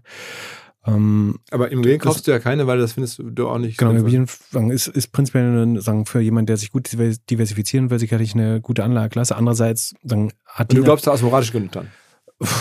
Ähm, 0.87 1.41
Aber 1.51 1.71
Immobilien 1.73 1.99
kaufst 1.99 2.27
du 2.27 2.31
ja 2.31 2.39
keine, 2.39 2.67
weil 2.67 2.79
das 2.79 2.93
findest 2.93 3.21
du 3.25 3.49
auch 3.49 3.59
nicht. 3.59 3.79
Genau, 3.79 3.91
Immobilien 3.91 4.29
ist, 4.71 4.87
ist 4.87 5.09
prinzipiell 5.13 5.81
sagen, 5.81 6.07
für 6.07 6.21
jemanden, 6.21 6.47
der 6.47 6.57
sich 6.57 6.71
gut 6.71 6.93
diversifizieren 6.93 7.91
will, 7.91 7.99
sicherlich 7.99 8.35
eine 8.35 8.61
gute 8.61 8.85
Anlageklasse. 8.85 9.37
Andererseits 9.37 9.95
sagen, 10.05 10.33
hat 10.45 10.71
Und 10.71 10.79
du 10.79 10.85
glaubst 10.85 11.07
da 11.07 11.13
aus 11.13 11.23
moralischen 11.23 11.53
Gründen 11.53 11.71
dran? 11.71 11.89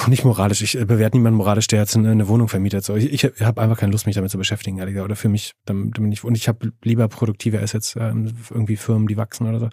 Nicht 0.07 0.23
moralisch. 0.23 0.61
Ich 0.61 0.79
äh, 0.79 0.85
bewerte 0.85 1.17
niemanden 1.17 1.35
moralisch, 1.35 1.67
der 1.67 1.79
jetzt 1.79 1.97
eine, 1.97 2.27
Wohnung 2.29 2.47
vermietet. 2.47 2.85
So, 2.85 2.95
ich, 2.95 3.11
ich 3.11 3.41
habe 3.41 3.61
einfach 3.61 3.77
keine 3.77 3.91
Lust, 3.91 4.05
mich 4.05 4.15
damit 4.15 4.31
zu 4.31 4.37
beschäftigen, 4.37 4.77
ehrlich 4.77 4.93
gesagt. 4.93 5.05
Oder 5.05 5.17
für 5.17 5.27
mich, 5.27 5.51
damit, 5.65 5.97
damit 5.97 6.13
ich, 6.13 6.23
und 6.23 6.35
ich 6.35 6.47
habe 6.47 6.71
lieber 6.81 7.09
produktive 7.09 7.61
Assets, 7.61 7.95
ähm, 7.99 8.31
irgendwie 8.51 8.77
Firmen, 8.77 9.07
die 9.07 9.17
wachsen 9.17 9.47
oder 9.47 9.59
so. 9.59 9.69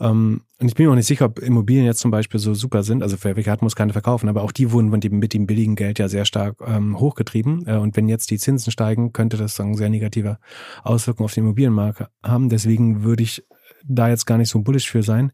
Ähm, 0.00 0.40
und 0.58 0.68
ich 0.68 0.74
bin 0.74 0.86
mir 0.86 0.92
auch 0.92 0.96
nicht 0.96 1.06
sicher, 1.06 1.26
ob 1.26 1.38
Immobilien 1.40 1.84
jetzt 1.84 2.00
zum 2.00 2.10
Beispiel 2.10 2.40
so 2.40 2.54
super 2.54 2.82
sind. 2.82 3.02
Also 3.02 3.22
welche 3.22 3.50
hat, 3.50 3.60
muss 3.60 3.76
keine 3.76 3.92
verkaufen. 3.92 4.30
Aber 4.30 4.42
auch 4.42 4.52
die 4.52 4.72
wurden 4.72 4.88
mit 4.88 5.04
dem, 5.04 5.18
mit 5.18 5.34
dem 5.34 5.46
billigen 5.46 5.76
Geld 5.76 5.98
ja 5.98 6.08
sehr 6.08 6.24
stark 6.24 6.56
ähm, 6.66 6.98
hochgetrieben. 6.98 7.66
Äh, 7.66 7.76
und 7.76 7.94
wenn 7.94 8.08
jetzt 8.08 8.30
die 8.30 8.38
Zinsen 8.38 8.72
steigen, 8.72 9.12
könnte 9.12 9.36
das 9.36 9.54
dann 9.54 9.74
sehr 9.74 9.90
negative 9.90 10.38
Auswirkungen 10.82 11.26
auf 11.26 11.34
den 11.34 11.44
Immobilienmarkt 11.44 12.04
haben. 12.22 12.48
Deswegen 12.48 13.04
würde 13.04 13.22
ich 13.22 13.44
da 13.84 14.08
jetzt 14.08 14.24
gar 14.24 14.38
nicht 14.38 14.48
so 14.48 14.62
bullish 14.62 14.90
für 14.90 15.02
sein. 15.02 15.30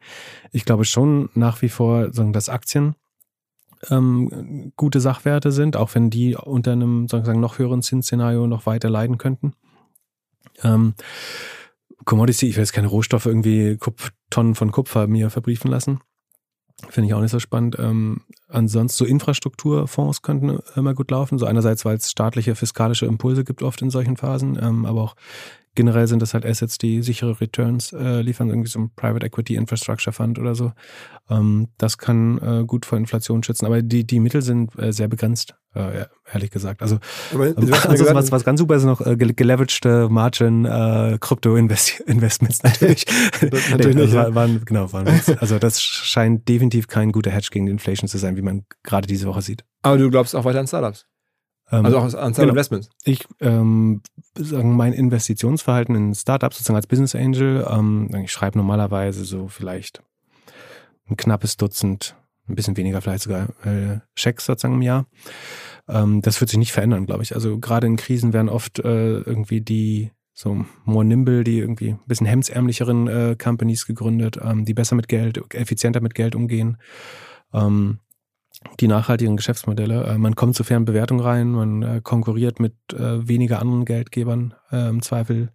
Ich 0.50 0.64
glaube 0.64 0.84
schon 0.84 1.28
nach 1.34 1.62
wie 1.62 1.68
vor, 1.68 2.12
sagen, 2.12 2.32
dass 2.32 2.48
Aktien 2.48 2.96
ähm, 3.90 4.72
gute 4.76 5.00
Sachwerte 5.00 5.52
sind, 5.52 5.76
auch 5.76 5.94
wenn 5.94 6.10
die 6.10 6.36
unter 6.36 6.72
einem 6.72 7.08
sozusagen 7.08 7.40
noch 7.40 7.58
höheren 7.58 7.82
Zinsszenario 7.82 8.46
noch 8.46 8.66
weiter 8.66 8.90
leiden 8.90 9.18
könnten. 9.18 9.52
Ähm, 10.62 10.94
Commodity, 12.04 12.48
ich 12.48 12.56
will 12.56 12.62
jetzt 12.62 12.72
keine 12.72 12.88
Rohstoffe 12.88 13.26
irgendwie 13.26 13.76
Kupf, 13.76 14.12
Tonnen 14.30 14.54
von 14.54 14.72
Kupfer 14.72 15.06
mir 15.06 15.30
verbriefen 15.30 15.70
lassen. 15.70 16.00
Finde 16.88 17.08
ich 17.08 17.14
auch 17.14 17.20
nicht 17.20 17.30
so 17.30 17.38
spannend. 17.38 17.76
Ähm, 17.78 18.22
ansonsten 18.48 18.98
so 18.98 19.04
Infrastrukturfonds 19.04 20.22
könnten 20.22 20.58
immer 20.74 20.94
gut 20.94 21.10
laufen. 21.10 21.38
So 21.38 21.46
einerseits, 21.46 21.84
weil 21.84 21.96
es 21.96 22.10
staatliche 22.10 22.54
fiskalische 22.54 23.06
Impulse 23.06 23.44
gibt 23.44 23.62
oft 23.62 23.82
in 23.82 23.90
solchen 23.90 24.16
Phasen, 24.16 24.58
ähm, 24.60 24.84
aber 24.84 25.02
auch 25.02 25.16
generell 25.74 26.06
sind 26.06 26.20
das 26.20 26.34
halt 26.34 26.44
Assets, 26.44 26.78
die 26.78 27.02
sichere 27.02 27.40
Returns 27.40 27.92
äh, 27.92 28.20
liefern, 28.20 28.48
irgendwie 28.48 28.68
so 28.68 28.78
ein 28.80 28.90
Private 28.94 29.26
Equity 29.26 29.54
Infrastructure 29.54 30.12
Fund 30.12 30.38
oder 30.38 30.54
so. 30.54 30.72
Ähm, 31.30 31.68
das 31.78 31.98
kann 31.98 32.38
äh, 32.38 32.64
gut 32.64 32.84
vor 32.84 32.98
Inflation 32.98 33.42
schützen, 33.42 33.66
aber 33.66 33.82
die, 33.82 34.04
die 34.04 34.20
Mittel 34.20 34.42
sind 34.42 34.78
äh, 34.78 34.92
sehr 34.92 35.08
begrenzt, 35.08 35.54
äh, 35.74 36.04
ehrlich 36.32 36.50
gesagt. 36.50 36.82
Also, 36.82 36.98
aber, 37.32 37.48
ähm, 37.48 37.72
also 37.88 38.04
was, 38.14 38.32
was 38.32 38.44
ganz 38.44 38.60
super 38.60 38.76
ist 38.76 38.84
noch 38.84 39.00
äh, 39.00 39.16
geleveragte 39.16 40.08
Margin 40.10 40.64
äh, 40.64 41.18
Krypto 41.20 41.56
Investments 42.06 42.62
natürlich. 42.62 43.04
Das, 43.40 43.70
natürlich 43.70 43.96
nee, 43.96 44.02
also 44.02 44.16
war, 44.16 44.34
waren, 44.34 44.64
genau, 44.64 44.92
waren, 44.92 45.08
also 45.40 45.58
das 45.58 45.82
scheint 45.82 46.48
definitiv 46.48 46.86
kein 46.86 47.12
guter 47.12 47.30
Hedge 47.30 47.48
gegen 47.50 47.66
die 47.66 47.72
Inflation 47.72 48.08
zu 48.08 48.18
sein, 48.18 48.36
wie 48.36 48.42
man 48.42 48.64
gerade 48.82 49.06
diese 49.06 49.26
Woche 49.26 49.42
sieht. 49.42 49.64
Aber 49.82 49.98
du 49.98 50.10
glaubst 50.10 50.36
auch 50.36 50.44
weiter 50.44 50.60
an 50.60 50.66
Startups? 50.66 51.06
Ähm, 51.72 51.86
also 51.86 51.98
auch 51.98 52.14
an 52.14 52.32
genau. 52.34 52.50
Investments. 52.50 52.90
Ich 53.04 53.26
ähm, 53.40 54.02
sagen 54.36 54.76
mein 54.76 54.92
Investitionsverhalten 54.92 55.94
in 55.96 56.14
Startups 56.14 56.58
sozusagen 56.58 56.76
als 56.76 56.86
Business 56.86 57.14
Angel. 57.14 57.66
Ähm, 57.68 58.10
ich 58.22 58.30
schreibe 58.30 58.58
normalerweise 58.58 59.24
so 59.24 59.48
vielleicht 59.48 60.02
ein 61.08 61.16
knappes 61.16 61.56
Dutzend, 61.56 62.14
ein 62.48 62.54
bisschen 62.54 62.76
weniger 62.76 63.00
vielleicht 63.00 63.24
sogar 63.24 63.48
äh, 63.64 64.00
Schecks 64.14 64.44
sozusagen 64.44 64.74
im 64.74 64.82
Jahr. 64.82 65.06
Ähm, 65.88 66.20
das 66.20 66.40
wird 66.40 66.50
sich 66.50 66.58
nicht 66.58 66.72
verändern, 66.72 67.06
glaube 67.06 67.22
ich. 67.22 67.34
Also 67.34 67.58
gerade 67.58 67.86
in 67.86 67.96
Krisen 67.96 68.32
werden 68.32 68.48
oft 68.48 68.78
äh, 68.78 69.20
irgendwie 69.20 69.62
die 69.62 70.12
so 70.34 70.64
more 70.84 71.04
nimble, 71.04 71.44
die 71.44 71.58
irgendwie 71.58 71.90
ein 71.90 72.00
bisschen 72.06 72.26
hemdsärmlicheren 72.26 73.08
äh, 73.08 73.36
Companies 73.36 73.86
gegründet, 73.86 74.38
ähm, 74.42 74.64
die 74.64 74.74
besser 74.74 74.96
mit 74.96 75.08
Geld, 75.08 75.42
effizienter 75.54 76.00
mit 76.00 76.14
Geld 76.14 76.34
umgehen. 76.34 76.78
Ähm, 77.52 77.98
die 78.80 78.88
nachhaltigen 78.88 79.36
Geschäftsmodelle. 79.36 80.04
Äh, 80.04 80.18
man 80.18 80.34
kommt 80.34 80.54
zu 80.54 80.64
fairen 80.64 80.84
Bewertungen 80.84 81.20
rein, 81.20 81.52
man 81.52 81.82
äh, 81.82 82.00
konkurriert 82.02 82.60
mit 82.60 82.74
äh, 82.92 83.26
weniger 83.26 83.60
anderen 83.60 83.84
Geldgebern 83.84 84.54
im 84.70 85.02
Zweifel. 85.02 85.50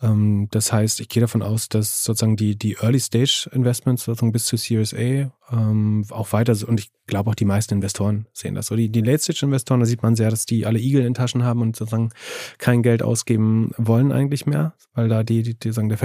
Ähm, 0.00 0.48
das 0.50 0.72
heißt, 0.72 1.00
ich 1.00 1.08
gehe 1.08 1.20
davon 1.20 1.42
aus, 1.42 1.68
dass 1.68 2.04
sozusagen 2.04 2.36
die, 2.36 2.56
die 2.56 2.76
Early-Stage-Investments 2.80 4.04
sozusagen 4.04 4.32
bis 4.32 4.46
zu 4.46 4.56
Series 4.56 4.94
A 4.94 5.32
ähm, 5.50 6.04
auch 6.10 6.32
weiter, 6.32 6.56
und 6.66 6.80
ich 6.80 6.90
glaube 7.06 7.30
auch 7.30 7.34
die 7.34 7.44
meisten 7.44 7.74
Investoren 7.74 8.26
sehen 8.32 8.54
das. 8.54 8.66
So 8.66 8.76
die, 8.76 8.90
die 8.90 9.00
Late-Stage-Investoren, 9.00 9.80
da 9.80 9.86
sieht 9.86 10.02
man 10.02 10.16
sehr, 10.16 10.30
dass 10.30 10.46
die 10.46 10.66
alle 10.66 10.78
Igel 10.78 11.04
in 11.04 11.14
Taschen 11.14 11.42
haben 11.42 11.62
und 11.62 11.76
sozusagen 11.76 12.10
kein 12.58 12.82
Geld 12.82 13.02
ausgeben 13.02 13.72
wollen 13.76 14.12
eigentlich 14.12 14.46
mehr, 14.46 14.74
weil 14.94 15.08
da 15.08 15.22
die, 15.22 15.42
die, 15.42 15.58
die 15.58 15.72
sagen, 15.72 15.88
der, 15.88 15.98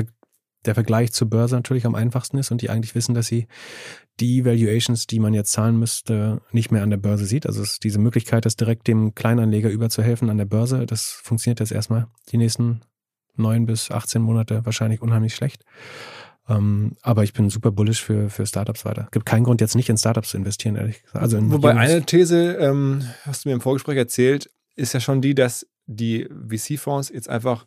der 0.66 0.76
Vergleich 0.76 1.14
zur 1.14 1.30
Börse 1.30 1.56
natürlich 1.56 1.86
am 1.86 1.96
einfachsten 1.96 2.38
ist 2.38 2.52
und 2.52 2.62
die 2.62 2.70
eigentlich 2.70 2.96
wissen, 2.96 3.14
dass 3.14 3.28
sie 3.28 3.48
die 4.20 4.46
Valuations, 4.46 5.08
die 5.08 5.20
man 5.20 5.34
jetzt 5.34 5.52
zahlen 5.52 5.78
müsste, 5.78 6.42
nicht 6.52 6.72
mehr 6.72 6.84
an 6.84 6.90
der 6.90 6.98
Börse 6.98 7.26
sieht. 7.26 7.46
Also 7.46 7.62
es 7.62 7.74
ist 7.74 7.84
diese 7.84 8.00
Möglichkeit, 8.00 8.46
das 8.46 8.56
direkt 8.56 8.88
dem 8.88 9.16
Kleinanleger 9.16 9.70
überzuhelfen 9.70 10.30
an 10.30 10.38
der 10.38 10.46
Börse, 10.46 10.86
das 10.86 11.20
funktioniert 11.24 11.60
jetzt 11.60 11.72
erstmal 11.72 12.08
die 12.32 12.38
nächsten 12.38 12.82
neun 13.36 13.66
bis 13.66 13.90
18 13.90 14.22
Monate 14.22 14.66
wahrscheinlich 14.66 15.02
unheimlich 15.02 15.36
schlecht. 15.36 15.64
Ähm, 16.48 16.98
aber 17.02 17.24
ich 17.24 17.34
bin 17.34 17.50
super 17.50 17.72
bullish 17.72 18.04
für, 18.04 18.30
für 18.30 18.46
Startups 18.46 18.86
weiter. 18.86 19.08
Gibt 19.12 19.26
keinen 19.26 19.46
Grund, 19.46 19.62
jetzt 19.62 19.76
nicht 19.76 19.90
in 19.90 19.98
Startups 19.98 20.30
zu 20.30 20.38
investieren, 20.38 20.76
ehrlich 20.76 21.02
gesagt. 21.02 21.22
Also 21.22 21.40
Wobei 21.52 21.76
eine 21.76 22.04
These, 22.04 22.54
ähm, 22.56 23.04
hast 23.24 23.46
du 23.46 23.50
mir 23.50 23.54
im 23.56 23.62
Vorgespräch 23.62 23.98
erzählt, 23.98 24.50
ist 24.76 24.94
ja 24.94 25.00
schon 25.00 25.22
die, 25.22 25.36
dass 25.36 25.66
die 25.86 26.28
VC-Fonds 26.48 27.10
jetzt 27.10 27.30
einfach 27.30 27.66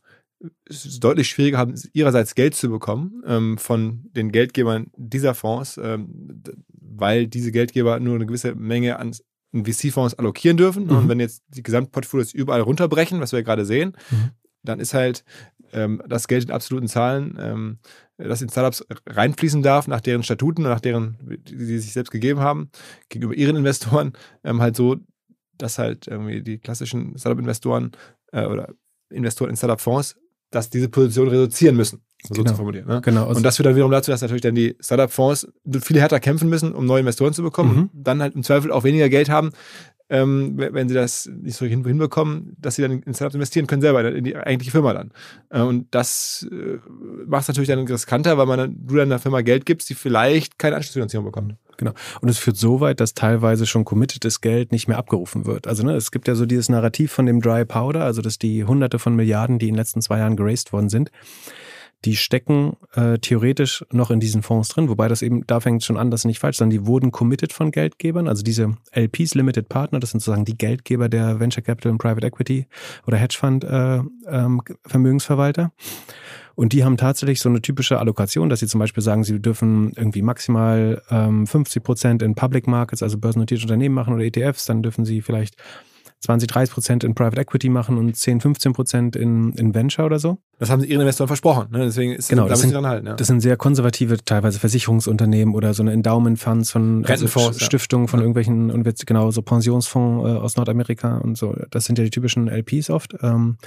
es 0.69 1.01
deutlich 1.01 1.29
schwieriger 1.29 1.59
haben, 1.59 1.75
ihrerseits 1.93 2.35
Geld 2.35 2.55
zu 2.55 2.69
bekommen 2.69 3.23
ähm, 3.27 3.59
von 3.59 4.05
den 4.13 4.33
Geldgebern 4.33 4.89
dieser 4.97 5.35
Fonds, 5.35 5.79
ähm, 5.83 6.43
weil 6.73 7.27
diese 7.27 7.53
Geldgeber 7.53 8.01
nur 8.01 8.15
eine 8.15 8.27
gewisse 8.27 8.55
Menge 8.55 8.99
an 8.99 9.13
VC-Fonds 9.53 10.15
allokieren 10.15 10.57
dürfen. 10.57 10.85
Mhm. 10.85 10.97
Und 10.97 11.09
wenn 11.09 11.21
jetzt 11.21 11.43
die 11.49 11.63
Gesamtportfolios 11.63 12.35
überall 12.35 12.61
runterbrechen, 12.61 13.21
was 13.21 13.33
wir 13.33 13.43
gerade 13.43 13.65
sehen, 13.65 13.97
mhm. 14.11 14.31
dann 14.63 14.81
ist 14.81 14.95
halt 14.95 15.25
ähm, 15.73 16.03
das 16.07 16.29
Geld 16.29 16.45
in 16.45 16.51
absoluten 16.51 16.89
Zahlen, 16.89 17.37
ähm, 17.41 17.79
das 18.19 18.43
in 18.43 18.49
Startups 18.49 18.85
reinfließen 19.07 19.63
darf, 19.63 19.89
nach 19.89 20.01
deren 20.01 20.23
Statuten, 20.23 20.63
nach 20.63 20.81
deren, 20.81 21.39
die 21.49 21.65
sie 21.65 21.79
sich 21.79 21.93
selbst 21.93 22.11
gegeben 22.11 22.41
haben, 22.41 22.71
gegenüber 23.09 23.35
ihren 23.35 23.57
Investoren, 23.57 24.13
ähm, 24.45 24.61
halt 24.61 24.77
so, 24.77 24.97
dass 25.59 25.79
halt 25.79 26.07
irgendwie 26.07 26.43
die 26.43 26.59
klassischen 26.59 27.17
Startup-Investoren 27.19 27.93
äh, 28.33 28.47
oder 28.47 28.75
Investoren 29.11 29.51
in 29.51 29.57
Startup-Fonds 29.57 30.17
dass 30.51 30.71
diese 30.71 30.89
Position 30.89 31.29
reduzieren 31.29 31.77
müssen, 31.77 32.03
so 32.23 32.35
genau. 32.35 32.51
zu 32.51 32.57
formulieren. 32.57 32.89
Ne? 32.89 33.01
Genau. 33.03 33.29
Und 33.29 33.43
das 33.43 33.57
führt 33.57 33.67
dann 33.67 33.75
wiederum 33.75 33.93
dazu, 33.93 34.11
dass 34.11 34.23
natürlich 34.23 34.43
dann 34.43 34.55
die 34.55 34.77
Startup-Fonds 34.81 35.49
viel 35.81 36.01
härter 36.01 36.21
kämpfen 36.21 36.49
müssen, 36.49 36.75
um 36.75 36.87
neue 36.87 37.01
Investoren 37.01 37.33
zu 37.33 37.43
bekommen 37.43 37.75
mhm. 37.75 37.91
und 37.93 38.05
dann 38.07 38.23
halt 38.23 38.35
im 38.35 38.43
Zweifel 38.43 38.73
auch 38.73 38.85
weniger 38.85 39.09
Geld 39.09 39.29
haben, 39.29 39.53
ähm, 40.09 40.55
wenn 40.57 40.89
sie 40.89 40.95
das 40.95 41.27
nicht 41.27 41.57
so 41.57 41.67
hinbekommen, 41.67 42.57
dass 42.59 42.77
sie 42.77 42.83
dann 42.83 43.03
in 43.03 43.15
Startups 43.15 43.35
investieren 43.35 43.67
können, 43.67 43.83
selber 43.83 44.05
in 44.05 44.25
die 44.25 44.37
eigentliche 44.37 44.71
Firma 44.71 44.93
dann. 44.93 45.11
Äh, 45.51 45.63
und 45.63 45.89
das 45.91 46.47
äh, 46.51 46.79
macht 47.27 47.43
es 47.43 47.49
natürlich 47.49 47.69
dann 47.69 47.81
riskanter, 47.81 48.39
weil 48.39 48.47
man 48.47 48.59
dann, 48.59 48.77
du 48.87 48.97
dann 48.97 49.09
einer 49.09 49.19
Firma 49.19 49.41
Geld 49.41 49.67
gibst, 49.67 49.91
die 49.91 49.95
vielleicht 49.95 50.59
keine 50.59 50.77
Anschlussfinanzierung 50.77 51.27
bekommt. 51.27 51.57
Genau. 51.77 51.93
Und 52.21 52.29
es 52.29 52.39
führt 52.39 52.57
so 52.57 52.81
weit, 52.81 53.01
dass 53.01 53.15
teilweise 53.15 53.67
schon 53.67 53.85
committedes 53.85 54.41
Geld 54.41 54.73
nicht 54.73 54.89
mehr 54.89 54.97
abgerufen 54.97 55.45
wird. 55.45 55.67
Also 55.67 55.83
ne, 55.83 55.95
es 55.95 56.11
gibt 56.11 56.29
ja 56.29 56.35
so 56.35 56.47
dieses 56.47 56.69
Narrativ 56.69 57.13
von 57.13 57.27
dem 57.27 57.41
Dry 57.41 57.65
Powder, 57.65 58.05
also 58.05 58.23
dass 58.23 58.39
die 58.39 58.65
Hunderte 58.65 58.99
von 58.99 59.15
Milliarden, 59.15 59.59
die 59.59 59.69
in 59.69 59.75
den 59.75 59.79
letzten 59.79 60.01
zwei 60.01 60.19
Jahren 60.19 60.37
geraced 60.37 60.73
worden 60.73 60.89
sind, 60.89 61.11
die 62.07 62.17
stecken 62.17 62.77
äh, 62.95 63.19
theoretisch 63.19 63.85
noch 63.91 64.13
in 64.13 64.21
diesen 64.21 64.43
Fonds 64.43 64.69
drin, 64.69 64.89
wobei 64.89 65.09
das 65.09 65.23
eben, 65.23 65.45
da 65.47 65.59
fängt 65.59 65.83
schon 65.83 65.97
an, 65.97 66.13
das 66.13 66.21
ist 66.21 66.27
nicht 66.27 66.39
falsch, 66.39 66.57
sondern 66.57 66.79
die 66.79 66.87
wurden 66.87 67.11
committed 67.11 67.53
von 67.53 67.73
Geldgebern, 67.73 68.29
also 68.29 68.45
diese 68.45 68.77
LPs, 68.93 69.35
Limited 69.35 69.69
Partner, 69.69 69.99
das 69.99 70.13
sind 70.13 70.21
sozusagen 70.21 70.45
die 70.45 70.57
Geldgeber 70.57 71.09
der 71.09 71.41
Venture 71.41 71.65
Capital 71.65 71.91
und 71.91 71.99
Private 71.99 72.25
Equity 72.25 72.67
oder 73.09 73.17
Hedgefund 73.17 73.65
äh, 73.65 74.01
ähm, 74.29 74.63
Vermögensverwalter. 74.87 75.73
Und 76.55 76.73
die 76.73 76.85
haben 76.85 76.97
tatsächlich 76.97 77.41
so 77.41 77.49
eine 77.49 77.61
typische 77.61 77.99
Allokation, 77.99 78.49
dass 78.49 78.61
sie 78.61 78.69
zum 78.69 78.79
Beispiel 78.79 79.03
sagen, 79.03 79.25
sie 79.25 79.43
dürfen 79.43 79.93
irgendwie 79.97 80.23
maximal 80.23 81.03
ähm, 81.11 81.47
50 81.47 81.83
Prozent 81.83 82.23
in 82.23 82.37
Public 82.37 82.69
Markets, 82.69 83.03
also 83.03 83.19
börsennotierte 83.19 83.65
Unternehmen 83.65 83.97
machen 83.97 84.15
oder 84.15 84.25
ETFs, 84.25 84.65
dann 84.65 84.83
dürfen 84.83 85.05
sie 85.05 85.23
vielleicht 85.23 85.57
20, 86.27 86.49
30 86.49 86.75
Prozent 86.75 87.05
in 87.05 87.15
Private 87.15 87.41
Equity 87.41 87.69
machen 87.69 87.99
und 87.99 88.17
10, 88.17 88.41
15 88.41 88.73
Prozent 88.73 89.17
in, 89.17 89.53
in 89.53 89.75
Venture 89.75 90.05
oder 90.05 90.19
so. 90.19 90.39
Das 90.59 90.71
haben 90.71 90.81
sie 90.81 90.89
ihren 90.89 91.01
Investoren 91.01 91.29
versprochen. 91.29 91.69
Ne? 91.71 91.85
Deswegen 91.85 92.13
ist 92.13 92.29
genau, 92.29 92.49
das 92.49 92.61
sind, 92.61 92.75
dran 92.75 92.87
halten. 92.87 93.07
Ja. 93.07 93.15
Das 93.15 93.29
sind 93.29 93.41
sehr 93.41 93.57
konservative, 93.57 94.17
teilweise 94.25 94.59
Versicherungsunternehmen 94.59 95.55
oder 95.55 95.73
so 95.73 95.83
eine 95.83 95.93
Endowment 95.93 96.39
Funds 96.39 96.73
von 96.73 97.05
also 97.07 97.27
Stiftungen 97.53 98.09
von 98.09 98.21
ja. 98.21 98.25
irgendwelchen, 98.25 98.85
genau, 99.07 99.31
so 99.31 99.43
Pensionsfonds 99.43 100.27
äh, 100.27 100.33
aus 100.37 100.57
Nordamerika 100.57 101.19
und 101.19 101.39
so. 101.39 101.55
Das 101.71 101.85
sind 101.85 101.99
ja 101.99 102.05
die 102.05 102.11
typischen 102.11 102.49
LPs 102.49 102.91
oft. 102.91 103.15
Ähm, 103.23 103.59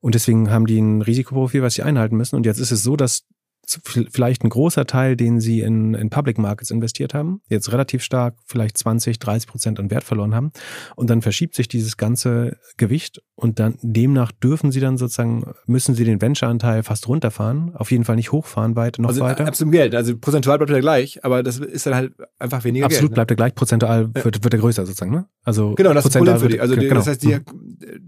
und 0.00 0.14
deswegen 0.16 0.50
haben 0.50 0.66
die 0.66 0.80
ein 0.80 1.02
Risikoprofil, 1.02 1.62
was 1.62 1.74
sie 1.74 1.82
einhalten 1.82 2.16
müssen. 2.16 2.34
Und 2.34 2.44
jetzt 2.44 2.58
ist 2.58 2.72
es 2.72 2.82
so, 2.82 2.96
dass 2.96 3.24
vielleicht 3.64 4.42
ein 4.42 4.48
großer 4.48 4.86
Teil, 4.86 5.16
den 5.16 5.40
sie 5.40 5.60
in, 5.60 5.94
in 5.94 6.10
Public 6.10 6.38
Markets 6.38 6.70
investiert 6.70 7.14
haben, 7.14 7.40
jetzt 7.48 7.72
relativ 7.72 8.02
stark 8.02 8.36
vielleicht 8.44 8.76
20, 8.76 9.18
30 9.18 9.48
Prozent 9.48 9.80
an 9.80 9.90
Wert 9.90 10.04
verloren 10.04 10.34
haben. 10.34 10.52
Und 10.96 11.10
dann 11.10 11.22
verschiebt 11.22 11.54
sich 11.54 11.68
dieses 11.68 11.96
ganze 11.96 12.58
Gewicht 12.76 13.22
und 13.34 13.60
dann 13.60 13.78
demnach 13.82 14.32
dürfen 14.32 14.72
sie 14.72 14.80
dann 14.80 14.98
sozusagen, 14.98 15.52
müssen 15.66 15.94
sie 15.94 16.04
den 16.04 16.20
Venture-Anteil 16.20 16.82
fast 16.82 17.06
runterfahren, 17.08 17.74
auf 17.76 17.90
jeden 17.90 18.04
Fall 18.04 18.16
nicht 18.16 18.32
hochfahren, 18.32 18.74
weit, 18.76 18.98
noch 18.98 19.10
also 19.10 19.20
weiter. 19.20 19.46
Absolut 19.46 19.72
Geld, 19.72 19.94
also 19.94 20.16
prozentual 20.16 20.58
bleibt 20.58 20.72
er 20.72 20.80
gleich, 20.80 21.24
aber 21.24 21.42
das 21.42 21.58
ist 21.58 21.86
dann 21.86 21.94
halt 21.94 22.12
einfach 22.38 22.64
weniger 22.64 22.86
Absolut 22.86 23.02
Geld. 23.02 23.10
Ne? 23.10 23.14
bleibt 23.14 23.30
er 23.30 23.36
gleich, 23.36 23.54
prozentual 23.54 24.10
ja. 24.14 24.24
wird, 24.24 24.42
wird 24.42 24.54
er 24.54 24.60
größer 24.60 24.86
sozusagen, 24.86 25.12
ne? 25.12 25.26
Also 25.44 25.74
genau, 25.74 25.92
das 25.94 26.04
ist 26.06 26.16
ein 26.16 26.24
Problem 26.24 26.40
für 26.40 26.48
die. 26.48 26.60
Also 26.60 26.74
genau. 26.74 26.94
das 26.94 27.06
heißt, 27.06 27.22
die, 27.22 27.38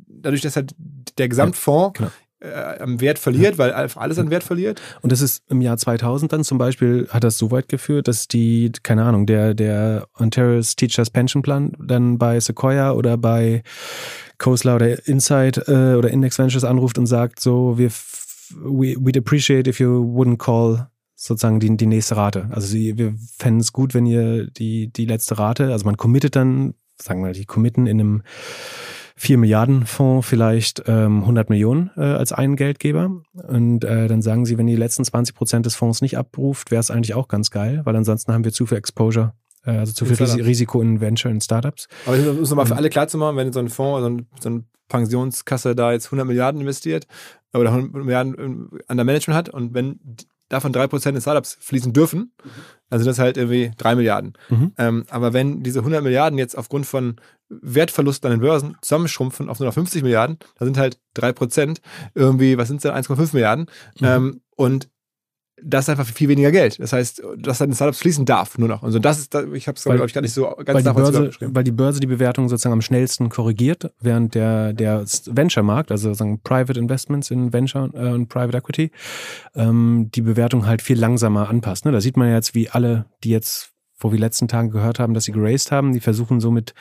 dadurch, 0.09 0.41
dass 0.41 0.57
halt 0.57 0.75
der 1.19 1.29
Gesamtfonds 1.29 1.99
ja, 2.01 2.07
genau 2.07 2.11
äh, 2.11 2.24
am 2.79 3.01
Wert 3.01 3.19
verliert, 3.19 3.59
weil 3.59 3.73
alles 3.73 4.19
an 4.19 4.31
Wert 4.31 4.45
verliert. 4.45 4.81
Und 5.03 5.13
das 5.13 5.21
ist 5.21 5.43
im 5.49 5.61
Jahr 5.61 5.77
2000 5.77 6.33
dann 6.33 6.45
zum 6.45 6.59
Beispiel, 6.59 7.09
hat 7.11 7.25
das 7.25 7.39
so 7.39 7.51
weit 7.51 7.69
geführt, 7.69 8.09
dass 8.09 8.29
die, 8.29 8.73
keine 8.83 9.05
Ahnung, 9.05 9.27
der, 9.27 9.55
der 9.55 10.07
Ontario's 10.19 10.77
Teachers 10.77 11.11
Pension 11.11 11.43
Plan 11.43 11.73
dann 11.79 12.19
bei 12.19 12.39
Sequoia 12.41 12.93
oder 12.93 13.17
bei 13.17 13.63
Coastler 14.39 14.77
oder 14.77 15.07
Insight 15.07 15.69
äh, 15.69 15.95
oder 15.95 16.11
Index 16.11 16.39
Ventures 16.39 16.65
anruft 16.65 16.99
und 16.99 17.07
sagt 17.07 17.41
so, 17.41 17.79
wir, 17.79 17.91
we, 18.51 18.97
we'd 18.97 19.19
appreciate 19.19 19.69
if 19.69 19.81
you 19.81 20.03
wouldn't 20.05 20.39
call 20.39 20.89
sozusagen 21.17 21.61
die, 21.61 21.77
die 21.77 21.87
nächste 21.87 22.17
Rate. 22.17 22.49
Also 22.51 22.67
sie, 22.67 22.99
wir 22.99 23.15
fänden 23.39 23.61
es 23.61 23.73
gut, 23.73 23.95
wenn 23.95 24.07
ihr 24.07 24.47
die, 24.47 24.93
die 24.93 25.07
letzte 25.07 25.39
Rate, 25.39 25.73
also 25.73 25.85
man 25.85 25.97
committet 25.97 26.37
dann, 26.37 26.75
sagen 27.01 27.21
wir 27.21 27.29
mal, 27.29 27.33
die 27.33 27.47
committen 27.47 27.87
in 27.87 28.01
einem 28.01 28.23
4 29.17 29.39
Milliarden 29.39 29.87
Fonds 29.87 30.27
vielleicht 30.27 30.83
ähm, 30.87 31.21
100 31.21 31.49
Millionen 31.51 31.91
äh, 31.97 32.01
als 32.01 32.33
einen 32.33 32.57
Geldgeber. 32.57 33.23
Und 33.33 33.85
äh, 33.85 34.09
dann 34.09 34.23
sagen 34.23 34.45
sie, 34.45 34.59
wenn 34.59 34.67
die 34.67 34.77
letzten 34.77 35.05
20 35.05 35.35
Prozent 35.35 35.67
des 35.67 35.77
Fonds 35.77 36.03
nicht 36.03 36.19
abruft, 36.19 36.71
wäre 36.71 36.81
es 36.81 36.91
eigentlich 36.91 37.15
auch 37.15 37.29
ganz 37.29 37.51
geil, 37.51 37.83
weil 37.85 37.95
ansonsten 37.95 38.33
haben 38.33 38.45
wir 38.45 38.53
zu 38.53 38.67
viel 38.67 38.79
Exposure 38.79 39.33
äh, 39.65 39.71
also 39.71 39.93
zu 39.93 40.05
viel 40.05 40.17
Ris 40.17 40.37
Risiko 40.37 40.81
in 40.81 41.01
Venture 41.01 41.31
in 41.31 41.41
Startups. 41.41 41.89
Aber 42.07 42.17
das 42.17 42.37
muss 42.37 42.51
nochmal 42.51 42.67
für 42.67 42.77
alle 42.77 42.91
klar 42.91 43.09
zu 43.09 43.19
machen, 43.19 43.37
wenn 43.37 43.53
so 43.53 43.61
ein 43.61 43.69
Fonds, 43.69 44.01
so, 44.03 44.09
ein, 44.09 44.27
so 44.41 44.49
eine 44.49 44.65
Pensionskasse 44.89 45.75
da 45.75 45.93
jetzt 45.93 46.07
100 46.07 46.27
Milliarden 46.27 46.61
investiert 46.61 47.07
oder 47.53 47.71
100 47.71 48.05
Milliarden 48.05 48.69
an 48.87 48.97
der 48.97 49.05
Management 49.05 49.37
hat 49.37 49.49
und 49.49 49.75
wenn 49.75 50.01
davon 50.55 50.73
3% 50.73 51.09
in 51.11 51.21
Startups 51.21 51.57
fließen 51.61 51.93
dürfen, 51.93 52.33
also 52.91 53.05
das 53.05 53.17
ist 53.17 53.23
halt 53.23 53.37
irgendwie 53.37 53.73
3 53.77 53.97
Milliarden. 53.97 54.35
Mhm. 54.49 54.73
Ähm, 54.79 55.05
aber 55.11 55.33
wenn 55.33 55.63
diese 55.63 55.81
100 55.81 56.03
Milliarden 56.03 56.39
jetzt 56.39 56.57
aufgrund 56.57 56.87
von 56.87 57.17
Wertverlusten 57.49 58.31
an 58.31 58.39
den 58.39 58.41
Börsen 58.41 58.77
zusammenschrumpfen 58.81 59.49
auf 59.49 59.59
nur 59.59 59.67
noch 59.67 59.75
50 59.75 60.03
Milliarden, 60.03 60.39
da 60.59 60.65
sind 60.65 60.79
halt 60.79 60.99
3% 61.17 61.79
irgendwie, 62.15 62.57
was 62.57 62.69
sind 62.69 62.77
es 62.77 62.83
denn, 62.83 62.93
1,5 62.93 63.35
Milliarden. 63.35 63.67
Mhm. 63.99 64.07
Ähm, 64.07 64.41
und 64.57 64.89
das 65.63 65.85
ist 65.85 65.89
einfach 65.91 66.07
viel 66.07 66.29
weniger 66.29 66.51
Geld. 66.51 66.81
Das 66.81 66.93
heißt, 66.93 67.23
dass 67.39 67.59
dann 67.59 67.73
Startups 67.73 67.99
fließen 67.99 68.25
darf 68.25 68.59
nur 68.59 68.69
noch. 68.69 68.83
Also 68.83 68.99
das 68.99 69.19
ist, 69.19 69.35
ich 69.55 69.69
habe 69.69 69.77
es 69.77 69.85
glaube 69.85 70.05
ich 70.07 70.13
gar 70.13 70.21
nicht 70.21 70.33
so 70.33 70.53
ganz 70.65 70.75
weil 70.75 70.83
die, 70.83 70.93
Börse, 70.93 71.31
weil 71.41 71.65
die 71.65 71.73
Börse 71.73 72.01
die 72.01 72.07
Bewertung 72.07 72.49
sozusagen 72.49 72.73
am 72.73 72.83
schnellsten 72.83 73.29
korrigiert, 73.29 73.93
während 74.01 74.35
der 74.35 74.73
der 74.73 75.05
Venture-Markt, 75.27 75.91
also 75.91 76.09
sozusagen 76.09 76.41
Private 76.41 76.79
Investments 76.79 77.31
in 77.31 77.53
Venture 77.53 77.91
äh, 77.95 78.13
und 78.13 78.29
Private 78.29 78.59
Equity, 78.59 78.91
ähm, 79.55 80.11
die 80.15 80.23
Bewertung 80.23 80.67
halt 80.67 80.83
viel 80.83 80.99
langsamer 80.99 81.49
anpasst. 81.49 81.85
Ne? 81.85 81.93
Da 81.93 82.01
sieht 82.01 82.17
man 82.17 82.29
ja 82.29 82.35
jetzt, 82.35 82.55
wie 82.55 82.71
alle, 82.71 83.07
die 83.23 83.31
jetzt 83.31 83.74
wo 83.99 84.13
wir 84.13 84.19
letzten 84.19 84.49
Tagen 84.49 84.71
gehört 84.71 84.99
haben, 84.99 85.15
dass 85.15 85.25
sie 85.25 85.33
geraced 85.33 85.71
haben. 85.71 85.93
Die 85.93 86.01
versuchen 86.01 86.41
so 86.41 86.51
mit, 86.51 86.75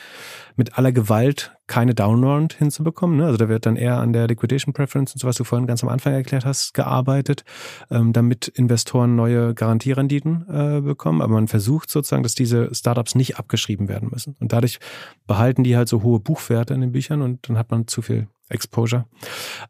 mit 0.56 0.78
aller 0.78 0.92
Gewalt 0.92 1.56
keine 1.68 1.94
Downround 1.96 2.54
hinzubekommen. 2.54 3.18
Ne? 3.18 3.26
Also 3.26 3.38
da 3.38 3.50
wird 3.50 3.66
dann 3.66 3.76
eher 3.76 3.98
an 3.98 4.14
der 4.14 4.28
Liquidation 4.28 4.74
Preference 4.74 5.14
und 5.14 5.20
so, 5.20 5.28
was 5.28 5.38
du 5.38 5.44
vorhin 5.44 5.68
ganz 5.68 5.84
am 5.84 5.90
Anfang 5.90 6.14
erklärt 6.14 6.46
hast, 6.46 6.74
gearbeitet, 6.74 7.46
ähm, 7.90 8.14
damit 8.14 8.48
Investoren 8.50 9.16
neue 9.16 9.54
Garantierenditen 9.54 10.46
äh, 10.50 10.82
bekommen. 10.82 11.22
Aber 11.22 11.34
man 11.34 11.48
versucht 11.48 11.90
sozusagen, 11.90 12.24
dass 12.24 12.36
diese 12.36 12.74
Startups 12.74 13.16
nicht 13.16 13.38
abgeschrieben 13.38 13.88
werden 13.88 14.10
müssen. 14.12 14.36
Und 14.40 14.52
dadurch 14.52 14.80
behalten 15.28 15.64
die 15.64 15.78
halt 15.78 15.88
so 15.88 16.04
hohe 16.04 16.20
Buchwerte 16.20 16.74
in 16.74 16.82
den 16.82 16.92
Büchern 16.92 17.22
und 17.22 17.48
dann 17.48 17.58
hat 17.58 17.72
man 17.72 17.88
zu 17.88 18.02
viel 18.02 18.28
Exposure. 18.50 19.06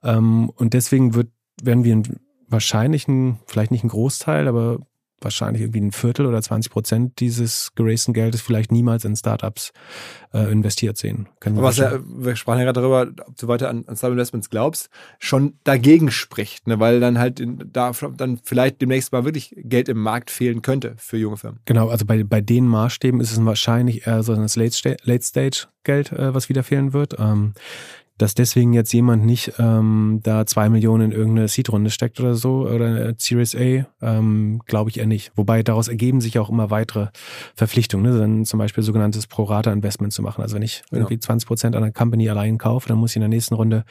Ähm, 0.01 0.49
und 0.49 0.73
deswegen 0.73 1.13
wird, 1.13 1.29
werden 1.61 1.83
wir 1.83 2.01
wahrscheinlich 2.47 3.07
ein, 3.07 3.39
vielleicht 3.47 3.71
nicht 3.71 3.83
ein 3.83 3.89
Großteil, 3.89 4.47
aber 4.47 4.79
wahrscheinlich 5.23 5.61
irgendwie 5.61 5.81
ein 5.81 5.91
Viertel 5.91 6.25
oder 6.25 6.41
20 6.41 6.71
Prozent 6.71 7.19
dieses 7.19 7.71
geracten 7.75 8.13
Geldes 8.13 8.41
vielleicht 8.41 8.71
niemals 8.71 9.05
in 9.05 9.15
Startups 9.15 9.71
äh, 10.33 10.51
investiert 10.51 10.97
sehen. 10.97 11.27
Können 11.39 11.57
wir, 11.57 11.63
was 11.63 11.77
ja, 11.77 11.99
wir 12.05 12.35
sprachen 12.35 12.59
ja 12.59 12.65
gerade 12.65 12.81
darüber, 12.81 13.07
ob 13.27 13.37
du 13.37 13.47
weiter 13.47 13.69
an, 13.69 13.85
an 13.87 13.95
Startup 13.95 14.13
Investments 14.13 14.49
glaubst, 14.49 14.89
schon 15.19 15.53
dagegen 15.63 16.11
spricht, 16.11 16.67
ne? 16.67 16.79
weil 16.79 16.99
dann 16.99 17.19
halt 17.19 17.39
in, 17.39 17.69
da 17.71 17.91
dann 18.17 18.39
vielleicht 18.43 18.81
demnächst 18.81 19.11
mal 19.11 19.25
wirklich 19.25 19.55
Geld 19.57 19.89
im 19.89 19.99
Markt 19.99 20.31
fehlen 20.31 20.61
könnte 20.61 20.95
für 20.97 21.17
junge 21.17 21.37
Firmen. 21.37 21.59
Genau, 21.65 21.89
also 21.89 22.05
bei, 22.05 22.23
bei 22.23 22.41
den 22.41 22.67
Maßstäben 22.67 23.21
ist 23.21 23.31
es 23.31 23.43
wahrscheinlich 23.45 24.07
eher 24.07 24.23
so 24.23 24.35
das 24.35 24.55
Late-Stage-Geld, 24.55 26.11
äh, 26.11 26.33
was 26.33 26.49
wieder 26.49 26.63
fehlen 26.63 26.93
wird. 26.93 27.15
Ähm, 27.19 27.53
dass 28.23 28.35
deswegen 28.35 28.71
jetzt 28.71 28.93
jemand 28.93 29.25
nicht 29.25 29.51
ähm, 29.59 30.21
da 30.23 30.45
zwei 30.45 30.69
Millionen 30.69 31.11
in 31.11 31.17
irgendeine 31.17 31.49
Seed-Runde 31.49 31.89
steckt 31.89 32.21
oder 32.21 32.35
so 32.35 32.65
oder 32.69 33.13
Series 33.17 33.53
A, 33.53 33.85
ähm, 34.01 34.61
glaube 34.65 34.89
ich 34.89 34.99
eher 34.99 35.07
nicht. 35.07 35.33
Wobei 35.35 35.61
daraus 35.61 35.89
ergeben 35.89 36.21
sich 36.21 36.39
auch 36.39 36.49
immer 36.49 36.69
weitere 36.69 37.07
Verpflichtungen, 37.53 38.09
ne? 38.09 38.17
dann 38.17 38.45
zum 38.45 38.59
Beispiel 38.59 38.81
sogenanntes 38.81 39.27
Pro-Rata-Investment 39.27 40.13
zu 40.13 40.21
machen. 40.21 40.41
Also 40.41 40.55
wenn 40.55 40.61
ich 40.61 40.83
irgendwie 40.89 41.19
20 41.19 41.45
Prozent 41.45 41.75
einer 41.75 41.91
Company 41.91 42.29
allein 42.29 42.57
kaufe, 42.57 42.87
dann 42.87 42.97
muss 42.97 43.11
ich 43.11 43.17
in 43.17 43.23
der 43.23 43.29
nächsten 43.29 43.55
Runde 43.55 43.83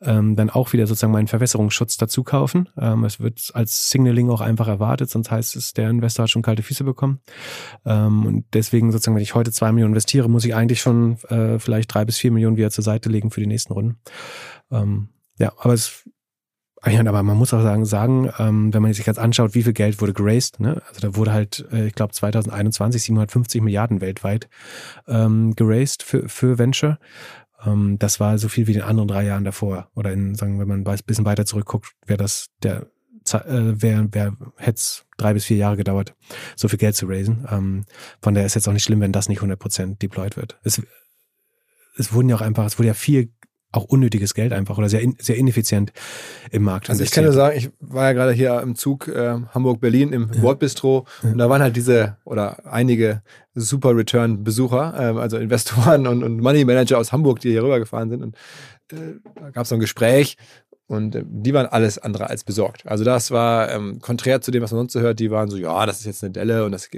ähm, 0.00 0.36
dann 0.36 0.48
auch 0.48 0.72
wieder 0.72 0.86
sozusagen 0.86 1.12
meinen 1.12 1.26
Verwässerungsschutz 1.26 1.96
dazu 1.96 2.22
kaufen. 2.22 2.68
Ähm, 2.78 3.02
es 3.02 3.18
wird 3.18 3.50
als 3.52 3.90
Signaling 3.90 4.30
auch 4.30 4.40
einfach 4.40 4.68
erwartet, 4.68 5.10
sonst 5.10 5.32
heißt 5.32 5.56
es, 5.56 5.72
der 5.72 5.90
Investor 5.90 6.22
hat 6.22 6.30
schon 6.30 6.42
kalte 6.42 6.62
Füße 6.62 6.84
bekommen. 6.84 7.18
Ähm, 7.84 8.26
und 8.26 8.44
deswegen 8.52 8.92
sozusagen, 8.92 9.16
wenn 9.16 9.24
ich 9.24 9.34
heute 9.34 9.50
zwei 9.50 9.72
Millionen 9.72 9.94
investiere, 9.94 10.28
muss 10.28 10.44
ich 10.44 10.54
eigentlich 10.54 10.80
schon 10.80 11.16
äh, 11.30 11.58
vielleicht 11.58 11.92
drei 11.92 12.04
bis 12.04 12.18
vier 12.18 12.30
Millionen 12.30 12.56
wieder 12.56 12.70
zur 12.70 12.84
Seite 12.84 13.08
legen 13.08 13.32
für 13.32 13.40
die 13.40 13.48
nächste 13.48 13.71
nächsten 13.72 13.74
Runden. 13.74 13.98
Ähm, 14.70 15.08
ja, 15.38 15.52
aber 15.58 15.74
es 15.74 16.08
aber 16.84 17.22
man 17.22 17.36
muss 17.36 17.54
auch 17.54 17.62
sagen, 17.62 17.84
sagen 17.84 18.32
ähm, 18.38 18.74
wenn 18.74 18.82
man 18.82 18.92
sich 18.92 19.06
jetzt 19.06 19.20
anschaut, 19.20 19.54
wie 19.54 19.62
viel 19.62 19.72
Geld 19.72 20.00
wurde 20.00 20.14
geraced, 20.14 20.58
ne? 20.58 20.82
also 20.88 21.00
da 21.00 21.14
wurde 21.14 21.32
halt, 21.32 21.64
äh, 21.70 21.86
ich 21.86 21.94
glaube 21.94 22.12
2021 22.12 23.04
750 23.04 23.62
Milliarden 23.62 24.00
weltweit 24.00 24.48
ähm, 25.06 25.54
geraced 25.54 26.02
für, 26.02 26.28
für 26.28 26.58
Venture. 26.58 26.98
Ähm, 27.64 28.00
das 28.00 28.18
war 28.18 28.36
so 28.36 28.48
viel 28.48 28.66
wie 28.66 28.72
in 28.72 28.78
den 28.78 28.88
anderen 28.88 29.06
drei 29.06 29.24
Jahren 29.24 29.44
davor. 29.44 29.90
Oder 29.94 30.12
in, 30.12 30.34
sagen, 30.34 30.58
wenn 30.58 30.66
man 30.66 30.84
ein 30.84 30.98
bisschen 31.06 31.24
weiter 31.24 31.46
zurückguckt, 31.46 31.92
wäre 32.04 32.18
das 32.18 32.48
der 32.64 32.88
äh, 33.30 33.80
wäre 33.80 34.08
wär, 34.12 34.36
hätte 34.56 34.76
es 34.78 35.04
drei 35.16 35.34
bis 35.34 35.44
vier 35.44 35.58
Jahre 35.58 35.76
gedauert, 35.76 36.16
so 36.56 36.66
viel 36.66 36.80
Geld 36.80 36.96
zu 36.96 37.06
raisen. 37.06 37.46
Ähm, 37.48 37.84
von 38.20 38.34
daher 38.34 38.46
ist 38.46 38.54
jetzt 38.54 38.66
auch 38.66 38.72
nicht 38.72 38.82
schlimm, 38.82 39.00
wenn 39.00 39.12
das 39.12 39.28
nicht 39.28 39.40
100% 39.40 39.98
deployed 39.98 40.36
wird. 40.36 40.58
Es, 40.64 40.82
es 41.96 42.12
wurden 42.12 42.28
ja 42.28 42.34
auch 42.34 42.40
einfach, 42.40 42.64
es 42.64 42.76
wurde 42.80 42.88
ja 42.88 42.94
viel 42.94 43.30
auch 43.72 43.84
unnötiges 43.84 44.34
Geld 44.34 44.52
einfach 44.52 44.78
oder 44.78 44.88
sehr, 44.88 45.00
in, 45.00 45.16
sehr 45.18 45.36
ineffizient 45.36 45.92
im 46.50 46.62
Markt. 46.62 46.90
Also 46.90 47.02
ich 47.02 47.10
kann 47.10 47.24
nur 47.24 47.32
sagen, 47.32 47.56
ich 47.56 47.70
war 47.80 48.04
ja 48.04 48.12
gerade 48.12 48.32
hier 48.32 48.60
im 48.60 48.74
Zug 48.74 49.08
äh, 49.08 49.38
Hamburg-Berlin 49.54 50.12
im 50.12 50.30
ja. 50.32 50.42
Wortbistro 50.42 51.06
ja. 51.22 51.30
und 51.32 51.38
da 51.38 51.48
waren 51.48 51.62
halt 51.62 51.74
diese 51.76 52.16
oder 52.24 52.66
einige 52.66 53.22
Super 53.54 53.96
Return-Besucher, 53.96 54.94
äh, 54.96 55.18
also 55.18 55.38
Investoren 55.38 56.06
und, 56.06 56.22
und 56.22 56.40
Money 56.40 56.64
Manager 56.64 56.98
aus 56.98 57.12
Hamburg, 57.12 57.40
die 57.40 57.50
hier 57.50 57.62
rübergefahren 57.62 58.10
sind 58.10 58.22
und 58.22 58.36
äh, 58.92 59.18
da 59.34 59.50
gab 59.50 59.64
es 59.64 59.70
so 59.70 59.74
ein 59.74 59.80
Gespräch 59.80 60.36
und 60.86 61.14
äh, 61.14 61.24
die 61.26 61.54
waren 61.54 61.66
alles 61.66 61.98
andere 61.98 62.28
als 62.28 62.44
besorgt. 62.44 62.86
Also 62.86 63.04
das 63.04 63.30
war 63.30 63.70
ähm, 63.70 64.00
konträr 64.00 64.40
zu 64.40 64.50
dem, 64.50 64.62
was 64.62 64.72
man 64.72 64.80
sonst 64.80 64.92
so 64.92 65.00
hört. 65.00 65.20
Die 65.20 65.30
waren 65.30 65.48
so, 65.48 65.56
ja, 65.56 65.86
das 65.86 66.00
ist 66.00 66.06
jetzt 66.06 66.24
eine 66.24 66.32
Delle 66.32 66.64
und 66.64 66.72
das 66.72 66.88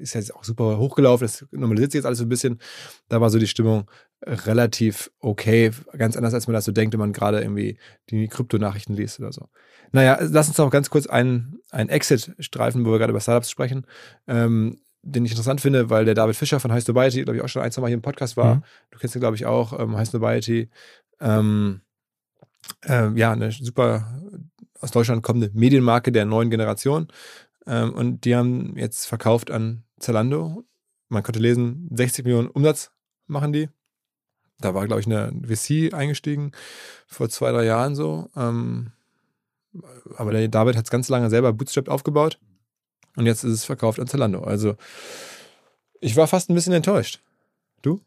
ist 0.00 0.14
jetzt 0.14 0.34
auch 0.34 0.44
super 0.44 0.78
hochgelaufen. 0.78 1.26
Das 1.26 1.46
normalisiert 1.50 1.92
sich 1.92 1.98
jetzt 1.98 2.06
alles 2.06 2.18
so 2.18 2.24
ein 2.24 2.28
bisschen. 2.28 2.60
Da 3.08 3.20
war 3.20 3.30
so 3.30 3.38
die 3.38 3.46
Stimmung 3.46 3.90
relativ 4.24 5.10
okay. 5.20 5.70
Ganz 5.96 6.16
anders, 6.16 6.34
als 6.34 6.46
man 6.46 6.54
das 6.54 6.64
so 6.64 6.72
denkt, 6.72 6.92
wenn 6.94 7.00
man 7.00 7.12
gerade 7.12 7.40
irgendwie 7.40 7.78
die 8.10 8.28
Kryptonachrichten 8.28 8.96
liest 8.96 9.20
oder 9.20 9.32
so. 9.32 9.48
Naja, 9.92 10.18
lass 10.20 10.48
uns 10.48 10.58
noch 10.58 10.70
ganz 10.70 10.90
kurz 10.90 11.06
einen, 11.06 11.60
einen 11.70 11.90
Exit 11.90 12.34
streifen, 12.38 12.84
wo 12.84 12.90
wir 12.90 12.98
gerade 12.98 13.10
über 13.10 13.20
Startups 13.20 13.50
sprechen. 13.50 13.86
Ähm, 14.26 14.80
den 15.02 15.24
ich 15.24 15.30
interessant 15.30 15.60
finde, 15.60 15.88
weil 15.88 16.04
der 16.04 16.14
David 16.14 16.34
Fischer 16.34 16.58
von 16.58 16.72
High 16.72 16.82
Snobiety, 16.82 17.22
glaube 17.22 17.36
ich, 17.36 17.44
auch 17.44 17.48
schon 17.48 17.62
ein, 17.62 17.70
zwei 17.70 17.82
Mal 17.82 17.88
hier 17.88 17.94
im 17.94 18.02
Podcast 18.02 18.36
war. 18.36 18.56
Mhm. 18.56 18.62
Du 18.90 18.98
kennst 18.98 19.14
ihn, 19.14 19.20
glaube 19.20 19.36
ich, 19.36 19.46
auch, 19.46 19.78
ähm, 19.78 19.96
High 19.96 20.08
Snobiety. 20.08 20.68
Ähm, 21.20 21.80
äh, 22.84 23.10
ja, 23.18 23.32
eine 23.32 23.52
super 23.52 24.20
aus 24.80 24.90
Deutschland 24.90 25.22
kommende 25.22 25.50
Medienmarke 25.52 26.12
der 26.12 26.24
neuen 26.24 26.50
Generation. 26.50 27.08
Ähm, 27.66 27.92
und 27.94 28.24
die 28.24 28.36
haben 28.36 28.76
jetzt 28.76 29.06
verkauft 29.06 29.50
an 29.50 29.84
Zalando. 29.98 30.64
Man 31.08 31.22
konnte 31.22 31.40
lesen, 31.40 31.88
60 31.92 32.24
Millionen 32.24 32.48
Umsatz 32.48 32.90
machen 33.26 33.52
die. 33.52 33.68
Da 34.58 34.74
war, 34.74 34.86
glaube 34.86 35.00
ich, 35.00 35.06
eine 35.06 35.32
VC 35.44 35.92
eingestiegen 35.92 36.52
vor 37.06 37.28
zwei, 37.28 37.52
drei 37.52 37.64
Jahren 37.64 37.94
so. 37.94 38.30
Ähm, 38.36 38.92
aber 40.16 40.32
der 40.32 40.48
David 40.48 40.76
hat 40.76 40.84
es 40.84 40.90
ganz 40.90 41.08
lange 41.08 41.28
selber 41.28 41.52
bootstrapped 41.52 41.90
aufgebaut. 41.90 42.38
Und 43.16 43.26
jetzt 43.26 43.44
ist 43.44 43.52
es 43.52 43.64
verkauft 43.64 44.00
an 44.00 44.06
Zalando. 44.06 44.40
Also 44.40 44.76
ich 46.00 46.16
war 46.16 46.26
fast 46.26 46.50
ein 46.50 46.54
bisschen 46.54 46.72
enttäuscht. 46.72 47.20
Du? 47.82 48.00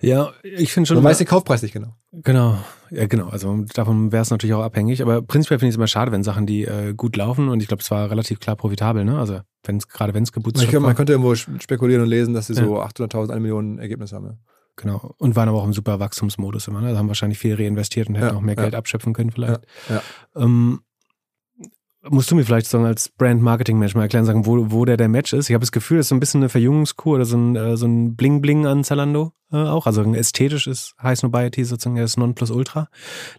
Ja, 0.00 0.32
ich 0.42 0.72
finde 0.72 0.86
schon. 0.86 0.96
Du 0.96 1.02
weißt 1.02 1.20
den 1.20 1.26
Kaufpreis 1.26 1.62
nicht 1.62 1.72
genau. 1.72 1.94
Genau, 2.12 2.58
ja 2.90 3.06
genau. 3.06 3.28
Also 3.28 3.64
davon 3.74 4.12
wäre 4.12 4.22
es 4.22 4.30
natürlich 4.30 4.54
auch 4.54 4.62
abhängig. 4.62 5.02
Aber 5.02 5.22
prinzipiell 5.22 5.58
finde 5.58 5.70
ich 5.70 5.74
es 5.74 5.76
immer 5.76 5.86
schade, 5.86 6.12
wenn 6.12 6.22
Sachen, 6.22 6.46
die 6.46 6.64
äh, 6.64 6.94
gut 6.94 7.16
laufen 7.16 7.48
und 7.48 7.60
ich 7.60 7.68
glaube, 7.68 7.82
es 7.82 7.90
war 7.90 8.10
relativ 8.10 8.38
klar 8.38 8.56
profitabel. 8.56 9.04
Ne? 9.04 9.18
Also 9.18 9.40
wenn 9.64 9.76
es 9.76 9.88
gerade 9.88 10.14
wenn 10.14 10.22
es 10.22 10.32
gebootstrapped 10.32 10.80
Man 10.80 10.94
könnte 10.94 11.12
irgendwo 11.12 11.34
spekulieren 11.34 12.02
und 12.02 12.08
lesen, 12.08 12.34
dass 12.34 12.46
sie 12.46 12.54
ja. 12.54 12.64
so 12.64 12.80
800.000, 12.80 13.30
eine 13.30 13.40
Million 13.40 13.78
Ergebnisse 13.78 14.16
haben. 14.16 14.26
Ja. 14.26 14.34
Genau. 14.76 15.14
Und 15.18 15.34
waren 15.34 15.48
aber 15.48 15.58
auch 15.58 15.64
im 15.64 15.72
super 15.72 15.98
Wachstumsmodus 15.98 16.68
immer. 16.68 16.80
Ne? 16.80 16.88
Also 16.88 16.98
haben 16.98 17.08
wahrscheinlich 17.08 17.38
viel 17.38 17.56
reinvestiert 17.56 18.08
und 18.08 18.14
hätten 18.14 18.28
ja, 18.28 18.36
auch 18.36 18.40
mehr 18.40 18.54
Geld 18.54 18.76
abschöpfen 18.76 19.12
können 19.12 19.32
vielleicht. 19.32 19.66
Ähm, 20.36 20.80
musst 22.10 22.30
du 22.30 22.34
mir 22.34 22.44
vielleicht 22.44 22.66
sagen, 22.66 22.84
als 22.84 23.08
Brand-Marketing-Mensch 23.08 23.94
mal 23.94 24.02
erklären, 24.02 24.24
sagen, 24.24 24.46
wo, 24.46 24.70
wo 24.70 24.84
der 24.84 24.96
der 24.96 25.08
Match 25.08 25.32
ist. 25.32 25.48
Ich 25.48 25.54
habe 25.54 25.62
das 25.62 25.72
Gefühl, 25.72 25.98
das 25.98 26.06
ist 26.06 26.08
so 26.10 26.14
ein 26.14 26.20
bisschen 26.20 26.40
eine 26.40 26.48
Verjüngungskur 26.48 27.16
oder 27.16 27.24
so 27.24 27.36
ein, 27.36 27.56
äh, 27.56 27.76
so 27.76 27.86
ein 27.86 28.16
Bling-Bling 28.16 28.66
an 28.66 28.84
Zalando 28.84 29.32
äh, 29.52 29.56
auch. 29.56 29.86
Also 29.86 30.02
ästhetisch 30.14 30.66
ist 30.66 30.94
High 31.02 31.18
Snobiety 31.18 31.64
sozusagen 31.64 31.96
das 31.96 32.16
Nonplusultra 32.16 32.88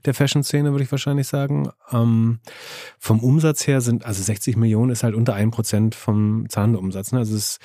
der 0.06 0.14
Fashion-Szene, 0.14 0.72
würde 0.72 0.84
ich 0.84 0.92
wahrscheinlich 0.92 1.28
sagen. 1.28 1.70
Ähm, 1.92 2.40
vom 2.98 3.20
Umsatz 3.20 3.68
her 3.68 3.82
sind, 3.82 4.06
also 4.06 4.22
60 4.22 4.58
Millionen 4.58 4.92
ist 4.92 5.04
halt 5.04 5.16
unter 5.16 5.36
1% 5.36 5.94
vom 5.96 6.46
Zalando-Umsatz. 6.50 7.12
Ne? 7.12 7.20
Also 7.20 7.36
es, 7.36 7.60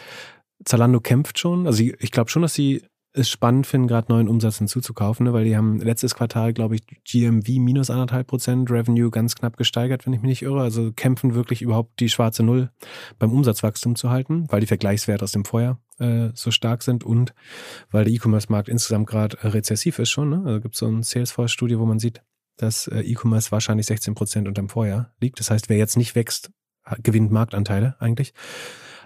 Zalando 0.64 1.00
kämpft 1.00 1.38
schon. 1.38 1.66
Also 1.66 1.82
ich, 1.82 1.94
ich 2.00 2.10
glaube 2.10 2.30
schon, 2.30 2.42
dass 2.42 2.54
sie 2.54 2.82
es 3.16 3.30
spannend 3.30 3.66
finden, 3.66 3.86
gerade 3.86 4.12
neuen 4.12 4.28
Umsatz 4.28 4.58
hinzuzukaufen, 4.58 5.24
ne? 5.24 5.32
weil 5.32 5.44
die 5.44 5.56
haben 5.56 5.78
letztes 5.78 6.16
Quartal, 6.16 6.52
glaube 6.52 6.74
ich, 6.74 6.82
GMV 7.04 7.48
minus 7.60 7.88
anderthalb 7.88 8.26
Prozent, 8.26 8.70
Revenue 8.70 9.10
ganz 9.10 9.36
knapp 9.36 9.56
gesteigert, 9.56 10.04
wenn 10.04 10.12
ich 10.12 10.20
mich 10.20 10.28
nicht 10.28 10.42
irre. 10.42 10.60
Also 10.60 10.92
kämpfen 10.92 11.34
wirklich 11.34 11.62
überhaupt 11.62 12.00
die 12.00 12.08
schwarze 12.08 12.42
Null 12.42 12.70
beim 13.20 13.32
Umsatzwachstum 13.32 13.94
zu 13.94 14.10
halten, 14.10 14.46
weil 14.48 14.60
die 14.60 14.66
Vergleichswerte 14.66 15.22
aus 15.22 15.30
dem 15.30 15.44
Vorjahr 15.44 15.80
äh, 16.00 16.30
so 16.34 16.50
stark 16.50 16.82
sind 16.82 17.04
und 17.04 17.34
weil 17.92 18.04
der 18.04 18.12
E-Commerce-Markt 18.12 18.68
insgesamt 18.68 19.06
gerade 19.06 19.38
rezessiv 19.44 20.00
ist 20.00 20.10
schon. 20.10 20.30
Ne? 20.30 20.42
Also 20.44 20.60
gibt 20.60 20.74
es 20.74 20.80
so 20.80 20.88
ein 20.88 21.04
Salesforce-Studie, 21.04 21.78
wo 21.78 21.86
man 21.86 22.00
sieht, 22.00 22.20
dass 22.56 22.88
äh, 22.88 23.00
E-Commerce 23.00 23.52
wahrscheinlich 23.52 23.86
16 23.86 24.16
Prozent 24.16 24.48
unterm 24.48 24.68
Vorjahr 24.68 25.12
liegt. 25.20 25.38
Das 25.38 25.52
heißt, 25.52 25.68
wer 25.68 25.76
jetzt 25.76 25.96
nicht 25.96 26.16
wächst, 26.16 26.50
gewinnt 27.02 27.30
Marktanteile 27.30 27.94
eigentlich. 28.00 28.34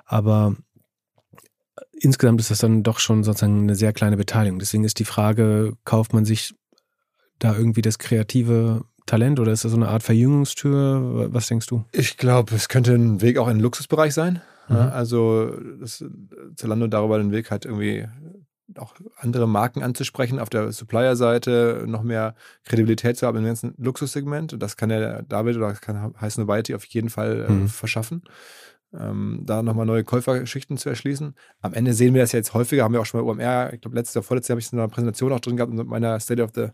Aber 0.05 0.57
insgesamt 1.93 2.41
ist 2.41 2.51
das 2.51 2.59
dann 2.59 2.83
doch 2.83 2.99
schon 2.99 3.25
sozusagen 3.25 3.63
eine 3.63 3.75
sehr 3.75 3.93
kleine 3.93 4.17
Beteiligung. 4.17 4.59
Deswegen 4.59 4.85
ist 4.85 4.99
die 4.99 5.05
Frage, 5.05 5.75
kauft 5.85 6.13
man 6.13 6.25
sich 6.25 6.55
da 7.39 7.57
irgendwie 7.57 7.83
das 7.83 7.99
kreative 7.99 8.85
Talent 9.07 9.41
oder 9.41 9.53
ist 9.53 9.65
das 9.65 9.73
so 9.73 9.77
eine 9.77 9.89
Art 9.89 10.03
Verjüngungstür? 10.03 11.29
Was 11.33 11.49
denkst 11.49 11.67
du? 11.67 11.85
Ich 11.93 12.17
glaube, 12.17 12.55
es 12.55 12.69
könnte 12.69 12.95
ein 12.95 13.21
Weg 13.23 13.39
auch 13.39 13.49
in 13.49 13.57
den 13.57 13.63
Luxusbereich 13.63 14.13
sein. 14.13 14.43
Mhm. 14.69 14.77
Also 14.77 15.57
das, 15.81 16.05
Zalando 16.57 16.87
darüber 16.87 17.19
den 17.19 17.33
Weg 17.33 17.51
hat, 17.51 17.65
irgendwie 17.65 18.07
auch 18.77 18.95
andere 19.17 19.49
Marken 19.49 19.83
anzusprechen, 19.83 20.39
auf 20.39 20.51
der 20.51 20.73
Supplier-Seite 20.73 21.85
noch 21.87 22.03
mehr 22.03 22.35
Kredibilität 22.65 23.17
zu 23.17 23.27
haben 23.27 23.39
im 23.39 23.45
ganzen 23.45 23.75
Luxussegment. 23.79 24.57
Das 24.59 24.77
kann 24.77 24.91
ja 24.91 25.23
David 25.23 25.57
oder 25.57 25.71
das 25.71 25.81
kann 25.81 26.15
Heiß 26.21 26.37
Nobiety 26.37 26.75
auf 26.75 26.85
jeden 26.85 27.09
Fall 27.09 27.47
äh, 27.49 27.53
mhm. 27.53 27.69
verschaffen 27.69 28.23
ähm, 28.93 29.43
da 29.45 29.63
nochmal 29.63 29.87
neue 29.87 30.05
Käufergeschichten 30.05 30.79
zu 30.79 30.89
erschließen. 30.89 31.35
Am 31.61 31.75
Ende 31.75 31.93
sehen 31.93 32.15
wir 32.15 32.23
das 32.23 32.33
ja 32.33 32.39
jetzt 32.39 32.55
häufiger, 32.55 32.85
haben 32.85 32.95
wir 32.95 33.01
auch 33.01 33.07
schon 33.07 33.21
bei 33.21 33.31
OMR, 33.31 33.73
ich 33.75 33.81
glaube, 33.81 33.97
letztes 33.97 34.17
oder 34.17 34.23
vorletztes 34.23 34.49
Jahr 34.49 34.55
habe 34.55 34.61
ich 34.61 34.67
es 34.67 34.73
in 34.73 34.79
einer 34.79 34.89
Präsentation 34.89 35.33
auch 35.33 35.41
drin 35.41 35.57
gehabt 35.57 35.73
mit 35.73 35.87
meiner 35.87 36.19
State 36.21 36.43
of 36.43 36.51
the 36.55 36.69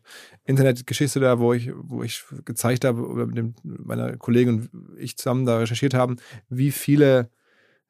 Internet-Geschichte 0.44 1.20
da, 1.20 1.38
wo 1.40 1.52
ich, 1.52 1.72
wo 1.74 2.02
ich 2.02 2.24
gezeigt 2.44 2.84
habe, 2.84 3.04
oder 3.06 3.26
mit 3.26 3.36
dem, 3.36 3.54
meiner 3.62 4.16
Kollegin 4.16 4.54
und 4.54 4.98
ich 4.98 5.16
zusammen 5.16 5.44
da 5.44 5.58
recherchiert 5.58 5.94
haben, 5.94 6.16
wie 6.48 6.70
viele 6.70 7.30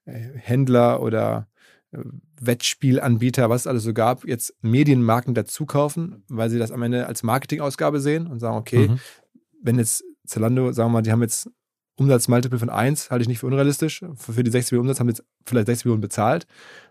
äh, 0.06 0.12
Händler 0.34 1.02
oder 1.02 1.48
äh, 1.92 1.98
Wettspielanbieter, 2.40 3.50
was 3.50 3.62
es 3.62 3.66
alles 3.66 3.82
so 3.82 3.92
gab, 3.92 4.26
jetzt 4.26 4.54
Medienmarken 4.62 5.34
dazu 5.34 5.66
kaufen, 5.66 6.24
weil 6.28 6.48
sie 6.48 6.58
das 6.58 6.72
am 6.72 6.82
Ende 6.82 7.06
als 7.06 7.22
Marketingausgabe 7.22 8.00
sehen 8.00 8.26
und 8.26 8.40
sagen, 8.40 8.56
okay, 8.56 8.88
mhm. 8.88 8.98
wenn 9.62 9.78
jetzt 9.78 10.02
Zalando, 10.26 10.72
sagen 10.72 10.88
wir 10.88 10.94
mal, 10.94 11.02
die 11.02 11.12
haben 11.12 11.20
jetzt 11.20 11.50
Umsatzmultiple 11.96 12.58
von 12.58 12.70
1 12.70 13.10
halte 13.10 13.22
ich 13.22 13.28
nicht 13.28 13.38
für 13.38 13.46
unrealistisch. 13.46 14.04
Für 14.16 14.42
die 14.42 14.50
60 14.50 14.72
Millionen 14.72 14.88
Umsatz 14.88 15.00
haben 15.00 15.06
wir 15.06 15.14
jetzt 15.14 15.24
vielleicht 15.46 15.66
60 15.66 15.84
Millionen 15.84 16.00
bezahlt. 16.00 16.46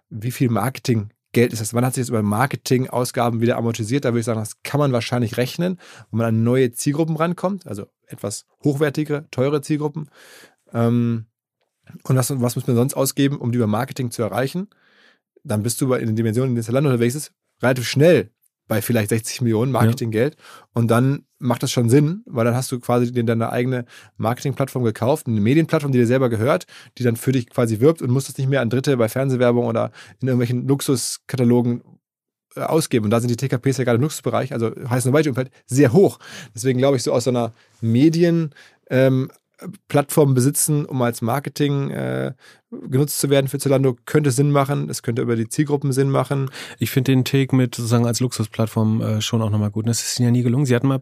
Wie 0.10 0.32
viel 0.32 0.50
Marketinggeld 0.50 1.52
ist 1.52 1.62
das? 1.62 1.74
Wann 1.74 1.86
hat 1.86 1.94
sich 1.94 2.04
das 2.04 2.10
über 2.10 2.22
Marketingausgaben 2.22 3.42
wieder 3.42 3.58
amortisiert? 3.58 4.06
Da 4.06 4.10
würde 4.10 4.20
ich 4.20 4.26
sagen, 4.26 4.40
das 4.40 4.62
kann 4.64 4.80
man 4.80 4.94
wahrscheinlich 4.94 5.38
rechnen, 5.38 5.78
wenn 6.12 6.18
man 6.20 6.28
an 6.28 6.44
neue 6.44 6.72
Zielgruppen 6.72 7.18
rankommt, 7.18 7.68
also 7.68 7.88
etwas 8.08 8.46
hochwertigere, 8.64 9.28
teure 9.32 9.62
Zielgruppen. 9.62 10.10
Ähm, 10.72 11.26
und 12.04 12.16
was, 12.16 12.30
was 12.40 12.56
muss 12.56 12.68
man 12.68 12.76
sonst 12.78 12.94
ausgeben, 12.94 13.38
um 13.38 13.52
die 13.52 13.58
über 13.58 13.68
Marketing 13.68 14.12
zu 14.12 14.22
erreichen? 14.22 14.70
Dann 15.44 15.64
bist 15.64 15.82
du 15.82 15.94
in 15.94 16.08
den 16.08 16.16
Dimensionen, 16.16 16.52
in 16.52 16.56
denen 16.56 16.66
das 16.66 16.74
Land 16.74 16.88
unterwegs 16.88 17.16
ist, 17.16 17.34
relativ 17.62 17.88
schnell 17.88 18.32
bei 18.68 18.82
vielleicht 18.82 19.10
60 19.10 19.42
Millionen 19.42 19.72
Marketinggeld. 19.72 20.36
Ja. 20.36 20.66
Und 20.74 20.90
dann 20.90 21.26
macht 21.40 21.64
das 21.64 21.72
schon 21.72 21.90
Sinn, 21.90 22.24
weil 22.26 22.46
dann 22.46 22.56
hast 22.56 22.72
du 22.72 22.80
quasi 22.80 23.12
dir 23.12 23.24
deine 23.24 23.52
eigene 23.52 23.86
Marketingplattform 24.18 24.84
gekauft, 24.84 25.28
eine 25.28 25.42
Medienplattform, 25.42 25.92
die 25.92 26.00
dir 26.00 26.08
selber 26.08 26.30
gehört, 26.30 26.66
die 26.98 27.04
dann 27.04 27.16
für 27.16 27.32
dich 27.32 27.50
quasi 27.50 27.80
wirbt 27.80 28.02
und 28.02 28.10
musst 28.10 28.30
es 28.30 28.38
nicht 28.38 28.50
mehr 28.50 28.62
an 28.62 28.70
Dritte 28.70 28.96
bei 28.98 29.10
Fernsehwerbung 29.10 29.66
oder 29.66 29.92
in 30.22 30.28
irgendwelchen 30.28 30.68
Luxuskatalogen 30.68 31.84
äh, 32.56 32.62
ausgeben. 32.62 33.06
Und 33.06 33.12
da 33.12 33.20
sind 33.20 33.30
die 33.30 33.36
TKPs 33.36 33.78
ja 33.78 33.84
gerade 33.84 33.98
im 33.98 34.04
Luxusbereich, 34.04 34.54
also 34.54 34.72
heißt 34.90 35.06
nur 35.06 35.28
Umfeld, 35.28 35.52
sehr 35.66 35.92
hoch. 35.92 36.20
Deswegen 36.56 36.80
glaube 36.80 36.98
ich, 36.98 37.04
so 37.04 37.12
aus 37.12 37.26
so 37.26 37.32
einer 37.32 37.52
Medien- 37.82 38.54
ähm, 38.90 39.30
Plattformen 39.88 40.34
besitzen, 40.34 40.86
um 40.86 41.02
als 41.02 41.22
Marketing 41.22 41.90
äh, 41.92 42.34
genutzt 42.72 43.20
zu 43.20 43.30
werden 43.30 43.48
für 43.48 43.60
Zalando, 43.60 43.96
könnte 44.06 44.32
Sinn 44.32 44.52
machen. 44.52 44.90
Es 44.90 45.04
könnte 45.04 45.22
über 45.22 45.36
die 45.36 45.48
Zielgruppen 45.48 45.92
Sinn 45.92 46.10
machen. 46.10 46.50
Ich 46.80 46.92
finde 46.92 47.12
den 47.12 47.26
Take 47.26 47.56
mit 47.56 47.76
sozusagen 47.76 48.06
als 48.06 48.20
Luxusplattform 48.20 49.02
äh, 49.02 49.22
schon 49.22 49.42
auch 49.42 49.50
nochmal 49.50 49.72
gut. 49.72 49.86
Und 49.86 49.90
das 49.90 50.02
ist 50.02 50.20
ihnen 50.20 50.28
ja 50.28 50.32
nie 50.32 50.44
gelungen. 50.44 50.66
Sie 50.66 50.76
hatten 50.76 50.88
mal 50.88 51.02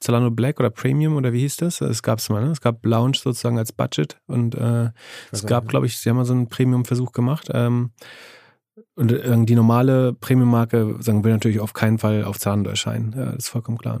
Zalando 0.00 0.30
Black 0.30 0.60
oder 0.60 0.70
Premium 0.70 1.16
oder 1.16 1.32
wie 1.32 1.40
hieß 1.40 1.56
das? 1.56 1.80
Es 1.80 2.02
gab 2.02 2.18
es 2.18 2.28
mal, 2.28 2.44
ne? 2.44 2.50
Es 2.50 2.60
gab 2.60 2.84
Lounge 2.84 3.16
sozusagen 3.16 3.58
als 3.58 3.72
Budget 3.72 4.18
und 4.26 4.54
äh, 4.54 4.90
es 5.32 5.46
gab, 5.46 5.68
glaube 5.68 5.86
ich, 5.86 5.98
sie 5.98 6.10
haben 6.10 6.16
mal 6.16 6.24
so 6.24 6.34
einen 6.34 6.48
Premium-Versuch 6.48 7.12
gemacht. 7.12 7.48
Ähm, 7.52 7.92
und 8.94 9.12
äh, 9.12 9.44
die 9.44 9.54
normale 9.54 10.12
Premium-Marke 10.12 10.96
sagen, 11.00 11.24
will 11.24 11.32
natürlich 11.32 11.60
auf 11.60 11.72
keinen 11.72 11.98
Fall 11.98 12.24
auf 12.24 12.38
Zalando 12.38 12.70
erscheinen. 12.70 13.14
Ja, 13.16 13.26
das 13.26 13.44
ist 13.44 13.48
vollkommen 13.48 13.78
klar. 13.78 14.00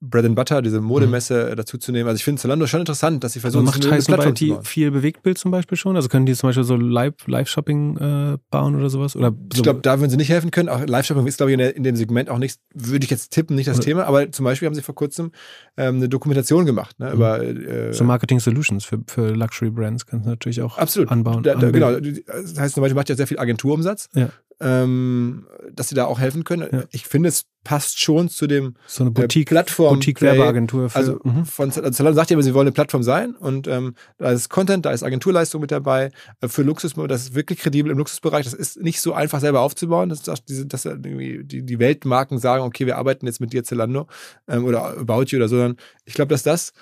Bread 0.00 0.26
and 0.26 0.36
Butter, 0.36 0.60
diese 0.60 0.80
Modemesse 0.80 1.48
mhm. 1.50 1.56
dazu 1.56 1.78
zu 1.78 1.90
nehmen. 1.90 2.08
Also 2.08 2.16
ich 2.16 2.24
finde 2.24 2.40
Zalando 2.40 2.66
schon 2.66 2.80
interessant, 2.80 3.24
dass 3.24 3.32
sie 3.32 3.40
versuchen, 3.40 3.66
also 3.66 3.86
macht 3.88 4.02
zu 4.02 4.46
bauen. 4.46 4.62
viel 4.62 4.90
Bewegtbild 4.90 5.38
zum 5.38 5.50
Beispiel 5.50 5.78
schon? 5.78 5.96
Also 5.96 6.08
können 6.08 6.26
die 6.26 6.34
zum 6.34 6.48
Beispiel 6.48 6.64
so 6.64 6.76
Live-Shopping 6.76 7.96
äh, 7.96 8.38
bauen 8.50 8.76
oder 8.76 8.90
sowas? 8.90 9.16
Oder 9.16 9.30
so 9.30 9.36
ich 9.54 9.62
glaube, 9.62 9.80
da 9.80 9.98
würden 9.98 10.10
sie 10.10 10.18
nicht 10.18 10.28
helfen 10.28 10.50
können. 10.50 10.68
Auch 10.68 10.84
Live-Shopping 10.84 11.26
ist, 11.26 11.38
glaube 11.38 11.50
ich, 11.50 11.54
in, 11.54 11.58
der, 11.58 11.76
in, 11.76 11.82
dem 11.82 11.96
Segment 11.96 12.28
auch 12.28 12.38
nicht, 12.38 12.60
würde 12.74 13.04
ich 13.04 13.10
jetzt 13.10 13.32
tippen, 13.32 13.56
nicht 13.56 13.68
das 13.68 13.78
oder 13.78 13.84
Thema. 13.84 14.04
Aber 14.04 14.30
zum 14.30 14.44
Beispiel 14.44 14.66
haben 14.66 14.74
sie 14.74 14.82
vor 14.82 14.94
kurzem 14.94 15.32
ähm, 15.78 15.96
eine 15.96 16.08
Dokumentation 16.08 16.66
gemacht. 16.66 16.98
Ne, 16.98 17.08
mhm. 17.08 17.14
über, 17.14 17.42
äh, 17.42 17.92
so 17.94 18.04
Marketing 18.04 18.38
Solutions 18.38 18.84
für, 18.84 19.00
für 19.06 19.34
Luxury 19.34 19.70
Brands 19.70 20.04
kannst 20.04 20.26
du 20.26 20.30
natürlich 20.30 20.60
auch 20.60 20.76
absolut. 20.76 21.10
anbauen. 21.10 21.42
Da, 21.42 21.54
da, 21.54 21.70
genau. 21.70 21.92
Das 21.98 22.58
heißt 22.58 22.74
zum 22.74 22.82
Beispiel, 22.82 22.96
macht 22.96 23.08
ja 23.08 23.16
sehr 23.16 23.26
viel 23.26 23.38
Agenturumsatz. 23.38 24.08
Ja 24.14 24.28
ähm, 24.60 25.46
dass 25.72 25.88
sie 25.88 25.94
da 25.94 26.06
auch 26.06 26.18
helfen 26.18 26.44
können. 26.44 26.68
Ja. 26.72 26.84
Ich 26.90 27.06
finde, 27.06 27.28
es 27.28 27.44
passt 27.62 28.00
schon 28.00 28.28
zu 28.28 28.46
dem 28.46 28.74
So 28.86 29.02
eine 29.02 29.10
äh, 29.10 29.12
Boutique, 29.12 29.48
Plattform 29.48 29.94
Boutique-Werbeagentur 29.94 30.88
für. 30.88 30.96
also 30.96 31.18
mhm. 31.24 31.44
von 31.44 31.70
also 31.70 31.90
Zalando 31.90 32.14
sagt 32.14 32.30
ja 32.30 32.34
immer, 32.34 32.42
sie 32.42 32.54
wollen 32.54 32.68
eine 32.68 32.72
Plattform 32.72 33.02
sein 33.02 33.34
und 33.34 33.66
ähm, 33.66 33.94
da 34.18 34.30
ist 34.30 34.48
Content, 34.48 34.86
da 34.86 34.92
ist 34.92 35.02
Agenturleistung 35.02 35.60
mit 35.60 35.72
dabei. 35.72 36.10
Äh, 36.40 36.48
für 36.48 36.62
Luxus, 36.62 36.94
das 36.94 37.22
ist 37.22 37.34
wirklich 37.34 37.58
kredibel 37.58 37.90
im 37.90 37.98
Luxusbereich. 37.98 38.44
Das 38.44 38.54
ist 38.54 38.80
nicht 38.80 39.00
so 39.00 39.12
einfach 39.12 39.40
selber 39.40 39.60
aufzubauen. 39.60 40.08
Das 40.08 40.20
ist 40.20 40.30
auch 40.30 40.38
diese, 40.38 40.66
dass 40.66 40.82
die, 40.82 41.42
die 41.44 41.78
Weltmarken 41.78 42.38
sagen, 42.38 42.62
okay, 42.62 42.86
wir 42.86 42.96
arbeiten 42.96 43.26
jetzt 43.26 43.40
mit 43.40 43.52
dir 43.52 43.64
Zalando 43.64 44.06
ähm, 44.48 44.64
oder 44.64 44.96
About 44.98 45.24
You 45.26 45.38
oder 45.38 45.48
so. 45.48 45.56
Sondern 45.56 45.76
ich 46.04 46.14
glaube, 46.14 46.28
dass 46.28 46.44
das 46.44 46.72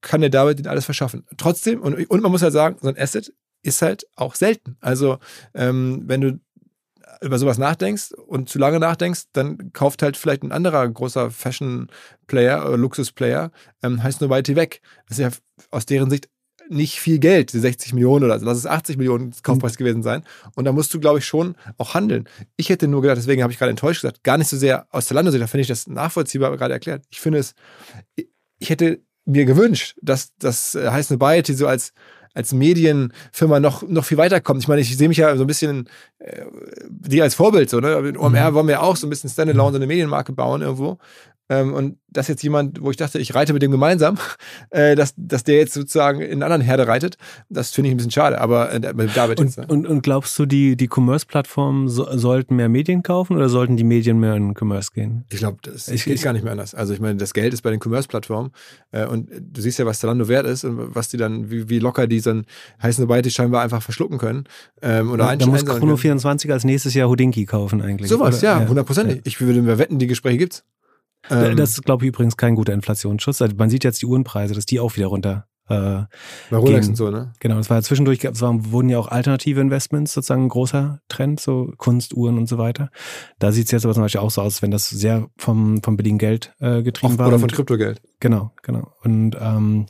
kann 0.00 0.20
der 0.20 0.30
David 0.30 0.58
ihnen 0.58 0.68
alles 0.68 0.84
verschaffen. 0.84 1.26
Trotzdem, 1.36 1.80
und, 1.80 1.94
und 2.10 2.22
man 2.22 2.30
muss 2.30 2.42
halt 2.42 2.52
sagen, 2.52 2.76
so 2.80 2.88
ein 2.88 2.98
Asset 2.98 3.32
ist 3.62 3.82
halt 3.82 4.06
auch 4.16 4.34
selten. 4.34 4.76
Also 4.80 5.18
ähm, 5.54 6.02
wenn 6.06 6.20
du 6.20 6.40
über 7.20 7.38
sowas 7.38 7.58
nachdenkst 7.58 8.12
und 8.12 8.48
zu 8.48 8.58
lange 8.58 8.80
nachdenkst, 8.80 9.24
dann 9.32 9.72
kauft 9.72 10.02
halt 10.02 10.16
vielleicht 10.16 10.42
ein 10.42 10.52
anderer 10.52 10.88
großer 10.88 11.30
Fashion-Player 11.30 12.66
oder 12.66 12.76
Luxus-Player, 12.76 13.50
ähm, 13.82 14.02
heißt 14.02 14.20
Whitey 14.20 14.56
weg. 14.56 14.80
Das 15.08 15.18
ist 15.18 15.22
ja 15.22 15.30
aus 15.70 15.86
deren 15.86 16.10
Sicht 16.10 16.28
nicht 16.70 17.00
viel 17.00 17.18
Geld, 17.18 17.52
die 17.52 17.58
60 17.58 17.94
Millionen 17.94 18.24
oder 18.24 18.38
so, 18.38 18.46
lass 18.46 18.58
es 18.58 18.66
80 18.66 18.96
Millionen 18.96 19.34
Kaufpreis 19.42 19.76
gewesen 19.76 20.02
sein. 20.02 20.22
Und 20.54 20.64
da 20.64 20.72
musst 20.72 20.94
du, 20.94 21.00
glaube 21.00 21.18
ich, 21.18 21.26
schon 21.26 21.56
auch 21.78 21.94
handeln. 21.94 22.28
Ich 22.56 22.68
hätte 22.68 22.86
nur 22.86 23.02
gedacht, 23.02 23.18
deswegen 23.18 23.42
habe 23.42 23.52
ich 23.52 23.58
gerade 23.58 23.70
enttäuscht 23.70 24.02
gesagt, 24.02 24.22
gar 24.22 24.38
nicht 24.38 24.48
so 24.48 24.56
sehr 24.56 24.86
aus 24.90 25.06
der 25.06 25.16
Landesicht, 25.16 25.42
da 25.42 25.48
finde 25.48 25.62
ich 25.62 25.68
das 25.68 25.88
nachvollziehbar 25.88 26.56
gerade 26.56 26.74
erklärt. 26.74 27.04
Ich 27.10 27.20
finde 27.20 27.38
es, 27.38 27.54
ich 28.14 28.70
hätte 28.70 29.00
mir 29.24 29.44
gewünscht, 29.44 29.96
dass 30.00 30.32
das 30.38 30.74
äh, 30.74 30.90
heißt 30.90 31.10
Nobiety 31.10 31.54
so 31.54 31.66
als 31.66 31.92
als 32.34 32.52
Medienfirma 32.52 33.60
noch, 33.60 33.82
noch 33.82 34.04
viel 34.04 34.18
weiterkommt. 34.18 34.62
Ich 34.62 34.68
meine, 34.68 34.80
ich 34.80 34.96
sehe 34.96 35.08
mich 35.08 35.18
ja 35.18 35.36
so 35.36 35.44
ein 35.44 35.46
bisschen 35.46 35.88
äh, 36.18 36.44
die 36.88 37.22
als 37.22 37.34
Vorbild 37.34 37.70
so, 37.70 37.80
ne? 37.80 37.96
In 38.08 38.16
OMR 38.16 38.54
wollen 38.54 38.68
wir 38.68 38.82
auch 38.82 38.96
so 38.96 39.06
ein 39.06 39.10
bisschen 39.10 39.30
Standalone, 39.30 39.72
so 39.72 39.76
eine 39.76 39.86
Medienmarke 39.86 40.32
bauen 40.32 40.62
irgendwo. 40.62 40.98
Ähm, 41.50 41.74
und 41.74 41.96
dass 42.12 42.28
jetzt 42.28 42.42
jemand, 42.42 42.80
wo 42.80 42.90
ich 42.90 42.96
dachte, 42.96 43.18
ich 43.18 43.34
reite 43.34 43.52
mit 43.52 43.60
dem 43.62 43.70
gemeinsam, 43.72 44.16
äh, 44.70 44.94
dass, 44.94 45.14
dass 45.16 45.42
der 45.44 45.56
jetzt 45.56 45.74
sozusagen 45.74 46.20
in 46.20 46.34
einer 46.34 46.46
anderen 46.46 46.62
Herde 46.62 46.86
reitet, 46.86 47.16
das 47.48 47.70
finde 47.70 47.88
ich 47.88 47.94
ein 47.94 47.96
bisschen 47.96 48.12
schade. 48.12 48.40
Aber 48.40 48.72
äh, 48.72 48.80
David 48.80 49.40
Und, 49.40 49.46
jetzt, 49.46 49.58
ne? 49.58 49.66
und, 49.68 49.86
und 49.86 50.02
glaubst 50.02 50.38
du, 50.38 50.46
die, 50.46 50.76
die 50.76 50.88
Commerce-Plattformen 50.88 51.88
so, 51.88 52.06
sollten 52.16 52.56
mehr 52.56 52.68
Medien 52.68 53.02
kaufen 53.02 53.36
oder 53.36 53.48
sollten 53.48 53.76
die 53.76 53.84
Medien 53.84 54.18
mehr 54.20 54.34
in 54.36 54.54
Commerce 54.58 54.90
gehen? 54.94 55.24
Ich 55.30 55.38
glaube, 55.38 55.58
das 55.62 55.88
Ich- 55.88 56.04
geht 56.04 56.14
ich- 56.14 56.22
gar 56.22 56.32
nicht 56.32 56.42
mehr 56.44 56.52
anders. 56.52 56.74
Also 56.74 56.94
ich 56.94 57.00
meine, 57.00 57.16
das 57.16 57.34
Geld 57.34 57.52
ist 57.52 57.62
bei 57.62 57.70
den 57.70 57.80
Commerce-Plattformen 57.82 58.52
äh, 58.92 59.04
und 59.06 59.28
du 59.30 59.60
siehst 59.60 59.78
ja, 59.80 59.86
was 59.86 59.98
Zalando 60.00 60.28
wert 60.28 60.46
ist 60.46 60.64
und 60.64 60.94
was 60.94 61.08
die 61.08 61.16
dann, 61.16 61.50
wie, 61.50 61.68
wie 61.68 61.80
locker 61.80 62.06
die 62.06 62.20
so 62.20 62.30
einen 62.30 62.44
heißen 62.82 63.04
Nobiety 63.04 63.30
scheinbar 63.30 63.62
einfach 63.62 63.82
verschlucken 63.82 64.18
können 64.18 64.44
ähm, 64.82 65.10
oder 65.10 65.24
da 65.24 65.30
einstellen 65.30 65.50
muss 65.52 65.66
können. 65.66 65.82
Chrono24 65.82 66.52
als 66.52 66.62
nächstes 66.64 66.94
Jahr 66.94 67.08
Houdinki 67.08 67.44
kaufen 67.44 67.82
eigentlich. 67.82 68.08
Sowas, 68.08 68.38
oder? 68.38 68.60
ja, 68.60 68.68
hundertprozentig. 68.68 69.20
Ich 69.24 69.40
würde 69.40 69.62
mir 69.62 69.78
wetten, 69.78 69.98
die 69.98 70.06
Gespräche 70.06 70.38
gibt's. 70.38 70.64
Ähm, 71.28 71.56
Das 71.56 71.70
ist, 71.70 71.84
glaube 71.84 72.04
ich, 72.04 72.08
übrigens 72.08 72.36
kein 72.36 72.54
guter 72.54 72.72
Inflationsschutz. 72.72 73.42
Also 73.42 73.54
man 73.56 73.70
sieht 73.70 73.84
jetzt 73.84 74.00
die 74.02 74.06
Uhrenpreise, 74.06 74.54
dass 74.54 74.66
die 74.66 74.80
auch 74.80 74.96
wieder 74.96 75.08
runter. 75.08 75.46
Äh, 75.68 76.06
bei 76.50 76.56
Rolex 76.56 76.80
gehen. 76.80 76.90
und 76.90 76.96
so, 76.96 77.10
ne? 77.10 77.32
genau, 77.38 77.56
das 77.56 77.70
war 77.70 77.76
ja 77.76 77.82
zwischendurch, 77.82 78.24
es 78.24 78.40
waren, 78.40 78.72
wurden 78.72 78.88
ja 78.88 78.98
auch 78.98 79.06
alternative 79.06 79.60
Investments 79.60 80.12
sozusagen 80.12 80.46
ein 80.46 80.48
großer 80.48 80.98
Trend, 81.06 81.38
so 81.38 81.72
Kunst, 81.76 82.12
Uhren 82.12 82.38
und 82.38 82.48
so 82.48 82.58
weiter. 82.58 82.90
Da 83.38 83.52
sieht 83.52 83.66
es 83.66 83.70
jetzt 83.70 83.84
aber 83.84 83.94
zum 83.94 84.02
Beispiel 84.02 84.20
auch 84.20 84.32
so 84.32 84.42
aus, 84.42 84.62
wenn 84.62 84.72
das 84.72 84.90
sehr 84.90 85.28
vom, 85.36 85.80
vom 85.80 85.96
billigen 85.96 86.18
Geld 86.18 86.52
äh, 86.58 86.82
getrieben 86.82 87.14
Auch, 87.14 87.18
war. 87.18 87.28
oder 87.28 87.38
von 87.38 87.50
Kryptogeld. 87.50 88.02
Genau, 88.20 88.52
genau. 88.62 88.92
Und 89.02 89.34
ähm, 89.40 89.86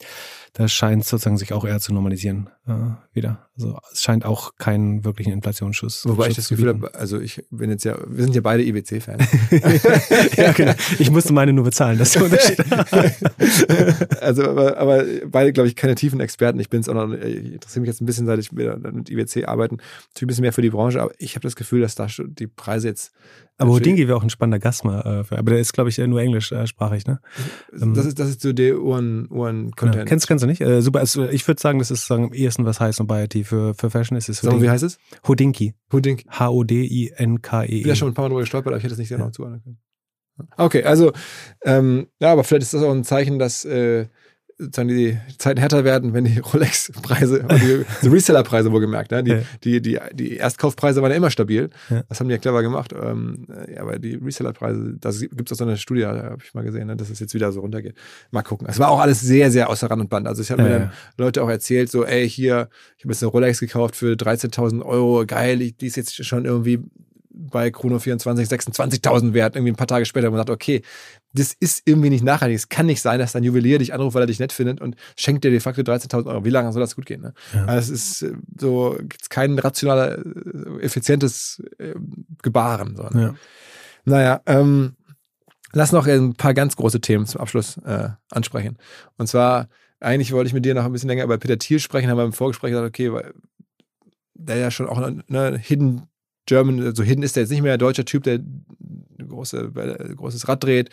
da 0.52 0.68
scheint 0.68 1.04
sozusagen 1.04 1.36
sich 1.36 1.52
auch 1.52 1.64
eher 1.64 1.80
zu 1.80 1.94
normalisieren 1.94 2.48
äh, 2.66 2.72
wieder. 3.12 3.48
Also 3.56 3.78
es 3.92 4.02
scheint 4.02 4.24
auch 4.24 4.56
keinen 4.56 5.04
wirklichen 5.04 5.32
Inflationsschutz. 5.32 6.04
Wobei 6.06 6.24
ich 6.24 6.34
Schutz 6.34 6.36
das 6.36 6.46
zu 6.46 6.54
Gefühl 6.54 6.68
habe, 6.70 6.94
also 6.94 7.20
ich 7.20 7.44
bin 7.50 7.70
jetzt 7.70 7.84
ja, 7.84 7.96
wir 8.06 8.24
sind 8.24 8.34
ja 8.34 8.40
beide 8.40 8.64
IBC-Fans. 8.64 9.24
ja, 10.36 10.52
genau. 10.52 10.72
Ich 10.98 11.10
musste 11.10 11.32
meine 11.32 11.52
nur 11.52 11.64
bezahlen, 11.64 11.98
das 11.98 12.08
ist 12.08 12.16
der 12.16 12.24
Unterschied. 12.24 14.20
also, 14.20 14.44
aber, 14.44 14.76
aber 14.76 15.04
beide, 15.26 15.52
glaube 15.52 15.68
ich, 15.68 15.76
keine 15.76 15.94
tiefen 15.94 16.20
Experten. 16.20 16.58
Ich 16.58 16.68
bin 16.68 16.80
es 16.80 16.88
auch 16.88 16.94
noch, 16.94 17.12
ich 17.12 17.52
interessiere 17.54 17.80
mich 17.80 17.88
jetzt 17.88 18.00
ein 18.00 18.06
bisschen, 18.06 18.26
seit 18.26 18.38
ich 18.38 18.56
wieder 18.56 18.76
mit 18.76 19.10
IWC 19.10 19.46
arbeiten, 19.46 19.76
natürlich 19.76 20.22
ein 20.22 20.26
bisschen 20.26 20.42
mehr 20.42 20.52
für 20.52 20.62
die 20.62 20.70
Branche, 20.70 21.00
aber 21.00 21.12
ich 21.18 21.36
habe 21.36 21.42
das 21.42 21.56
Gefühl, 21.56 21.80
dass 21.80 21.94
da 21.94 22.06
die 22.18 22.46
Preise 22.46 22.88
jetzt. 22.88 23.12
Aber 23.60 23.72
Houdingi 23.72 24.08
wäre 24.08 24.16
auch 24.16 24.22
ein 24.22 24.30
spannender 24.30 24.58
Gast 24.58 24.84
mal. 24.84 25.24
Äh, 25.30 25.34
aber 25.34 25.50
der 25.50 25.60
ist, 25.60 25.72
glaube 25.72 25.90
ich, 25.90 25.98
nur 25.98 26.20
englischsprachig, 26.20 27.06
ne? 27.06 27.20
Das 27.72 28.06
ist, 28.06 28.18
das 28.18 28.28
ist 28.30 28.40
so 28.40 28.52
der 28.52 28.80
Uhren-Content. 28.80 29.94
Ja. 29.94 30.04
Kennst, 30.04 30.26
kennst 30.26 30.42
du 30.42 30.46
nicht? 30.46 30.62
Äh, 30.62 30.80
super. 30.80 31.00
Also, 31.00 31.28
ich 31.28 31.46
würde 31.46 31.60
sagen, 31.60 31.78
das 31.78 31.90
ist 31.90 32.06
sagen, 32.06 32.24
am 32.24 32.32
ehesten 32.32 32.64
was 32.64 32.80
heißt 32.80 33.00
Nobiety 33.00 33.44
für, 33.44 33.74
für 33.74 33.90
Fashion 33.90 34.16
ist 34.16 34.28
es 34.28 34.42
mal, 34.42 34.62
wie 34.62 34.70
heißt 34.70 34.84
es? 34.84 34.98
Houdinki. 35.28 35.74
Houdink. 35.92 36.24
H-O-D-I-N-K-E. 36.30 37.66
Ich 37.66 37.82
bin 37.82 37.88
ja 37.88 37.94
schon 37.94 38.08
ein 38.08 38.14
paar 38.14 38.24
Mal 38.24 38.28
drüber 38.30 38.40
gestolpert, 38.40 38.72
aber 38.72 38.78
ich 38.78 38.84
hätte 38.84 38.94
es 38.94 38.98
nicht 38.98 39.10
genau 39.10 39.30
zuordnen 39.30 39.62
können. 39.62 39.78
Okay, 40.56 40.84
also, 40.84 41.12
ähm, 41.64 42.06
ja, 42.18 42.32
aber 42.32 42.44
vielleicht 42.44 42.62
ist 42.62 42.74
das 42.74 42.82
auch 42.82 42.92
ein 42.92 43.04
Zeichen, 43.04 43.38
dass 43.38 43.66
äh, 43.66 44.06
sozusagen 44.60 44.88
die 44.88 45.18
Zeiten 45.38 45.58
härter 45.58 45.84
werden, 45.84 46.12
wenn 46.12 46.24
die 46.24 46.38
Rolex-Preise, 46.52 47.42
oder 47.44 47.58
die, 47.58 47.84
die 48.02 48.08
Reseller-Preise 48.08 48.70
wohlgemerkt, 48.70 49.10
ne? 49.10 49.22
die, 49.24 49.30
Ja. 49.30 49.38
die, 49.64 49.80
die, 49.82 49.98
die 50.14 50.36
Erstkaufpreise 50.36 51.02
waren 51.02 51.10
ja 51.10 51.16
immer 51.16 51.30
stabil. 51.30 51.70
Ja. 51.88 52.02
Das 52.08 52.20
haben 52.20 52.28
die 52.28 52.34
ja 52.34 52.38
clever 52.38 52.62
gemacht. 52.62 52.92
Ähm, 53.00 53.46
äh, 53.66 53.78
aber 53.78 53.98
die 53.98 54.14
Reseller-Preise, 54.14 54.94
da 55.00 55.10
gibt 55.10 55.50
es 55.50 55.52
auch 55.52 55.58
so 55.58 55.64
eine 55.64 55.76
Studie, 55.76 56.04
habe 56.06 56.38
ich 56.44 56.54
mal 56.54 56.62
gesehen, 56.64 56.86
ne? 56.86 56.96
dass 56.96 57.10
es 57.10 57.18
jetzt 57.20 57.34
wieder 57.34 57.50
so 57.52 57.60
runtergeht. 57.60 57.94
Mal 58.30 58.42
gucken. 58.42 58.66
Es 58.70 58.78
war 58.78 58.90
auch 58.90 59.00
alles 59.00 59.20
sehr, 59.20 59.50
sehr 59.50 59.68
außer 59.70 59.90
Rand 59.90 60.02
und 60.02 60.10
Band. 60.10 60.28
Also 60.28 60.42
ich 60.42 60.50
habe 60.50 60.62
Ja, 60.62 60.68
mir 60.68 60.74
ja. 60.74 60.78
dann 60.80 60.92
Leute 61.16 61.42
auch 61.42 61.48
erzählt, 61.50 61.90
so, 61.90 62.04
ey, 62.04 62.28
hier, 62.28 62.68
ich 62.98 63.04
habe 63.04 63.12
jetzt 63.12 63.22
eine 63.22 63.30
Rolex 63.32 63.60
gekauft 63.60 63.96
für 63.96 64.12
13.000 64.14 64.82
Euro, 64.84 65.24
geil, 65.26 65.62
ich, 65.62 65.76
die 65.76 65.86
ist 65.86 65.96
jetzt 65.96 66.24
schon 66.24 66.44
irgendwie 66.44 66.80
bei 67.50 67.70
Chrono 67.70 67.98
24 67.98 68.48
26.000 68.48 69.32
wert, 69.32 69.56
irgendwie 69.56 69.72
ein 69.72 69.76
paar 69.76 69.86
Tage 69.86 70.04
später, 70.04 70.28
wo 70.28 70.32
man 70.32 70.40
sagt, 70.40 70.50
okay, 70.50 70.82
das 71.32 71.54
ist 71.58 71.82
irgendwie 71.84 72.10
nicht 72.10 72.24
nachhaltig. 72.24 72.56
Es 72.56 72.68
kann 72.68 72.86
nicht 72.86 73.00
sein, 73.00 73.18
dass 73.18 73.32
dein 73.32 73.44
Juwelier 73.44 73.78
dich 73.78 73.94
anruft, 73.94 74.14
weil 74.14 74.24
er 74.24 74.26
dich 74.26 74.40
nett 74.40 74.52
findet 74.52 74.80
und 74.80 74.96
schenkt 75.16 75.44
dir 75.44 75.50
de 75.50 75.60
facto 75.60 75.82
13.000 75.82 76.26
Euro. 76.26 76.44
Wie 76.44 76.50
lange 76.50 76.72
soll 76.72 76.80
das 76.80 76.96
gut 76.96 77.06
gehen? 77.06 77.22
Ne? 77.22 77.32
Ja. 77.54 77.64
Also 77.66 77.92
es 77.92 78.20
ist 78.20 78.22
äh, 78.22 78.34
so, 78.58 78.96
gibt's 78.98 79.28
kein 79.28 79.58
rationaler, 79.58 80.18
äh, 80.18 80.82
effizientes 80.82 81.62
äh, 81.78 81.94
Gebaren. 82.42 82.96
So, 82.96 83.04
ne? 83.04 83.22
Ja. 83.22 83.34
Naja, 84.04 84.40
ähm, 84.46 84.96
lass 85.72 85.92
noch 85.92 86.06
ein 86.06 86.34
paar 86.34 86.54
ganz 86.54 86.76
große 86.76 87.00
Themen 87.00 87.26
zum 87.26 87.40
Abschluss 87.40 87.78
äh, 87.78 88.08
ansprechen. 88.30 88.78
Und 89.16 89.28
zwar, 89.28 89.68
eigentlich 90.00 90.32
wollte 90.32 90.48
ich 90.48 90.54
mit 90.54 90.64
dir 90.64 90.74
noch 90.74 90.84
ein 90.84 90.92
bisschen 90.92 91.08
länger 91.08 91.24
über 91.24 91.38
Peter 91.38 91.58
Thiel 91.58 91.78
sprechen, 91.78 92.10
haben 92.10 92.18
wir 92.18 92.24
im 92.24 92.32
Vorgespräch 92.32 92.72
gesagt, 92.72 92.88
okay, 92.88 93.12
weil 93.12 93.32
der 94.34 94.56
ja 94.56 94.70
schon 94.70 94.88
auch 94.88 94.98
ne, 95.28 95.58
Hidden 95.58 96.09
German, 96.46 96.80
also 96.82 97.02
Hidden 97.02 97.22
ist 97.22 97.36
der 97.36 97.42
jetzt 97.44 97.50
nicht 97.50 97.62
mehr, 97.62 97.78
deutscher 97.78 98.04
Typ, 98.04 98.24
der 98.24 98.34
ein 98.38 99.28
große, 99.28 99.70
großes 100.16 100.48
Rad 100.48 100.64
dreht, 100.64 100.90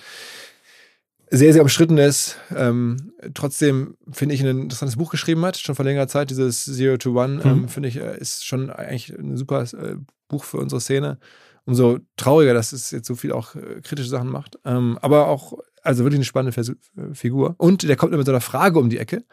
sehr, 1.29 1.51
sehr 1.51 1.61
umstritten 1.61 1.97
ist, 1.97 2.37
ähm, 2.55 3.11
trotzdem 3.33 3.97
finde 4.11 4.33
ich 4.35 4.41
ein 4.41 4.61
interessantes 4.61 4.95
Buch 4.95 5.11
geschrieben 5.11 5.43
hat, 5.43 5.57
schon 5.57 5.75
vor 5.75 5.83
längerer 5.83 6.07
Zeit, 6.07 6.29
dieses 6.29 6.63
Zero 6.63 6.97
to 6.97 7.21
One, 7.21 7.41
ähm, 7.43 7.61
Mhm. 7.63 7.67
finde 7.67 7.89
ich, 7.89 7.97
äh, 7.97 8.17
ist 8.17 8.45
schon 8.45 8.69
eigentlich 8.69 9.09
ein 9.17 9.35
super 9.35 9.63
äh, 9.63 9.95
Buch 10.29 10.45
für 10.45 10.57
unsere 10.57 10.79
Szene. 10.79 11.17
Umso 11.65 11.99
trauriger, 12.15 12.53
dass 12.53 12.71
es 12.71 12.91
jetzt 12.91 13.07
so 13.07 13.15
viel 13.15 13.33
auch 13.33 13.55
äh, 13.55 13.81
kritische 13.83 14.07
Sachen 14.07 14.29
macht. 14.29 14.57
Ähm, 14.63 14.97
aber 15.01 15.27
auch, 15.27 15.51
also 15.83 16.05
wirklich 16.05 16.19
eine 16.19 16.23
spannende 16.25 16.53
Vers 16.53 16.69
äh, 16.69 16.75
Figur. 17.13 17.55
Und 17.57 17.83
der 17.83 17.97
kommt 17.97 18.11
immer 18.13 18.19
mit 18.19 18.25
so 18.25 18.31
einer 18.31 18.39
Frage 18.39 18.79
um 18.79 18.89
die 18.89 18.97
Ecke, 18.97 19.25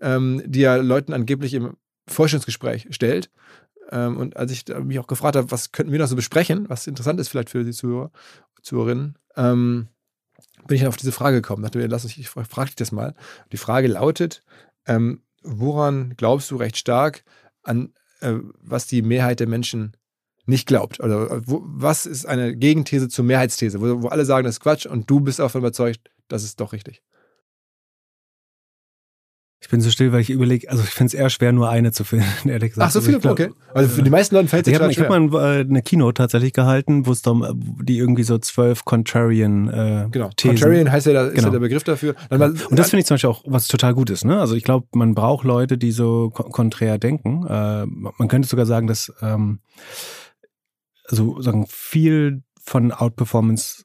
ähm, 0.00 0.42
die 0.46 0.62
er 0.62 0.80
Leuten 0.80 1.12
angeblich 1.12 1.54
im 1.54 1.76
Vorstellungsgespräch 2.06 2.86
stellt. 2.90 3.30
Ähm, 3.92 4.16
und 4.16 4.36
als 4.36 4.50
ich 4.50 4.64
mich 4.82 4.98
auch 4.98 5.06
gefragt 5.06 5.36
habe, 5.36 5.50
was 5.50 5.70
könnten 5.70 5.92
wir 5.92 5.98
noch 5.98 6.08
so 6.08 6.16
besprechen, 6.16 6.68
was 6.68 6.86
interessant 6.86 7.20
ist 7.20 7.28
vielleicht 7.28 7.50
für 7.50 7.62
die 7.62 7.72
Zuhörer, 7.72 8.10
Zuhörerinnen, 8.62 9.18
ähm, 9.36 9.88
bin 10.66 10.76
ich 10.76 10.80
dann 10.80 10.88
auf 10.88 10.96
diese 10.96 11.12
Frage 11.12 11.36
gekommen. 11.36 11.62
Dachte 11.62 11.78
mir, 11.78 11.86
lass 11.86 12.04
uns, 12.04 12.16
ich 12.16 12.28
frage 12.28 12.66
dich 12.66 12.76
das 12.76 12.92
mal. 12.92 13.14
Die 13.52 13.56
Frage 13.56 13.88
lautet, 13.88 14.42
ähm, 14.86 15.22
woran 15.42 16.14
glaubst 16.16 16.50
du 16.50 16.56
recht 16.56 16.76
stark 16.76 17.24
an, 17.62 17.92
äh, 18.20 18.34
was 18.60 18.86
die 18.86 19.02
Mehrheit 19.02 19.40
der 19.40 19.48
Menschen 19.48 19.96
nicht 20.46 20.66
glaubt? 20.66 21.00
Oder 21.00 21.30
äh, 21.30 21.42
wo, 21.44 21.62
was 21.64 22.06
ist 22.06 22.26
eine 22.26 22.56
Gegenthese 22.56 23.08
zur 23.08 23.24
Mehrheitsthese, 23.24 23.80
wo, 23.80 24.02
wo 24.02 24.08
alle 24.08 24.24
sagen, 24.24 24.44
das 24.44 24.56
ist 24.56 24.60
Quatsch 24.60 24.86
und 24.86 25.10
du 25.10 25.20
bist 25.20 25.38
davon 25.38 25.60
überzeugt, 25.60 26.10
das 26.28 26.44
ist 26.44 26.60
doch 26.60 26.72
richtig. 26.72 27.02
Ich 29.64 29.68
bin 29.68 29.80
so 29.80 29.90
still, 29.90 30.10
weil 30.12 30.20
ich 30.20 30.28
überlege, 30.30 30.68
also 30.68 30.82
ich 30.82 30.90
finde 30.90 31.06
es 31.06 31.14
eher 31.14 31.30
schwer, 31.30 31.52
nur 31.52 31.70
eine 31.70 31.92
zu 31.92 32.02
finden, 32.02 32.26
ehrlich 32.48 32.70
gesagt. 32.72 32.88
Ach, 32.88 32.90
so 32.90 32.98
Also 32.98 33.06
viele, 33.06 33.18
ich 33.18 33.22
glaub, 33.22 33.32
okay. 33.38 33.50
Also 33.72 33.88
für 33.90 34.02
die 34.02 34.10
meisten 34.10 34.34
Leute 34.34 34.48
fällt 34.48 34.66
es 34.66 34.72
Ich 34.72 34.74
habe 34.74 34.88
total 34.88 34.90
ich 34.90 34.98
hab 34.98 35.06
schwer. 35.30 35.38
mal 35.40 35.56
äh, 35.56 35.60
eine 35.60 35.82
Keynote 35.82 36.14
tatsächlich 36.14 36.52
gehalten, 36.52 37.06
wo 37.06 37.12
es 37.12 37.22
darum, 37.22 37.44
äh, 37.44 37.52
die 37.84 37.96
irgendwie 37.96 38.24
so 38.24 38.38
zwölf 38.38 38.84
Contrarian 38.84 39.68
äh, 39.68 40.08
Genau. 40.10 40.30
Thesen. 40.36 40.56
Contrarian 40.56 40.90
heißt 40.90 41.06
ja, 41.06 41.12
da, 41.12 41.26
ist 41.28 41.34
Genau. 41.36 41.46
ja 41.46 41.52
der 41.52 41.58
Begriff 41.60 41.84
dafür. 41.84 42.16
Mal, 42.28 42.50
Und 42.50 42.76
das 42.78 42.90
finde 42.90 43.00
ich 43.02 43.06
zum 43.06 43.14
Beispiel 43.14 43.30
auch 43.30 43.44
was 43.46 43.68
total 43.68 43.94
Gutes. 43.94 44.24
Ne? 44.24 44.40
Also 44.40 44.56
ich 44.56 44.64
glaube, 44.64 44.88
man 44.94 45.14
braucht 45.14 45.44
Leute, 45.44 45.78
die 45.78 45.92
so 45.92 46.30
kon- 46.30 46.50
konträr 46.50 46.98
denken. 46.98 47.46
Äh, 47.46 47.86
man 47.86 48.26
könnte 48.28 48.48
sogar 48.48 48.66
sagen, 48.66 48.88
dass 48.88 49.12
ähm, 49.22 49.60
also 51.08 51.40
sagen 51.40 51.66
viel 51.68 52.42
von 52.64 52.92
Outperformance 52.92 53.84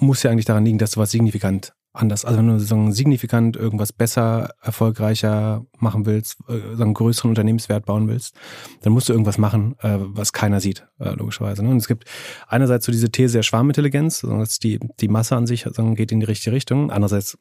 muss 0.00 0.22
ja 0.22 0.30
eigentlich 0.30 0.44
daran 0.46 0.64
liegen, 0.64 0.78
dass 0.78 0.92
du 0.92 1.00
was 1.00 1.10
signifikant 1.10 1.72
anders. 1.98 2.24
Also 2.24 2.38
wenn 2.38 2.48
du 2.48 2.58
sagen, 2.60 2.92
signifikant 2.92 3.56
irgendwas 3.56 3.92
besser, 3.92 4.50
erfolgreicher 4.62 5.66
machen 5.78 6.06
willst, 6.06 6.38
äh, 6.48 6.80
einen 6.80 6.94
größeren 6.94 7.30
Unternehmenswert 7.30 7.86
bauen 7.86 8.08
willst, 8.08 8.34
dann 8.82 8.92
musst 8.92 9.08
du 9.08 9.12
irgendwas 9.12 9.38
machen, 9.38 9.76
äh, 9.80 9.98
was 9.98 10.32
keiner 10.32 10.60
sieht, 10.60 10.86
äh, 10.98 11.10
logischerweise. 11.10 11.62
Ne? 11.62 11.70
Und 11.70 11.78
es 11.78 11.88
gibt 11.88 12.04
einerseits 12.46 12.86
so 12.86 12.92
diese 12.92 13.10
These 13.10 13.38
der 13.38 13.42
Schwarmintelligenz, 13.42 14.20
dass 14.20 14.58
die, 14.58 14.80
die 15.00 15.08
Masse 15.08 15.36
an 15.36 15.46
sich 15.46 15.66
sagen, 15.70 15.94
geht 15.94 16.12
in 16.12 16.20
die 16.20 16.26
richtige 16.26 16.54
Richtung. 16.54 16.90
Andererseits 16.90 17.38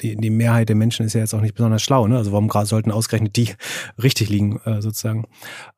die, 0.00 0.16
die 0.16 0.30
Mehrheit 0.30 0.68
der 0.68 0.76
Menschen 0.76 1.04
ist 1.04 1.14
ja 1.14 1.20
jetzt 1.20 1.34
auch 1.34 1.40
nicht 1.40 1.54
besonders 1.54 1.82
schlau, 1.82 2.06
ne? 2.06 2.16
Also 2.16 2.32
warum 2.32 2.48
gerade 2.48 2.66
sollten 2.66 2.90
ausgerechnet 2.90 3.36
die 3.36 3.54
richtig 4.02 4.28
liegen, 4.28 4.60
äh, 4.64 4.80
sozusagen. 4.80 5.26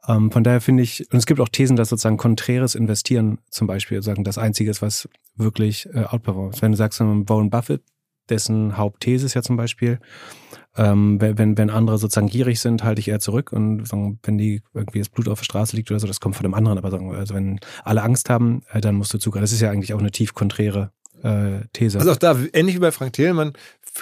Ähm, 0.07 0.31
von 0.31 0.45
daher 0.45 0.61
finde 0.61 0.83
ich, 0.83 1.07
und 1.13 1.19
es 1.19 1.27
gibt 1.27 1.41
auch 1.41 1.49
Thesen, 1.49 1.77
dass 1.77 1.89
sozusagen 1.89 2.17
konträres 2.17 2.75
Investieren 2.75 3.39
zum 3.51 3.67
Beispiel 3.67 3.99
sozusagen 3.99 4.25
das 4.25 4.39
Einzige 4.39 4.71
ist, 4.71 4.83
was 4.83 5.09
wirklich 5.37 5.89
äh, 5.95 6.05
outperformt. 6.05 6.61
Wenn 6.61 6.73
du 6.73 6.77
sagst, 6.77 7.01
Warren 7.01 7.51
Buffett, 7.51 7.83
dessen 8.29 8.77
Hauptthese 8.77 9.27
ist 9.27 9.35
ja 9.35 9.43
zum 9.43 9.57
Beispiel, 9.57 9.99
ähm, 10.77 11.21
wenn, 11.21 11.59
wenn 11.59 11.71
andere 11.71 11.99
sozusagen 11.99 12.29
gierig 12.29 12.61
sind, 12.61 12.85
halte 12.85 13.01
ich 13.01 13.09
eher 13.09 13.19
zurück 13.19 13.53
und 13.53 13.87
sagen, 13.87 14.21
wenn 14.23 14.39
die 14.39 14.63
irgendwie 14.73 15.01
das 15.01 15.09
Blut 15.09 15.29
auf 15.29 15.41
der 15.41 15.45
Straße 15.45 15.75
liegt 15.75 15.91
oder 15.91 15.99
so, 15.99 16.07
das 16.07 16.21
kommt 16.21 16.37
von 16.37 16.45
dem 16.45 16.55
anderen, 16.55 16.79
aber 16.79 16.91
sagen, 16.91 17.15
also 17.15 17.35
wenn 17.35 17.59
alle 17.85 18.03
Angst 18.03 18.31
haben, 18.31 18.63
äh, 18.73 18.81
dann 18.81 18.95
musst 18.95 19.13
du 19.13 19.19
zugreifen. 19.19 19.43
Das 19.43 19.53
ist 19.53 19.61
ja 19.61 19.71
eigentlich 19.71 19.95
auch 19.95 19.99
eine 19.99 20.13
tief 20.13 20.35
konträre 20.35 20.93
äh, 21.23 21.67
These. 21.73 21.99
Also 21.99 22.13
auch 22.13 22.17
da, 22.17 22.37
ähnlich 22.53 22.77
wie 22.77 22.81
bei 22.81 22.93
Frank 22.93 23.13
Thelen, 23.13 23.37
man 23.37 23.53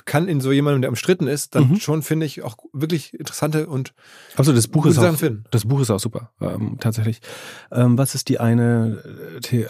kann 0.04 0.28
in 0.28 0.40
so 0.40 0.52
jemandem, 0.52 0.82
der 0.82 0.90
umstritten 0.90 1.26
ist, 1.26 1.54
dann 1.54 1.70
mhm. 1.70 1.76
schon, 1.76 2.02
finde 2.02 2.26
ich, 2.26 2.42
auch 2.42 2.56
wirklich 2.72 3.14
interessante 3.14 3.66
und 3.66 3.94
also 4.36 4.52
das 4.52 4.68
Buch 4.68 4.86
ist 4.86 4.98
auch, 4.98 5.16
finden. 5.16 5.44
Das 5.50 5.64
Buch 5.64 5.80
ist 5.80 5.90
auch 5.90 6.00
super, 6.00 6.30
ähm, 6.40 6.76
tatsächlich. 6.80 7.20
Ähm, 7.72 7.98
was 7.98 8.14
ist 8.14 8.28
die 8.28 8.40
eine, 8.40 9.02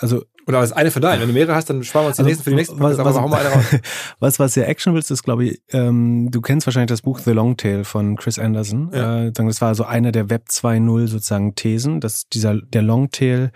also 0.01 0.25
oder 0.49 0.63
das 0.63 0.73
eine 0.73 0.91
von 0.91 1.03
deinen. 1.03 1.21
Wenn 1.21 1.29
du 1.29 1.35
mehrere 1.35 1.55
hast, 1.55 1.69
dann 1.69 1.85
sparen 1.85 2.05
wir 2.05 2.09
uns 2.09 2.17
die 2.17 2.23
also, 2.23 2.29
nächsten 2.31 2.45
für 2.45 2.51
die 2.51 2.57
nächsten 2.57 2.81
was, 2.81 2.97
was, 2.97 3.17
aber 3.17 3.29
mal 3.29 3.39
eine 3.39 3.51
raus. 3.51 3.65
Was, 4.19 4.39
was 4.39 4.55
sehr 4.55 4.69
actionable 4.69 4.99
ist, 4.99 5.11
ist, 5.11 5.23
glaube 5.23 5.45
ich, 5.45 5.63
ähm, 5.71 6.31
du 6.31 6.41
kennst 6.41 6.67
wahrscheinlich 6.67 6.89
das 6.89 7.03
Buch 7.03 7.19
The 7.19 7.33
Long 7.33 7.57
Tail 7.57 7.85
von 7.85 8.17
Chris 8.17 8.39
Anderson. 8.39 8.91
Ja. 8.93 9.25
Äh, 9.25 9.33
das 9.33 9.61
war 9.61 9.75
so 9.75 9.85
eine 9.85 10.11
der 10.11 10.31
Web 10.31 10.47
2.0 10.49 11.07
sozusagen 11.07 11.55
Thesen, 11.55 12.01
dass 12.01 12.29
dieser, 12.29 12.55
der 12.55 12.83
Long 12.83 13.11
Tail, 13.11 13.51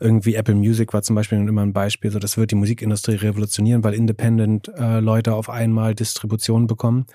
irgendwie 0.00 0.34
Apple 0.34 0.54
Music 0.54 0.94
war 0.94 1.02
zum 1.02 1.16
Beispiel 1.16 1.38
immer 1.38 1.62
ein 1.62 1.74
Beispiel, 1.74 2.10
so 2.10 2.18
das 2.18 2.38
wird 2.38 2.50
die 2.50 2.56
Musikindustrie 2.56 3.16
revolutionieren, 3.16 3.84
weil 3.84 3.92
Independent 3.92 4.68
äh, 4.68 5.00
Leute 5.00 5.34
auf 5.34 5.50
einmal 5.50 5.94
Distribution 6.08 6.66
bekommen. 6.66 7.06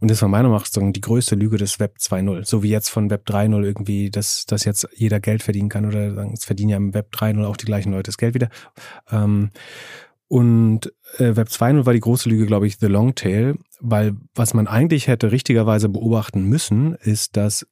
Und 0.00 0.10
das 0.10 0.22
war 0.22 0.28
meiner 0.28 0.48
Meinung 0.48 0.62
nach 0.62 0.92
die 0.92 1.00
größte 1.00 1.34
Lüge 1.34 1.56
des 1.56 1.80
Web 1.80 1.96
2.0. 2.00 2.44
So 2.44 2.62
wie 2.62 2.70
jetzt 2.70 2.88
von 2.88 3.10
Web 3.10 3.28
3.0 3.28 3.62
irgendwie, 3.64 4.10
dass, 4.10 4.46
dass 4.46 4.64
jetzt 4.64 4.88
jeder 4.94 5.20
Geld 5.20 5.42
verdienen 5.42 5.68
kann 5.68 5.86
oder 5.86 6.14
sagen, 6.14 6.32
es 6.32 6.44
verdienen 6.44 6.70
ja 6.70 6.76
im 6.76 6.94
Web 6.94 7.14
3.0 7.14 7.44
auch 7.44 7.56
die 7.56 7.66
gleichen 7.66 7.92
Leute 7.92 8.08
das 8.08 8.18
Geld 8.18 8.34
wieder. 8.34 8.48
Ähm, 9.10 9.50
und 10.28 10.92
äh, 11.16 11.36
Web 11.36 11.48
2.0 11.48 11.86
war 11.86 11.92
die 11.94 12.00
große 12.00 12.28
Lüge, 12.28 12.46
glaube 12.46 12.66
ich, 12.66 12.78
The 12.78 12.86
Long 12.86 13.14
Tail, 13.14 13.56
weil 13.80 14.14
was 14.34 14.54
man 14.54 14.66
eigentlich 14.66 15.08
hätte 15.08 15.32
richtigerweise 15.32 15.88
beobachten 15.88 16.44
müssen, 16.44 16.94
ist, 16.94 17.36
dass 17.36 17.66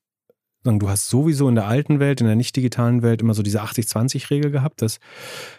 du 0.66 0.88
hast 0.88 1.08
sowieso 1.08 1.48
in 1.48 1.54
der 1.54 1.66
alten 1.66 2.00
Welt, 2.00 2.20
in 2.20 2.26
der 2.26 2.36
nicht 2.36 2.54
digitalen 2.56 3.02
Welt 3.02 3.22
immer 3.22 3.34
so 3.34 3.42
diese 3.42 3.62
80-20-Regel 3.62 4.50
gehabt, 4.50 4.82
dass 4.82 4.98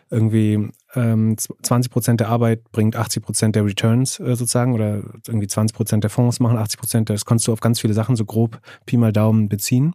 irgendwie 0.09 0.69
ähm, 0.95 1.35
20 1.37 1.91
Prozent 1.91 2.19
der 2.19 2.29
Arbeit 2.29 2.71
bringt 2.71 2.95
80 2.95 3.23
Prozent 3.23 3.55
der 3.55 3.65
Returns 3.65 4.19
äh, 4.19 4.35
sozusagen 4.35 4.73
oder 4.73 5.01
irgendwie 5.27 5.47
20 5.47 5.75
Prozent 5.75 6.03
der 6.03 6.09
Fonds 6.09 6.39
machen 6.39 6.57
80 6.57 6.79
Prozent. 6.79 7.09
Das 7.09 7.25
konntest 7.25 7.47
du 7.47 7.53
auf 7.53 7.59
ganz 7.59 7.79
viele 7.79 7.93
Sachen 7.93 8.15
so 8.15 8.25
grob 8.25 8.59
Pi 8.85 8.97
mal 8.97 9.11
Daumen 9.11 9.49
beziehen. 9.49 9.93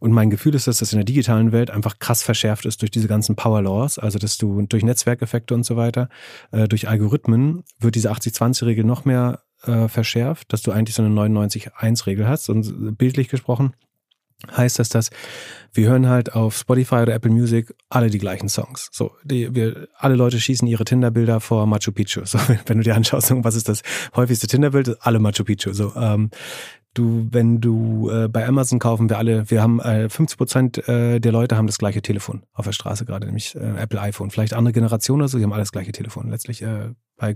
Und 0.00 0.12
mein 0.12 0.28
Gefühl 0.28 0.54
ist, 0.54 0.66
dass 0.66 0.78
das 0.78 0.92
in 0.92 0.98
der 0.98 1.04
digitalen 1.04 1.52
Welt 1.52 1.70
einfach 1.70 1.98
krass 1.98 2.22
verschärft 2.22 2.66
ist 2.66 2.82
durch 2.82 2.90
diese 2.90 3.08
ganzen 3.08 3.36
Power 3.36 3.62
Laws, 3.62 3.98
also 3.98 4.18
dass 4.18 4.36
du 4.36 4.60
durch 4.62 4.84
Netzwerkeffekte 4.84 5.54
und 5.54 5.64
so 5.64 5.76
weiter, 5.76 6.08
äh, 6.50 6.68
durch 6.68 6.88
Algorithmen 6.88 7.64
wird 7.80 7.94
diese 7.94 8.12
80-20-Regel 8.12 8.84
noch 8.84 9.04
mehr 9.04 9.40
äh, 9.62 9.88
verschärft, 9.88 10.52
dass 10.52 10.62
du 10.62 10.72
eigentlich 10.72 10.94
so 10.94 11.02
eine 11.02 11.14
99-1-Regel 11.14 12.28
hast. 12.28 12.50
Und 12.50 12.98
bildlich 12.98 13.28
gesprochen 13.28 13.72
heißt 14.56 14.78
das, 14.78 14.88
dass 14.88 15.10
wir 15.72 15.88
hören 15.88 16.08
halt 16.08 16.34
auf 16.34 16.56
Spotify 16.56 16.96
oder 16.96 17.14
Apple 17.14 17.30
Music 17.30 17.74
alle 17.88 18.08
die 18.08 18.18
gleichen 18.18 18.48
Songs. 18.48 18.88
So, 18.92 19.12
die, 19.24 19.54
wir, 19.54 19.88
alle 19.96 20.14
Leute 20.14 20.38
schießen 20.38 20.68
ihre 20.68 20.84
Tinder-Bilder 20.84 21.40
vor 21.40 21.66
Machu 21.66 21.92
Picchu. 21.92 22.24
So, 22.24 22.38
wenn, 22.66 22.78
du 22.78 22.84
dir 22.84 22.94
anschaust, 22.94 23.32
was 23.44 23.56
ist 23.56 23.68
das 23.68 23.82
häufigste 24.14 24.46
Tinder-Bild? 24.46 24.96
Alle 25.00 25.18
Machu 25.18 25.44
Picchu. 25.44 25.72
So, 25.72 25.92
ähm, 25.96 26.30
Du, 26.94 27.26
wenn 27.32 27.60
du 27.60 28.08
äh, 28.08 28.28
bei 28.28 28.46
Amazon 28.46 28.78
kaufen 28.78 29.10
wir 29.10 29.18
alle, 29.18 29.50
wir 29.50 29.60
haben 29.60 29.80
äh, 29.80 30.08
50 30.08 30.38
Prozent 30.38 30.88
äh, 30.88 31.18
der 31.18 31.32
Leute 31.32 31.56
haben 31.56 31.66
das 31.66 31.78
gleiche 31.78 32.02
Telefon 32.02 32.44
auf 32.52 32.66
der 32.66 32.72
Straße 32.72 33.04
gerade, 33.04 33.26
nämlich 33.26 33.56
äh, 33.56 33.74
Apple 33.76 34.00
iPhone. 34.00 34.30
Vielleicht 34.30 34.54
andere 34.54 34.72
Generationen 34.72 35.22
oder 35.22 35.28
so, 35.28 35.38
die 35.38 35.42
haben 35.42 35.52
alle 35.52 35.62
das 35.62 35.72
gleiche 35.72 35.90
Telefon. 35.90 36.30
Letztlich 36.30 36.62
äh, 36.62 36.90
bei 37.16 37.34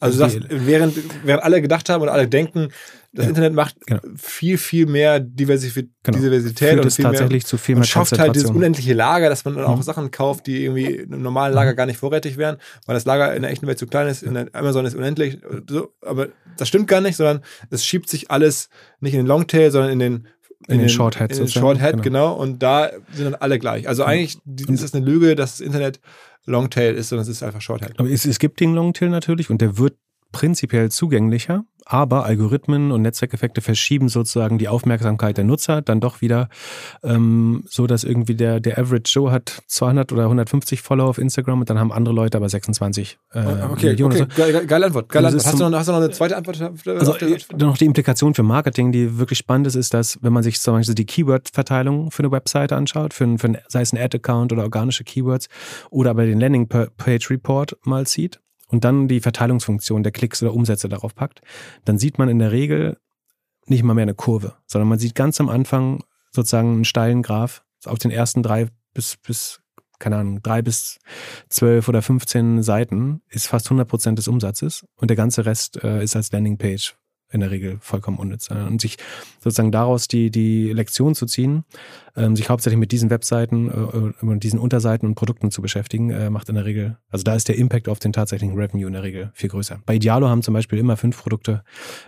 also 0.00 0.18
das, 0.18 0.36
während, 0.48 0.96
während 1.24 1.42
alle 1.42 1.62
gedacht 1.62 1.88
haben 1.88 2.02
und 2.02 2.08
alle 2.08 2.28
denken, 2.28 2.68
das 3.12 3.26
ja, 3.26 3.28
Internet 3.28 3.54
macht 3.54 3.76
genau. 3.86 4.00
viel, 4.16 4.58
viel 4.58 4.86
mehr 4.86 5.20
Diversität, 5.20 5.88
genau. 6.02 6.18
Diversität 6.18 6.70
Führt 6.70 6.84
und 6.84 6.90
viel 6.92 7.04
tatsächlich 7.04 7.44
mehr, 7.44 7.48
zu 7.48 7.58
viel 7.58 7.74
mehr 7.76 7.82
und 7.82 7.86
schafft 7.86 8.18
halt 8.18 8.34
dieses 8.34 8.50
unendliche 8.50 8.92
Lager, 8.92 9.28
dass 9.28 9.44
man 9.44 9.54
dann 9.54 9.64
auch 9.64 9.76
mhm. 9.76 9.82
Sachen 9.82 10.10
kauft, 10.10 10.46
die 10.48 10.64
irgendwie 10.64 10.96
im 10.96 11.22
normalen 11.22 11.54
Lager 11.54 11.72
mhm. 11.72 11.76
gar 11.76 11.86
nicht 11.86 11.98
vorrätig 11.98 12.36
wären, 12.36 12.56
weil 12.86 12.94
das 12.94 13.04
Lager 13.04 13.34
in 13.34 13.42
der 13.42 13.52
echten 13.52 13.66
Welt 13.68 13.78
zu 13.78 13.86
klein 13.86 14.08
ist, 14.08 14.22
in 14.22 14.34
der 14.34 14.48
Amazon 14.52 14.84
ist 14.84 14.96
unendlich, 14.96 15.38
so, 15.68 15.92
aber 16.02 16.28
das 16.56 16.66
stimmt 16.66 16.88
gar 16.88 17.00
nicht, 17.00 17.16
sondern 17.16 17.42
es 17.70 17.86
schiebt 17.86 18.08
sich 18.08 18.30
alles 18.30 18.68
nicht 19.00 19.14
in 19.14 19.20
den 19.20 19.26
Longtail, 19.26 19.70
sondern 19.70 19.92
in 19.92 19.98
den 20.00 20.28
in, 20.66 20.76
in 20.76 20.80
den, 20.80 20.88
Shorthead. 20.88 21.30
In 21.30 21.38
den 21.38 21.48
Shorthead, 21.48 22.02
genau. 22.02 22.02
genau. 22.02 22.34
Und 22.34 22.62
da 22.62 22.90
sind 23.12 23.26
dann 23.26 23.34
alle 23.34 23.58
gleich. 23.58 23.86
Also 23.86 24.02
eigentlich 24.04 24.38
ist 24.68 24.82
das 24.82 24.94
eine 24.94 25.04
Lüge, 25.04 25.34
dass 25.34 25.58
das 25.58 25.60
Internet 25.60 26.00
Longtail 26.46 26.94
ist, 26.94 27.08
sondern 27.08 27.22
es 27.22 27.28
ist 27.28 27.42
einfach 27.42 27.60
Shorthead. 27.60 27.98
Aber 27.98 28.08
es, 28.08 28.24
es 28.24 28.38
gibt 28.38 28.60
den 28.60 28.74
Longtail 28.74 29.08
natürlich 29.10 29.50
und 29.50 29.60
der 29.60 29.78
wird 29.78 29.96
prinzipiell 30.32 30.90
zugänglicher, 30.90 31.64
aber 31.86 32.24
Algorithmen 32.24 32.92
und 32.92 33.02
Netzwerkeffekte 33.02 33.60
verschieben 33.60 34.08
sozusagen 34.08 34.58
die 34.58 34.68
Aufmerksamkeit 34.68 35.36
der 35.36 35.44
Nutzer 35.44 35.82
dann 35.82 36.00
doch 36.00 36.20
wieder 36.20 36.48
ähm, 37.02 37.64
so, 37.68 37.86
dass 37.86 38.04
irgendwie 38.04 38.34
der, 38.34 38.60
der 38.60 38.78
Average 38.78 39.10
Joe 39.12 39.30
hat 39.30 39.62
200 39.66 40.12
oder 40.12 40.24
150 40.24 40.80
Follower 40.80 41.08
auf 41.08 41.18
Instagram 41.18 41.60
und 41.60 41.70
dann 41.70 41.78
haben 41.78 41.92
andere 41.92 42.14
Leute 42.14 42.38
aber 42.38 42.48
26 42.48 43.18
äh, 43.32 43.38
okay, 43.70 43.86
Millionen. 43.90 44.22
Okay, 44.22 44.32
geile, 44.36 44.66
geile 44.66 44.86
Antwort. 44.86 45.08
Geile 45.08 45.28
Antwort. 45.28 45.46
Hast, 45.46 45.60
du 45.60 45.68
noch, 45.68 45.78
hast 45.78 45.88
du 45.88 45.92
noch 45.92 46.00
eine 46.00 46.10
zweite 46.10 46.36
Antwort? 46.36 46.60
Also 46.86 47.14
äh, 47.16 47.38
noch 47.56 47.76
die 47.76 47.84
Implikation 47.84 48.34
für 48.34 48.42
Marketing, 48.42 48.92
die 48.92 49.18
wirklich 49.18 49.38
spannend 49.38 49.66
ist, 49.66 49.74
ist, 49.74 49.94
dass 49.94 50.18
wenn 50.22 50.32
man 50.32 50.42
sich 50.42 50.60
zum 50.60 50.74
Beispiel 50.74 50.94
die 50.94 51.06
Keyword-Verteilung 51.06 52.10
für 52.10 52.22
eine 52.22 52.32
Webseite 52.32 52.76
anschaut, 52.76 53.14
für, 53.14 53.38
für 53.38 53.52
sei 53.68 53.82
es 53.82 53.92
ein 53.92 53.98
Ad-Account 53.98 54.52
oder 54.52 54.62
organische 54.62 55.04
Keywords 55.04 55.48
oder 55.90 56.10
aber 56.10 56.26
den 56.26 56.40
Landing-Page-Report 56.40 57.76
mal 57.84 58.06
sieht, 58.06 58.40
und 58.68 58.84
dann 58.84 59.08
die 59.08 59.20
Verteilungsfunktion 59.20 60.02
der 60.02 60.12
Klicks 60.12 60.42
oder 60.42 60.54
Umsätze 60.54 60.88
darauf 60.88 61.14
packt, 61.14 61.40
dann 61.84 61.98
sieht 61.98 62.18
man 62.18 62.28
in 62.28 62.38
der 62.38 62.52
Regel 62.52 62.98
nicht 63.66 63.82
mal 63.82 63.94
mehr 63.94 64.02
eine 64.02 64.14
Kurve, 64.14 64.56
sondern 64.66 64.88
man 64.88 64.98
sieht 64.98 65.14
ganz 65.14 65.40
am 65.40 65.48
Anfang 65.48 66.02
sozusagen 66.30 66.72
einen 66.72 66.84
steilen 66.84 67.22
Graph 67.22 67.64
auf 67.84 67.98
den 67.98 68.10
ersten 68.10 68.42
drei 68.42 68.68
bis, 68.92 69.16
bis 69.16 69.60
keine 69.98 70.16
Ahnung, 70.16 70.42
drei 70.42 70.62
bis 70.62 70.98
zwölf 71.48 71.88
oder 71.88 72.02
15 72.02 72.62
Seiten 72.62 73.22
ist 73.28 73.46
fast 73.46 73.66
100 73.66 73.88
Prozent 73.88 74.18
des 74.18 74.28
Umsatzes 74.28 74.84
und 74.96 75.08
der 75.08 75.16
ganze 75.16 75.46
Rest 75.46 75.82
äh, 75.82 76.02
ist 76.02 76.16
als 76.16 76.32
Landingpage 76.32 76.96
in 77.34 77.40
der 77.40 77.50
Regel 77.50 77.76
vollkommen 77.80 78.18
unnütz. 78.18 78.48
Und 78.50 78.80
sich 78.80 78.96
sozusagen 79.40 79.72
daraus 79.72 80.08
die, 80.08 80.30
die 80.30 80.72
Lektion 80.72 81.14
zu 81.14 81.26
ziehen, 81.26 81.64
ähm, 82.16 82.36
sich 82.36 82.48
hauptsächlich 82.48 82.78
mit 82.78 82.92
diesen 82.92 83.10
Webseiten 83.10 83.68
äh, 83.68 84.24
und 84.24 84.42
diesen 84.44 84.58
Unterseiten 84.58 85.06
und 85.06 85.14
Produkten 85.16 85.50
zu 85.50 85.62
beschäftigen, 85.62 86.10
äh, 86.10 86.30
macht 86.30 86.48
in 86.48 86.54
der 86.54 86.64
Regel, 86.64 86.96
also 87.10 87.24
da 87.24 87.34
ist 87.34 87.48
der 87.48 87.56
Impact 87.56 87.88
auf 87.88 87.98
den 87.98 88.12
tatsächlichen 88.12 88.56
Revenue 88.56 88.86
in 88.86 88.92
der 88.92 89.02
Regel 89.02 89.30
viel 89.34 89.50
größer. 89.50 89.80
Bei 89.84 89.96
Idealo 89.96 90.28
haben 90.28 90.42
zum 90.42 90.54
Beispiel 90.54 90.78
immer 90.78 90.96
fünf 90.96 91.20
Produkte 91.20 91.62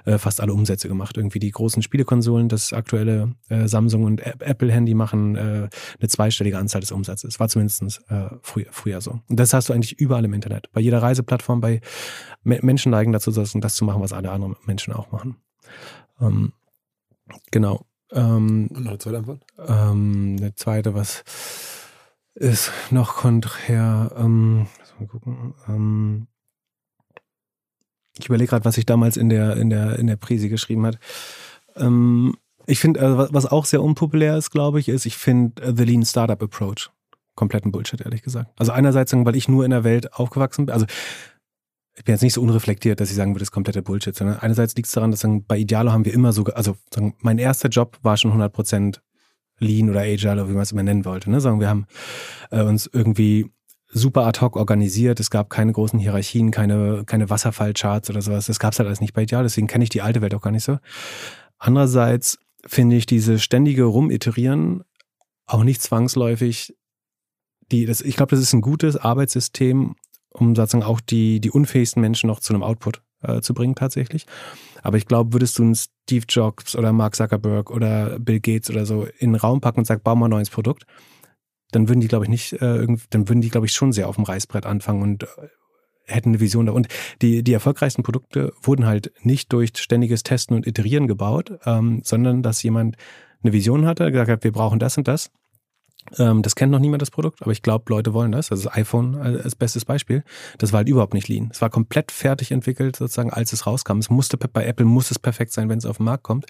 äh, 0.04 0.18
fast 0.18 0.40
alle 0.40 0.54
Umsätze 0.54 0.88
gemacht. 0.88 1.16
Irgendwie 1.16 1.38
die 1.38 1.50
großen 1.50 1.82
Spielekonsolen, 1.82 2.48
das 2.48 2.72
aktuelle 2.72 3.34
äh, 3.48 3.66
Samsung 3.66 4.04
und 4.04 4.20
Apple-Handy 4.20 4.94
machen 4.94 5.36
äh, 5.36 5.40
eine 5.40 6.08
zweistellige 6.08 6.58
Anzahl 6.58 6.80
des 6.80 6.92
Umsatzes. 6.92 7.40
War 7.40 7.48
zumindest 7.48 7.82
äh, 8.08 8.28
früher, 8.42 8.66
früher 8.70 9.00
so. 9.00 9.20
Und 9.28 9.40
das 9.40 9.52
hast 9.52 9.68
du 9.68 9.72
eigentlich 9.72 9.98
überall 9.98 10.24
im 10.24 10.32
Internet. 10.34 10.70
Bei 10.72 10.80
jeder 10.80 11.02
Reiseplattform, 11.02 11.60
bei 11.60 11.80
Menschen 12.44 12.92
neigen 12.92 13.12
dazu, 13.12 13.32
das 13.32 13.74
zu 13.74 13.84
machen, 13.84 14.00
was 14.00 14.12
alle 14.12 14.30
anderen 14.30 14.56
Menschen 14.66 14.92
auch 14.92 15.10
machen. 15.10 15.15
Ähm, 16.20 16.52
genau. 17.50 17.86
Ähm, 18.12 18.68
Und 18.72 18.84
noch 18.84 18.90
eine 18.90 18.98
zweite 18.98 19.18
Antwort? 19.18 19.44
Ähm, 19.58 20.36
eine 20.38 20.54
zweite, 20.54 20.94
was 20.94 21.24
ist 22.34 22.72
noch 22.90 23.16
konträr? 23.16 24.12
Ähm, 24.16 24.66
mal 24.98 25.08
gucken. 25.08 25.54
Ähm, 25.68 26.26
ich 28.18 28.26
überlege 28.26 28.50
gerade, 28.50 28.64
was 28.64 28.78
ich 28.78 28.86
damals 28.86 29.16
in 29.16 29.28
der, 29.28 29.56
in 29.56 29.70
der, 29.70 29.98
in 29.98 30.06
der 30.06 30.16
Prise 30.16 30.48
geschrieben 30.48 30.86
hat. 30.86 30.98
Ähm, 31.76 32.36
ich 32.66 32.80
finde, 32.80 33.00
äh, 33.00 33.32
was 33.32 33.46
auch 33.46 33.64
sehr 33.64 33.82
unpopulär 33.82 34.36
ist, 34.36 34.50
glaube 34.50 34.80
ich, 34.80 34.88
ist, 34.88 35.06
ich 35.06 35.16
finde 35.16 35.62
uh, 35.68 35.72
The 35.76 35.84
Lean 35.84 36.04
Startup 36.04 36.42
Approach 36.42 36.90
kompletten 37.36 37.70
Bullshit, 37.70 38.00
ehrlich 38.00 38.22
gesagt. 38.22 38.50
Also 38.58 38.72
einerseits, 38.72 39.12
weil 39.12 39.36
ich 39.36 39.46
nur 39.46 39.64
in 39.64 39.70
der 39.70 39.84
Welt 39.84 40.14
aufgewachsen 40.14 40.66
bin, 40.66 40.72
also 40.72 40.86
ich 41.96 42.04
bin 42.04 42.12
jetzt 42.14 42.22
nicht 42.22 42.34
so 42.34 42.42
unreflektiert, 42.42 43.00
dass 43.00 43.10
ich 43.10 43.16
sagen 43.16 43.32
würde, 43.32 43.40
das 43.40 43.48
ist 43.48 43.52
kompletter 43.52 43.82
Bullshit, 43.82 44.14
sondern 44.14 44.38
einerseits 44.38 44.74
liegt 44.76 44.86
es 44.86 44.92
daran, 44.92 45.10
dass 45.10 45.20
sagen, 45.20 45.44
bei 45.46 45.58
Idealo 45.58 45.92
haben 45.92 46.04
wir 46.04 46.12
immer 46.12 46.32
so, 46.32 46.44
also 46.44 46.76
sagen, 46.92 47.14
mein 47.20 47.38
erster 47.38 47.68
Job 47.68 47.98
war 48.02 48.16
schon 48.16 48.32
100% 48.32 49.00
Lean 49.58 49.88
oder 49.88 50.00
Agile, 50.00 50.32
oder 50.34 50.48
wie 50.50 50.52
man 50.52 50.62
es 50.62 50.72
immer 50.72 50.82
nennen 50.82 51.06
wollte. 51.06 51.30
Ne? 51.30 51.40
Sagen 51.40 51.60
wir 51.60 51.68
haben 51.70 51.86
äh, 52.50 52.62
uns 52.62 52.88
irgendwie 52.92 53.50
super 53.88 54.26
ad 54.26 54.40
hoc 54.40 54.56
organisiert. 54.56 55.20
Es 55.20 55.30
gab 55.30 55.48
keine 55.48 55.72
großen 55.72 55.98
Hierarchien, 55.98 56.50
keine, 56.50 57.04
keine 57.06 57.30
Wasserfallcharts 57.30 58.10
oder 58.10 58.20
sowas. 58.20 58.46
Das 58.46 58.58
gab 58.58 58.74
es 58.74 58.78
halt 58.78 58.88
alles 58.88 59.00
nicht 59.00 59.14
bei 59.14 59.22
Ideal, 59.22 59.44
deswegen 59.44 59.66
kenne 59.66 59.84
ich 59.84 59.90
die 59.90 60.02
alte 60.02 60.20
Welt 60.20 60.34
auch 60.34 60.42
gar 60.42 60.50
nicht 60.50 60.64
so. 60.64 60.78
Andererseits 61.58 62.38
finde 62.66 62.96
ich 62.96 63.06
diese 63.06 63.38
ständige 63.38 63.84
Rumiterieren 63.84 64.84
auch 65.46 65.64
nicht 65.64 65.80
zwangsläufig 65.80 66.74
die, 67.72 67.86
das, 67.86 68.00
ich 68.00 68.16
glaube, 68.16 68.30
das 68.30 68.40
ist 68.40 68.52
ein 68.52 68.60
gutes 68.60 68.96
Arbeitssystem, 68.96 69.96
um 70.36 70.54
sozusagen 70.54 70.84
auch 70.84 71.00
die, 71.00 71.40
die 71.40 71.50
unfähigsten 71.50 72.00
Menschen 72.00 72.28
noch 72.28 72.40
zu 72.40 72.52
einem 72.52 72.62
Output 72.62 73.02
äh, 73.22 73.40
zu 73.40 73.54
bringen 73.54 73.74
tatsächlich. 73.74 74.26
Aber 74.82 74.96
ich 74.96 75.06
glaube, 75.06 75.32
würdest 75.32 75.58
du 75.58 75.62
einen 75.62 75.74
Steve 75.74 76.26
Jobs 76.28 76.76
oder 76.76 76.92
Mark 76.92 77.16
Zuckerberg 77.16 77.70
oder 77.70 78.18
Bill 78.18 78.40
Gates 78.40 78.70
oder 78.70 78.86
so 78.86 79.06
in 79.18 79.32
den 79.32 79.40
Raum 79.40 79.60
packen 79.60 79.80
und 79.80 79.84
sagen, 79.86 80.02
bau 80.04 80.14
mal 80.14 80.26
ein 80.26 80.30
neues 80.30 80.50
Produkt, 80.50 80.84
dann 81.72 81.88
würden 81.88 82.00
die, 82.00 82.08
glaube 82.08 82.24
ich, 82.24 82.28
nicht, 82.28 82.52
äh, 82.54 82.86
dann 83.10 83.28
würden 83.28 83.40
die, 83.40 83.50
glaube 83.50 83.66
ich, 83.66 83.72
schon 83.72 83.92
sehr 83.92 84.08
auf 84.08 84.16
dem 84.16 84.24
Reißbrett 84.24 84.66
anfangen 84.66 85.02
und 85.02 85.22
äh, 85.24 85.26
hätten 86.04 86.30
eine 86.30 86.40
Vision 86.40 86.66
da. 86.66 86.72
Und 86.72 86.88
die, 87.22 87.42
die 87.42 87.52
erfolgreichsten 87.52 88.02
Produkte 88.02 88.52
wurden 88.62 88.86
halt 88.86 89.12
nicht 89.22 89.52
durch 89.52 89.72
ständiges 89.76 90.22
Testen 90.22 90.54
und 90.54 90.66
Iterieren 90.66 91.08
gebaut, 91.08 91.58
ähm, 91.64 92.00
sondern 92.04 92.42
dass 92.42 92.62
jemand 92.62 92.96
eine 93.42 93.52
Vision 93.52 93.86
hatte, 93.86 94.10
gesagt 94.10 94.30
hat, 94.30 94.44
wir 94.44 94.52
brauchen 94.52 94.78
das 94.78 94.96
und 94.96 95.08
das 95.08 95.30
ähm, 96.18 96.42
das 96.42 96.54
kennt 96.54 96.72
noch 96.72 96.78
niemand 96.78 97.02
das 97.02 97.10
Produkt, 97.10 97.42
aber 97.42 97.52
ich 97.52 97.62
glaube, 97.62 97.84
Leute 97.88 98.14
wollen 98.14 98.32
das. 98.32 98.50
Also 98.50 98.64
das 98.64 98.76
iPhone 98.76 99.16
als 99.16 99.54
bestes 99.54 99.84
Beispiel. 99.84 100.22
Das 100.58 100.72
war 100.72 100.78
halt 100.78 100.88
überhaupt 100.88 101.14
nicht 101.14 101.28
lean. 101.28 101.50
Es 101.52 101.60
war 101.60 101.70
komplett 101.70 102.12
fertig 102.12 102.50
entwickelt, 102.52 102.96
sozusagen, 102.96 103.32
als 103.32 103.52
es 103.52 103.66
rauskam. 103.66 103.98
Es 103.98 104.10
musste 104.10 104.36
bei 104.36 104.64
Apple 104.64 104.86
muss 104.86 105.10
es 105.10 105.18
perfekt 105.18 105.52
sein, 105.52 105.68
wenn 105.68 105.78
es 105.78 105.86
auf 105.86 105.98
den 105.98 106.04
Markt 106.04 106.22
kommt. 106.22 106.46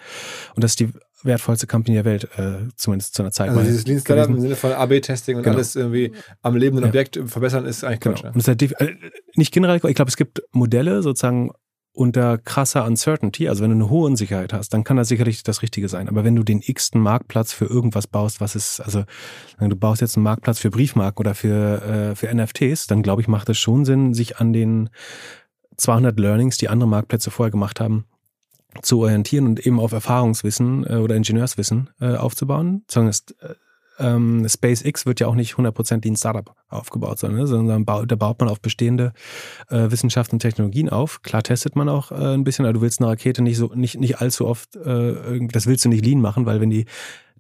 Und 0.54 0.64
das 0.64 0.72
ist 0.72 0.80
die 0.80 0.92
wertvollste 1.22 1.66
Company 1.66 1.96
der 1.96 2.04
Welt, 2.04 2.28
äh, 2.36 2.68
zumindest 2.76 3.14
zu 3.14 3.22
einer 3.22 3.32
Zeit. 3.32 3.50
Also 3.50 3.62
dieses 3.62 3.86
Lean 3.86 4.00
Startup 4.00 4.28
im 4.28 4.40
Sinne 4.40 4.56
von 4.56 4.72
AB-Testing 4.72 5.36
und 5.36 5.42
genau. 5.42 5.56
alles 5.56 5.76
irgendwie 5.76 6.12
am 6.42 6.56
lebenden 6.56 6.84
ja. 6.84 6.88
Objekt 6.88 7.18
verbessern 7.26 7.66
ist 7.66 7.84
eigentlich 7.84 8.00
Quatsch. 8.00 8.22
Genau. 8.22 8.32
Und 8.32 8.40
es 8.40 8.48
ist 8.48 8.80
halt 8.80 8.80
äh, 8.80 8.94
nicht 9.34 9.52
generell, 9.52 9.76
ich 9.76 9.94
glaube, 9.94 10.08
es 10.08 10.16
gibt 10.16 10.42
Modelle 10.52 11.02
sozusagen 11.02 11.50
unter 11.96 12.36
krasser 12.36 12.84
Uncertainty, 12.84 13.48
also 13.48 13.62
wenn 13.62 13.70
du 13.70 13.76
eine 13.76 13.88
hohe 13.88 14.06
Unsicherheit 14.06 14.52
hast, 14.52 14.74
dann 14.74 14.84
kann 14.84 14.98
das 14.98 15.08
sicherlich 15.08 15.42
das 15.42 15.62
Richtige 15.62 15.88
sein. 15.88 16.08
Aber 16.08 16.24
wenn 16.24 16.36
du 16.36 16.42
den 16.42 16.60
x-ten 16.62 17.00
Marktplatz 17.00 17.52
für 17.52 17.64
irgendwas 17.64 18.06
baust, 18.06 18.40
was 18.40 18.54
ist, 18.54 18.80
also 18.80 19.04
du 19.58 19.76
baust 19.76 20.02
jetzt 20.02 20.16
einen 20.16 20.24
Marktplatz 20.24 20.58
für 20.58 20.70
Briefmarken 20.70 21.18
oder 21.18 21.34
für, 21.34 21.82
äh, 21.82 22.14
für 22.14 22.32
NFTs, 22.32 22.86
dann 22.86 23.02
glaube 23.02 23.22
ich, 23.22 23.28
macht 23.28 23.48
es 23.48 23.58
schon 23.58 23.86
Sinn, 23.86 24.12
sich 24.12 24.36
an 24.36 24.52
den 24.52 24.90
200 25.78 26.18
Learnings, 26.18 26.58
die 26.58 26.68
andere 26.68 26.88
Marktplätze 26.88 27.30
vorher 27.30 27.50
gemacht 27.50 27.80
haben, 27.80 28.04
zu 28.82 29.00
orientieren 29.00 29.46
und 29.46 29.66
eben 29.66 29.80
auf 29.80 29.92
Erfahrungswissen 29.92 30.84
äh, 30.86 30.96
oder 30.96 31.16
Ingenieurswissen 31.16 31.88
äh, 31.98 32.16
aufzubauen. 32.16 32.84
Sondern 32.90 33.14
ähm, 33.98 34.46
SpaceX 34.48 35.06
wird 35.06 35.20
ja 35.20 35.26
auch 35.26 35.34
nicht 35.34 35.54
100% 35.54 36.04
wie 36.04 36.10
ein 36.10 36.16
Startup 36.16 36.54
aufgebaut, 36.68 37.18
sondern, 37.18 37.40
ne, 37.40 37.46
sondern 37.46 37.84
da 37.84 38.16
baut 38.16 38.40
man 38.40 38.48
auf 38.48 38.60
bestehende 38.60 39.12
äh, 39.68 39.90
Wissenschaften 39.90 40.36
und 40.36 40.40
Technologien 40.40 40.88
auf. 40.88 41.22
Klar 41.22 41.42
testet 41.42 41.76
man 41.76 41.88
auch 41.88 42.10
äh, 42.10 42.34
ein 42.34 42.44
bisschen, 42.44 42.64
aber 42.64 42.74
du 42.74 42.80
willst 42.80 43.00
eine 43.00 43.08
Rakete 43.10 43.42
nicht 43.42 43.56
so 43.56 43.72
nicht 43.74 43.98
nicht 43.98 44.20
allzu 44.20 44.46
oft, 44.46 44.76
äh, 44.76 45.46
das 45.48 45.66
willst 45.66 45.84
du 45.84 45.88
nicht 45.88 46.04
lean 46.04 46.20
machen, 46.20 46.46
weil 46.46 46.60
wenn 46.60 46.70
die 46.70 46.86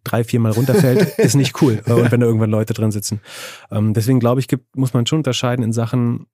drei, 0.04 0.24
viermal 0.24 0.52
runterfällt, 0.52 1.02
ist 1.18 1.34
nicht 1.34 1.60
cool. 1.60 1.82
Und 1.84 2.12
wenn 2.12 2.20
da 2.20 2.26
irgendwann 2.26 2.50
Leute 2.50 2.74
drin 2.74 2.92
sitzen. 2.92 3.20
Ähm, 3.70 3.92
deswegen 3.92 4.20
glaube 4.20 4.40
ich, 4.40 4.48
gibt, 4.48 4.76
muss 4.76 4.94
man 4.94 5.04
schon 5.04 5.18
unterscheiden 5.18 5.64
in 5.64 5.72
Sachen, 5.72 6.26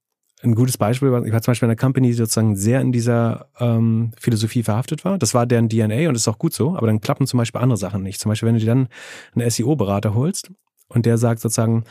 ein 0.43 0.55
gutes 0.55 0.77
Beispiel 0.77 1.12
war, 1.12 1.24
ich 1.24 1.32
war 1.32 1.40
zum 1.40 1.52
Beispiel 1.52 1.66
in 1.66 1.70
einer 1.70 1.77
Company, 1.78 2.09
die 2.09 2.14
sozusagen 2.14 2.56
sehr 2.56 2.81
in 2.81 2.93
dieser 2.93 3.47
ähm, 3.60 4.10
Philosophie 4.19 4.62
verhaftet 4.62 5.05
war. 5.05 5.19
Das 5.19 5.35
war 5.35 5.47
deren 5.47 5.69
DNA 5.69 6.09
und 6.09 6.14
ist 6.14 6.28
auch 6.28 6.39
gut 6.39 6.52
so, 6.52 6.77
aber 6.77 6.86
dann 6.86 7.01
klappen 7.01 7.27
zum 7.27 7.39
Beispiel 7.39 7.60
andere 7.60 7.77
Sachen 7.77 8.02
nicht. 8.02 8.20
Zum 8.20 8.28
Beispiel, 8.28 8.48
wenn 8.48 8.55
du 8.55 8.60
dir 8.60 8.66
dann 8.66 8.89
einen 9.35 9.48
SEO-Berater 9.48 10.14
holst 10.14 10.51
und 10.89 11.06
der 11.06 11.19
sagt 11.19 11.40
sozusagen, 11.40 11.85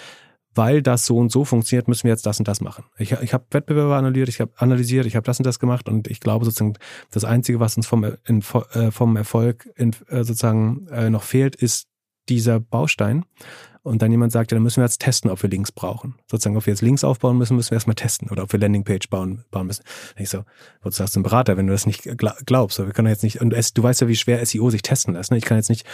weil 0.54 0.82
das 0.82 1.06
so 1.06 1.18
und 1.18 1.32
so 1.32 1.46
funktioniert, 1.46 1.88
müssen 1.88 2.04
wir 2.04 2.12
jetzt 2.12 2.26
das 2.26 2.40
und 2.40 2.48
das 2.48 2.60
machen. 2.60 2.84
Ich, 2.98 3.14
ich 3.14 3.34
habe 3.34 3.46
Wettbewerber 3.52 3.96
analysiert, 3.96 4.28
ich 4.28 4.42
habe 4.42 4.52
analysiert, 4.58 5.06
ich 5.06 5.16
habe 5.16 5.26
das 5.26 5.40
und 5.40 5.46
das 5.46 5.60
gemacht 5.60 5.88
und 5.88 6.08
ich 6.10 6.20
glaube 6.20 6.44
sozusagen, 6.44 6.74
das 7.10 7.24
Einzige, 7.24 7.62
was 7.62 7.78
uns 7.78 7.88
vom, 7.88 8.04
in, 8.26 8.44
äh, 8.74 8.92
vom 8.92 9.16
Erfolg 9.16 9.70
in, 9.78 9.92
äh, 10.10 10.24
sozusagen 10.24 10.88
äh, 10.88 11.10
noch 11.10 11.24
fehlt, 11.24 11.56
ist 11.56 11.88
dieser 12.28 12.60
Baustein 12.60 13.24
und 13.84 14.02
dann 14.02 14.12
jemand 14.12 14.32
sagt, 14.32 14.52
ja, 14.52 14.56
dann 14.56 14.64
müssen 14.64 14.78
wir 14.78 14.86
jetzt 14.86 15.02
testen, 15.02 15.32
ob 15.32 15.42
wir 15.42 15.50
Links 15.50 15.72
brauchen. 15.72 16.16
Sozusagen, 16.30 16.56
ob 16.56 16.66
wir 16.66 16.74
jetzt 16.74 16.82
Links 16.82 17.04
aufbauen 17.04 17.38
müssen, 17.38 17.56
müssen 17.56 17.72
wir 17.72 17.78
erstmal 17.78 17.96
testen 17.96 18.30
oder 18.30 18.44
ob 18.44 18.52
wir 18.52 18.60
Landingpage 18.60 19.10
bauen, 19.10 19.44
bauen 19.50 19.68
müssen. 19.68 19.84
ich 20.18 20.30
so, 20.30 20.44
wozu 20.84 20.98
sagst 20.98 21.16
du 21.16 21.20
ein 21.20 21.24
Berater, 21.24 21.58
wenn 21.58 21.68
du 21.68 21.74
das 21.74 21.86
nicht 21.86 22.08
glaubst? 22.46 22.78
wir 22.78 22.92
können 22.92 23.08
jetzt 23.08 23.24
nicht, 23.24 23.42
und 23.42 23.54
es, 23.54 23.74
du 23.74 23.82
weißt 23.82 24.02
ja, 24.02 24.08
wie 24.08 24.16
schwer 24.16 24.46
SEO 24.46 24.70
sich 24.70 24.84
testen 24.84 25.16
lässt. 25.16 25.32
Ne? 25.32 25.38
Ich 25.38 25.46
kann 25.46 25.58
jetzt 25.58 25.70
nicht 25.70 25.86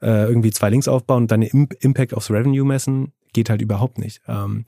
äh, 0.00 0.26
irgendwie 0.26 0.50
zwei 0.50 0.70
Links 0.70 0.88
aufbauen 0.88 1.24
und 1.24 1.30
dann 1.30 1.42
den 1.42 1.68
Impact 1.80 2.14
aufs 2.14 2.30
Revenue 2.30 2.64
messen. 2.64 3.12
Geht 3.32 3.50
halt 3.50 3.60
überhaupt 3.60 3.98
nicht. 3.98 4.22
Ähm, 4.28 4.64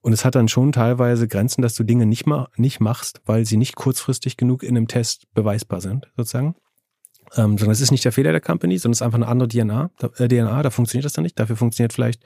und 0.00 0.12
es 0.12 0.24
hat 0.24 0.34
dann 0.34 0.48
schon 0.48 0.72
teilweise 0.72 1.28
Grenzen, 1.28 1.62
dass 1.62 1.74
du 1.74 1.84
Dinge 1.84 2.04
nicht, 2.04 2.26
ma 2.26 2.48
nicht 2.56 2.80
machst, 2.80 3.20
weil 3.26 3.44
sie 3.44 3.56
nicht 3.56 3.76
kurzfristig 3.76 4.36
genug 4.36 4.64
in 4.64 4.76
einem 4.76 4.88
Test 4.88 5.32
beweisbar 5.34 5.80
sind, 5.80 6.10
sozusagen. 6.16 6.56
Ähm, 7.36 7.58
sondern 7.58 7.72
es 7.72 7.80
ist 7.80 7.90
nicht 7.90 8.04
der 8.04 8.12
Fehler 8.12 8.32
der 8.32 8.40
Company, 8.40 8.78
sondern 8.78 8.92
es 8.92 8.98
ist 8.98 9.02
einfach 9.02 9.18
eine 9.18 9.28
andere 9.28 9.48
DNA. 9.48 9.90
Da, 9.98 10.10
äh, 10.18 10.28
DNA, 10.28 10.62
da 10.62 10.70
funktioniert 10.70 11.04
das 11.04 11.12
dann 11.12 11.24
nicht. 11.24 11.38
Dafür 11.38 11.56
funktioniert 11.56 11.92
vielleicht 11.92 12.22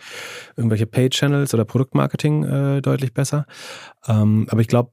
irgendwelche 0.56 0.86
Paid-Channels 0.86 1.54
oder 1.54 1.64
Produktmarketing 1.64 2.44
äh, 2.44 2.82
deutlich 2.82 3.12
besser. 3.12 3.46
Ähm, 4.06 4.46
aber 4.50 4.60
ich 4.60 4.68
glaube, 4.68 4.92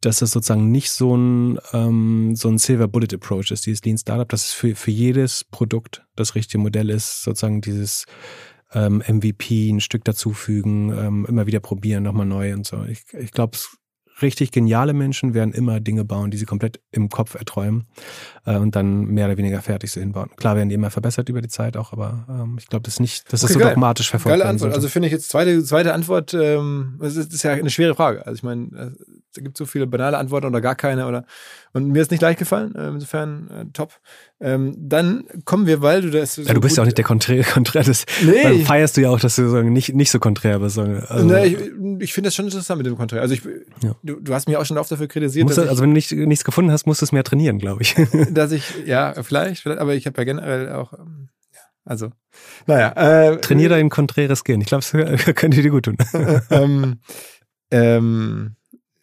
dass 0.00 0.20
das 0.20 0.30
sozusagen 0.30 0.70
nicht 0.70 0.90
so 0.90 1.16
ein, 1.16 1.58
ähm, 1.72 2.36
so 2.36 2.48
ein 2.48 2.58
Silver 2.58 2.88
Bullet 2.88 3.14
Approach 3.14 3.50
ist, 3.50 3.66
dieses 3.66 3.84
Lean 3.84 3.98
Startup, 3.98 4.28
dass 4.28 4.46
es 4.46 4.52
für, 4.52 4.74
für 4.76 4.90
jedes 4.92 5.44
Produkt 5.44 6.06
das 6.14 6.34
richtige 6.34 6.58
Modell 6.58 6.88
ist, 6.88 7.22
sozusagen 7.22 7.60
dieses 7.60 8.06
ähm, 8.72 9.02
MVP, 9.06 9.70
ein 9.70 9.80
Stück 9.80 10.04
dazufügen, 10.04 10.92
ähm, 10.92 11.26
immer 11.28 11.46
wieder 11.46 11.60
probieren, 11.60 12.04
nochmal 12.04 12.26
neu 12.26 12.52
und 12.54 12.66
so. 12.66 12.84
Ich, 12.84 13.02
ich 13.12 13.32
glaube, 13.32 13.56
es 13.56 13.76
richtig 14.22 14.50
geniale 14.50 14.92
Menschen 14.92 15.34
werden 15.34 15.52
immer 15.52 15.80
Dinge 15.80 16.04
bauen, 16.04 16.30
die 16.30 16.36
sie 16.36 16.44
komplett 16.44 16.80
im 16.90 17.08
Kopf 17.08 17.34
erträumen 17.34 17.86
äh, 18.46 18.56
und 18.56 18.76
dann 18.76 19.06
mehr 19.06 19.26
oder 19.26 19.36
weniger 19.36 19.62
fertig 19.62 19.92
sind 19.92 20.02
hinbauen. 20.02 20.30
Klar 20.36 20.56
werden 20.56 20.68
die 20.68 20.74
immer 20.74 20.90
verbessert 20.90 21.28
über 21.28 21.40
die 21.40 21.48
Zeit 21.48 21.76
auch, 21.76 21.92
aber 21.92 22.26
ähm, 22.28 22.56
ich 22.58 22.66
glaube, 22.66 22.82
das 22.84 22.94
ist 22.94 23.00
nicht, 23.00 23.22
okay, 23.22 23.28
das 23.30 23.40
so 23.42 23.58
geil. 23.58 23.70
dogmatisch 23.70 24.10
verfolgt 24.10 24.38
Geile 24.38 24.48
Antwort. 24.48 24.74
Also 24.74 24.88
finde 24.88 25.06
ich 25.08 25.12
jetzt 25.12 25.28
zweite, 25.28 25.62
zweite 25.64 25.94
Antwort, 25.94 26.34
ähm, 26.34 26.96
das, 27.00 27.16
ist, 27.16 27.28
das 27.28 27.36
ist 27.36 27.42
ja 27.42 27.52
eine 27.52 27.70
schwere 27.70 27.94
Frage. 27.94 28.26
Also 28.26 28.36
ich 28.36 28.42
meine, 28.42 28.96
es 29.38 29.44
gibt 29.44 29.56
so 29.56 29.66
viele 29.66 29.86
banale 29.86 30.18
Antworten 30.18 30.46
oder 30.46 30.60
gar 30.60 30.74
keine 30.74 31.06
oder 31.06 31.24
und 31.72 31.88
mir 31.88 32.00
ist 32.00 32.10
nicht 32.10 32.22
leicht 32.22 32.38
gefallen, 32.38 32.74
äh, 32.74 32.88
insofern 32.88 33.48
äh, 33.50 33.64
top. 33.72 33.92
Ähm, 34.40 34.74
dann 34.78 35.24
kommen 35.44 35.66
wir, 35.66 35.82
weil 35.82 36.02
du 36.02 36.10
das. 36.10 36.34
So 36.34 36.42
ja, 36.42 36.54
du 36.54 36.60
bist 36.60 36.76
ja 36.76 36.82
auch 36.82 36.86
nicht 36.86 36.96
der 36.96 37.04
Konträr, 37.04 37.44
Konträr 37.54 37.82
des, 37.82 38.06
nee. 38.24 38.42
Dann 38.42 38.60
feierst 38.62 38.96
du 38.96 39.02
ja 39.02 39.10
auch, 39.10 39.20
dass 39.20 39.36
du 39.36 39.48
so 39.48 39.62
nicht, 39.62 39.94
nicht 39.94 40.10
so 40.10 40.18
konträr 40.18 40.58
bist. 40.60 40.78
Also, 40.78 41.24
nee, 41.24 41.46
ich, 41.46 41.58
ich 42.00 42.12
finde 42.12 42.28
das 42.28 42.34
schon 42.34 42.46
interessant 42.46 42.78
mit 42.78 42.86
dem 42.86 42.96
Konträr. 42.96 43.20
Also 43.20 43.34
ich, 43.34 43.42
ja. 43.82 43.94
du, 44.02 44.20
du 44.20 44.34
hast 44.34 44.48
mich 44.48 44.56
auch 44.56 44.64
schon 44.64 44.78
oft 44.78 44.90
dafür 44.90 45.08
kritisiert. 45.08 45.46
Musst 45.46 45.58
also 45.58 45.82
wenn 45.82 45.90
du 45.90 45.94
nicht, 45.94 46.10
nichts 46.12 46.44
gefunden 46.44 46.70
hast, 46.72 46.86
musst 46.86 47.02
du 47.02 47.04
es 47.04 47.12
mehr 47.12 47.24
trainieren, 47.24 47.58
glaube 47.58 47.82
ich. 47.82 47.94
dass 48.30 48.52
ich, 48.52 48.64
ja, 48.86 49.22
vielleicht, 49.22 49.62
vielleicht 49.62 49.80
aber 49.80 49.94
ich 49.94 50.06
habe 50.06 50.18
ja 50.18 50.24
generell 50.24 50.72
auch. 50.72 50.92
Ähm, 50.94 51.28
also, 51.84 52.10
naja. 52.66 52.92
Äh, 53.30 53.40
Trainier 53.40 53.70
dein 53.70 53.88
konträres 53.88 54.44
Gehen. 54.44 54.60
Ich 54.60 54.66
glaube, 54.66 54.84
es 54.84 55.24
könnte 55.34 55.62
dir 55.62 55.70
gut 55.70 55.86
tun. 55.86 55.96
ähm, 56.50 57.00
ähm, 57.70 58.56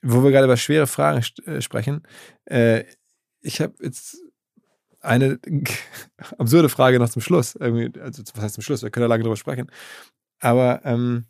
wo 0.05 0.23
wir 0.23 0.31
gerade 0.31 0.45
über 0.45 0.57
schwere 0.57 0.87
Fragen 0.87 1.23
äh, 1.45 1.61
sprechen, 1.61 2.03
äh, 2.45 2.83
ich 3.41 3.59
habe 3.59 3.73
jetzt 3.81 4.17
eine 5.01 5.39
absurde 6.37 6.69
Frage 6.69 6.99
noch 6.99 7.09
zum 7.09 7.21
Schluss. 7.21 7.55
Irgendwie, 7.55 7.99
also 7.99 8.23
was 8.33 8.43
heißt 8.43 8.55
zum 8.55 8.63
Schluss? 8.63 8.83
Wir 8.83 8.91
können 8.91 9.03
ja 9.03 9.07
lange 9.07 9.23
drüber 9.23 9.35
sprechen. 9.35 9.69
Aber 10.39 10.81
ähm, 10.83 11.25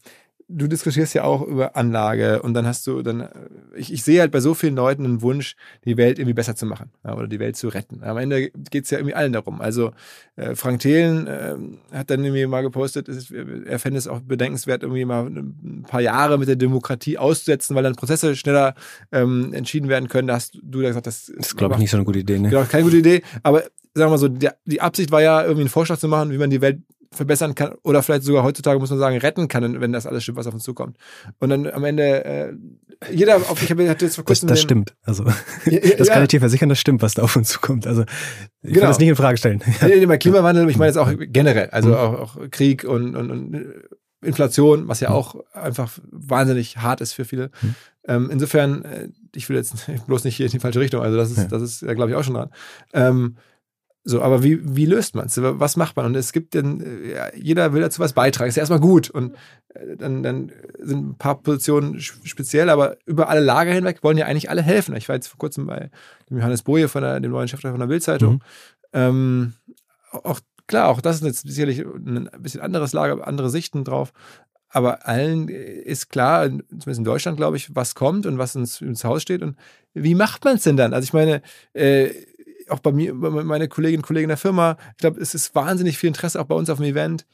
du 0.48 0.68
diskutierst 0.68 1.14
ja 1.16 1.24
auch 1.24 1.42
über 1.42 1.76
Anlage 1.76 2.42
und 2.42 2.54
dann 2.54 2.68
hast 2.68 2.86
du 2.86 3.02
dann, 3.02 3.30
ich, 3.76 3.92
ich 3.92 4.04
sehe 4.04 4.20
halt 4.20 4.32
bei 4.32 4.40
so 4.40 4.54
vielen 4.54 4.76
Leuten 4.76 5.04
einen 5.04 5.22
Wunsch, 5.22 5.56
die 5.86 5.98
Welt 5.98 6.20
irgendwie 6.20 6.34
besser 6.34 6.56
zu 6.56 6.66
machen 6.66 6.92
ja, 7.04 7.16
oder 7.16 7.28
die 7.28 7.40
Welt 7.40 7.56
zu 7.56 7.68
retten. 7.68 8.04
Am 8.04 8.18
Ende 8.18 8.52
geht 8.52 8.86
es 8.86 8.92
ja 8.92 9.00
irgendwie 9.00 9.16
allen 9.16 9.34
darum. 9.34 9.60
Also 9.60 9.92
äh, 10.36 10.56
Frank 10.56 10.82
Thelen 10.82 11.28
äh, 11.28 11.56
hat 11.92 12.10
dann 12.10 12.24
irgendwie 12.24 12.46
mal 12.46 12.62
gepostet, 12.62 13.10
ist, 13.10 13.32
er 13.32 13.80
fände 13.80 13.98
es 13.98 14.08
auch 14.08 14.20
bedenkenswert, 14.20 14.84
irgendwie 14.84 15.06
mal 15.06 15.26
ein 15.26 15.84
paar 15.88 16.02
Jahre 16.02 16.38
mit 16.38 16.48
der 16.48 16.56
Demokratie 16.56 17.18
auszusetzen, 17.18 17.76
weil 17.76 17.84
dann 17.84 17.96
Prozesse 17.96 18.36
schneller 18.36 18.76
ähm, 19.12 19.52
entschieden 19.54 19.90
werden 19.90 20.10
können. 20.10 20.28
Da 20.28 20.36
hast 20.36 20.60
du 20.62 20.82
da 20.82 20.90
gesagt, 20.90 21.08
das, 21.08 21.26
das 21.26 21.48
ist, 21.48 21.58
glaube 21.58 21.76
ich, 21.76 21.80
nicht 21.80 21.92
so 21.92 21.98
eine 21.98 22.06
gute 22.06 22.20
Idee. 22.20 22.38
Ne? 22.38 22.50
Genau, 22.50 22.64
keine 22.66 22.84
gute 22.84 22.98
Idee. 22.98 23.24
Aber 23.42 23.64
sagen 23.96 24.08
wir 24.08 24.10
mal 24.10 24.18
so, 24.18 24.28
die, 24.28 24.50
die 24.66 24.82
Absicht 24.82 25.12
war 25.12 25.22
ja, 25.22 25.42
irgendwie 25.42 25.62
einen 25.62 25.70
Vorschlag 25.70 25.98
zu 25.98 26.08
machen, 26.08 26.32
wie 26.32 26.38
man 26.38 26.50
die 26.50 26.62
Welt 26.62 26.82
verbessern 27.12 27.56
kann 27.56 27.74
oder 27.84 28.04
vielleicht 28.04 28.24
sogar 28.24 28.44
heutzutage 28.44 28.80
muss 28.80 28.90
man 28.90 29.00
sagen 29.00 29.18
retten 29.18 29.48
kann, 29.48 29.80
wenn 29.82 29.92
das 29.92 30.06
alles 30.06 30.24
stimmt, 30.24 30.38
was 30.38 30.48
auf 30.48 30.54
uns 30.54 30.64
zukommt. 30.64 30.98
Und 31.40 31.50
dann 31.50 31.68
am 31.68 31.84
Ende 31.84 32.26
äh, 32.26 32.54
jeder 33.12 33.38
auf 33.38 33.62
ich 33.62 33.70
habe 33.70 33.88
hatte 33.90 34.06
jetzt 34.06 34.16
vor 34.16 34.26
kurzem 34.26 34.48
das, 34.48 34.58
das 34.58 34.64
stimmt. 34.64 34.96
Also 35.04 35.26
ja, 35.66 35.80
das 35.98 36.10
kann 36.10 36.24
ich 36.24 36.30
dir 36.30 36.40
versichern, 36.40 36.70
das 36.70 36.80
stimmt, 36.80 37.02
was 37.02 37.14
da 37.14 37.24
auf 37.24 37.36
uns 37.36 37.50
zukommt. 37.50 37.88
Also 37.88 38.04
ich 38.62 38.70
genau. 38.70 38.76
will 38.76 38.82
das 38.82 39.00
nicht 39.00 39.10
in 39.10 39.16
Frage 39.16 39.38
stellen. 39.38 39.62
Nee, 39.82 40.06
bei 40.06 40.18
Klimawandel, 40.26 40.70
ich 40.70 40.78
meine 40.78 40.90
jetzt 40.90 40.98
auch 40.98 41.12
generell, 41.18 41.70
also 41.70 41.90
mhm. 41.90 41.96
auch, 41.96 42.14
auch, 42.20 42.38
Krieg 42.52 42.84
und, 42.84 43.16
und, 43.16 43.32
und, 43.32 43.66
Inflation, 44.22 44.88
was 44.88 45.02
ja 45.02 45.10
mhm. 45.10 45.16
auch 45.16 45.36
einfach 45.54 45.92
wahnsinnig 46.12 46.78
hart 46.78 47.02
ist 47.02 47.14
für 47.14 47.26
viele. 47.26 47.52
Mhm. 47.62 47.76
Ähm, 48.08 48.30
insofern, 48.32 48.84
äh, 48.86 49.10
ich 49.36 49.48
will 49.50 49.56
jetzt 49.56 49.76
bloß 50.08 50.24
nicht 50.24 50.36
hier 50.36 50.48
in 50.48 50.52
die 50.52 50.60
falsche 50.60 50.80
Richtung, 50.80 51.02
also 51.02 51.16
das 51.18 51.32
ist, 51.32 51.38
ja. 51.38 51.46
das 51.46 51.62
ist, 51.62 51.82
ja, 51.82 51.94
glaube 51.94 52.12
ich, 52.12 52.18
auch 52.18 52.24
schon 52.24 52.34
dran. 52.34 52.50
Ähm, 52.94 53.36
So, 54.08 54.22
aber 54.22 54.44
wie, 54.44 54.60
wie 54.76 54.86
löst 54.86 55.16
man 55.16 55.26
es? 55.26 55.42
Was 55.42 55.78
macht 55.78 55.96
man? 55.96 56.06
Und 56.06 56.16
es 56.16 56.32
gibt 56.32 56.54
dann, 56.54 56.80
ja, 57.10 57.34
jeder 57.36 57.74
will 57.74 57.82
dazu 57.82 58.00
was 58.00 58.14
beitragen. 58.14 58.48
Ist 58.48 58.56
ja 58.56 58.62
erstmal 58.62 58.80
gut. 58.80 59.10
Und 59.10 59.34
äh, 59.74 59.98
dann, 59.98 60.22
dann 60.22 60.52
sind 60.80 61.10
ein 61.10 61.18
paar 61.18 61.42
Positionen 61.42 62.00
speziell, 62.00 62.70
aber 62.70 62.98
über 63.08 63.30
alle 63.30 63.40
Lager 63.40 63.74
hinweg 63.74 64.04
wollen 64.04 64.20
ja 64.20 64.28
eigentlich 64.28 64.52
alle 64.52 64.62
helfen. 64.62 64.96
Ich 64.96 65.10
war 65.10 65.16
jetzt 65.16 65.28
vor 65.28 65.40
kurzem 65.40 65.66
bei 65.66 65.90
dem 66.30 66.38
Johannes 66.38 66.62
Boje 66.62 66.88
von 66.88 67.02
der, 67.02 67.20
dem 67.20 67.32
neuen 67.32 67.48
Chefredakteur 67.48 67.72
von 67.72 67.80
der 67.80 67.88
Bildzeitung. 67.88 68.34
Mhm. 68.34 68.42
Ähm, 68.94 69.54
auch 70.12 70.40
klar, 70.68 70.90
auch 70.90 71.02
das 71.02 71.18
ist 71.18 71.24
jetzt 71.24 71.48
sicherlich 71.48 71.80
ein 71.80 72.30
bisschen 72.38 72.62
anderes 72.62 72.94
Lager, 72.94 73.28
andere 73.28 73.50
Sichten 73.50 73.84
drauf. 73.84 74.14
Aber 74.70 75.08
allen 75.08 75.48
ist 75.48 76.10
klar, 76.10 76.48
zumindest 76.48 77.00
in 77.00 77.06
Deutschland, 77.06 77.38
glaube 77.38 77.58
ich, 77.58 77.76
was 77.76 77.96
kommt 77.96 78.28
und 78.28 78.38
was 78.38 78.56
ins, 78.56 78.82
ins 78.82 79.04
Haus 79.04 79.24
steht. 79.24 79.42
Und 79.42 79.56
wie 79.94 80.14
macht 80.16 80.44
man 80.44 80.58
es 80.58 80.64
denn 80.64 80.78
dann? 80.78 80.94
Also 80.94 81.06
ich 81.06 81.14
meine, 81.14 81.42
äh, 81.74 82.10
auch 82.70 82.80
bei 82.80 82.92
mir, 82.92 83.14
bei 83.14 83.30
meine 83.30 83.68
Kolleginnen 83.68 84.02
und 84.02 84.08
Kollegen 84.08 84.28
der 84.28 84.38
Firma, 84.38 84.78
ich 84.92 84.98
glaube, 84.98 85.20
es 85.20 85.34
ist 85.34 85.54
wahnsinnig 85.56 85.98
viel 85.98 86.08
Interesse 86.08 86.40
auch 86.40 86.46
bei 86.46 86.56
uns 86.56 86.70
auf 86.70 86.78
dem 86.78 86.86
Event, 86.86 87.26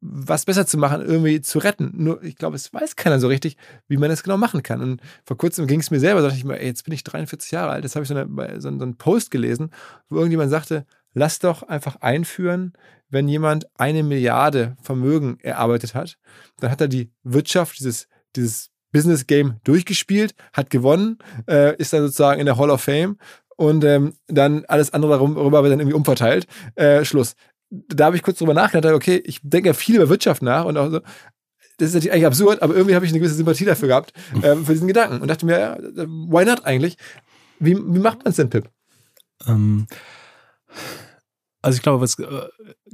was 0.00 0.44
besser 0.44 0.66
zu 0.66 0.78
machen, 0.78 1.02
irgendwie 1.02 1.40
zu 1.40 1.58
retten. 1.58 1.92
Nur, 1.94 2.22
ich 2.22 2.36
glaube, 2.36 2.56
es 2.56 2.72
weiß 2.72 2.96
keiner 2.96 3.18
so 3.18 3.28
richtig, 3.28 3.56
wie 3.88 3.96
man 3.96 4.10
das 4.10 4.22
genau 4.22 4.36
machen 4.36 4.62
kann. 4.62 4.80
Und 4.80 5.00
vor 5.24 5.36
kurzem 5.36 5.66
ging 5.66 5.80
es 5.80 5.90
mir 5.90 6.00
selber, 6.00 6.22
dachte 6.22 6.36
ich 6.36 6.44
mir, 6.44 6.60
ey, 6.60 6.66
jetzt 6.66 6.84
bin 6.84 6.94
ich 6.94 7.02
43 7.02 7.50
Jahre 7.50 7.72
alt, 7.72 7.84
jetzt 7.84 7.96
habe 7.96 8.04
ich 8.04 8.08
so, 8.08 8.14
eine, 8.14 8.60
so, 8.60 8.68
einen 8.68 8.96
Post 8.96 9.30
gelesen, 9.30 9.70
wo 10.08 10.16
irgendjemand 10.16 10.50
sagte, 10.50 10.86
lass 11.14 11.38
doch 11.38 11.62
einfach 11.62 11.96
einführen, 11.96 12.74
wenn 13.08 13.28
jemand 13.28 13.66
eine 13.78 14.02
Milliarde 14.02 14.76
Vermögen 14.82 15.38
erarbeitet 15.40 15.94
hat, 15.94 16.18
dann 16.58 16.70
hat 16.70 16.80
er 16.80 16.88
die 16.88 17.10
Wirtschaft, 17.22 17.78
dieses, 17.78 18.08
dieses 18.34 18.70
Business 18.92 19.26
Game 19.26 19.56
durchgespielt, 19.64 20.34
hat 20.52 20.70
gewonnen, 20.70 21.18
äh, 21.48 21.76
ist 21.76 21.92
dann 21.92 22.02
sozusagen 22.02 22.40
in 22.40 22.46
der 22.46 22.58
Hall 22.58 22.70
of 22.70 22.82
Fame 22.82 23.18
und 23.56 23.84
ähm, 23.84 24.14
dann 24.28 24.64
alles 24.66 24.92
andere 24.92 25.18
darüber 25.18 25.62
wird 25.62 25.72
dann 25.72 25.80
irgendwie 25.80 25.96
umverteilt. 25.96 26.46
Äh, 26.74 27.04
Schluss. 27.04 27.34
Da 27.70 28.06
habe 28.06 28.16
ich 28.16 28.22
kurz 28.22 28.38
drüber 28.38 28.54
nachgedacht, 28.54 28.94
okay, 28.94 29.20
ich 29.24 29.40
denke 29.42 29.70
ja 29.70 29.74
viel 29.74 29.96
über 29.96 30.08
Wirtschaft 30.08 30.42
nach 30.42 30.64
und 30.66 30.76
auch 30.76 30.90
so, 30.90 31.00
das 31.78 31.88
ist 31.88 31.94
natürlich 31.94 32.12
eigentlich 32.12 32.26
absurd, 32.26 32.62
aber 32.62 32.74
irgendwie 32.74 32.94
habe 32.94 33.04
ich 33.04 33.12
eine 33.12 33.18
gewisse 33.18 33.34
Sympathie 33.34 33.64
dafür 33.64 33.88
gehabt, 33.88 34.12
äh, 34.42 34.56
für 34.56 34.72
diesen 34.72 34.88
Gedanken 34.88 35.20
und 35.20 35.28
dachte 35.28 35.46
mir, 35.46 35.58
ja, 35.58 35.76
why 35.78 36.44
not 36.44 36.64
eigentlich? 36.64 36.96
Wie, 37.58 37.76
wie 37.76 37.98
macht 37.98 38.18
man 38.18 38.30
es 38.30 38.36
denn, 38.36 38.50
Pip? 38.50 38.70
Ähm, 39.46 39.86
also 41.62 41.76
ich 41.76 41.82
glaube, 41.82 42.00
was 42.00 42.18
äh, 42.18 42.48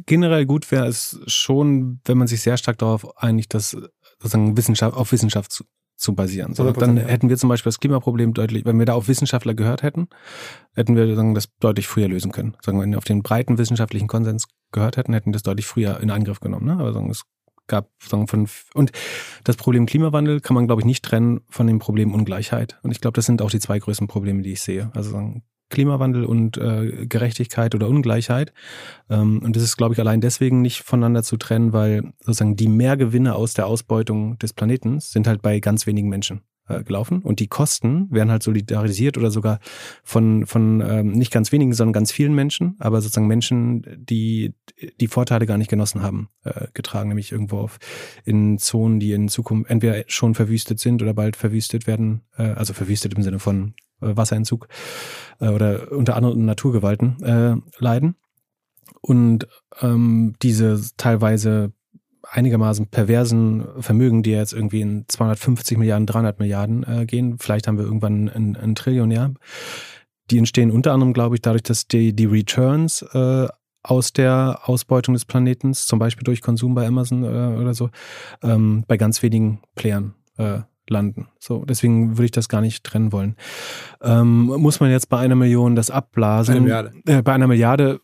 generell 0.06 0.46
gut 0.46 0.70
wäre, 0.70 0.88
ist 0.88 1.18
schon, 1.26 2.00
wenn 2.04 2.18
man 2.18 2.26
sich 2.26 2.40
sehr 2.40 2.56
stark 2.56 2.78
darauf 2.78 3.18
einigt, 3.18 3.54
dass 3.54 3.76
sozusagen 4.18 4.56
Wissenschaft 4.56 4.96
auf 4.96 5.12
Wissenschaft 5.12 5.52
zu, 6.02 6.14
basieren. 6.14 6.54
So, 6.54 6.70
dann 6.72 6.96
hätten 6.96 7.28
wir 7.28 7.36
zum 7.36 7.48
Beispiel 7.48 7.70
das 7.70 7.80
Klimaproblem 7.80 8.34
deutlich, 8.34 8.64
wenn 8.64 8.78
wir 8.78 8.86
da 8.86 8.94
auf 8.94 9.08
Wissenschaftler 9.08 9.54
gehört 9.54 9.82
hätten, 9.82 10.08
hätten 10.74 10.96
wir 10.96 11.14
sagen, 11.14 11.34
das 11.34 11.48
deutlich 11.60 11.86
früher 11.86 12.08
lösen 12.08 12.32
können. 12.32 12.56
Sagen, 12.64 12.80
wenn 12.80 12.90
wir 12.90 12.98
auf 12.98 13.04
den 13.04 13.22
breiten 13.22 13.58
wissenschaftlichen 13.58 14.08
Konsens 14.08 14.46
gehört 14.72 14.96
hätten, 14.96 15.12
hätten 15.12 15.26
wir 15.26 15.34
das 15.34 15.42
deutlich 15.42 15.66
früher 15.66 16.00
in 16.00 16.10
Angriff 16.10 16.40
genommen. 16.40 16.66
Ne? 16.66 16.72
Aber 16.72 16.92
sagen, 16.92 17.10
es 17.10 17.22
gab 17.66 17.88
sagen, 18.00 18.26
von 18.28 18.48
und 18.74 18.92
das 19.44 19.56
Problem 19.56 19.86
Klimawandel 19.86 20.40
kann 20.40 20.54
man 20.54 20.66
glaube 20.66 20.82
ich 20.82 20.86
nicht 20.86 21.04
trennen 21.04 21.40
von 21.48 21.66
dem 21.66 21.78
Problem 21.78 22.12
Ungleichheit. 22.14 22.78
Und 22.82 22.90
ich 22.90 23.00
glaube, 23.00 23.14
das 23.14 23.26
sind 23.26 23.40
auch 23.40 23.50
die 23.50 23.60
zwei 23.60 23.78
größten 23.78 24.08
Probleme, 24.08 24.42
die 24.42 24.52
ich 24.52 24.60
sehe. 24.60 24.90
Also 24.94 25.10
sagen, 25.10 25.42
Klimawandel 25.72 26.24
und 26.24 26.58
äh, 26.58 27.06
Gerechtigkeit 27.06 27.74
oder 27.74 27.88
Ungleichheit. 27.88 28.52
Ähm, 29.10 29.40
und 29.42 29.56
das 29.56 29.62
ist, 29.64 29.76
glaube 29.76 29.94
ich, 29.94 30.00
allein 30.00 30.20
deswegen 30.20 30.62
nicht 30.62 30.82
voneinander 30.82 31.24
zu 31.24 31.36
trennen, 31.36 31.72
weil 31.72 32.12
sozusagen 32.20 32.54
die 32.54 32.68
Mehrgewinne 32.68 33.34
aus 33.34 33.54
der 33.54 33.66
Ausbeutung 33.66 34.38
des 34.38 34.52
Planeten 34.52 35.00
sind 35.00 35.26
halt 35.26 35.42
bei 35.42 35.58
ganz 35.58 35.86
wenigen 35.86 36.08
Menschen 36.08 36.42
äh, 36.68 36.84
gelaufen. 36.84 37.22
Und 37.22 37.40
die 37.40 37.48
Kosten 37.48 38.06
werden 38.10 38.30
halt 38.30 38.42
solidarisiert 38.42 39.18
oder 39.18 39.30
sogar 39.30 39.58
von 40.04 40.46
von 40.46 40.80
ähm, 40.86 41.12
nicht 41.12 41.32
ganz 41.32 41.50
wenigen, 41.52 41.72
sondern 41.72 41.94
ganz 41.94 42.12
vielen 42.12 42.34
Menschen, 42.34 42.76
aber 42.78 43.00
sozusagen 43.00 43.26
Menschen, 43.26 43.84
die 43.96 44.54
die 45.00 45.08
Vorteile 45.08 45.46
gar 45.46 45.58
nicht 45.58 45.70
genossen 45.70 46.02
haben, 46.02 46.28
äh, 46.44 46.66
getragen, 46.74 47.08
nämlich 47.08 47.32
irgendwo 47.32 47.58
auf 47.58 47.78
in 48.24 48.58
Zonen, 48.58 49.00
die 49.00 49.12
in 49.12 49.28
Zukunft 49.28 49.70
entweder 49.70 50.04
schon 50.06 50.34
verwüstet 50.34 50.80
sind 50.80 51.02
oder 51.02 51.14
bald 51.14 51.36
verwüstet 51.36 51.86
werden, 51.86 52.22
äh, 52.36 52.42
also 52.42 52.74
verwüstet 52.74 53.14
im 53.14 53.22
Sinne 53.22 53.38
von 53.38 53.74
Wasserentzug 54.02 54.68
äh, 55.40 55.48
oder 55.48 55.92
unter 55.92 56.16
anderem 56.16 56.44
Naturgewalten 56.44 57.22
äh, 57.22 57.56
leiden. 57.78 58.16
Und 59.00 59.48
ähm, 59.80 60.34
diese 60.42 60.80
teilweise 60.96 61.72
einigermaßen 62.22 62.86
perversen 62.86 63.66
Vermögen, 63.80 64.22
die 64.22 64.30
jetzt 64.30 64.52
irgendwie 64.52 64.80
in 64.80 65.04
250 65.08 65.76
Milliarden, 65.78 66.06
300 66.06 66.38
Milliarden 66.38 66.84
äh, 66.84 67.06
gehen, 67.06 67.38
vielleicht 67.38 67.66
haben 67.66 67.78
wir 67.78 67.84
irgendwann 67.84 68.28
ein, 68.28 68.56
ein 68.56 68.74
Trillionär, 68.74 69.34
die 70.30 70.38
entstehen 70.38 70.70
unter 70.70 70.92
anderem, 70.92 71.12
glaube 71.12 71.36
ich, 71.36 71.42
dadurch, 71.42 71.64
dass 71.64 71.88
die, 71.88 72.14
die 72.14 72.26
Returns 72.26 73.02
äh, 73.12 73.48
aus 73.82 74.12
der 74.12 74.60
Ausbeutung 74.64 75.14
des 75.14 75.24
Planetens, 75.24 75.86
zum 75.86 75.98
Beispiel 75.98 76.24
durch 76.24 76.40
Konsum 76.40 76.74
bei 76.74 76.86
Amazon 76.86 77.24
äh, 77.24 77.60
oder 77.60 77.74
so, 77.74 77.90
ähm, 78.42 78.84
bei 78.86 78.96
ganz 78.96 79.22
wenigen 79.22 79.60
Playern 79.74 80.14
äh, 80.38 80.60
landen. 80.88 81.28
So, 81.38 81.64
deswegen 81.64 82.18
würde 82.18 82.26
ich 82.26 82.30
das 82.30 82.48
gar 82.48 82.60
nicht 82.60 82.84
trennen 82.84 83.12
wollen. 83.12 83.36
Ähm, 84.02 84.46
muss 84.46 84.80
man 84.80 84.90
jetzt 84.90 85.08
bei 85.08 85.18
einer 85.18 85.34
Million 85.34 85.74
das 85.74 85.90
abblasen? 85.90 86.54
Eine 86.54 86.60
Milliarde. 86.62 86.92
Äh, 87.06 87.22
bei 87.22 87.32
einer 87.32 87.46
Milliarde, 87.46 88.00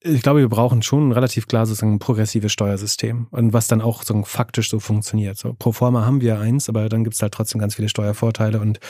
ich 0.00 0.22
glaube, 0.22 0.40
wir 0.40 0.48
brauchen 0.48 0.82
schon 0.82 1.08
ein 1.08 1.12
relativ 1.12 1.48
klar 1.48 1.66
sozusagen 1.66 1.94
ein 1.94 1.98
progressives 1.98 2.52
Steuersystem 2.52 3.26
und 3.30 3.52
was 3.52 3.66
dann 3.66 3.80
auch 3.80 4.02
so 4.02 4.22
faktisch 4.22 4.70
so 4.70 4.78
funktioniert. 4.80 5.36
So, 5.38 5.54
pro 5.54 5.72
forma 5.72 6.06
haben 6.06 6.20
wir 6.20 6.38
eins, 6.38 6.68
aber 6.68 6.88
dann 6.88 7.04
gibt 7.04 7.14
es 7.14 7.22
halt 7.22 7.32
trotzdem 7.34 7.60
ganz 7.60 7.74
viele 7.74 7.88
Steuervorteile 7.88 8.60
und 8.60 8.80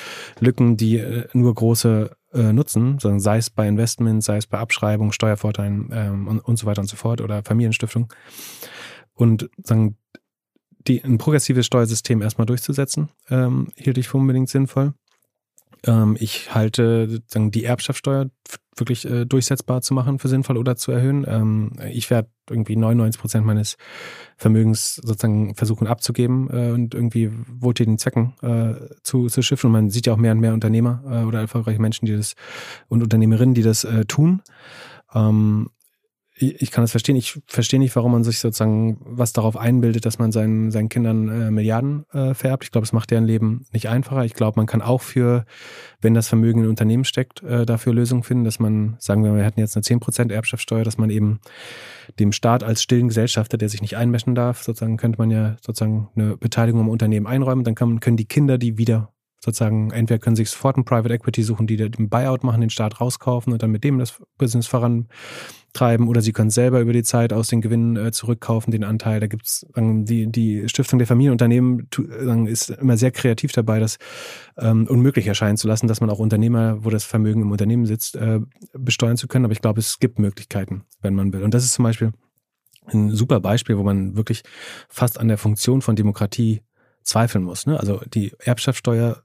Lücken, 0.40 0.77
die 0.77 0.98
äh, 0.98 1.27
nur 1.32 1.55
große 1.55 2.16
äh, 2.32 2.52
nutzen, 2.52 2.98
sondern 2.98 3.20
sei 3.20 3.39
es 3.39 3.48
bei 3.48 3.66
Investments, 3.66 4.27
sei 4.27 4.36
es 4.36 4.47
bei 4.47 4.59
Abschreibung, 4.59 5.12
Steuervorteilen 5.12 5.90
ähm, 5.93 6.28
und, 6.28 6.40
und 6.40 6.59
so 6.59 6.66
weiter 6.66 6.82
und 6.82 6.89
so 6.89 6.97
fort 6.97 7.20
oder 7.20 7.43
Familienstiftung. 7.43 8.12
Und 9.15 9.51
sagen, 9.65 9.97
die, 10.87 11.03
ein 11.03 11.19
progressives 11.19 11.67
Steuersystem 11.67 12.23
erstmal 12.23 12.47
durchzusetzen, 12.47 13.09
ähm, 13.31 13.69
hielt 13.77 13.99
ich 13.99 14.09
für 14.09 14.19
unbedingt 14.19 14.49
sinnvoll. 14.49 14.95
Ähm, 15.87 16.17
ich 16.19 16.55
halte 16.55 17.09
sozusagen 17.09 17.51
die 17.51 17.65
Erbschaftssteuer 17.65 18.31
wirklich 18.77 19.05
äh, 19.05 19.25
durchsetzbar 19.25 19.83
zu 19.83 19.95
machen 19.95 20.19
für 20.19 20.29
sinnvoll 20.29 20.57
oder 20.57 20.77
zu 20.77 20.93
erhöhen. 20.93 21.25
Ähm, 21.29 21.73
ich 21.91 22.11
werde 22.11 22.29
irgendwie 22.49 22.77
99 22.77 23.21
Prozent 23.21 23.47
meines 23.47 23.77
Vermögens 24.37 24.97
sozusagen 24.97 25.55
versuchen 25.55 25.87
abzugeben 25.87 26.49
äh, 26.51 26.71
und 26.71 26.95
irgendwie 26.95 27.31
wohltätigen 27.49 27.99
Zwecken 27.99 28.35
äh, 28.43 28.75
zu, 29.03 29.27
zu 29.27 29.43
schiffen. 29.43 29.67
Und 29.67 29.73
man 29.73 29.91
sieht 29.91 30.07
ja 30.07 30.13
auch 30.13 30.19
mehr 30.19 30.33
und 30.33 30.41
mehr 30.41 30.55
Unternehmer 30.55 31.03
äh, 31.07 31.25
oder 31.25 31.41
erfolgreiche 31.41 31.81
Menschen, 31.81 32.07
die 32.07 32.17
das 32.17 32.35
und 32.89 33.03
Unternehmerinnen, 33.03 33.55
die 33.55 33.63
das 33.63 33.85
äh, 33.85 34.05
tun. 34.05 34.43
Ähm, 35.15 35.71
ich 36.40 36.70
kann 36.70 36.85
das 36.85 36.93
verstehen. 36.93 37.16
Ich 37.16 37.40
verstehe 37.47 37.81
nicht, 37.81 37.94
warum 37.97 38.12
man 38.12 38.24
sich 38.24 38.39
sozusagen 38.39 38.98
was 39.01 39.32
darauf 39.32 39.56
einbildet, 39.56 40.06
dass 40.06 40.19
man 40.19 40.32
seinen, 40.32 40.70
seinen 40.70 40.89
Kindern 40.89 41.28
äh, 41.28 41.51
Milliarden 41.51 42.05
äh, 42.12 42.35
vererbt. 42.35 42.65
Ich 42.65 42.70
glaube, 42.70 42.85
es 42.85 42.93
macht 42.93 43.10
deren 43.10 43.24
Leben 43.24 43.66
nicht 43.73 43.89
einfacher. 43.89 44.24
Ich 44.24 44.35
glaube, 44.35 44.59
man 44.59 44.66
kann 44.66 44.82
auch 44.82 45.02
für, 45.02 45.44
wenn 46.01 46.15
das 46.15 46.28
Vermögen 46.28 46.62
in 46.65 46.69
Unternehmen 46.69 47.05
steckt, 47.05 47.43
äh, 47.43 47.66
dafür 47.66 47.93
Lösungen 47.93 48.23
finden, 48.23 48.44
dass 48.44 48.59
man, 48.59 48.97
sagen 48.98 49.24
wir, 49.24 49.35
wir 49.35 49.44
hätten 49.44 49.60
jetzt 49.60 49.77
eine 49.77 49.82
10% 49.82 50.32
Erbschaftssteuer, 50.32 50.85
dass 50.85 50.98
man 50.98 51.10
eben 51.10 51.40
dem 52.19 52.32
Staat 52.32 52.62
als 52.62 52.82
stillen 52.82 53.09
Gesellschafter, 53.09 53.59
der 53.59 53.69
sich 53.69 53.82
nicht 53.82 53.97
einmischen 53.97 54.35
darf, 54.35 54.62
sozusagen 54.62 54.97
könnte 54.97 55.19
man 55.19 55.31
ja 55.31 55.56
sozusagen 55.60 56.09
eine 56.15 56.36
Beteiligung 56.36 56.81
am 56.81 56.89
Unternehmen 56.89 57.27
einräumen. 57.27 57.65
Dann 57.65 57.74
kann, 57.74 58.01
können 58.01 58.16
die 58.16 58.27
Kinder 58.27 58.59
die 58.59 58.78
wieder 58.78 59.12
sozusagen, 59.44 59.90
entweder 59.90 60.19
können 60.19 60.36
sie 60.36 60.43
sich 60.43 60.51
sofort 60.51 60.77
ein 60.77 60.85
Private 60.85 61.15
Equity 61.15 61.43
suchen, 61.43 61.66
die 61.66 61.77
den 61.77 62.09
Buyout 62.09 62.43
machen, 62.43 62.60
den 62.60 62.70
Staat 62.70 63.01
rauskaufen 63.01 63.52
und 63.52 63.62
dann 63.62 63.70
mit 63.70 63.85
dem 63.85 63.98
das 63.98 64.20
Business 64.36 64.66
vorantreiben, 64.66 66.09
oder 66.09 66.23
sie 66.23 66.32
können 66.32 66.51
selber 66.51 66.81
über 66.81 66.93
die 66.93 67.05
Zeit 67.05 67.32
aus 67.32 67.48
den 67.48 67.60
Gewinnen 67.60 67.97
äh, 67.97 68.10
zurückkaufen, 68.10 68.73
den 68.73 68.85
Anteil. 68.85 69.20
Da 69.20 69.28
gibt's 69.28 69.65
ähm, 69.77 70.05
die, 70.05 70.27
die 70.27 70.69
Stiftung 70.69 70.98
der 70.98 71.06
Familienunternehmen 71.06 71.89
äh, 71.97 72.51
ist 72.51 72.70
immer 72.70 72.97
sehr 72.97 73.12
kreativ 73.12 73.52
dabei, 73.52 73.78
das 73.78 73.98
ähm, 74.56 74.86
unmöglich 74.89 75.27
erscheinen 75.28 75.56
zu 75.56 75.69
lassen, 75.69 75.86
dass 75.86 76.01
man 76.01 76.10
auch 76.10 76.19
Unternehmer, 76.19 76.85
wo 76.85 76.90
das 76.90 77.05
Vermögen 77.05 77.43
im 77.43 77.52
Unternehmen 77.52 77.86
sitzt, 77.86 78.16
äh, 78.16 78.40
besteuern 78.73 79.16
zu 79.16 79.28
können. 79.28 79.44
Aber 79.44 79.52
ich 79.52 79.60
glaube, 79.60 79.81
es 79.81 80.01
gibt 80.01 80.19
Möglichkeiten, 80.19 80.82
wenn 81.01 81.15
man 81.15 81.32
will. 81.32 81.43
Und 81.43 81.55
das 81.55 81.65
ist 81.65 81.74
zum 81.74 81.85
Beispiel 81.85 82.12
ein 82.93 83.10
super 83.10 83.39
Beispiel, 83.39 83.78
wo 83.78 83.82
man 83.82 84.16
wirklich 84.16 84.43
fast 84.89 85.20
an 85.20 85.28
der 85.28 85.39
Funktion 85.39 85.82
von 85.82 85.94
Demokratie 85.94 86.62
zweifeln 87.02 87.44
muss. 87.44 87.66
Ne? 87.66 87.78
Also 87.78 88.01
die 88.12 88.32
Erbschaftssteuer 88.39 89.23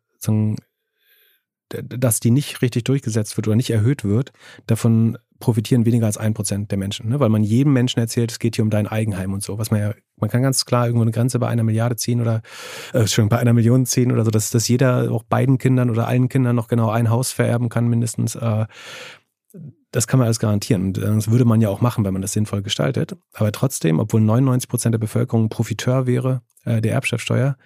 dass 1.70 2.20
die 2.20 2.32
nicht 2.32 2.62
richtig 2.62 2.84
durchgesetzt 2.84 3.36
wird 3.38 3.48
oder 3.48 3.56
nicht 3.56 3.72
erhöht 3.72 4.04
wird, 4.04 4.32
davon 4.68 5.18
profitieren 5.40 5.86
weniger 5.86 6.06
als 6.06 6.18
ein 6.18 6.34
Prozent 6.34 6.72
der 6.72 6.78
Menschen, 6.78 7.10
ne? 7.10 7.20
weil 7.20 7.30
man 7.30 7.44
jedem 7.44 7.74
Menschen 7.74 8.00
erzählt, 8.00 8.32
es 8.32 8.40
geht 8.40 8.56
hier 8.56 8.64
um 8.64 8.70
dein 8.70 8.88
Eigenheim 8.88 9.34
und 9.34 9.44
so, 9.44 9.58
was 9.58 9.72
man 9.72 9.80
ja, 9.82 9.94
man 10.16 10.30
kann 10.30 10.42
ganz 10.42 10.64
klar 10.66 10.86
irgendwo 10.86 11.02
eine 11.02 11.12
Grenze 11.12 11.38
bei 11.40 11.48
einer 11.48 11.64
Milliarde 11.64 11.98
ziehen 11.98 12.22
oder 12.22 12.42
äh, 12.94 13.08
schon 13.08 13.28
bei 13.28 13.40
einer 13.40 13.52
Million 13.52 13.86
ziehen 13.86 14.12
oder 14.12 14.24
so, 14.24 14.32
dass, 14.32 14.52
dass 14.52 14.68
jeder 14.68 15.12
auch 15.12 15.24
beiden 15.24 15.58
Kindern 15.58 15.90
oder 15.90 16.08
allen 16.08 16.30
Kindern 16.30 16.56
noch 16.56 16.70
genau 16.70 16.90
ein 16.92 17.10
Haus 17.10 17.32
vererben 17.32 17.68
kann 17.68 17.88
mindestens. 17.88 18.36
Äh, 18.36 18.68
das 19.92 20.08
kann 20.08 20.18
man 20.18 20.26
alles 20.26 20.40
garantieren. 20.40 20.94
Das 20.94 21.30
würde 21.30 21.46
man 21.46 21.62
ja 21.62 21.70
auch 21.70 21.82
machen, 21.82 22.04
wenn 22.04 22.14
man 22.14 22.22
das 22.22 22.34
sinnvoll 22.34 22.64
gestaltet. 22.64 23.16
Aber 23.34 23.52
trotzdem, 23.52 24.00
obwohl 24.00 24.22
99 24.22 24.68
Prozent 24.68 24.94
der 24.94 25.00
Bevölkerung 25.00 25.50
Profiteur 25.50 26.08
wäre 26.08 26.42
äh, 26.64 26.82
der 26.82 26.94
Erbschaftssteuer, 26.94 27.58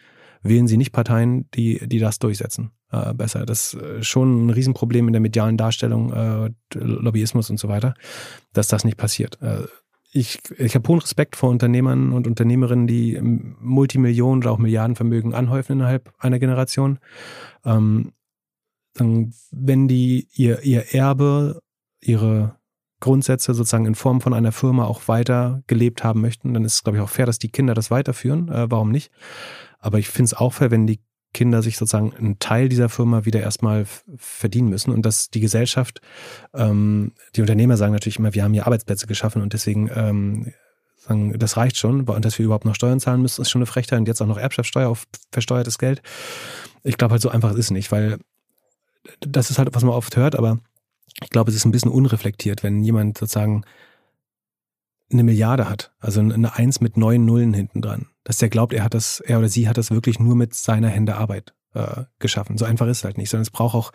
wählen 0.42 0.68
sie 0.68 0.78
nicht 0.78 0.92
Parteien, 0.92 1.50
die, 1.52 1.88
die 1.88 2.00
das 2.00 2.20
durchsetzen. 2.20 2.72
Äh, 2.92 3.14
besser. 3.14 3.46
Das 3.46 3.74
ist 3.74 4.08
schon 4.08 4.46
ein 4.46 4.50
Riesenproblem 4.50 5.08
in 5.08 5.14
der 5.14 5.22
medialen 5.22 5.58
Darstellung, 5.58 6.14
äh, 6.14 6.52
Lobbyismus 6.74 7.50
und 7.50 7.60
so 7.60 7.68
weiter, 7.68 7.96
dass 8.54 8.70
das 8.70 8.86
nicht 8.86 8.98
passiert. 8.98 9.42
Äh, 9.42 9.64
ich, 10.14 10.40
ich 10.58 10.74
habe 10.74 10.88
hohen 10.88 11.00
Respekt 11.00 11.36
vor 11.36 11.50
Unternehmern 11.50 12.14
und 12.14 12.28
Unternehmerinnen, 12.28 12.88
die 12.88 13.20
Multimillionen 13.22 14.42
oder 14.42 14.52
auch 14.52 14.58
Milliardenvermögen 14.58 15.34
anhäufen 15.34 15.74
innerhalb 15.74 16.14
einer 16.18 16.40
Generation. 16.40 17.00
Ähm, 17.66 18.14
wenn 18.98 19.88
die 19.88 20.28
ihr, 20.34 20.64
ihr 20.64 20.96
Erbe, 20.96 21.62
ihre 22.02 22.56
Grundsätze 23.00 23.54
sozusagen 23.54 23.86
in 23.86 23.96
Form 23.96 24.22
von 24.22 24.34
einer 24.34 24.52
Firma 24.52 24.86
auch 24.86 25.08
weiter 25.08 25.62
gelebt 25.68 26.04
haben 26.04 26.22
möchten, 26.22 26.54
dann 26.54 26.66
ist 26.66 26.74
es, 26.74 26.84
glaube 26.84 26.98
ich, 26.98 27.04
auch 27.04 27.10
fair, 27.10 27.28
dass 27.28 27.38
die 27.38 27.50
Kinder 27.50 27.74
das 27.74 27.92
weiterführen. 27.92 28.50
Äh, 28.50 28.72
warum 28.72 28.92
nicht? 28.92 29.12
Aber 29.88 30.00
ich 30.00 30.10
finde 30.10 30.26
es 30.26 30.34
auch 30.34 30.52
fair, 30.52 30.70
wenn 30.70 30.86
die 30.86 31.00
Kinder 31.34 31.62
sich 31.62 31.78
sozusagen 31.78 32.14
einen 32.14 32.40
Teil 32.40 32.68
dieser 32.68 32.90
Firma 32.90 33.24
wieder 33.24 33.40
erstmal 33.40 33.86
verdienen 34.18 34.68
müssen 34.68 34.92
und 34.92 35.06
dass 35.06 35.30
die 35.30 35.40
Gesellschaft, 35.40 36.02
ähm, 36.54 37.14
die 37.38 37.42
Unternehmer 37.42 37.78
sagen 37.78 37.94
natürlich 37.94 38.20
immer, 38.20 38.34
wir 38.34 38.44
haben 38.44 38.52
hier 38.52 38.66
Arbeitsplätze 38.66 39.08
geschaffen 39.08 39.42
und 39.42 39.54
deswegen 39.54 39.90
ähm, 39.96 40.52
sagen, 40.98 41.40
das 41.40 41.56
reicht 41.56 41.78
schon 41.78 42.02
und 42.02 42.26
dass 42.26 42.38
wir 42.38 42.44
überhaupt 42.44 42.66
noch 42.66 42.76
Steuern 42.76 43.00
zahlen 43.00 43.22
müssen, 43.22 43.42
ist 43.42 43.50
schon 43.50 43.60
eine 43.62 43.66
Frechheit 43.66 43.98
und 43.98 44.10
jetzt 44.10 44.22
auch 44.22 44.28
noch 44.28 44.38
Erbschaftssteuer 44.38 44.90
auf 44.90 45.06
versteuertes 45.32 45.78
Geld. 45.78 46.02
Ich 46.84 46.98
glaube 46.98 47.14
halt 47.14 47.22
so 47.22 47.30
einfach 47.30 47.52
ist 47.52 47.60
es 47.60 47.72
nicht, 47.72 47.94
weil 47.94 48.18
das 49.22 49.52
ist 49.52 49.58
halt, 49.58 49.74
was 49.74 49.84
man 49.84 49.94
oft 49.94 50.18
hört, 50.18 50.36
aber 50.36 50.60
ich 51.24 51.30
glaube, 51.30 51.50
es 51.50 51.56
ist 51.56 51.64
ein 51.64 51.72
bisschen 51.72 51.92
unreflektiert, 51.92 52.62
wenn 52.62 52.84
jemand 52.84 53.18
sozusagen 53.18 53.64
eine 55.10 55.24
Milliarde 55.24 55.70
hat, 55.70 55.94
also 56.00 56.20
eine 56.20 56.56
Eins 56.56 56.82
mit 56.82 56.98
neun 56.98 57.24
Nullen 57.24 57.54
hinten 57.54 57.82
dran, 57.82 58.08
dass 58.28 58.36
der 58.38 58.50
glaubt, 58.50 58.74
er 58.74 58.84
hat 58.84 58.94
das, 58.94 59.22
er 59.22 59.40
oder 59.40 59.48
sie 59.48 59.70
hat 59.70 59.78
das 59.78 59.90
wirklich 59.90 60.20
nur 60.20 60.36
mit 60.36 60.54
seiner 60.54 60.90
Hände 60.90 61.16
Arbeit 61.16 61.54
äh, 61.74 62.04
geschaffen. 62.20 62.58
So 62.58 62.66
einfach 62.66 62.86
ist 62.88 62.98
es 62.98 63.04
halt 63.06 63.18
nicht, 63.18 63.30
sondern 63.30 63.44
es 63.44 63.52
braucht 63.52 63.74
auch 63.74 63.92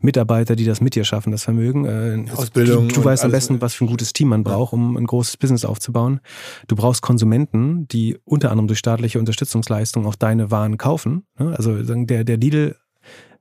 Mitarbeiter, 0.00 0.56
die 0.56 0.64
das 0.64 0.80
mit 0.80 0.94
dir 0.94 1.04
schaffen, 1.04 1.32
das 1.32 1.44
Vermögen. 1.44 1.84
Äh, 1.84 2.30
Ausbildung. 2.32 2.88
Du, 2.88 2.94
du 2.94 3.04
weißt 3.04 3.26
am 3.26 3.30
besten, 3.30 3.60
was 3.60 3.74
für 3.74 3.84
ein 3.84 3.88
gutes 3.88 4.14
Team 4.14 4.28
man 4.28 4.42
braucht, 4.42 4.72
um 4.72 4.96
ein 4.96 5.04
großes 5.04 5.36
Business 5.36 5.66
aufzubauen. 5.66 6.20
Du 6.66 6.76
brauchst 6.76 7.02
Konsumenten, 7.02 7.86
die 7.88 8.16
unter 8.24 8.50
anderem 8.50 8.68
durch 8.68 8.78
staatliche 8.78 9.18
Unterstützungsleistungen 9.18 10.08
auch 10.08 10.14
deine 10.14 10.50
Waren 10.50 10.78
kaufen. 10.78 11.26
Ne? 11.38 11.54
Also 11.54 11.82
der, 11.82 12.24
der 12.24 12.36
Lidl 12.38 12.76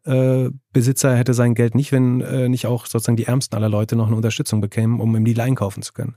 äh, 0.06 0.50
Besitzer 0.74 1.16
hätte 1.16 1.34
sein 1.34 1.56
Geld 1.56 1.76
nicht, 1.76 1.92
wenn 1.94 2.20
äh, 2.22 2.50
nicht 2.50 2.68
auch 2.68 2.86
sozusagen 2.86 3.16
die 3.16 3.26
Ärmsten 3.26 3.56
aller 3.56 3.70
Leute 3.70 3.96
noch 3.96 4.08
eine 4.08 4.16
Unterstützung 4.18 4.60
bekämen, 4.60 5.00
um 5.00 5.16
im 5.16 5.24
Lidl 5.24 5.42
einkaufen 5.42 5.82
zu 5.82 5.94
können. 5.94 6.16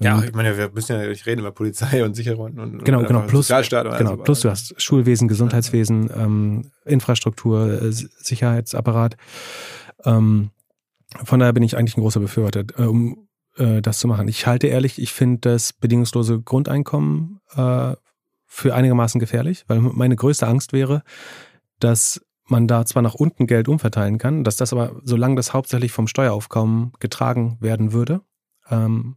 Ja, 0.00 0.22
ich 0.22 0.32
meine, 0.32 0.56
wir 0.56 0.70
müssen 0.70 0.98
ja 0.98 1.06
nicht 1.06 1.26
reden 1.26 1.40
über 1.40 1.52
Polizei 1.52 2.04
und 2.04 2.14
Sicherheit 2.16 2.38
und 2.38 2.84
genau, 2.84 3.04
genau, 3.04 3.20
plus, 3.20 3.48
genau, 3.48 4.16
plus 4.16 4.40
du 4.40 4.50
hast 4.50 4.80
Schulwesen, 4.82 5.28
Gesundheitswesen, 5.28 6.10
ähm, 6.14 6.70
Infrastruktur, 6.84 7.82
äh, 7.82 7.92
Sicherheitsapparat. 7.92 9.16
Ähm, 10.04 10.50
von 11.24 11.38
daher 11.38 11.52
bin 11.52 11.62
ich 11.62 11.76
eigentlich 11.76 11.96
ein 11.96 12.00
großer 12.00 12.20
Befürworter, 12.20 12.64
äh, 12.78 12.82
um 12.82 13.28
äh, 13.56 13.80
das 13.80 13.98
zu 13.98 14.08
machen. 14.08 14.26
Ich 14.26 14.46
halte 14.46 14.66
ehrlich, 14.66 15.00
ich 15.00 15.12
finde 15.12 15.38
das 15.40 15.72
bedingungslose 15.72 16.40
Grundeinkommen 16.40 17.40
für 18.52 18.74
einigermaßen 18.74 19.18
gefährlich, 19.18 19.64
weil 19.66 19.80
meine 19.80 20.14
größte 20.16 20.46
Angst 20.46 20.72
wäre, 20.72 21.02
dass 21.80 22.20
man 22.50 22.66
da 22.66 22.84
zwar 22.84 23.02
nach 23.02 23.14
unten 23.14 23.46
Geld 23.46 23.68
umverteilen 23.68 24.18
kann, 24.18 24.44
dass 24.44 24.56
das 24.56 24.72
aber, 24.72 25.00
solange 25.04 25.36
das 25.36 25.52
hauptsächlich 25.52 25.92
vom 25.92 26.06
Steueraufkommen 26.06 26.92
getragen 27.00 27.56
werden 27.60 27.92
würde, 27.92 28.22
ähm, 28.70 29.14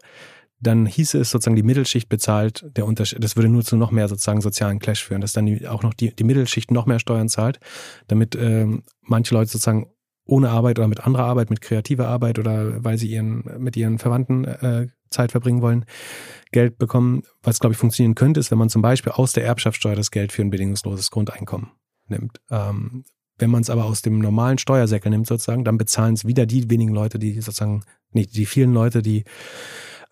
dann 0.59 0.85
hieße 0.85 1.19
es 1.19 1.29
sozusagen, 1.29 1.55
die 1.55 1.63
Mittelschicht 1.63 2.07
bezahlt 2.07 2.65
der 2.77 2.85
Unterschied. 2.85 3.21
Das 3.23 3.35
würde 3.35 3.49
nur 3.49 3.63
zu 3.63 3.75
noch 3.75 3.91
mehr 3.91 4.07
sozusagen 4.07 4.41
sozialen 4.41 4.79
Clash 4.79 5.03
führen, 5.03 5.21
dass 5.21 5.33
dann 5.33 5.45
die, 5.45 5.67
auch 5.67 5.83
noch 5.83 5.93
die, 5.93 6.15
die 6.15 6.23
Mittelschicht 6.23 6.71
noch 6.71 6.85
mehr 6.85 6.99
Steuern 6.99 7.27
zahlt, 7.27 7.59
damit 8.07 8.35
ähm, 8.35 8.83
manche 9.01 9.33
Leute 9.33 9.51
sozusagen 9.51 9.87
ohne 10.25 10.49
Arbeit 10.49 10.79
oder 10.79 10.87
mit 10.87 11.01
anderer 11.01 11.25
Arbeit, 11.25 11.49
mit 11.49 11.59
kreativer 11.59 12.07
Arbeit 12.07 12.39
oder 12.39 12.83
weil 12.83 12.97
sie 12.97 13.07
ihren, 13.07 13.43
mit 13.57 13.75
ihren 13.75 13.99
Verwandten 13.99 14.45
äh, 14.45 14.87
Zeit 15.09 15.31
verbringen 15.31 15.61
wollen, 15.61 15.85
Geld 16.51 16.77
bekommen. 16.77 17.23
Was, 17.41 17.59
glaube 17.59 17.73
ich, 17.73 17.77
funktionieren 17.77 18.15
könnte, 18.15 18.39
ist, 18.39 18.49
wenn 18.49 18.57
man 18.57 18.69
zum 18.69 18.81
Beispiel 18.81 19.11
aus 19.11 19.33
der 19.33 19.45
Erbschaftssteuer 19.45 19.95
das 19.95 20.11
Geld 20.11 20.31
für 20.31 20.41
ein 20.41 20.49
bedingungsloses 20.49 21.11
Grundeinkommen 21.11 21.71
nimmt. 22.07 22.39
Ähm, 22.49 23.03
wenn 23.43 23.51
man 23.51 23.61
es 23.61 23.69
aber 23.69 23.83
aus 23.83 24.01
dem 24.01 24.19
normalen 24.19 24.57
Steuersäckel 24.57 25.09
nimmt 25.09 25.27
sozusagen, 25.27 25.65
dann 25.65 25.77
bezahlen 25.77 26.13
es 26.13 26.25
wieder 26.25 26.45
die 26.45 26.69
wenigen 26.69 26.93
Leute, 26.93 27.19
die 27.19 27.33
sozusagen, 27.41 27.83
nee, 28.13 28.25
die 28.25 28.45
vielen 28.45 28.73
Leute, 28.73 29.01
die 29.01 29.25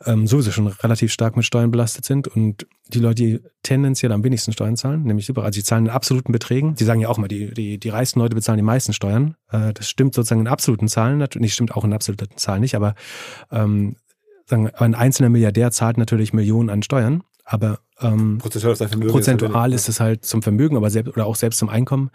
ähm, 0.05 0.27
sowieso 0.27 0.51
schon 0.51 0.67
relativ 0.67 1.13
stark 1.13 1.37
mit 1.37 1.45
Steuern 1.45 1.71
belastet 1.71 2.03
sind 2.03 2.27
und 2.27 2.67
die 2.89 2.99
Leute, 2.99 3.15
die 3.15 3.39
tendenziell 3.63 4.11
am 4.11 4.25
wenigsten 4.25 4.51
Steuern 4.51 4.75
zahlen, 4.75 5.03
nämlich 5.03 5.25
super, 5.25 5.43
also 5.43 5.57
die 5.57 5.63
zahlen 5.63 5.85
in 5.85 5.91
absoluten 5.91 6.33
Beträgen. 6.33 6.75
Die 6.75 6.83
sagen 6.83 6.99
ja 6.99 7.07
auch 7.07 7.17
mal, 7.17 7.29
die, 7.29 7.53
die, 7.53 7.77
die 7.77 7.89
reichsten 7.89 8.19
Leute 8.19 8.35
bezahlen 8.35 8.57
die 8.57 8.63
meisten 8.63 8.91
Steuern. 8.91 9.35
Äh, 9.49 9.71
das 9.71 9.87
stimmt 9.87 10.13
sozusagen 10.13 10.41
in 10.41 10.47
absoluten 10.47 10.89
Zahlen, 10.89 11.19
natürlich 11.19 11.53
stimmt 11.53 11.73
auch 11.73 11.85
in 11.85 11.93
absoluten 11.93 12.35
Zahlen 12.35 12.59
nicht, 12.59 12.75
aber 12.75 12.95
ähm, 13.49 13.95
sagen, 14.45 14.71
ein 14.71 14.93
einzelner 14.93 15.29
Milliardär 15.29 15.71
zahlt 15.71 15.97
natürlich 15.97 16.33
Millionen 16.33 16.69
an 16.69 16.83
Steuern. 16.83 17.23
Aber 17.43 17.80
ähm, 17.99 18.38
prozentual, 18.39 18.76
prozentual 19.07 19.73
ist, 19.73 19.89
es 19.89 19.99
halt 19.99 20.26
zum 20.26 20.41
Vermögen, 20.41 20.77
aber 20.77 20.89
selbst 20.89 21.13
oder 21.13 21.26
auch 21.26 21.35
selbst 21.35 21.57
zum 21.59 21.69
Einkommen 21.69 22.09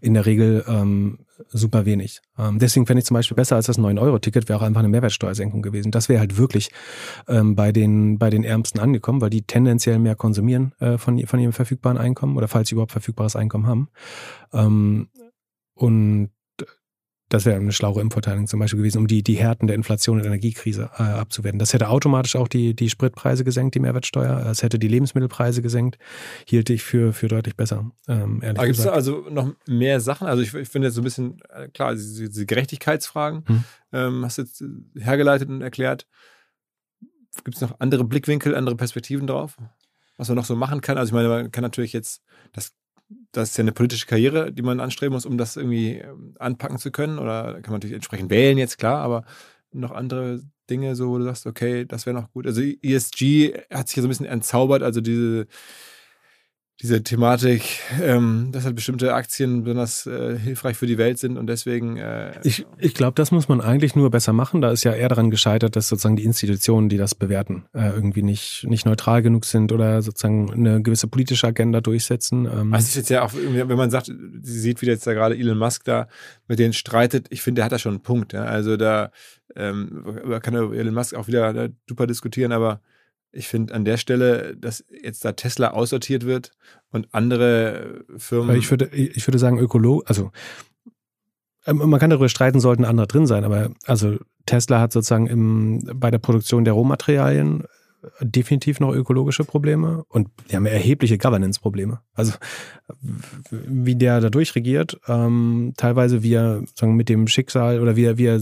in 0.00 0.14
der 0.14 0.26
Regel 0.26 0.64
ähm, 0.68 1.20
super 1.48 1.84
wenig. 1.84 2.20
Ähm, 2.38 2.58
deswegen 2.58 2.86
fände 2.86 3.00
ich 3.00 3.06
zum 3.06 3.14
Beispiel 3.14 3.34
besser 3.34 3.56
als 3.56 3.66
das 3.66 3.78
9-Euro-Ticket 3.78 4.48
wäre 4.48 4.58
auch 4.58 4.62
einfach 4.62 4.80
eine 4.80 4.88
Mehrwertsteuersenkung 4.88 5.62
gewesen. 5.62 5.90
Das 5.90 6.08
wäre 6.08 6.20
halt 6.20 6.36
wirklich 6.36 6.70
ähm, 7.28 7.54
bei 7.56 7.72
den 7.72 8.18
bei 8.18 8.30
den 8.30 8.44
Ärmsten 8.44 8.80
angekommen, 8.80 9.20
weil 9.20 9.30
die 9.30 9.42
tendenziell 9.42 9.98
mehr 9.98 10.14
konsumieren 10.14 10.74
äh, 10.78 10.98
von 10.98 11.24
von 11.26 11.40
ihrem 11.40 11.52
verfügbaren 11.52 11.98
Einkommen 11.98 12.36
oder 12.36 12.48
falls 12.48 12.68
sie 12.68 12.74
überhaupt 12.74 12.92
verfügbares 12.92 13.36
Einkommen 13.36 13.66
haben. 13.66 13.88
Ähm, 14.52 15.08
und 15.74 16.30
das 17.32 17.46
wäre 17.46 17.56
eine 17.56 17.72
schlaue 17.72 18.02
Impfverteilung 18.02 18.46
zum 18.46 18.60
Beispiel 18.60 18.78
gewesen, 18.78 18.98
um 18.98 19.06
die, 19.06 19.22
die 19.22 19.36
Härten 19.36 19.66
der 19.66 19.74
Inflation 19.74 20.18
und 20.18 20.26
Energiekrise 20.26 20.90
äh, 20.98 21.02
abzuwerten. 21.02 21.58
Das 21.58 21.72
hätte 21.72 21.88
automatisch 21.88 22.36
auch 22.36 22.46
die, 22.46 22.74
die 22.74 22.90
Spritpreise 22.90 23.42
gesenkt, 23.42 23.74
die 23.74 23.80
Mehrwertsteuer. 23.80 24.46
Es 24.50 24.62
hätte 24.62 24.78
die 24.78 24.88
Lebensmittelpreise 24.88 25.62
gesenkt. 25.62 25.96
Hielt 26.46 26.68
ich 26.68 26.82
für, 26.82 27.14
für 27.14 27.28
deutlich 27.28 27.56
besser, 27.56 27.90
ähm, 28.06 28.42
ehrlich 28.42 28.62
Gibt 28.62 28.78
es 28.78 28.86
also 28.86 29.26
noch 29.30 29.54
mehr 29.66 30.00
Sachen? 30.00 30.26
Also 30.26 30.42
ich, 30.42 30.52
ich 30.52 30.68
finde 30.68 30.88
jetzt 30.88 30.94
so 30.94 31.00
ein 31.00 31.04
bisschen, 31.04 31.40
äh, 31.48 31.68
klar, 31.68 31.94
diese, 31.94 32.28
diese 32.28 32.44
Gerechtigkeitsfragen 32.44 33.44
hm. 33.46 33.64
ähm, 33.92 34.24
hast 34.24 34.36
du 34.36 34.42
jetzt 34.42 34.60
äh, 34.60 35.00
hergeleitet 35.00 35.48
und 35.48 35.62
erklärt. 35.62 36.06
Gibt 37.44 37.56
es 37.56 37.62
noch 37.62 37.80
andere 37.80 38.04
Blickwinkel, 38.04 38.54
andere 38.54 38.76
Perspektiven 38.76 39.26
drauf? 39.26 39.56
Was 40.18 40.28
man 40.28 40.36
noch 40.36 40.44
so 40.44 40.54
machen 40.54 40.82
kann? 40.82 40.98
Also 40.98 41.10
ich 41.10 41.14
meine, 41.14 41.28
man 41.28 41.50
kann 41.50 41.62
natürlich 41.62 41.94
jetzt, 41.94 42.22
das 42.52 42.74
das 43.32 43.50
ist 43.50 43.56
ja 43.56 43.62
eine 43.62 43.72
politische 43.72 44.06
Karriere, 44.06 44.52
die 44.52 44.62
man 44.62 44.80
anstreben 44.80 45.14
muss, 45.14 45.26
um 45.26 45.38
das 45.38 45.56
irgendwie 45.56 45.98
ähm, 45.98 46.34
anpacken 46.38 46.78
zu 46.78 46.90
können. 46.90 47.18
Oder 47.18 47.54
kann 47.54 47.72
man 47.72 47.74
natürlich 47.74 47.94
entsprechend 47.94 48.30
wählen, 48.30 48.58
jetzt 48.58 48.78
klar, 48.78 49.02
aber 49.02 49.24
noch 49.72 49.90
andere 49.90 50.42
Dinge, 50.68 50.94
so 50.96 51.10
wo 51.10 51.18
du 51.18 51.24
sagst, 51.24 51.46
okay, 51.46 51.84
das 51.84 52.06
wäre 52.06 52.14
noch 52.14 52.30
gut. 52.32 52.46
Also 52.46 52.60
ESG 52.60 53.54
hat 53.72 53.88
sich 53.88 53.96
ja 53.96 54.02
so 54.02 54.08
ein 54.08 54.10
bisschen 54.10 54.26
entzaubert, 54.26 54.82
also 54.82 55.00
diese 55.00 55.46
diese 56.82 57.02
Thematik, 57.04 57.62
ähm, 58.02 58.48
dass 58.50 58.64
halt 58.64 58.74
bestimmte 58.74 59.14
Aktien 59.14 59.62
besonders 59.62 60.04
äh, 60.06 60.36
hilfreich 60.36 60.76
für 60.76 60.86
die 60.86 60.98
Welt 60.98 61.16
sind 61.16 61.38
und 61.38 61.46
deswegen. 61.46 61.96
Äh, 61.96 62.32
ich 62.42 62.66
ich 62.78 62.94
glaube, 62.94 63.14
das 63.14 63.30
muss 63.30 63.48
man 63.48 63.60
eigentlich 63.60 63.94
nur 63.94 64.10
besser 64.10 64.32
machen. 64.32 64.60
Da 64.60 64.72
ist 64.72 64.82
ja 64.82 64.92
eher 64.92 65.08
daran 65.08 65.30
gescheitert, 65.30 65.76
dass 65.76 65.88
sozusagen 65.88 66.16
die 66.16 66.24
Institutionen, 66.24 66.88
die 66.88 66.96
das 66.96 67.14
bewerten, 67.14 67.66
äh, 67.72 67.90
irgendwie 67.90 68.22
nicht, 68.22 68.66
nicht 68.68 68.84
neutral 68.84 69.22
genug 69.22 69.44
sind 69.44 69.70
oder 69.70 70.02
sozusagen 70.02 70.52
eine 70.52 70.82
gewisse 70.82 71.06
politische 71.06 71.46
Agenda 71.46 71.80
durchsetzen. 71.80 72.46
Ähm. 72.46 72.74
Also 72.74 72.86
ist 72.86 72.96
jetzt 72.96 73.10
ja 73.10 73.22
auch, 73.24 73.32
wenn 73.32 73.68
man 73.68 73.90
sagt, 73.90 74.06
sie 74.06 74.60
sieht, 74.60 74.82
wie 74.82 74.86
jetzt 74.86 75.06
da 75.06 75.12
gerade 75.12 75.36
Elon 75.36 75.58
Musk 75.58 75.84
da 75.84 76.08
mit 76.48 76.58
denen 76.58 76.72
streitet, 76.72 77.28
ich 77.30 77.42
finde, 77.42 77.60
der 77.60 77.66
hat 77.66 77.72
da 77.72 77.78
schon 77.78 77.92
einen 77.92 78.02
Punkt. 78.02 78.32
Ja? 78.32 78.42
Also 78.42 78.76
da 78.76 79.12
ähm, 79.54 80.04
kann 80.42 80.54
Elon 80.54 80.94
Musk 80.94 81.14
auch 81.14 81.28
wieder 81.28 81.54
äh, 81.54 81.70
super 81.88 82.08
diskutieren, 82.08 82.50
aber 82.50 82.80
ich 83.32 83.48
finde 83.48 83.74
an 83.74 83.84
der 83.84 83.96
Stelle, 83.96 84.56
dass 84.56 84.84
jetzt 84.90 85.24
da 85.24 85.32
Tesla 85.32 85.70
aussortiert 85.70 86.24
wird 86.26 86.52
und 86.90 87.08
andere 87.12 88.04
Firmen. 88.16 88.56
Ich 88.56 88.70
würde, 88.70 88.86
ich 88.94 89.26
würde 89.26 89.38
sagen, 89.38 89.58
Ökolo, 89.58 90.02
also 90.06 90.30
ähm, 91.66 91.78
man 91.78 91.98
kann 91.98 92.10
darüber 92.10 92.28
streiten, 92.28 92.60
sollten 92.60 92.84
andere 92.84 93.06
drin 93.06 93.26
sein, 93.26 93.44
aber 93.44 93.70
also 93.86 94.18
Tesla 94.46 94.80
hat 94.80 94.92
sozusagen 94.92 95.26
im, 95.26 95.82
bei 95.94 96.10
der 96.10 96.18
Produktion 96.18 96.64
der 96.64 96.74
Rohmaterialien 96.74 97.64
definitiv 98.20 98.80
noch 98.80 98.92
ökologische 98.92 99.44
Probleme 99.44 100.04
und 100.08 100.28
die 100.50 100.56
haben 100.56 100.66
erhebliche 100.66 101.18
Governance-Probleme. 101.18 102.00
Also 102.14 102.32
wie 103.50 103.94
der 103.94 104.20
da 104.20 104.28
durchregiert, 104.28 104.98
ähm, 105.06 105.72
teilweise 105.76 106.22
wie 106.22 106.34
er 106.34 106.62
sagen, 106.74 106.96
mit 106.96 107.08
dem 107.08 107.28
Schicksal 107.28 107.80
oder 107.80 107.94
wie 107.94 108.04
er, 108.04 108.18
wie 108.18 108.26
er 108.26 108.40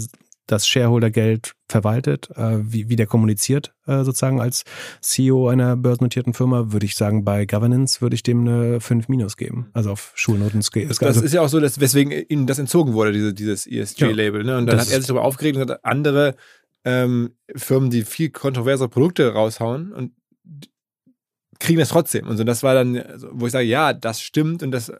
das 0.50 0.66
Shareholder-Geld 0.66 1.54
verwaltet, 1.68 2.30
äh, 2.36 2.58
wie, 2.60 2.88
wie 2.88 2.96
der 2.96 3.06
kommuniziert 3.06 3.72
äh, 3.86 4.02
sozusagen 4.04 4.40
als 4.40 4.64
CEO 5.00 5.48
einer 5.48 5.76
börsennotierten 5.76 6.34
Firma, 6.34 6.72
würde 6.72 6.86
ich 6.86 6.96
sagen, 6.96 7.24
bei 7.24 7.46
Governance 7.46 8.00
würde 8.00 8.14
ich 8.14 8.22
dem 8.22 8.40
eine 8.40 8.80
5 8.80 9.08
Minus 9.08 9.36
geben. 9.36 9.70
Also 9.72 9.92
auf 9.92 10.12
Schulnoten. 10.14 10.60
Das 10.60 11.02
also, 11.02 11.22
ist 11.22 11.32
ja 11.32 11.42
auch 11.42 11.48
so, 11.48 11.60
dass, 11.60 11.80
weswegen 11.80 12.12
ihnen 12.28 12.46
das 12.46 12.58
entzogen 12.58 12.92
wurde, 12.94 13.12
diese, 13.12 13.32
dieses 13.32 13.66
ESG-Label. 13.66 14.44
Ne? 14.44 14.58
Und 14.58 14.66
dann 14.66 14.80
hat 14.80 14.90
er 14.90 14.98
sich 14.98 15.06
darüber 15.06 15.24
aufgeregt 15.24 15.56
und 15.56 15.70
hat 15.70 15.84
andere 15.84 16.34
ähm, 16.84 17.34
Firmen, 17.54 17.90
die 17.90 18.02
viel 18.02 18.30
kontroversere 18.30 18.88
Produkte 18.88 19.32
raushauen 19.32 19.92
und 19.92 20.12
kriegen 21.58 21.78
das 21.78 21.90
trotzdem. 21.90 22.26
Und 22.26 22.36
so, 22.38 22.44
das 22.44 22.62
war 22.62 22.74
dann, 22.74 22.96
also, 22.96 23.28
wo 23.32 23.46
ich 23.46 23.52
sage, 23.52 23.66
ja, 23.66 23.92
das 23.92 24.20
stimmt 24.20 24.62
und 24.62 24.70
das. 24.72 24.88
äh, 24.88 24.96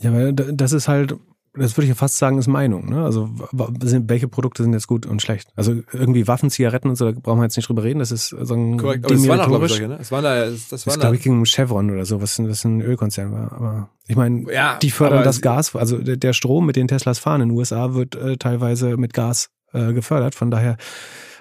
Ja, 0.00 0.12
weil 0.12 0.32
da- 0.32 0.52
das 0.52 0.72
ist 0.72 0.88
halt, 0.88 1.14
das 1.52 1.76
würde 1.76 1.84
ich 1.84 1.88
ja 1.88 1.94
fast 1.96 2.16
sagen, 2.16 2.38
ist 2.38 2.46
Meinung. 2.46 2.88
Ne? 2.90 3.04
Also 3.04 3.28
welche 3.52 4.28
Produkte 4.28 4.62
sind 4.62 4.72
jetzt 4.72 4.86
gut 4.86 5.04
und 5.04 5.20
schlecht? 5.20 5.48
Also 5.56 5.72
irgendwie 5.92 6.28
Waffen, 6.28 6.48
Zigaretten 6.48 6.88
und 6.88 6.94
so, 6.96 7.10
da 7.10 7.18
brauchen 7.18 7.40
wir 7.40 7.44
jetzt 7.44 7.56
nicht 7.56 7.68
drüber 7.68 7.82
reden. 7.82 7.98
Das 7.98 8.12
ist 8.12 8.28
so 8.28 8.54
ein 8.54 8.78
Korrekt. 8.78 9.04
Aber 9.04 9.14
das 9.14 9.28
auch, 9.28 9.48
glaube 9.48 9.66
ich, 9.66 9.72
solche, 9.72 9.88
ne? 9.88 9.98
Das 9.98 10.12
waren 10.12 10.22
da, 10.22 10.44
das, 10.46 10.68
das 10.68 10.84
Das 10.84 10.86
waren 10.86 11.00
glaube 11.00 11.16
ich 11.16 11.22
ging 11.22 11.32
um 11.32 11.44
Chevron 11.44 11.90
oder 11.90 12.04
so, 12.04 12.22
was, 12.22 12.38
was 12.38 12.64
ein 12.64 12.80
Ölkonzern 12.80 13.32
war. 13.32 13.52
Aber 13.52 13.90
ich 14.06 14.14
meine, 14.16 14.52
Ja, 14.52 14.78
die 14.80 14.90
fördern 14.92 15.18
aber 15.18 15.24
das 15.24 15.40
Gas, 15.40 15.74
also 15.74 15.98
der, 15.98 16.32
Strom, 16.34 16.66
mit 16.66 16.76
dem 16.76 16.86
Teslas 16.86 17.18
fahren 17.18 17.40
in 17.40 17.48
den 17.48 17.58
USA, 17.58 17.94
wird 17.94 18.14
äh, 18.14 18.36
teilweise 18.36 18.96
mit 18.96 19.12
Gas 19.12 19.50
äh, 19.72 19.92
gefördert. 19.92 20.36
Von 20.36 20.52
daher, 20.52 20.76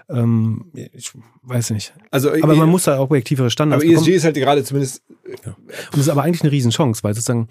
ähm, 0.10 0.72
ich 0.74 1.12
weiß 1.44 1.70
nicht. 1.70 1.94
Also, 2.10 2.30
Aber 2.42 2.54
eh- 2.56 2.58
man 2.58 2.70
muss 2.70 2.86
da 2.86 2.98
auch 2.98 3.04
objektivere 3.04 3.52
Standards 3.52 3.84
aber 3.84 3.92
ESG 3.92 4.00
bekommen. 4.00 4.16
ist 4.18 4.24
halt 4.24 4.36
gerade 4.38 4.64
zumindest. 4.64 5.04
Und 5.46 5.58
das 5.92 6.00
ist 6.00 6.10
aber 6.10 6.24
eigentlich 6.24 6.42
eine 6.42 6.52
Riesenchance, 6.52 7.04
weil 7.04 7.14
sozusagen, 7.14 7.48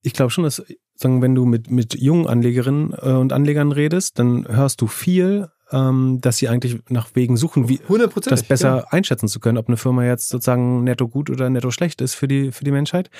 ich 0.00 0.14
glaube 0.14 0.30
schon, 0.30 0.44
dass 0.44 0.62
sagen, 0.94 1.22
wenn 1.22 1.34
du 1.34 1.44
mit, 1.44 1.70
mit 1.70 1.94
jungen 1.94 2.26
Anlegerinnen 2.26 2.94
äh, 3.00 3.10
und 3.10 3.32
Anlegern 3.32 3.72
redest, 3.72 4.18
dann 4.18 4.46
hörst 4.48 4.80
du 4.80 4.86
viel, 4.86 5.48
ähm, 5.72 6.18
dass 6.20 6.38
sie 6.38 6.48
eigentlich 6.48 6.78
nach 6.88 7.08
Wegen 7.14 7.36
suchen, 7.36 7.68
wie 7.68 7.80
100 7.80 8.12
Prozent. 8.12 8.32
das 8.32 8.42
besser 8.42 8.92
einschätzen 8.92 9.28
zu 9.28 9.40
können, 9.40 9.58
ob 9.58 9.68
eine 9.68 9.76
Firma 9.76 10.04
jetzt 10.04 10.28
sozusagen 10.28 10.84
netto 10.84 11.08
gut 11.08 11.30
oder 11.30 11.50
netto 11.50 11.70
schlecht 11.70 12.00
ist 12.00 12.14
für 12.14 12.28
die, 12.28 12.52
für 12.52 12.64
die 12.64 12.70
Menschheit. 12.70 13.10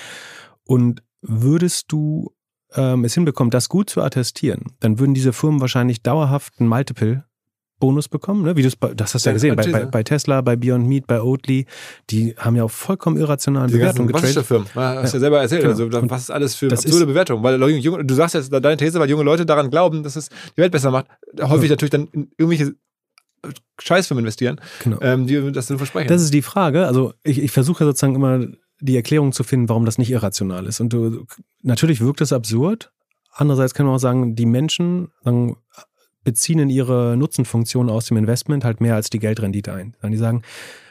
Und 0.64 1.02
würdest 1.20 1.90
du 1.92 2.32
ähm, 2.74 3.05
es 3.05 3.14
hinbekommen, 3.14 3.51
das 3.51 3.68
gut 3.68 3.90
zu 3.90 4.02
attestieren, 4.02 4.72
dann 4.80 4.98
würden 4.98 5.14
diese 5.14 5.32
Firmen 5.32 5.60
wahrscheinlich 5.60 6.02
dauerhaft 6.02 6.55
einen 6.59 6.68
Multiple 6.68 7.24
Bonus 7.85 8.09
bekommen, 8.09 8.43
ne? 8.44 8.56
Wie 8.56 8.66
bei, 8.81 8.94
das 8.94 9.12
hast 9.15 9.27
du 9.27 9.28
ja 9.28 9.32
Ja, 9.32 9.35
gesehen, 9.35 9.56
bei, 9.56 9.66
bei, 9.70 9.85
bei 9.85 10.02
Tesla, 10.02 10.40
bei 10.40 10.56
Beyond 10.56 10.86
Meat, 10.89 11.06
bei 11.06 11.20
Oatly, 11.20 11.66
die 12.09 12.35
haben 12.39 12.56
ja 12.56 12.65
auch 12.65 12.70
vollkommen 12.70 13.19
irrationalen 13.19 13.69
Die 13.69 13.74
Bewertungen 13.74 14.09
getradet. 14.09 14.35
Ja, 14.74 15.02
hast 15.02 15.12
du 15.12 15.16
ja 15.19 15.20
selber 15.20 15.40
erzählt, 15.43 15.62
Genau. 15.62 15.74
also 15.98 16.11
was 16.11 16.23
ist 16.23 16.31
alles 16.31 16.55
für 16.55 16.69
das 16.69 16.85
absurde 16.85 17.05
Bewertungen, 17.06 17.43
weil 17.43 17.61
junge, 17.78 18.05
du 18.05 18.15
sagst 18.15 18.35
jetzt 18.35 18.51
deine 18.51 18.77
These, 18.78 18.98
weil 19.01 19.11
junge 19.11 19.23
Leute 19.24 19.44
daran 19.44 19.69
glauben, 19.70 20.02
dass 20.02 20.16
es 20.16 20.31
die 20.56 20.61
Welt 20.62 20.73
besser 20.73 20.90
macht, 20.90 21.06
häufig 21.43 21.69
natürlich 21.69 21.90
dann 21.90 22.09
in 22.12 22.31
irgendwelche 22.39 22.74
Scheißfirmen 23.81 24.24
investieren, 24.24 24.61
Genau. 24.82 24.98
ähm, 25.02 25.27
die 25.27 25.52
das 25.52 25.66
so 25.66 25.77
versprechen. 25.77 26.09
Das 26.09 26.23
ist 26.23 26.32
die 26.32 26.43
Frage. 26.43 26.86
Also 26.86 27.12
ich, 27.23 27.43
ich 27.43 27.51
versuche 27.51 27.85
sozusagen 27.85 28.15
immer 28.15 28.47
die 28.81 28.97
Erklärung 28.97 29.32
zu 29.32 29.44
finden, 29.44 29.69
warum 29.69 29.85
das 29.85 29.98
nicht 29.98 30.11
irrational 30.11 30.66
ist. 30.66 30.81
Und 30.81 30.93
du, 30.93 31.27
natürlich 31.62 32.01
wirkt 32.01 32.20
es 32.23 32.32
absurd. 32.32 32.93
Andererseits 33.32 33.74
kann 33.74 33.85
man 33.86 33.97
auch 33.97 34.01
sagen, 34.01 34.35
die 34.36 34.47
Menschen 34.47 35.09
sagen, 35.24 35.56
beziehen 36.24 36.59
in 36.59 36.70
ihre 36.70 37.16
Nutzenfunktion 37.16 37.90
aus 37.90 38.06
dem 38.06 38.16
Investment 38.16 38.64
halt 38.64 38.80
mehr 38.80 38.94
als 38.94 39.10
die 39.10 39.18
Geldrendite 39.18 39.72
ein. 39.72 39.96
Dann 40.01 40.12
die 40.12 40.18
sagen, 40.18 40.42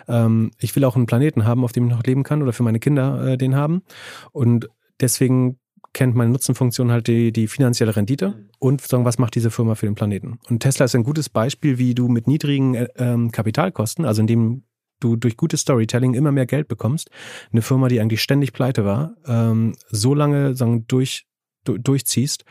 ähm, 0.07 0.51
ich 0.59 0.75
will 0.75 0.83
auch 0.85 0.95
einen 0.95 1.05
Planeten 1.05 1.45
haben, 1.45 1.63
auf 1.63 1.71
dem 1.71 1.85
ich 1.85 1.91
noch 1.91 2.03
leben 2.03 2.23
kann 2.23 2.41
oder 2.41 2.53
für 2.53 2.63
meine 2.63 2.79
Kinder 2.79 3.27
äh, 3.27 3.37
den 3.37 3.55
haben. 3.55 3.83
Und 4.31 4.69
deswegen 4.99 5.57
kennt 5.93 6.15
meine 6.15 6.31
Nutzenfunktion 6.31 6.91
halt 6.91 7.07
die, 7.07 7.31
die 7.31 7.47
finanzielle 7.47 7.95
Rendite 7.95 8.49
und 8.59 8.81
sagen, 8.81 9.05
was 9.05 9.19
macht 9.19 9.35
diese 9.35 9.51
Firma 9.51 9.75
für 9.75 9.85
den 9.85 9.95
Planeten. 9.95 10.39
Und 10.49 10.59
Tesla 10.59 10.85
ist 10.85 10.95
ein 10.95 11.03
gutes 11.03 11.29
Beispiel, 11.29 11.77
wie 11.77 11.93
du 11.93 12.07
mit 12.07 12.27
niedrigen 12.27 12.75
äh, 12.75 12.87
ähm, 12.97 13.31
Kapitalkosten, 13.31 14.05
also 14.05 14.21
indem 14.21 14.63
du 14.99 15.15
durch 15.15 15.37
gutes 15.37 15.61
Storytelling 15.61 16.13
immer 16.13 16.31
mehr 16.31 16.45
Geld 16.45 16.67
bekommst, 16.67 17.09
eine 17.51 17.61
Firma, 17.61 17.87
die 17.89 17.99
eigentlich 17.99 18.21
ständig 18.21 18.53
pleite 18.53 18.85
war, 18.85 19.15
ähm, 19.27 19.75
so 19.89 20.13
lange 20.13 20.55
sagen, 20.55 20.85
durch, 20.87 21.25
du, 21.63 21.77
durchziehst, 21.77 22.45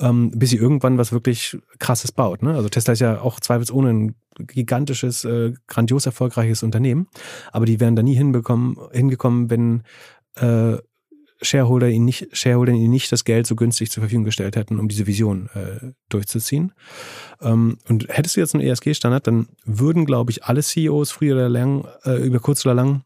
ähm, 0.00 0.30
bis 0.34 0.50
sie 0.50 0.56
irgendwann 0.56 0.98
was 0.98 1.12
wirklich 1.12 1.58
krasses 1.78 2.12
baut. 2.12 2.42
Ne? 2.42 2.54
Also 2.54 2.68
Tesla 2.68 2.92
ist 2.92 3.00
ja 3.00 3.20
auch 3.20 3.40
zweifelsohne 3.40 3.90
ein 3.90 4.14
gigantisches, 4.38 5.24
äh, 5.24 5.52
grandios 5.66 6.06
erfolgreiches 6.06 6.62
Unternehmen, 6.62 7.08
aber 7.52 7.66
die 7.66 7.80
wären 7.80 7.96
da 7.96 8.02
nie 8.02 8.14
hinbekommen, 8.14 8.76
hingekommen, 8.92 9.50
wenn 9.50 9.82
äh, 10.36 10.78
Shareholder 11.42 11.88
ihnen 11.88 12.04
nicht, 12.04 12.28
Shareholder 12.36 12.72
ihnen 12.72 12.90
nicht 12.90 13.10
das 13.12 13.24
Geld 13.24 13.46
so 13.46 13.56
günstig 13.56 13.90
zur 13.90 14.02
Verfügung 14.02 14.24
gestellt 14.24 14.56
hätten, 14.56 14.78
um 14.78 14.88
diese 14.88 15.06
Vision 15.06 15.48
äh, 15.54 15.92
durchzuziehen. 16.08 16.72
Ähm, 17.40 17.78
und 17.88 18.08
hättest 18.08 18.36
du 18.36 18.40
jetzt 18.40 18.54
einen 18.54 18.64
ESG-Standard, 18.64 19.26
dann 19.26 19.48
würden, 19.64 20.04
glaube 20.04 20.30
ich, 20.30 20.44
alle 20.44 20.62
CEOs 20.62 21.10
früher 21.10 21.34
oder 21.34 21.48
lang, 21.48 21.86
äh, 22.04 22.16
über 22.16 22.40
kurz 22.40 22.64
oder 22.66 22.74
lang, 22.74 23.04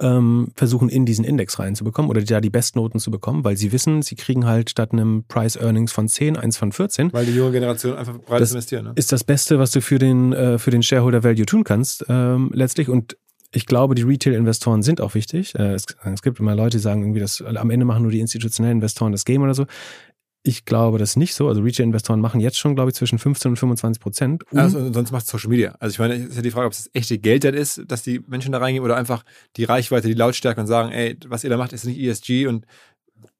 ähm, 0.00 0.48
versuchen, 0.56 0.88
in 0.88 1.06
diesen 1.06 1.24
Index 1.24 1.58
reinzubekommen 1.58 2.10
oder 2.10 2.22
da 2.22 2.40
die 2.40 2.50
Bestnoten 2.50 2.98
zu 3.00 3.10
bekommen, 3.10 3.44
weil 3.44 3.56
sie 3.56 3.72
wissen, 3.72 4.02
sie 4.02 4.16
kriegen 4.16 4.46
halt 4.46 4.70
statt 4.70 4.92
einem 4.92 5.24
Price 5.28 5.56
Earnings 5.56 5.92
von 5.92 6.08
10, 6.08 6.36
eins 6.36 6.56
von 6.56 6.72
14, 6.72 7.12
weil 7.12 7.26
die 7.26 7.34
junge 7.34 7.52
Generation 7.52 7.96
einfach 7.96 8.18
breit 8.18 8.40
investieren. 8.40 8.86
Ne? 8.86 8.92
ist 8.96 9.12
das 9.12 9.24
Beste, 9.24 9.58
was 9.58 9.70
du 9.70 9.80
für 9.80 9.98
den, 9.98 10.32
äh, 10.32 10.58
für 10.58 10.70
den 10.70 10.82
Shareholder 10.82 11.22
Value 11.22 11.46
tun 11.46 11.64
kannst, 11.64 12.04
ähm, 12.08 12.50
letztlich. 12.52 12.88
Und 12.88 13.16
ich 13.52 13.66
glaube, 13.66 13.94
die 13.94 14.02
Retail-Investoren 14.02 14.82
sind 14.82 15.00
auch 15.00 15.14
wichtig. 15.14 15.54
Äh, 15.54 15.74
es, 15.74 15.86
es 16.04 16.22
gibt 16.22 16.40
immer 16.40 16.54
Leute, 16.54 16.78
die 16.78 16.82
sagen 16.82 17.02
irgendwie, 17.02 17.20
dass 17.20 17.40
am 17.40 17.70
Ende 17.70 17.86
machen 17.86 18.02
nur 18.02 18.12
die 18.12 18.20
institutionellen 18.20 18.78
Investoren 18.78 19.12
das 19.12 19.24
Game 19.24 19.42
oder 19.42 19.54
so. 19.54 19.66
Ich 20.46 20.64
glaube 20.64 20.98
das 20.98 21.10
ist 21.10 21.16
nicht 21.16 21.34
so. 21.34 21.48
Also 21.48 21.60
Retail-Investoren 21.60 22.20
machen 22.20 22.40
jetzt 22.40 22.56
schon, 22.56 22.76
glaube 22.76 22.90
ich, 22.90 22.94
zwischen 22.94 23.18
15 23.18 23.50
und 23.50 23.56
25 23.56 24.00
Prozent. 24.00 24.44
Um, 24.52 24.58
Also, 24.58 24.78
und 24.78 24.94
sonst 24.94 25.10
macht 25.10 25.26
Social 25.26 25.50
Media. 25.50 25.74
Also 25.80 25.94
ich 25.94 25.98
meine, 25.98 26.14
ist 26.14 26.36
ja 26.36 26.42
die 26.42 26.52
Frage, 26.52 26.66
ob 26.66 26.72
es 26.72 26.84
das 26.84 26.90
echte 26.94 27.18
Geld 27.18 27.42
dann 27.42 27.54
ist, 27.54 27.82
dass 27.88 28.04
die 28.04 28.20
Menschen 28.28 28.52
da 28.52 28.58
reingehen 28.58 28.84
oder 28.84 28.96
einfach 28.96 29.24
die 29.56 29.64
Reichweite, 29.64 30.06
die 30.06 30.14
Lautstärke 30.14 30.60
und 30.60 30.68
sagen, 30.68 30.92
ey, 30.92 31.18
was 31.26 31.42
ihr 31.42 31.50
da 31.50 31.56
macht, 31.56 31.72
ist 31.72 31.84
nicht 31.84 31.98
ESG 31.98 32.46
und 32.46 32.64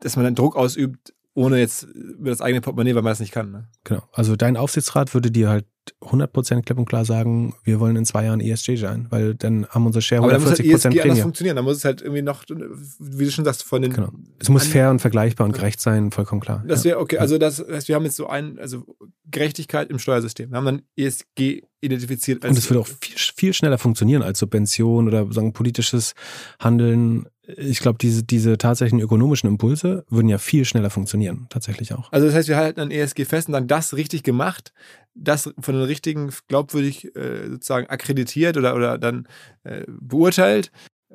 dass 0.01 0.17
man 0.17 0.25
dann 0.25 0.35
Druck 0.35 0.57
ausübt, 0.57 1.15
ohne 1.35 1.61
jetzt 1.61 1.85
über 1.85 2.31
das 2.31 2.41
eigene 2.41 2.61
Portemonnaie, 2.61 2.97
weil 2.97 3.03
man 3.03 3.13
das 3.13 3.21
nicht 3.21 3.33
kann. 3.33 3.53
Ne? 3.53 3.69
Genau. 3.85 4.03
Also 4.13 4.35
dein 4.35 4.57
Aufsichtsrat 4.57 5.15
würde 5.15 5.31
dir 5.31 5.49
halt 5.49 5.67
100% 6.03 6.63
klipp 6.63 6.79
und 6.79 6.87
klar 6.87 7.05
sagen, 7.05 7.55
wir 7.65 7.81
wollen 7.81 7.97
in 7.97 8.05
zwei 8.05 8.25
Jahren 8.25 8.41
ESG 8.41 8.77
sein, 8.77 9.07
weil 9.11 9.35
dann 9.35 9.67
haben 9.69 9.87
unsere 9.87 9.99
Aber 9.99 10.03
Shareholder 10.03 10.39
da 10.39 10.41
muss 10.41 10.51
halt 10.51 10.61
40% 10.61 10.73
ESG 10.75 10.87
anders 10.87 11.03
Prämie. 11.03 11.21
funktionieren. 11.21 11.57
Da 11.57 11.63
muss 11.63 11.77
es 11.77 11.85
halt 11.85 12.03
irgendwie 12.03 12.23
noch, 12.23 12.45
wie 12.99 13.25
du 13.25 13.31
schon 13.31 13.45
sagst, 13.45 13.63
von 13.63 13.83
den. 13.83 13.93
Genau. 13.93 14.11
Es 14.39 14.49
muss 14.49 14.67
fair 14.67 14.91
und 14.91 15.01
vergleichbar 15.01 15.47
und 15.47 15.53
gerecht 15.53 15.81
sein, 15.81 16.11
vollkommen 16.11 16.41
klar. 16.41 16.65
Das 16.67 16.85
ja. 16.85 16.91
wäre 16.91 17.01
okay. 17.01 17.19
Also 17.19 17.39
das 17.39 17.65
heißt, 17.67 17.89
wir 17.89 17.95
haben 17.95 18.05
jetzt 18.05 18.17
so 18.17 18.27
ein, 18.27 18.59
also 18.59 18.85
Gerechtigkeit 19.31 19.91
im 19.91 19.99
Steuersystem. 19.99 20.51
Wir 20.51 20.57
haben 20.57 20.67
dann 20.67 20.83
ESG 20.97 21.63
identifiziert 21.81 22.45
als. 22.45 22.51
Und 22.51 22.59
es 22.59 22.71
würde 22.71 22.81
auch 22.81 22.87
viel, 22.87 23.17
viel 23.17 23.53
schneller 23.55 23.79
funktionieren 23.79 24.23
als 24.23 24.39
Subvention 24.39 25.09
oder 25.09 25.33
sagen 25.33 25.53
politisches 25.53 26.15
Handeln. 26.61 27.27
Ich 27.57 27.79
glaube, 27.79 27.99
diese, 27.99 28.25
diese 28.25 28.59
tatsächlichen 28.59 29.01
ökonomischen 29.01 29.49
Impulse 29.49 30.05
würden 30.09 30.29
ja 30.29 30.39
viel 30.39 30.65
schneller 30.65 30.91
funktionieren, 30.91 31.47
tatsächlich 31.49 31.95
auch. 31.95 32.11
Also 32.13 32.27
das 32.27 32.35
heißt, 32.35 32.49
wir 32.49 32.57
halten 32.57 32.81
an 32.81 32.91
ESG 32.91 33.25
fest 33.25 33.49
und 33.49 33.55
sagen, 33.55 33.69
das 33.69 33.95
richtig 33.95 34.25
gemacht, 34.25 34.73
das 35.15 35.53
von 35.61 35.75
den 35.75 35.85
richtigen 35.85 36.33
glaubwürdig 36.49 37.15
äh, 37.15 37.49
sozusagen 37.49 37.87
akkreditiert 37.87 38.57
oder, 38.57 38.75
oder 38.75 38.99
dann 38.99 39.29
äh, 39.65 39.85
beurteilt. 39.87 40.73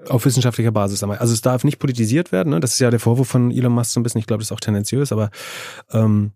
Auf 0.07 0.25
wissenschaftlicher 0.25 0.71
Basis. 0.71 1.03
einmal. 1.03 1.17
Also 1.17 1.33
es 1.33 1.41
darf 1.41 1.63
nicht 1.63 1.79
politisiert 1.79 2.31
werden. 2.31 2.49
Ne? 2.49 2.59
Das 2.59 2.73
ist 2.73 2.79
ja 2.79 2.89
der 2.89 2.99
Vorwurf 2.99 3.27
von 3.27 3.51
Elon 3.51 3.73
Musk 3.73 3.91
so 3.91 3.99
ein 3.99 4.03
bisschen. 4.03 4.19
Ich 4.19 4.27
glaube, 4.27 4.39
das 4.39 4.47
ist 4.47 4.51
auch 4.53 4.59
tendenziös, 4.59 5.11
aber 5.11 5.29
ähm, 5.91 6.31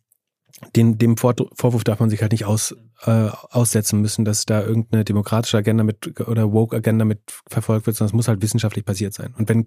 den, 0.75 0.97
dem 0.97 1.17
Vor 1.17 1.35
Vorwurf 1.53 1.83
darf 1.83 1.99
man 1.99 2.09
sich 2.09 2.21
halt 2.21 2.31
nicht 2.31 2.45
aus, 2.45 2.75
äh, 3.03 3.29
aussetzen 3.51 4.01
müssen, 4.01 4.23
dass 4.23 4.45
da 4.45 4.61
irgendeine 4.61 5.03
demokratische 5.03 5.57
Agenda 5.57 5.83
mit 5.83 6.19
oder 6.21 6.51
Woke-Agenda 6.51 7.03
mit 7.03 7.19
verfolgt 7.47 7.87
wird, 7.87 7.97
sondern 7.97 8.11
es 8.11 8.13
muss 8.13 8.27
halt 8.27 8.41
wissenschaftlich 8.41 8.85
basiert 8.85 9.13
sein. 9.13 9.33
Und 9.37 9.49
wenn, 9.49 9.65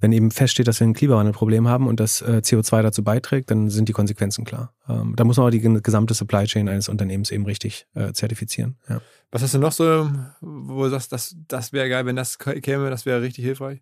wenn 0.00 0.12
eben 0.12 0.30
feststeht, 0.30 0.68
dass 0.68 0.80
wir 0.80 0.86
ein 0.86 0.92
Klimawandelproblem 0.92 1.66
haben 1.66 1.86
und 1.86 1.98
das 1.98 2.20
äh, 2.20 2.42
CO2 2.44 2.82
dazu 2.82 3.02
beiträgt, 3.02 3.50
dann 3.50 3.70
sind 3.70 3.88
die 3.88 3.94
Konsequenzen 3.94 4.44
klar. 4.44 4.74
Ähm, 4.88 5.14
da 5.16 5.24
muss 5.24 5.38
man 5.38 5.46
auch 5.46 5.50
die 5.50 5.60
gesamte 5.60 6.14
Supply 6.14 6.44
Chain 6.44 6.68
eines 6.68 6.88
Unternehmens 6.88 7.30
eben 7.30 7.46
richtig 7.46 7.86
äh, 7.94 8.12
zertifizieren. 8.12 8.76
Ja. 8.88 9.00
Was 9.30 9.42
hast 9.42 9.54
du 9.54 9.58
noch 9.58 9.72
so, 9.72 10.10
wo 10.40 10.84
du 10.84 10.90
sagst, 10.90 11.12
das, 11.12 11.36
das 11.48 11.72
wäre 11.72 11.88
geil, 11.88 12.06
wenn 12.06 12.16
das 12.16 12.38
käme, 12.38 12.90
das 12.90 13.06
wäre 13.06 13.22
richtig 13.22 13.44
hilfreich? 13.44 13.80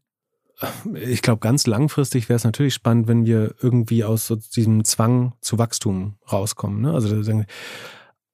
Ich 0.94 1.20
glaube, 1.20 1.40
ganz 1.40 1.66
langfristig 1.66 2.28
wäre 2.28 2.36
es 2.36 2.44
natürlich 2.44 2.74
spannend, 2.74 3.08
wenn 3.08 3.26
wir 3.26 3.54
irgendwie 3.60 4.04
aus 4.04 4.26
so 4.26 4.36
diesem 4.36 4.84
Zwang 4.84 5.34
zu 5.40 5.58
Wachstum 5.58 6.16
rauskommen. 6.32 6.80
Ne? 6.80 6.92
Also 6.92 7.42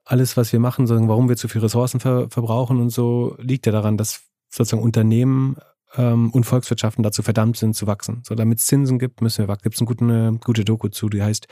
alles, 0.05 0.36
was 0.36 0.53
wir 0.53 0.61
machen, 0.61 0.86
sagen, 0.86 1.09
warum 1.09 1.28
wir 1.28 1.36
zu 1.36 1.49
viel 1.49 1.61
Ressourcen 1.61 2.01
ver 2.01 2.28
verbrauchen 2.31 2.81
und 2.81 2.90
so, 2.90 3.36
liegt 3.39 3.66
ja 3.66 3.73
daran, 3.73 3.97
dass 3.97 4.23
sozusagen 4.51 4.82
Unternehmen 4.82 5.57
ähm, 5.97 6.31
und 6.31 6.44
Volkswirtschaften 6.44 7.02
dazu 7.02 7.23
verdammt 7.23 7.56
sind 7.56 7.74
zu 7.74 7.86
wachsen. 7.86 8.23
So, 8.24 8.35
damit 8.35 8.59
es 8.59 8.66
Zinsen 8.66 8.98
gibt, 8.98 9.20
müssen 9.20 9.39
wir 9.39 9.48
wachsen. 9.48 9.62
Gibt 9.62 9.74
es 9.74 9.81
eine 9.81 9.86
gute, 9.86 10.05
eine 10.05 10.39
gute 10.43 10.64
Doku 10.64 10.89
zu, 10.89 11.09
die 11.09 11.23
heißt, 11.23 11.47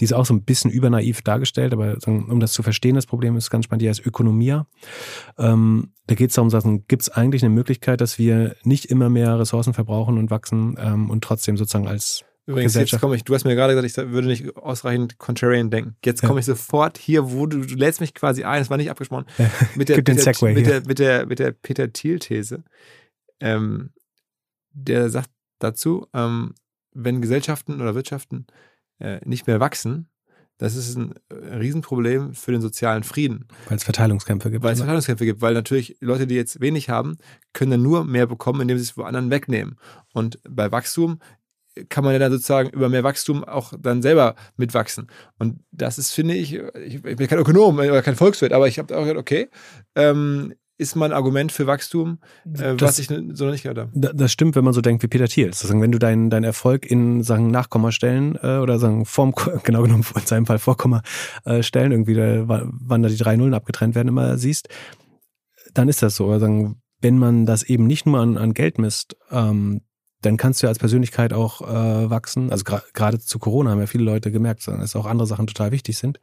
die 0.00 0.04
ist 0.04 0.12
auch 0.12 0.26
so 0.26 0.34
ein 0.34 0.42
bisschen 0.44 0.70
übernaiv 0.70 1.22
dargestellt, 1.22 1.72
aber 1.72 1.96
um 2.06 2.40
das 2.40 2.52
zu 2.52 2.62
verstehen, 2.62 2.94
das 2.94 3.06
Problem 3.06 3.36
ist 3.36 3.50
ganz 3.50 3.64
spannend, 3.64 3.82
die 3.82 3.88
heißt 3.88 4.04
Ökonomia. 4.04 4.66
Ähm, 5.38 5.92
da 6.06 6.14
geht 6.14 6.30
es 6.30 6.36
darum, 6.36 6.84
gibt 6.86 7.02
es 7.02 7.08
eigentlich 7.08 7.42
eine 7.42 7.54
Möglichkeit, 7.54 8.00
dass 8.00 8.18
wir 8.18 8.56
nicht 8.62 8.86
immer 8.86 9.08
mehr 9.08 9.38
Ressourcen 9.38 9.74
verbrauchen 9.74 10.18
und 10.18 10.30
wachsen 10.30 10.76
ähm, 10.78 11.10
und 11.10 11.24
trotzdem 11.24 11.56
sozusagen 11.56 11.88
als 11.88 12.24
Übrigens, 12.48 12.74
jetzt 12.74 13.00
komme 13.00 13.16
ich, 13.16 13.24
du 13.24 13.34
hast 13.34 13.44
mir 13.44 13.56
gerade 13.56 13.74
gesagt, 13.74 14.06
ich 14.06 14.12
würde 14.12 14.28
nicht 14.28 14.56
ausreichend 14.56 15.18
contrarian 15.18 15.68
denken. 15.68 15.96
Jetzt 16.04 16.22
Ja. 16.22 16.28
komme 16.28 16.38
ich 16.38 16.46
sofort 16.46 16.96
hier, 16.96 17.32
wo 17.32 17.46
du, 17.46 17.58
du 17.58 17.74
lädst 17.74 18.00
mich 18.00 18.14
quasi 18.14 18.44
ein, 18.44 18.60
das 18.60 18.70
war 18.70 18.76
nicht 18.76 18.88
abgesprochen, 18.88 19.26
mit 19.74 19.88
der, 19.88 19.96
mit 19.96 20.06
der, 20.66 20.82
mit 20.86 20.98
der, 21.00 21.26
mit 21.26 21.38
der 21.40 21.50
Peter 21.50 21.92
Thiel-These. 21.92 22.62
Ähm, 23.40 23.90
der 24.70 25.10
sagt 25.10 25.30
dazu, 25.58 26.06
ähm, 26.12 26.54
wenn 26.92 27.20
Gesellschaften 27.20 27.80
oder 27.80 27.94
Wirtschaften 27.94 28.46
äh, 28.98 29.20
nicht 29.24 29.46
mehr 29.46 29.60
wachsen, 29.60 30.08
das 30.58 30.74
ist 30.74 30.96
ein 30.96 31.14
äh, 31.28 31.56
Riesenproblem 31.56 32.34
für 32.34 32.52
den 32.52 32.60
sozialen 32.60 33.02
Frieden. 33.02 33.46
Weil 33.68 33.76
es 33.76 33.84
Verteilungskämpfe 33.84 34.50
gibt. 34.50 34.64
Weil 34.64 34.72
es 34.72 34.78
oder? 34.78 34.86
Verteilungskämpfe 34.86 35.24
gibt, 35.26 35.42
weil 35.42 35.54
natürlich 35.54 35.96
Leute, 36.00 36.26
die 36.26 36.34
jetzt 36.34 36.60
wenig 36.60 36.88
haben, 36.88 37.16
können 37.52 37.72
dann 37.72 37.82
nur 37.82 38.04
mehr 38.04 38.26
bekommen, 38.26 38.62
indem 38.62 38.78
sie 38.78 38.84
es 38.84 38.96
woanders 38.96 39.28
wegnehmen. 39.30 39.76
Und 40.12 40.38
bei 40.48 40.72
Wachstum 40.72 41.20
kann 41.90 42.04
man 42.04 42.14
ja 42.14 42.18
dann 42.18 42.32
sozusagen 42.32 42.70
über 42.70 42.88
mehr 42.88 43.04
Wachstum 43.04 43.44
auch 43.44 43.74
dann 43.78 44.00
selber 44.00 44.34
mitwachsen. 44.56 45.08
Und 45.38 45.60
das 45.72 45.98
ist, 45.98 46.12
finde 46.12 46.34
ich, 46.34 46.54
ich, 46.54 47.04
ich 47.04 47.16
bin 47.16 47.26
kein 47.26 47.38
Ökonom 47.38 47.78
oder 47.78 48.00
kein 48.00 48.16
Volkswirt, 48.16 48.52
aber 48.52 48.66
ich 48.66 48.78
habe 48.78 48.96
auch 48.96 49.02
gedacht, 49.04 49.20
okay, 49.20 49.50
ähm, 49.94 50.54
ist 50.78 50.94
mal 50.94 51.06
ein 51.06 51.12
Argument 51.12 51.52
für 51.52 51.66
Wachstum, 51.66 52.18
äh, 52.44 52.74
Das- 52.76 52.80
was 52.82 52.98
ich 52.98 53.06
so 53.08 53.44
noch 53.46 53.52
nicht 53.52 53.62
gehört 53.62 53.78
habe. 53.78 53.90
Da- 53.94 54.12
Das 54.12 54.30
stimmt, 54.32 54.56
wenn 54.56 54.64
man 54.64 54.74
so 54.74 54.80
denkt 54.82 55.02
wie 55.02 55.06
Peter 55.08 55.26
Thiel. 55.26 55.46
Sozusagen, 55.54 55.80
wenn 55.80 55.92
du 55.92 55.98
deinen 55.98 56.28
deinen 56.30 56.44
Erfolg 56.44 56.84
in 56.84 57.22
sagen 57.22 57.50
Nachkommastellen 57.50 58.36
äh, 58.42 58.58
oder 58.58 58.78
sagen 58.78 59.06
Form, 59.06 59.34
genau 59.64 59.82
genommen 59.82 60.04
in 60.14 60.26
seinem 60.26 60.46
Fall 60.46 60.58
Vorkommastellen 60.58 61.92
irgendwie, 61.92 62.14
da, 62.14 62.46
wa- 62.48 62.68
wann 62.70 63.02
da 63.02 63.08
die 63.08 63.16
drei 63.16 63.36
Nullen 63.36 63.54
abgetrennt 63.54 63.94
werden, 63.94 64.08
immer 64.08 64.36
siehst, 64.38 64.68
dann 65.74 65.88
ist 65.88 66.02
das 66.02 66.16
so. 66.16 66.26
Oder 66.26 66.40
sagen, 66.40 66.80
wenn 67.00 67.18
man 67.18 67.46
das 67.46 67.62
eben 67.62 67.86
nicht 67.86 68.06
nur 68.06 68.18
an, 68.20 68.36
an 68.38 68.54
Geld 68.54 68.78
misst, 68.78 69.16
ähm, 69.30 69.80
dann 70.22 70.36
kannst 70.38 70.60
du 70.62 70.66
ja 70.66 70.70
als 70.70 70.78
Persönlichkeit 70.78 71.32
auch 71.32 71.60
äh, 71.60 72.10
wachsen. 72.10 72.50
Also 72.50 72.64
gra- 72.64 72.82
gerade 72.94 73.18
zu 73.18 73.38
Corona 73.38 73.70
haben 73.70 73.80
ja 73.80 73.86
viele 73.86 74.04
Leute 74.04 74.32
gemerkt, 74.32 74.66
dass 74.66 74.96
auch 74.96 75.06
andere 75.06 75.26
Sachen 75.26 75.46
total 75.46 75.72
wichtig 75.72 75.98
sind. 75.98 76.20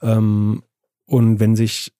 Ähm, 0.00 0.62
und 1.06 1.38
wenn 1.40 1.54
sich 1.56 1.92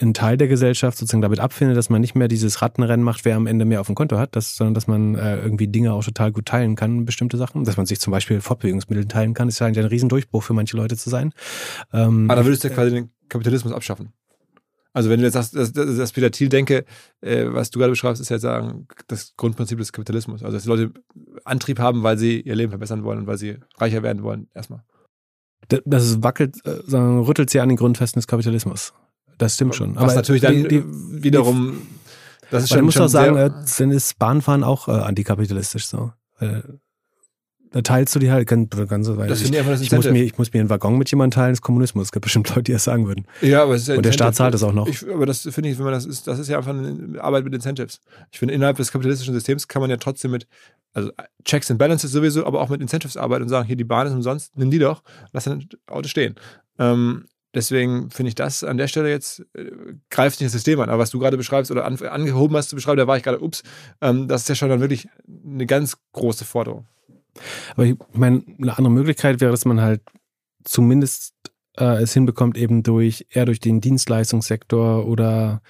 ein 0.00 0.14
Teil 0.14 0.36
der 0.36 0.48
Gesellschaft 0.48 0.98
sozusagen 0.98 1.22
damit 1.22 1.40
abfindet, 1.40 1.76
dass 1.76 1.90
man 1.90 2.00
nicht 2.00 2.14
mehr 2.14 2.28
dieses 2.28 2.62
Rattenrennen 2.62 3.04
macht, 3.04 3.24
wer 3.24 3.36
am 3.36 3.46
Ende 3.46 3.64
mehr 3.64 3.80
auf 3.80 3.86
dem 3.86 3.94
Konto 3.94 4.18
hat, 4.18 4.34
dass, 4.34 4.56
sondern 4.56 4.74
dass 4.74 4.86
man 4.86 5.14
äh, 5.14 5.38
irgendwie 5.38 5.68
Dinge 5.68 5.92
auch 5.92 6.04
total 6.04 6.32
gut 6.32 6.46
teilen 6.46 6.74
kann, 6.74 7.04
bestimmte 7.04 7.36
Sachen, 7.36 7.64
dass 7.64 7.76
man 7.76 7.86
sich 7.86 8.00
zum 8.00 8.10
Beispiel 8.10 8.40
Fortbewegungsmittel 8.40 9.06
teilen 9.06 9.34
kann, 9.34 9.48
ist 9.48 9.58
ja 9.60 9.66
eigentlich 9.66 9.84
ein 9.84 9.88
Riesendurchbruch 9.88 10.42
für 10.42 10.52
manche 10.52 10.76
Leute 10.76 10.96
zu 10.96 11.10
sein. 11.10 11.32
Ähm, 11.92 12.28
Aber 12.28 12.40
da 12.40 12.46
würdest 12.46 12.64
du 12.64 12.68
ja 12.68 12.74
quasi 12.74 12.90
den 12.90 13.10
Kapitalismus 13.28 13.72
abschaffen. 13.72 14.12
Also 14.92 15.10
wenn 15.10 15.20
du 15.20 15.26
jetzt 15.26 15.34
sagst, 15.34 15.54
dass, 15.54 15.72
dass 15.72 16.12
Peter 16.12 16.30
Thiel 16.30 16.48
denke, 16.48 16.84
äh, 17.20 17.44
was 17.46 17.70
du 17.70 17.78
gerade 17.78 17.92
beschreibst, 17.92 18.20
ist 18.20 18.30
ja 18.30 18.38
sagen, 18.38 18.88
das 19.06 19.34
Grundprinzip 19.36 19.78
des 19.78 19.92
Kapitalismus. 19.92 20.42
Also 20.42 20.56
dass 20.56 20.64
die 20.64 20.68
Leute 20.68 20.92
Antrieb 21.44 21.78
haben, 21.78 22.02
weil 22.02 22.18
sie 22.18 22.40
ihr 22.40 22.56
Leben 22.56 22.70
verbessern 22.70 23.04
wollen 23.04 23.20
und 23.20 23.26
weil 23.28 23.38
sie 23.38 23.58
reicher 23.76 24.02
werden 24.02 24.24
wollen, 24.24 24.48
erstmal. 24.54 24.82
das 25.68 26.04
ist 26.04 26.22
wackelt, 26.24 26.56
äh, 26.64 26.96
rüttelt 26.96 27.50
sie 27.50 27.60
an 27.60 27.68
den 27.68 27.76
Grundfesten 27.76 28.18
des 28.18 28.26
Kapitalismus. 28.26 28.92
Das 29.38 29.54
stimmt 29.54 29.74
schon. 29.74 29.96
Was 29.96 30.14
natürlich 30.14 30.42
dann 30.42 30.54
die, 30.54 30.68
die, 30.68 30.84
wiederum, 31.22 31.82
das 32.50 32.64
ist 32.64 32.70
schon, 32.70 32.78
du 32.78 32.84
musst 32.84 32.96
schon 32.96 33.06
auch 33.06 33.10
sagen, 33.10 33.36
äh, 33.36 33.50
dann 33.78 33.90
ist 33.90 34.18
Bahnfahren 34.18 34.64
auch 34.64 34.88
äh, 34.88 34.92
antikapitalistisch 34.92 35.86
so. 35.86 36.12
Äh, 36.40 36.62
da 37.70 37.82
teilst 37.82 38.14
du 38.14 38.18
die 38.18 38.30
halt 38.30 38.48
ganz, 38.48 38.70
ganz 38.88 39.08
weil 39.08 39.28
das 39.28 39.42
ich, 39.42 39.52
ich 39.52 39.64
das 39.64 39.80
ich 39.82 39.92
muss 39.92 40.06
mir, 40.10 40.24
ich 40.24 40.38
muss 40.38 40.52
mir 40.52 40.60
einen 40.60 40.70
Waggon 40.70 40.96
mit 40.96 41.10
jemandem 41.10 41.36
teilen, 41.36 41.50
das 41.50 41.58
ist 41.58 41.62
Kommunismus. 41.62 42.06
Es 42.06 42.12
gibt 42.12 42.22
bestimmt 42.22 42.48
Leute, 42.48 42.62
die 42.62 42.72
das 42.72 42.84
sagen 42.84 43.06
würden. 43.06 43.26
Ja, 43.42 43.62
aber 43.62 43.74
es 43.74 43.82
ist 43.82 43.88
ja 43.88 43.96
Und 43.96 44.04
der. 44.04 44.12
Staat 44.12 44.34
zahlt 44.36 44.54
es 44.54 44.62
auch 44.62 44.72
noch. 44.72 44.88
Ich, 44.88 45.06
aber 45.06 45.26
das 45.26 45.42
finde 45.42 45.68
ich, 45.68 45.76
wenn 45.76 45.84
man 45.84 45.92
das 45.92 46.06
ist, 46.06 46.26
das 46.26 46.38
ist 46.38 46.48
ja 46.48 46.56
einfach 46.56 46.70
eine 46.70 47.22
Arbeit 47.22 47.44
mit 47.44 47.54
Incentives. 47.54 48.00
Ich 48.32 48.38
finde, 48.38 48.54
innerhalb 48.54 48.78
des 48.78 48.90
kapitalistischen 48.90 49.34
Systems 49.34 49.68
kann 49.68 49.80
man 49.82 49.90
ja 49.90 49.98
trotzdem 49.98 50.30
mit, 50.30 50.46
also 50.94 51.10
Checks 51.44 51.70
and 51.70 51.78
Balances 51.78 52.10
sowieso, 52.10 52.46
aber 52.46 52.60
auch 52.60 52.70
mit 52.70 52.80
Incentives 52.80 53.18
arbeiten 53.18 53.42
und 53.42 53.48
sagen, 53.50 53.66
hier 53.66 53.76
die 53.76 53.84
Bahn 53.84 54.06
ist 54.06 54.14
umsonst, 54.14 54.56
nimm 54.56 54.70
die 54.70 54.78
doch, 54.78 55.02
lass 55.32 55.44
dein 55.44 55.68
Auto 55.86 56.08
stehen. 56.08 56.36
Ähm, 56.78 57.26
deswegen 57.54 58.10
finde 58.10 58.28
ich 58.28 58.34
das 58.34 58.64
an 58.64 58.76
der 58.76 58.88
Stelle 58.88 59.10
jetzt, 59.10 59.40
äh, 59.54 59.70
greift 60.10 60.40
nicht 60.40 60.46
das 60.46 60.52
System 60.52 60.80
an. 60.80 60.90
Aber 60.90 60.98
was 60.98 61.10
du 61.10 61.18
gerade 61.18 61.36
beschreibst 61.36 61.70
oder 61.70 61.84
an, 61.84 61.96
angehoben 62.02 62.56
hast 62.56 62.70
zu 62.70 62.76
beschreiben, 62.76 62.98
da 62.98 63.06
war 63.06 63.16
ich 63.16 63.22
gerade, 63.22 63.40
ups, 63.40 63.62
ähm, 64.00 64.28
das 64.28 64.42
ist 64.42 64.48
ja 64.48 64.54
schon 64.54 64.68
dann 64.68 64.80
wirklich 64.80 65.08
eine 65.26 65.66
ganz 65.66 65.96
große 66.12 66.44
Forderung. 66.44 66.86
Aber 67.74 67.84
ich 67.84 67.96
meine, 68.12 68.42
eine 68.60 68.76
andere 68.76 68.92
Möglichkeit 68.92 69.40
wäre, 69.40 69.50
dass 69.50 69.64
man 69.64 69.80
halt 69.80 70.02
zumindest 70.64 71.34
äh, 71.78 72.02
es 72.02 72.12
hinbekommt, 72.12 72.56
eben 72.56 72.82
durch 72.82 73.26
eher 73.30 73.46
durch 73.46 73.60
den 73.60 73.80
Dienstleistungssektor 73.80 75.06
oder 75.06 75.62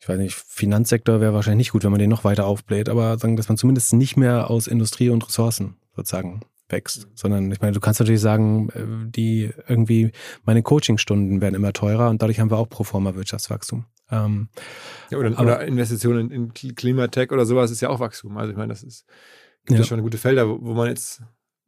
ich 0.00 0.08
weiß 0.08 0.18
nicht, 0.18 0.34
Finanzsektor 0.34 1.20
wäre 1.20 1.34
wahrscheinlich 1.34 1.66
nicht 1.66 1.72
gut, 1.72 1.84
wenn 1.84 1.90
man 1.90 1.98
den 1.98 2.08
noch 2.08 2.24
weiter 2.24 2.46
aufbläht, 2.46 2.88
aber 2.88 3.18
sagen, 3.18 3.36
dass 3.36 3.48
man 3.48 3.58
zumindest 3.58 3.92
nicht 3.92 4.16
mehr 4.16 4.48
aus 4.48 4.66
Industrie 4.66 5.10
und 5.10 5.26
Ressourcen 5.26 5.76
sozusagen 5.94 6.40
wächst, 6.68 7.08
sondern 7.14 7.50
ich 7.50 7.60
meine, 7.60 7.72
du 7.72 7.80
kannst 7.80 8.00
natürlich 8.00 8.20
sagen, 8.20 8.68
äh, 8.70 9.10
die 9.10 9.50
irgendwie 9.66 10.12
meine 10.44 10.62
Coachingstunden 10.62 11.40
werden 11.40 11.54
immer 11.54 11.72
teurer 11.72 12.10
und 12.10 12.22
dadurch 12.22 12.40
haben 12.40 12.50
wir 12.50 12.58
auch 12.58 12.68
pro 12.68 12.84
forma 12.84 13.14
Wirtschaftswachstum. 13.14 13.84
Ähm, 14.10 14.48
Ja, 15.10 15.18
oder, 15.18 15.30
Aber- 15.32 15.42
oder 15.42 15.66
Investitionen 15.66 16.30
in, 16.30 16.52
Klimatech 16.52 17.30
oder 17.30 17.46
sowas 17.46 17.70
ist 17.70 17.80
ja 17.80 17.88
auch 17.90 18.00
Wachstum. 18.00 18.36
Also 18.38 18.50
ich 18.52 18.56
meine, 18.56 18.68
das 18.72 18.82
ist, 18.82 19.04
gibt 19.66 19.78
ja, 19.80 19.84
schon 19.84 20.00
gute 20.02 20.18
Felder, 20.18 20.48
wo, 20.48 20.58
wo 20.60 20.74
man 20.74 20.88
jetzt, 20.88 21.22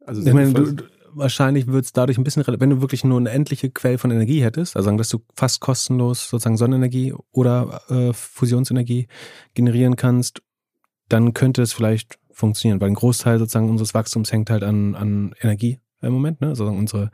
also 0.05 0.25
Ich 0.25 0.33
meine, 0.33 0.53
du, 0.53 0.83
wahrscheinlich 1.13 1.67
wird 1.67 1.85
es 1.85 1.93
dadurch 1.93 2.17
ein 2.17 2.23
bisschen, 2.23 2.43
wenn 2.47 2.69
du 2.69 2.81
wirklich 2.81 3.03
nur 3.03 3.19
eine 3.19 3.29
endliche 3.29 3.69
Quelle 3.69 3.97
von 3.97 4.11
Energie 4.11 4.43
hättest, 4.43 4.75
also 4.75 4.85
sagen, 4.85 4.97
dass 4.97 5.09
du 5.09 5.19
fast 5.35 5.59
kostenlos 5.59 6.29
sozusagen 6.29 6.57
Sonnenenergie 6.57 7.13
oder 7.31 7.81
äh, 7.89 8.13
Fusionsenergie 8.13 9.07
generieren 9.53 9.95
kannst, 9.95 10.41
dann 11.09 11.33
könnte 11.33 11.61
es 11.61 11.73
vielleicht 11.73 12.17
funktionieren, 12.41 12.81
weil 12.81 12.89
ein 12.89 12.95
Großteil 12.95 13.39
sozusagen 13.39 13.69
unseres 13.69 13.93
Wachstums 13.93 14.31
hängt 14.31 14.49
halt 14.49 14.63
an, 14.63 14.95
an 14.95 15.33
Energie 15.41 15.79
im 16.01 16.13
Moment. 16.13 16.41
Ne? 16.41 16.49
Also 16.49 16.65
unsere, 16.65 17.11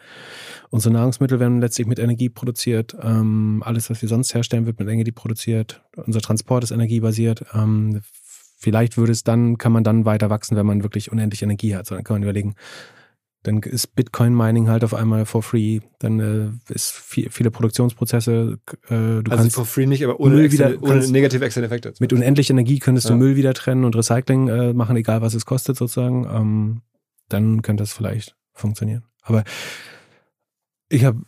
unsere 0.70 0.94
Nahrungsmittel 0.94 1.40
werden 1.40 1.62
letztlich 1.62 1.88
mit 1.88 2.00
Energie 2.00 2.30
produziert. 2.30 2.96
Ähm, 3.02 3.62
alles, 3.66 3.90
was 3.90 4.02
wir 4.02 4.10
sonst 4.10 4.34
herstellen, 4.34 4.66
wird 4.66 4.80
mit 4.80 4.88
Energie 4.88 5.12
produziert. 5.12 5.84
Unser 5.96 6.22
Transport 6.22 6.64
ist 6.64 6.72
energiebasiert. 6.72 7.46
Ähm, 7.54 8.02
vielleicht 8.58 8.98
würde 8.98 9.12
es 9.12 9.24
dann, 9.24 9.58
kann 9.58 9.72
man 9.72 9.84
dann 9.84 10.06
weiter 10.06 10.30
wachsen, 10.30 10.58
wenn 10.58 10.66
man 10.66 10.84
wirklich 10.84 11.12
unendlich 11.12 11.44
Energie 11.44 11.76
hat. 11.76 11.86
So, 11.86 11.96
dann 11.96 12.04
kann 12.04 12.16
man 12.16 12.24
überlegen, 12.24 12.56
dann 13.48 13.62
ist 13.64 13.96
Bitcoin-Mining 13.96 14.68
halt 14.68 14.84
auf 14.84 14.94
einmal 14.94 15.26
for 15.26 15.42
free. 15.42 15.80
Dann 16.00 16.20
äh, 16.20 16.74
ist 16.74 16.92
viel, 16.92 17.30
viele 17.30 17.50
Produktionsprozesse. 17.50 18.60
Äh, 18.86 18.90
du 18.90 19.22
also 19.30 19.36
kannst 19.38 19.56
for 19.56 19.66
free 19.66 19.86
nicht, 19.86 20.04
aber 20.04 20.20
ohne, 20.20 20.36
Müll 20.36 20.46
externe, 20.46 20.74
wieder- 20.76 20.84
ohne 20.84 20.94
kannst- 20.94 21.12
negative 21.12 21.46
externe 21.46 21.68
Effekte. 21.68 21.94
mit 22.00 22.14
unendlich 22.14 22.50
Energie 22.50 22.80
könntest 22.80 23.08
du 23.10 23.14
Ja. 23.14 23.18
Müll 23.18 23.36
wieder 23.36 23.54
trennen 23.54 23.86
und 23.86 23.96
Recycling 23.96 24.48
äh, 24.50 24.74
machen, 24.74 24.96
egal 24.98 25.22
was 25.22 25.34
es 25.34 25.46
kostet 25.46 25.78
sozusagen. 25.78 26.26
Ähm, 26.30 26.82
dann 27.30 27.62
könnte 27.62 27.82
das 27.84 27.94
vielleicht 27.94 28.36
funktionieren. 28.54 29.04
Aber 29.24 29.44
ich 30.90 31.04
habe 31.06 31.22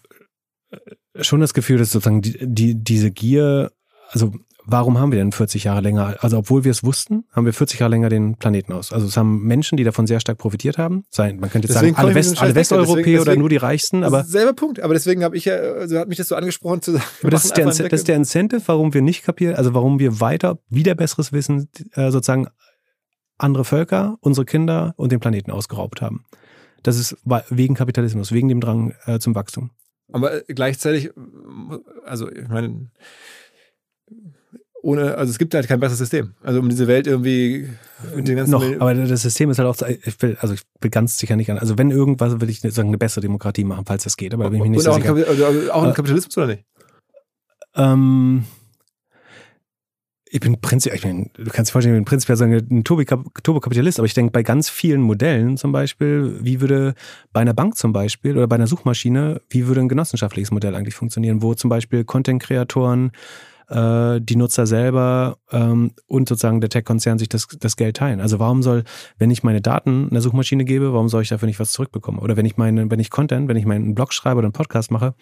schon 1.22 1.40
das 1.41 1.54
Gefühl, 1.54 1.78
dass 1.78 1.91
sozusagen 1.91 2.22
die, 2.22 2.38
die, 2.41 2.76
diese 2.76 3.12
Gier, 3.12 3.72
also 4.10 4.34
warum 4.72 4.98
haben 4.98 5.12
wir 5.12 5.20
denn 5.20 5.32
40 5.32 5.64
Jahre 5.66 5.82
länger, 5.82 6.16
also 6.22 6.38
obwohl 6.38 6.64
wir 6.64 6.72
es 6.72 6.84
wussten, 6.84 7.26
haben 7.32 7.46
wir 7.46 7.54
40 7.54 7.80
Jahre 7.80 7.91
länger 7.91 8.10
den 8.10 8.36
Planeten 8.36 8.74
aus. 8.74 8.91
Also 8.94 9.08
es 9.08 9.18
haben 9.18 9.44
Menschen, 9.44 9.78
die 9.78 9.84
davon 9.84 10.08
sehr 10.08 10.20
stark 10.20 10.38
profitiert 10.38 10.78
haben, 10.78 11.04
sein, 11.10 11.40
man 11.40 11.50
könnte 11.50 11.68
jetzt 11.68 11.76
Deswegen 11.76 11.96
sagen, 11.96 12.06
alle, 12.08 12.16
West, 12.16 12.41
alle 12.41 12.56
Westeuropäer 12.56 12.96
deswegen- 12.96 13.16
oder 13.18 13.26
deswegen- 13.26 13.40
nur 13.41 13.50
die 13.50 13.58
Reichsten, 13.58 14.04
aber 14.04 14.24
selber 14.24 14.54
Punkt. 14.54 14.80
Aber 14.80 14.94
deswegen 14.94 15.24
habe 15.24 15.36
ich 15.38 15.46
ja, 15.46 15.56
also 15.56 16.00
hat 16.00 16.08
mich 16.08 16.18
das 16.18 16.28
so 16.28 16.36
angesprochen 16.36 16.82
zu 16.82 16.91
sagen. 16.94 17.04
Aber 17.22 17.32
das 17.32 17.46
ist, 17.46 17.58
der, 17.58 17.66
das 17.66 17.80
ist 17.80 18.08
der 18.08 18.16
Incentive, 18.16 18.62
warum 18.66 18.94
wir 18.94 19.02
nicht 19.02 19.24
kapieren, 19.24 19.56
also 19.56 19.74
warum 19.74 20.00
wir 20.00 20.20
weiter 20.20 20.60
wieder 20.70 20.96
besseres 20.96 21.32
Wissen 21.34 21.70
äh, 21.94 22.12
sozusagen 22.12 22.48
andere 23.38 23.66
Völker, 23.66 24.18
unsere 24.22 24.46
Kinder 24.46 24.94
und 24.98 25.12
den 25.12 25.20
Planeten 25.20 25.52
ausgeraubt 25.52 26.02
haben. 26.02 26.26
Das 26.84 26.98
ist 26.98 27.18
wegen 27.50 27.76
Kapitalismus, 27.76 28.32
wegen 28.32 28.48
dem 28.50 28.62
Drang 28.62 28.94
äh, 29.06 29.20
zum 29.20 29.36
Wachstum. 29.36 29.72
Aber 30.12 30.41
gleichzeitig, 30.48 31.12
also 32.06 32.32
ich 32.32 32.48
meine, 32.48 32.90
ohne, 34.81 35.15
also 35.18 35.30
es 35.31 35.38
gibt 35.38 35.53
halt 35.53 35.68
kein 35.68 35.80
besseres 35.80 35.99
System. 35.99 36.34
Also 36.41 36.60
um 36.60 36.69
diese 36.69 36.88
Welt 36.88 37.06
irgendwie 37.07 37.69
mit 38.15 38.27
den 38.27 38.38
ganzen 38.38 38.51
Noch, 38.51 38.64
aber 38.80 38.93
das 38.93 39.22
System 39.22 39.49
ist 39.49 39.60
halt 39.60 39.68
auch, 39.68 39.88
ich 39.88 40.22
will, 40.22 40.38
also 40.39 40.53
ich 40.53 40.61
will 40.81 40.89
ganz 40.89 41.18
sicher 41.18 41.35
nicht 41.35 41.51
an, 41.51 41.57
also 41.57 41.77
wenn 41.77 41.91
irgendwas, 41.91 42.39
will 42.39 42.49
ich 42.49 42.61
sagen, 42.61 42.88
eine 42.89 42.97
bessere 42.97 43.22
Demokratie 43.22 43.64
machen, 43.65 43.84
falls 43.85 44.03
das 44.03 44.15
geht, 44.18 44.34
aber 44.34 44.45
da 44.45 44.49
bin 44.49 44.57
ich 44.57 44.64
mir 44.64 44.69
nicht 44.69 44.80
und 44.80 44.85
so 44.85 44.93
sicher. 44.93 45.14
Kapi- 45.14 45.26
also 45.26 45.72
auch 45.73 45.84
ein 45.84 45.91
Äh, 45.91 45.93
Kapitalismus 45.93 46.38
oder 46.38 46.47
nicht? 46.47 46.64
Ähm, 47.76 48.45
ich 50.31 50.39
bin 50.39 50.61
prinzipiell, 50.61 50.95
ich 50.97 51.01
bin, 51.03 51.31
du 51.35 51.49
kannst 51.51 51.69
dir 51.69 51.73
vorstellen, 51.73 51.95
ich 51.95 51.99
bin 51.99 52.06
prinzipiell 52.06 52.38
sagen, 52.38 52.53
ein 52.53 52.84
Turbokap- 52.84 53.41
Turbokapitalist, 53.43 53.99
aber 53.99 54.06
ich 54.06 54.14
denke 54.14 54.31
bei 54.31 54.43
ganz 54.43 54.69
vielen 54.69 55.01
Modellen 55.01 55.57
zum 55.57 55.72
Beispiel, 55.72 56.38
wie 56.41 56.61
würde 56.61 56.93
bei 57.34 57.41
einer 57.41 57.53
Bank 57.53 57.76
zum 57.77 57.93
Beispiel 57.93 58.38
oder 58.38 58.47
bei 58.47 58.56
einer 58.56 58.68
Suchmaschine, 58.68 59.41
wie 59.49 59.68
würde 59.68 59.81
ein 59.81 59.89
genossenschaftliches 59.89 60.51
Modell 60.51 60.76
eigentlich 60.76 60.95
funktionieren, 60.95 61.41
wo 61.41 61.53
zum 61.56 61.69
Beispiel 61.69 62.03
Content-Kreatoren, 62.03 63.11
äh, 63.70 64.20
die 64.20 64.36
Nutzer 64.36 64.68
selber 64.68 65.38
ähm, 65.52 65.91
und 66.08 66.28
sozusagen 66.30 66.62
der 66.62 66.70
Tech-Konzern 66.70 67.20
sich 67.20 67.30
das, 67.30 67.48
das 67.60 67.76
Geld 67.76 67.98
teilen. 67.98 68.20
Also 68.20 68.40
warum 68.40 68.64
soll, 68.64 68.84
wenn 69.18 69.32
ich 69.32 69.44
meine 69.44 69.62
Daten 69.62 70.10
einer 70.10 70.22
Suchmaschine 70.22 70.66
gebe, 70.66 70.94
warum 70.94 71.10
soll 71.10 71.22
ich 71.22 71.30
dafür 71.30 71.48
nicht 71.48 71.60
was 71.60 71.72
zurückbekommen? 71.72 72.20
Oder 72.20 72.36
wenn 72.38 72.46
ich 72.46 72.58
meine, 72.58 72.90
wenn 72.90 73.00
ich 73.00 73.10
Content, 73.10 73.48
wenn 73.48 73.58
ich 73.58 73.66
meinen 73.66 73.96
Blog 73.96 74.14
schreibe 74.14 74.40
oder 74.40 74.48
einen 74.48 74.54
Podcast 74.54 74.91
mache, 74.91 75.14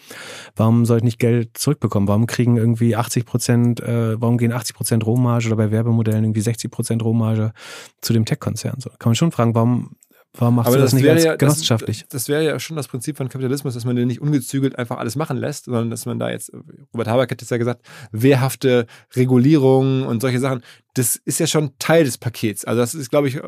warum 0.55 0.85
soll 0.85 0.97
ich 0.97 1.03
nicht 1.03 1.19
Geld 1.19 1.57
zurückbekommen? 1.57 2.07
Warum 2.07 2.27
kriegen 2.27 2.57
irgendwie 2.57 2.95
80 2.95 3.25
Prozent, 3.25 3.79
äh, 3.81 4.19
warum 4.19 4.37
gehen 4.37 4.51
80 4.51 4.75
Prozent 4.75 5.05
Rohmarge 5.05 5.47
oder 5.47 5.57
bei 5.57 5.71
Werbemodellen 5.71 6.23
irgendwie 6.23 6.41
60 6.41 6.71
Prozent 6.71 7.03
Rohmarge 7.03 7.53
zu 8.01 8.13
dem 8.13 8.25
Tech-Konzern? 8.25 8.79
So, 8.79 8.89
kann 8.97 9.09
man 9.09 9.15
schon 9.15 9.31
fragen, 9.31 9.55
warum, 9.55 9.91
Warum 10.39 10.55
machst 10.55 10.67
Aber 10.67 10.77
du 10.77 10.81
das, 10.83 10.91
das 10.91 10.95
nicht 10.95 11.03
wäre 11.03 11.15
als 11.15 11.23
ja- 11.23 11.31
das- 11.31 11.39
genossenschaftlich? 11.39 11.99
Das, 12.01 12.09
das 12.09 12.29
wäre 12.29 12.43
ja 12.45 12.59
schon 12.59 12.75
das 12.77 12.87
Prinzip 12.87 13.17
von 13.17 13.27
Kapitalismus, 13.29 13.73
dass 13.73 13.85
man 13.85 13.95
den 13.95 14.07
nicht 14.07 14.21
ungezügelt 14.21 14.77
einfach 14.77 14.97
alles 14.97 15.15
machen 15.15 15.37
lässt, 15.37 15.65
sondern 15.65 15.89
dass 15.89 16.05
man 16.05 16.19
da 16.19 16.29
jetzt, 16.29 16.51
Robert 16.93 17.07
Habeck 17.07 17.31
hat 17.31 17.41
es 17.41 17.49
ja 17.49 17.57
gesagt, 17.57 17.81
wehrhafte 18.11 18.85
Regulierung 19.15 20.05
und 20.05 20.21
solche 20.21 20.39
Sachen, 20.39 20.61
das 20.93 21.15
ist 21.15 21.39
ja 21.39 21.47
schon 21.47 21.71
Teil 21.79 22.03
des 22.05 22.17
Pakets. 22.17 22.65
Also 22.65 22.79
das 22.81 22.93
ist, 22.95 23.09
glaube 23.09 23.27
ich, 23.27 23.39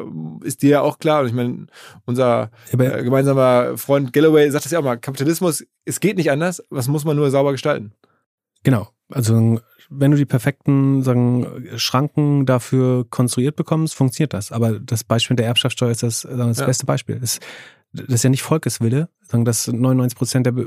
ist 0.44 0.62
dir 0.62 0.70
ja 0.70 0.82
auch 0.82 1.00
klar. 1.00 1.22
Und 1.22 1.28
ich 1.28 1.34
meine, 1.34 1.68
unser 2.06 2.52
äh, 2.72 3.04
gemeinsamer 3.04 3.78
Freund 3.78 4.14
Galloway 4.14 4.50
sagt 4.52 4.66
das 4.66 4.72
ja 4.72 4.80
auch 4.80 4.84
mal, 4.84 4.98
Kapitalismus, 4.98 5.66
es 5.86 6.00
geht 6.00 6.18
nicht 6.18 6.32
anders, 6.32 6.64
was 6.70 6.88
muss 6.88 7.06
man 7.06 7.16
nur 7.16 7.30
sauber 7.32 7.52
gestalten. 7.52 7.94
Genau. 8.64 8.90
Also 9.12 9.60
wenn 9.90 10.12
du 10.12 10.18
die 10.18 10.26
perfekten 10.26 11.02
sagen, 11.04 11.66
Schranken 11.78 12.46
dafür 12.46 13.06
konstruiert 13.10 13.56
bekommst, 13.56 13.96
funktioniert 13.96 14.34
das. 14.34 14.52
Aber 14.52 14.80
das 14.80 15.04
Beispiel 15.04 15.36
der 15.36 15.48
Erbschaftssteuer 15.48 15.92
ist 15.92 16.04
das, 16.04 16.22
sagen, 16.22 16.38
das 16.50 16.60
Ja. 16.60 16.66
beste 16.66 16.86
Beispiel. 16.86 17.20
Das, 17.20 17.40
das 17.94 18.08
ist 18.08 18.24
ja 18.24 18.30
nicht 18.30 18.44
Volkeswille, 18.44 19.10
sagen, 19.24 19.46
dass 19.46 19.68
99 19.68 20.18
Prozent 20.18 20.46
der 20.46 20.52
Be 20.52 20.66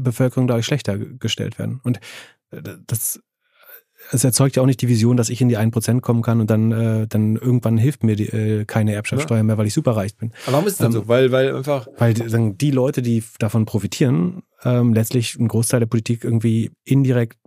Bevölkerung 0.00 0.48
dadurch 0.48 0.66
schlechter 0.66 0.98
gestellt 0.98 1.58
werden. 1.58 1.80
Und 1.84 2.00
äh, 2.50 2.62
das 2.86 3.20
es 4.12 4.22
erzeugt 4.24 4.56
ja 4.56 4.62
auch 4.62 4.66
nicht 4.66 4.80
die 4.82 4.88
Vision, 4.88 5.16
dass 5.16 5.28
ich 5.28 5.40
in 5.40 5.48
die 5.48 5.56
1% 5.58 6.00
kommen 6.00 6.22
kann 6.22 6.40
und 6.40 6.50
dann, 6.50 6.72
äh, 6.72 7.06
dann 7.08 7.36
irgendwann 7.36 7.78
hilft 7.78 8.04
mir 8.04 8.16
die, 8.16 8.28
äh, 8.28 8.64
keine 8.64 8.92
Erbschaftssteuer 8.94 9.42
mehr, 9.42 9.58
weil 9.58 9.66
ich 9.66 9.74
superreich 9.74 10.16
bin. 10.16 10.32
Aber 10.44 10.52
warum 10.54 10.66
ist 10.66 10.72
es 10.74 10.78
denn 10.78 10.86
Ähm, 10.86 10.92
so? 10.92 11.08
Weil, 11.08 11.32
weil 11.32 11.56
einfach, 11.56 11.88
Weil 11.98 12.14
die- 12.14 12.28
sagen, 12.28 12.56
die 12.58 12.70
Leute, 12.70 13.02
die 13.02 13.22
davon 13.38 13.64
profitieren, 13.64 14.42
ähm, 14.62 14.94
letztlich 14.94 15.36
einen 15.38 15.48
Großteil 15.48 15.80
der 15.80 15.86
Politik 15.86 16.24
irgendwie 16.24 16.70
indirekt, 16.84 17.38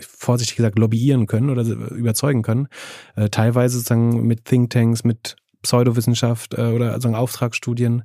vorsichtig 0.00 0.56
gesagt, 0.56 0.78
lobbyieren 0.78 1.26
können 1.26 1.50
oder 1.50 1.62
überzeugen 1.64 2.42
können. 2.42 2.68
Äh, 3.14 3.28
teilweise 3.30 3.76
sozusagen 3.78 4.26
mit 4.26 4.44
Thinktanks, 4.44 5.04
mit 5.04 5.36
Pseudowissenschaft 5.62 6.54
äh, 6.54 6.62
oder 6.72 6.92
sozusagen 6.92 7.14
Auftragsstudien. 7.16 8.04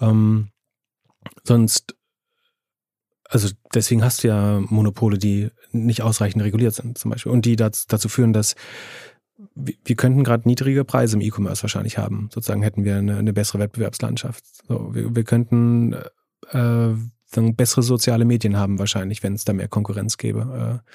Ähm, 0.00 0.48
sonst, 1.44 1.94
also 3.32 3.48
deswegen 3.74 4.04
hast 4.04 4.22
du 4.22 4.28
ja 4.28 4.60
Monopole, 4.68 5.16
die 5.16 5.48
nicht 5.70 6.02
ausreichend 6.02 6.42
reguliert 6.42 6.74
sind 6.74 6.98
zum 6.98 7.10
Beispiel 7.10 7.32
und 7.32 7.46
die 7.46 7.56
dazu, 7.56 8.08
führen, 8.08 8.32
dass 8.32 8.54
wir 9.54 9.74
wir 9.84 9.96
könnten 9.96 10.22
gerade 10.22 10.46
niedrige 10.46 10.84
Preise 10.84 11.16
im 11.16 11.22
E-Commerce 11.22 11.62
wahrscheinlich 11.62 11.98
haben. 11.98 12.28
Sozusagen 12.32 12.62
hätten 12.62 12.84
wir 12.84 12.96
eine, 12.96 13.16
eine 13.16 13.32
bessere 13.32 13.58
Wettbewerbslandschaft. 13.58 14.44
So, 14.68 14.94
wir, 14.94 15.16
wir 15.16 15.24
könnten 15.24 15.94
äh, 16.50 16.90
dann 17.36 17.56
bessere 17.56 17.82
soziale 17.82 18.24
Medien 18.24 18.56
haben 18.56 18.78
wahrscheinlich, 18.78 19.22
wenn 19.22 19.34
es 19.34 19.44
da 19.44 19.52
mehr 19.52 19.68
Konkurrenz 19.68 20.16
gäbe. 20.16 20.82
Äh, 20.84 20.90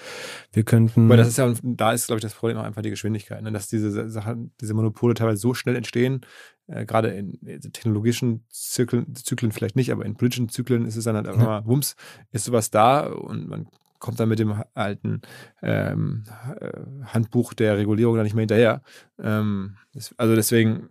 wir 0.53 0.64
könnten. 0.64 1.09
weil 1.09 1.18
das 1.18 1.27
ist 1.27 1.38
ja, 1.38 1.53
da 1.61 1.91
ist, 1.91 2.07
glaube 2.07 2.18
ich, 2.18 2.23
das 2.23 2.34
Problem 2.34 2.57
auch 2.57 2.64
einfach 2.64 2.81
die 2.81 2.89
Geschwindigkeit, 2.89 3.41
ne? 3.41 3.51
dass 3.51 3.68
diese 3.68 4.09
Sachen, 4.09 4.51
diese 4.61 4.73
Monopole 4.73 5.14
teilweise 5.14 5.38
so 5.39 5.53
schnell 5.53 5.76
entstehen, 5.76 6.22
äh, 6.68 6.85
gerade 6.85 7.09
in, 7.09 7.39
technologischen 7.73 8.45
Zyklen, 8.49 9.15
Zyklen 9.15 9.51
vielleicht 9.51 9.76
nicht, 9.76 9.91
aber 9.91 10.05
in 10.05 10.15
politischen 10.15 10.49
Zyklen 10.49 10.85
ist 10.85 10.95
es 10.95 11.03
dann 11.03 11.15
halt 11.15 11.27
einfach 11.27 11.41
Ja. 11.41 11.47
mal, 11.47 11.65
wumms, 11.65 11.95
ist 12.31 12.45
sowas 12.45 12.72
da 12.72 13.07
und 13.07 13.47
man 13.47 13.68
kommt 13.99 14.19
dann 14.19 14.30
mit 14.30 14.39
dem 14.39 14.53
alten 14.76 15.22
ähm, 15.64 16.23
äh, 16.59 16.72
Handbuch 17.05 17.53
der 17.53 17.77
Regulierung 17.77 18.15
da 18.15 18.23
nicht 18.23 18.35
mehr 18.35 18.43
hinterher. 18.43 18.81
Ähm, 19.19 19.77
das, 19.93 20.14
also 20.18 20.35
deswegen, 20.35 20.89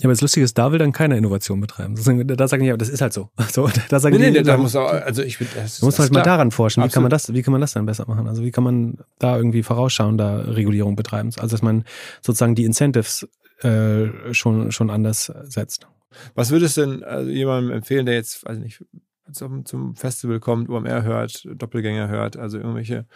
ja, 0.00 0.04
aber 0.04 0.12
das 0.12 0.20
Lustige 0.20 0.44
ist, 0.44 0.56
da 0.56 0.70
will 0.70 0.78
dann 0.78 0.92
keiner 0.92 1.16
Innovation 1.16 1.60
betreiben. 1.60 1.96
Da 1.96 2.46
sagen 2.46 2.62
die, 2.62 2.68
ja, 2.68 2.76
das 2.76 2.88
ist 2.88 3.00
halt 3.00 3.12
so. 3.12 3.30
so 3.50 3.68
da 3.88 3.98
sagen 3.98 4.16
nee, 4.16 4.30
nee, 4.30 4.38
die, 4.38 4.44
da 4.44 4.56
muss 4.56 4.76
auch, 4.76 4.88
also 4.88 5.22
ich 5.22 5.38
bin, 5.38 5.48
das, 5.56 5.80
Da 5.80 5.86
muss 5.86 5.94
man 5.94 5.98
halt 5.98 6.10
ist 6.10 6.14
mal 6.14 6.22
klar. 6.22 6.36
daran 6.36 6.50
forschen. 6.52 6.84
Wie 6.84 6.88
kann, 6.88 7.02
man 7.02 7.10
das, 7.10 7.34
wie 7.34 7.42
kann 7.42 7.50
man 7.50 7.60
das 7.60 7.72
dann 7.72 7.84
besser 7.84 8.06
machen? 8.06 8.28
Also 8.28 8.44
wie 8.44 8.52
kann 8.52 8.62
man 8.62 8.98
da 9.18 9.36
irgendwie 9.36 9.64
vorausschauen, 9.64 10.16
da 10.16 10.36
Regulierung 10.36 10.94
betreiben? 10.94 11.30
Also 11.38 11.48
dass 11.48 11.62
man 11.62 11.84
sozusagen 12.22 12.54
die 12.54 12.64
Incentives 12.64 13.28
äh, 13.62 14.32
schon, 14.32 14.70
schon 14.70 14.88
anders 14.88 15.32
setzt. 15.42 15.88
Was 16.36 16.50
würdest 16.52 16.76
du 16.76 16.82
denn 16.82 17.02
also 17.02 17.28
jemandem 17.28 17.72
empfehlen, 17.72 18.06
der 18.06 18.14
jetzt, 18.14 18.46
weiß 18.46 18.58
ich 18.58 18.62
nicht, 18.62 18.84
zum, 19.32 19.64
zum 19.64 19.96
Festival 19.96 20.38
kommt, 20.38 20.68
OMR 20.68 21.02
hört, 21.02 21.46
Doppelgänger 21.56 22.08
hört, 22.08 22.36
also 22.36 22.58
irgendwelche 22.58 23.06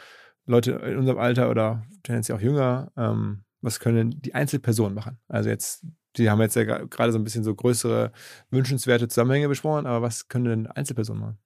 Leute 0.46 0.72
in 0.72 0.98
unserem 0.98 1.18
Alter 1.18 1.48
oder 1.48 1.84
tendenziell 2.02 2.36
auch 2.36 2.42
jünger, 2.42 2.90
ähm, 2.96 3.44
was 3.60 3.78
können 3.78 4.20
die 4.20 4.34
Einzelpersonen 4.34 4.94
machen? 4.94 5.18
Also 5.28 5.48
jetzt, 5.48 5.86
die 6.16 6.30
haben 6.30 6.40
jetzt 6.40 6.56
ja 6.56 6.64
gerade 6.64 7.12
so 7.12 7.18
ein 7.18 7.24
bisschen 7.24 7.44
so 7.44 7.54
größere, 7.54 8.12
wünschenswerte 8.50 9.08
Zusammenhänge 9.08 9.48
besprochen, 9.48 9.86
aber 9.86 10.02
was 10.02 10.28
können 10.28 10.44
denn 10.44 10.66
Einzelpersonen 10.66 11.20
machen? 11.20 11.38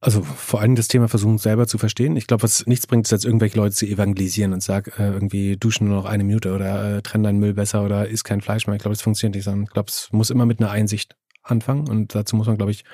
Also 0.00 0.22
vor 0.22 0.60
allem 0.60 0.74
das 0.74 0.88
Thema 0.88 1.06
versuchen 1.06 1.38
selber 1.38 1.68
zu 1.68 1.78
verstehen. 1.78 2.16
Ich 2.16 2.26
glaube, 2.26 2.42
was 2.42 2.66
nichts 2.66 2.88
bringt, 2.88 3.06
ist 3.06 3.12
jetzt 3.12 3.24
irgendwelche 3.24 3.56
Leute 3.56 3.76
zu 3.76 3.86
evangelisieren 3.86 4.52
und 4.52 4.60
sag 4.60 4.98
äh, 4.98 5.12
irgendwie 5.12 5.56
duschen 5.56 5.86
nur 5.86 5.96
noch 5.96 6.06
eine 6.06 6.24
Minute 6.24 6.52
oder 6.52 6.96
äh, 6.96 7.02
trenn 7.02 7.22
deinen 7.22 7.38
Müll 7.38 7.54
besser 7.54 7.84
oder 7.84 8.08
isst 8.08 8.24
kein 8.24 8.40
Fleisch 8.40 8.66
mehr. 8.66 8.74
Ich 8.74 8.82
glaube, 8.82 8.96
das 8.96 9.02
funktioniert 9.02 9.36
nicht, 9.36 9.44
sondern 9.44 9.62
ich 9.62 9.70
glaube, 9.70 9.90
es 9.90 10.08
muss 10.10 10.30
immer 10.30 10.44
mit 10.44 10.58
einer 10.58 10.72
Einsicht 10.72 11.14
anfangen 11.44 11.88
und 11.88 12.16
dazu 12.16 12.34
muss 12.34 12.48
man, 12.48 12.56
glaube 12.56 12.72
ich, 12.72 12.84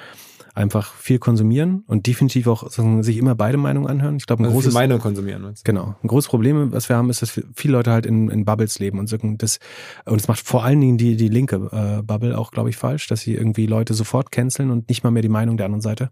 einfach 0.58 0.92
viel 0.94 1.18
konsumieren 1.18 1.84
und 1.86 2.06
definitiv 2.06 2.48
auch 2.48 2.68
sich 2.70 3.16
immer 3.16 3.34
beide 3.34 3.56
Meinungen 3.56 3.88
anhören. 3.88 4.16
Ich 4.16 4.26
glaube, 4.26 4.42
ein 4.42 4.46
Also 4.46 4.56
großes 4.56 4.74
Meinung 4.74 4.98
konsumieren. 4.98 5.54
Genau. 5.64 5.94
Ein 6.02 6.08
großes 6.08 6.28
Problem, 6.28 6.72
was 6.72 6.88
wir 6.88 6.96
haben, 6.96 7.08
ist, 7.10 7.22
dass 7.22 7.40
viele 7.54 7.72
Leute 7.72 7.92
halt 7.92 8.06
in, 8.06 8.28
in 8.28 8.44
Bubbles 8.44 8.78
leben 8.78 8.98
und 8.98 9.08
so. 9.08 9.16
Das, 9.16 9.58
und 10.04 10.20
es 10.20 10.28
macht 10.28 10.40
vor 10.40 10.64
allen 10.64 10.80
Dingen 10.80 10.98
die, 10.98 11.16
die 11.16 11.28
linke 11.28 11.56
äh, 11.72 12.02
Bubble 12.02 12.36
auch, 12.36 12.50
glaube 12.50 12.70
ich, 12.70 12.76
falsch, 12.76 13.06
dass 13.06 13.20
sie 13.20 13.34
irgendwie 13.34 13.66
Leute 13.66 13.94
sofort 13.94 14.32
canceln 14.32 14.70
und 14.70 14.88
nicht 14.88 15.04
mal 15.04 15.10
mehr 15.10 15.22
die 15.22 15.28
Meinung 15.28 15.56
der 15.56 15.66
anderen 15.66 15.82
Seite 15.82 16.10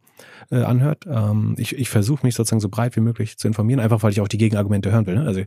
äh, 0.51 0.63
anhört. 0.63 1.05
Ähm, 1.07 1.55
ich 1.59 1.77
ich 1.77 1.89
versuche 1.89 2.25
mich 2.25 2.35
sozusagen 2.35 2.61
so 2.61 2.69
breit 2.69 2.97
wie 2.97 3.01
möglich 3.01 3.39
zu 3.39 3.49
informieren, 3.49 3.81
einfach 3.81 4.03
weil 4.03 4.13
ich 4.13 4.21
auch 4.21 4.29
die 4.29 4.39
Gegenargumente 4.39 4.93
hören 4.93 5.07
will. 5.07 5.17
Ne? 5.17 5.27
Also 5.27 5.41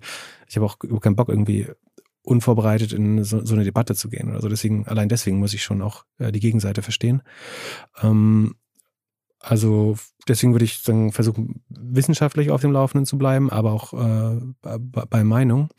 ich 0.47 0.55
habe 0.55 0.65
auch 0.65 0.77
überhaupt 0.83 1.03
keinen 1.03 1.15
Bock, 1.15 1.29
irgendwie 1.29 1.67
unvorbereitet 2.23 2.93
in 2.93 3.23
so, 3.23 3.43
so 3.43 3.55
eine 3.55 3.63
Debatte 3.63 3.95
zu 3.95 4.09
gehen 4.09 4.29
oder 4.29 4.41
so. 4.41 4.49
Deswegen, 4.49 4.87
allein 4.87 5.09
deswegen 5.09 5.39
muss 5.39 5.53
ich 5.53 5.63
schon 5.63 5.81
auch 5.81 6.05
äh, 6.19 6.31
die 6.31 6.39
Gegenseite 6.39 6.81
verstehen. 6.81 7.21
Ähm, 8.03 8.55
also 9.39 9.95
deswegen 10.27 10.53
würde 10.53 10.65
ich 10.65 10.79
sagen, 10.79 11.11
versuchen, 11.11 11.63
wissenschaftlich 11.69 12.51
auf 12.51 12.61
dem 12.61 12.71
Laufenden 12.71 13.05
zu 13.05 13.17
bleiben, 13.17 13.49
aber 13.49 13.71
auch 13.71 13.93
äh, 13.93 14.39
bei, 14.61 15.23
Meinung 15.23 15.69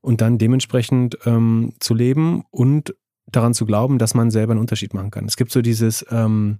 und 0.00 0.20
dann 0.20 0.38
dementsprechend 0.38 1.18
ähm, 1.24 1.72
zu 1.80 1.94
leben 1.94 2.44
und 2.50 2.94
daran 3.26 3.54
zu 3.54 3.66
glauben, 3.66 3.98
dass 3.98 4.14
man 4.14 4.30
selber 4.30 4.52
einen 4.52 4.60
Unterschied 4.60 4.94
machen 4.94 5.10
kann. 5.10 5.26
Es 5.26 5.36
gibt 5.36 5.52
so 5.52 5.62
dieses, 5.62 6.04
ähm, 6.10 6.58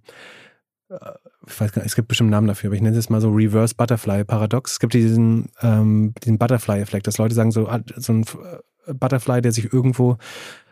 äh, 0.88 0.96
ich 1.46 1.60
weiß 1.60 1.72
gar 1.72 1.82
nicht, 1.82 1.90
es 1.90 1.96
gibt 1.96 2.08
bestimmt 2.08 2.26
einen 2.28 2.32
Namen 2.32 2.46
dafür, 2.46 2.68
aber 2.68 2.76
ich 2.76 2.82
nenne 2.82 2.96
es 2.96 3.10
mal 3.10 3.20
so 3.20 3.30
Reverse 3.30 3.74
Butterfly 3.74 4.24
Paradox. 4.24 4.72
Es 4.72 4.80
gibt 4.80 4.94
diesen, 4.94 5.50
ähm, 5.62 6.14
diesen 6.22 6.38
Butterfly-Effekt, 6.38 7.06
dass 7.06 7.18
Leute 7.18 7.34
sagen, 7.34 7.52
so, 7.52 7.68
ah, 7.68 7.80
so 7.96 8.12
ein 8.12 8.22
äh, 8.86 8.94
Butterfly, 8.94 9.40
der 9.40 9.52
sich 9.52 9.72
irgendwo 9.72 10.18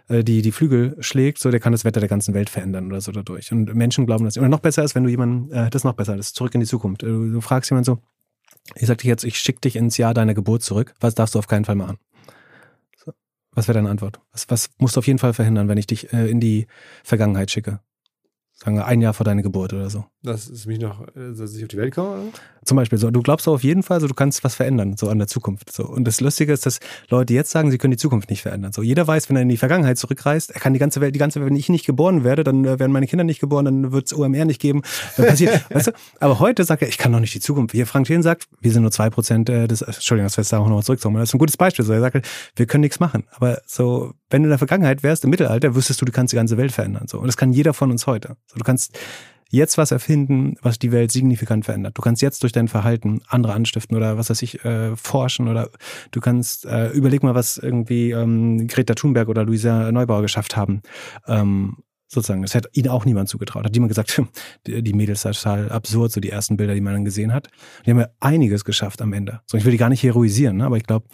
äh, 0.08 0.22
die, 0.22 0.42
die 0.42 0.52
Flügel 0.52 0.96
schlägt, 1.00 1.38
so 1.38 1.50
der 1.50 1.60
kann 1.60 1.72
das 1.72 1.84
Wetter 1.84 2.00
der 2.00 2.08
ganzen 2.08 2.34
Welt 2.34 2.50
verändern 2.50 2.86
oder 2.86 3.00
so 3.00 3.12
dadurch. 3.12 3.50
Und 3.52 3.74
Menschen 3.74 4.06
glauben 4.06 4.24
das. 4.24 4.38
Oder 4.38 4.48
noch 4.48 4.60
besser 4.60 4.84
ist, 4.84 4.94
wenn 4.94 5.04
du 5.04 5.10
jemanden, 5.10 5.50
äh, 5.52 5.70
das 5.70 5.84
noch 5.84 5.94
besser, 5.94 6.16
ist 6.16 6.36
zurück 6.36 6.54
in 6.54 6.60
die 6.60 6.66
Zukunft. 6.66 7.02
Äh, 7.02 7.06
Du, 7.06 7.30
du 7.30 7.40
fragst 7.40 7.70
jemanden 7.70 7.84
so, 7.84 7.98
ich 8.74 8.86
sag 8.86 8.98
dir 8.98 9.08
jetzt, 9.08 9.24
ich 9.24 9.38
schicke 9.38 9.60
dich 9.60 9.76
ins 9.76 9.96
Jahr 9.96 10.12
deiner 10.12 10.34
Geburt 10.34 10.62
zurück, 10.62 10.94
was 11.00 11.14
darfst 11.14 11.34
du 11.34 11.38
auf 11.38 11.46
keinen 11.46 11.64
Fall 11.64 11.76
machen? 11.76 11.98
So. 12.96 13.12
Was 13.52 13.68
wäre 13.68 13.78
deine 13.78 13.90
Antwort? 13.90 14.20
Was, 14.32 14.50
was 14.50 14.70
musst 14.78 14.96
du 14.96 14.98
auf 14.98 15.06
jeden 15.06 15.18
Fall 15.18 15.32
verhindern, 15.32 15.68
wenn 15.68 15.78
ich 15.78 15.86
dich 15.86 16.12
äh, 16.12 16.28
in 16.28 16.40
die 16.40 16.66
Vergangenheit 17.04 17.50
schicke? 17.50 17.80
Sagen 18.52 18.76
wir 18.76 18.86
ein 18.86 19.00
Jahr 19.00 19.14
vor 19.14 19.24
deiner 19.24 19.42
Geburt 19.42 19.72
oder 19.72 19.90
so. 19.90 20.06
Dass 20.22 20.48
es 20.48 20.66
mich 20.66 20.78
noch, 20.80 21.06
äh, 21.08 21.34
dass 21.36 21.54
ich 21.54 21.62
auf 21.62 21.68
die 21.68 21.76
Welt 21.76 21.94
komme? 21.94 22.10
Oder? 22.10 22.32
Zum 22.66 22.76
Beispiel 22.76 22.98
so, 22.98 23.10
du 23.10 23.22
glaubst 23.22 23.46
auf 23.48 23.62
jeden 23.62 23.82
Fall, 23.82 24.00
so 24.00 24.08
du 24.08 24.14
kannst 24.14 24.42
was 24.44 24.56
verändern, 24.56 24.96
so 24.96 25.08
an 25.08 25.18
der 25.18 25.28
Zukunft. 25.28 25.72
So. 25.72 25.86
Und 25.86 26.04
das 26.04 26.20
Lustige 26.20 26.52
ist, 26.52 26.66
dass 26.66 26.80
Leute 27.08 27.32
jetzt 27.32 27.50
sagen, 27.50 27.70
sie 27.70 27.78
können 27.78 27.92
die 27.92 27.96
Zukunft 27.96 28.28
nicht 28.28 28.42
verändern. 28.42 28.72
So, 28.72 28.82
jeder 28.82 29.06
weiß, 29.06 29.28
wenn 29.28 29.36
er 29.36 29.42
in 29.42 29.48
die 29.48 29.56
Vergangenheit 29.56 29.98
zurückreist, 29.98 30.50
er 30.50 30.60
kann 30.60 30.72
die 30.72 30.80
ganze 30.80 31.00
Welt, 31.00 31.14
die 31.14 31.18
ganze 31.18 31.40
Welt, 31.40 31.48
wenn 31.48 31.56
ich 31.56 31.68
nicht 31.68 31.86
geboren 31.86 32.24
werde, 32.24 32.42
dann 32.44 32.64
äh, 32.64 32.78
werden 32.78 32.92
meine 32.92 33.06
Kinder 33.06 33.24
nicht 33.24 33.40
geboren, 33.40 33.64
dann 33.64 33.92
wird 33.92 34.06
es 34.06 34.14
OMR 34.14 34.44
nicht 34.44 34.60
geben. 34.60 34.82
Dann 35.16 35.26
passiert, 35.26 35.64
weißt 35.70 35.88
du? 35.88 35.92
Aber 36.20 36.40
heute 36.40 36.64
sagt 36.64 36.82
er, 36.82 36.88
ich 36.88 36.98
kann 36.98 37.12
doch 37.12 37.20
nicht 37.20 37.34
die 37.34 37.40
Zukunft. 37.40 37.72
Hier 37.72 37.86
Frank 37.86 38.06
Thelen 38.06 38.22
sagt, 38.22 38.48
wir 38.60 38.72
sind 38.72 38.82
nur 38.82 38.90
zwei 38.90 39.10
Prozent 39.10 39.48
äh, 39.48 39.68
des, 39.68 39.82
Entschuldigung, 39.82 40.26
das 40.26 40.36
wir 40.36 40.42
jetzt 40.42 40.52
da 40.52 40.58
auch 40.58 40.68
noch 40.68 40.82
zurückkommen. 40.82 41.16
Das 41.16 41.30
ist 41.30 41.34
ein 41.34 41.38
gutes 41.38 41.56
Beispiel. 41.56 41.84
So, 41.84 41.92
er 41.92 42.00
sagt, 42.00 42.26
wir 42.56 42.66
können 42.66 42.82
nichts 42.82 42.98
machen. 42.98 43.24
Aber 43.30 43.60
so, 43.66 44.12
wenn 44.30 44.42
du 44.42 44.46
in 44.46 44.50
der 44.50 44.58
Vergangenheit 44.58 45.02
wärst, 45.02 45.24
im 45.24 45.30
Mittelalter, 45.30 45.74
wüsstest 45.76 46.00
du, 46.00 46.04
du 46.04 46.12
kannst 46.12 46.32
die 46.32 46.36
ganze 46.36 46.56
Welt 46.56 46.72
verändern. 46.72 47.06
So. 47.06 47.18
Und 47.18 47.28
das 47.28 47.36
kann 47.36 47.52
jeder 47.52 47.74
von 47.74 47.92
uns 47.92 48.06
heute. 48.06 48.36
So, 48.46 48.58
du 48.58 48.64
kannst 48.64 48.98
jetzt 49.50 49.78
was 49.78 49.90
erfinden, 49.90 50.56
was 50.62 50.78
die 50.78 50.92
Welt 50.92 51.12
signifikant 51.12 51.64
verändert. 51.64 51.96
Du 51.96 52.02
kannst 52.02 52.22
jetzt 52.22 52.42
durch 52.42 52.52
dein 52.52 52.68
Verhalten 52.68 53.20
andere 53.28 53.52
anstiften 53.52 53.96
oder 53.96 54.18
was 54.18 54.30
weiß 54.30 54.42
ich, 54.42 54.64
äh, 54.64 54.96
forschen 54.96 55.48
oder 55.48 55.70
du 56.10 56.20
kannst, 56.20 56.66
äh, 56.66 56.90
überleg 56.90 57.22
mal, 57.22 57.34
was 57.34 57.58
irgendwie 57.58 58.10
ähm, 58.10 58.66
Greta 58.66 58.94
Thunberg 58.94 59.28
oder 59.28 59.44
Luisa 59.44 59.92
Neubauer 59.92 60.22
geschafft 60.22 60.56
haben. 60.56 60.82
Ähm, 61.26 61.76
sozusagen, 62.08 62.42
das 62.42 62.54
hätte 62.54 62.68
ihnen 62.72 62.88
auch 62.88 63.04
niemand 63.04 63.28
zugetraut. 63.28 63.64
Hat 63.64 63.74
jemand 63.74 63.90
gesagt, 63.90 64.20
die, 64.66 64.92
Mädels 64.92 65.22
sind 65.22 65.34
total 65.34 65.70
absurd, 65.70 66.12
so 66.12 66.20
die 66.20 66.30
ersten 66.30 66.56
Bilder, 66.56 66.74
die 66.74 66.80
man 66.80 66.94
dann 66.94 67.04
gesehen 67.04 67.32
hat. 67.32 67.48
Die 67.84 67.90
haben 67.90 67.98
ja 67.98 68.08
einiges 68.20 68.64
geschafft 68.64 69.02
am 69.02 69.12
Ende. 69.12 69.40
So, 69.46 69.56
ich 69.56 69.64
will 69.64 69.72
die 69.72 69.78
gar 69.78 69.88
nicht 69.88 70.02
heroisieren, 70.02 70.58
ne? 70.58 70.66
aber 70.66 70.76
ich 70.76 70.84
glaube, 70.84 71.06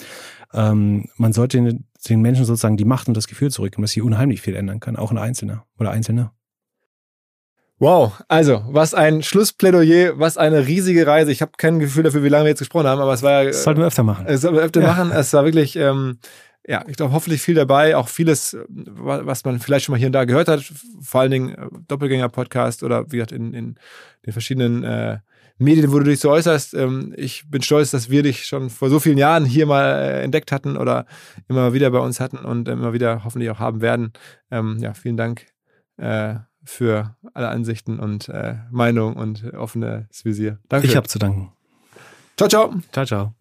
ähm, 0.52 1.06
man 1.16 1.32
sollte 1.32 1.59
den, 1.59 1.86
den 2.09 2.20
Menschen 2.20 2.44
sozusagen 2.44 2.76
die 2.76 2.84
Macht 2.84 3.09
und 3.09 3.16
das 3.16 3.26
Gefühl 3.26 3.50
zurückgeben, 3.50 3.82
dass 3.82 3.92
sie 3.92 4.02
unheimlich 4.02 4.40
viel 4.42 4.54
ändern 4.54 4.80
können, 4.80 4.96
auch 4.96 5.10
ein 5.10 5.18
Einzelner 5.18 5.64
oder 5.78 5.90
Einzelne. 5.90 6.30
Wow, 7.82 8.22
also 8.28 8.62
was 8.68 8.94
ein 8.94 9.24
Schlussplädoyer, 9.24 10.16
was 10.16 10.38
eine 10.38 10.68
riesige 10.68 11.04
Reise. 11.04 11.32
Ich 11.32 11.42
habe 11.42 11.50
kein 11.59 11.80
Gefühl 11.80 12.04
dafür, 12.04 12.22
wie 12.22 12.28
lange 12.28 12.44
wir 12.44 12.50
jetzt 12.50 12.60
gesprochen 12.60 12.86
haben, 12.86 13.00
aber 13.00 13.12
es 13.12 13.24
war 13.24 13.42
ja. 13.42 13.44
Das 13.46 13.64
sollten 13.64 13.80
wir 13.80 13.88
öfter 13.88 14.04
machen. 14.04 14.24
Es 14.28 14.42
sollten 14.42 14.56
wir 14.56 14.62
öfter 14.62 14.82
Ja. 14.82 14.86
machen. 14.86 15.10
Es 15.10 15.32
war 15.32 15.44
wirklich 15.44 15.74
ähm, 15.74 16.18
ja, 16.64 16.84
ich 16.86 16.96
glaube, 16.96 17.12
hoffentlich 17.12 17.42
viel 17.42 17.56
dabei, 17.56 17.96
auch 17.96 18.06
vieles, 18.06 18.56
was 18.68 19.44
man 19.44 19.59
vielleicht 19.59 19.84
schon 19.86 19.94
mal 19.94 19.98
hier 19.98 20.06
und 20.06 20.12
da 20.12 20.26
gehört 20.26 20.46
hat, 20.46 20.62
vor 21.00 21.22
allen 21.22 21.32
Dingen 21.32 21.54
äh, 21.56 21.66
Doppelgänger-Podcast 21.88 22.84
oder 22.84 23.10
wie 23.10 23.16
gesagt 23.16 23.32
in, 23.32 23.52
in 23.52 23.74
den 24.24 24.32
verschiedenen 24.32 24.84
äh, 24.84 25.18
Medien, 25.59 25.90
wo 25.92 25.98
du 25.98 26.04
dich 26.04 26.20
so 26.20 26.30
äußerst. 26.30 26.74
Ähm, 26.74 27.12
ich 27.16 27.50
bin 27.50 27.62
stolz, 27.62 27.90
dass 27.90 28.10
wir 28.10 28.22
dich 28.22 28.46
schon 28.46 28.70
vor 28.70 28.90
so 28.90 29.00
vielen 29.00 29.18
Jahren 29.18 29.44
hier 29.44 29.66
mal 29.66 29.86
äh, 29.92 30.22
entdeckt 30.22 30.52
hatten 30.52 30.76
oder 30.76 31.04
immer 31.48 31.72
wieder 31.72 31.90
bei 31.90 31.98
uns 31.98 32.20
hatten 32.20 32.36
und 32.38 32.68
immer 32.68 32.92
wieder 32.92 33.24
hoffentlich 33.24 33.50
auch 33.50 33.59
haben 33.59 33.80
werden. 33.80 34.12
Ähm, 34.52 34.78
ja, 34.78 34.94
vielen 34.94 35.16
Dank 35.16 35.46
äh, 35.96 36.36
für 36.64 37.16
alle 37.34 37.48
Ansichten 37.48 37.98
und 37.98 38.28
äh, 38.28 38.56
Meinung 38.70 39.16
und 39.16 39.52
offenes 39.55 40.24
Visier. 40.24 40.59
Danke. 40.68 40.86
Ich 40.86 40.97
habe 40.97 41.09
zu 41.09 41.18
danken. 41.18 41.52
Ciao, 42.36 42.48
ciao. 42.48 42.74
Ciao, 42.93 43.05
ciao. 43.05 43.34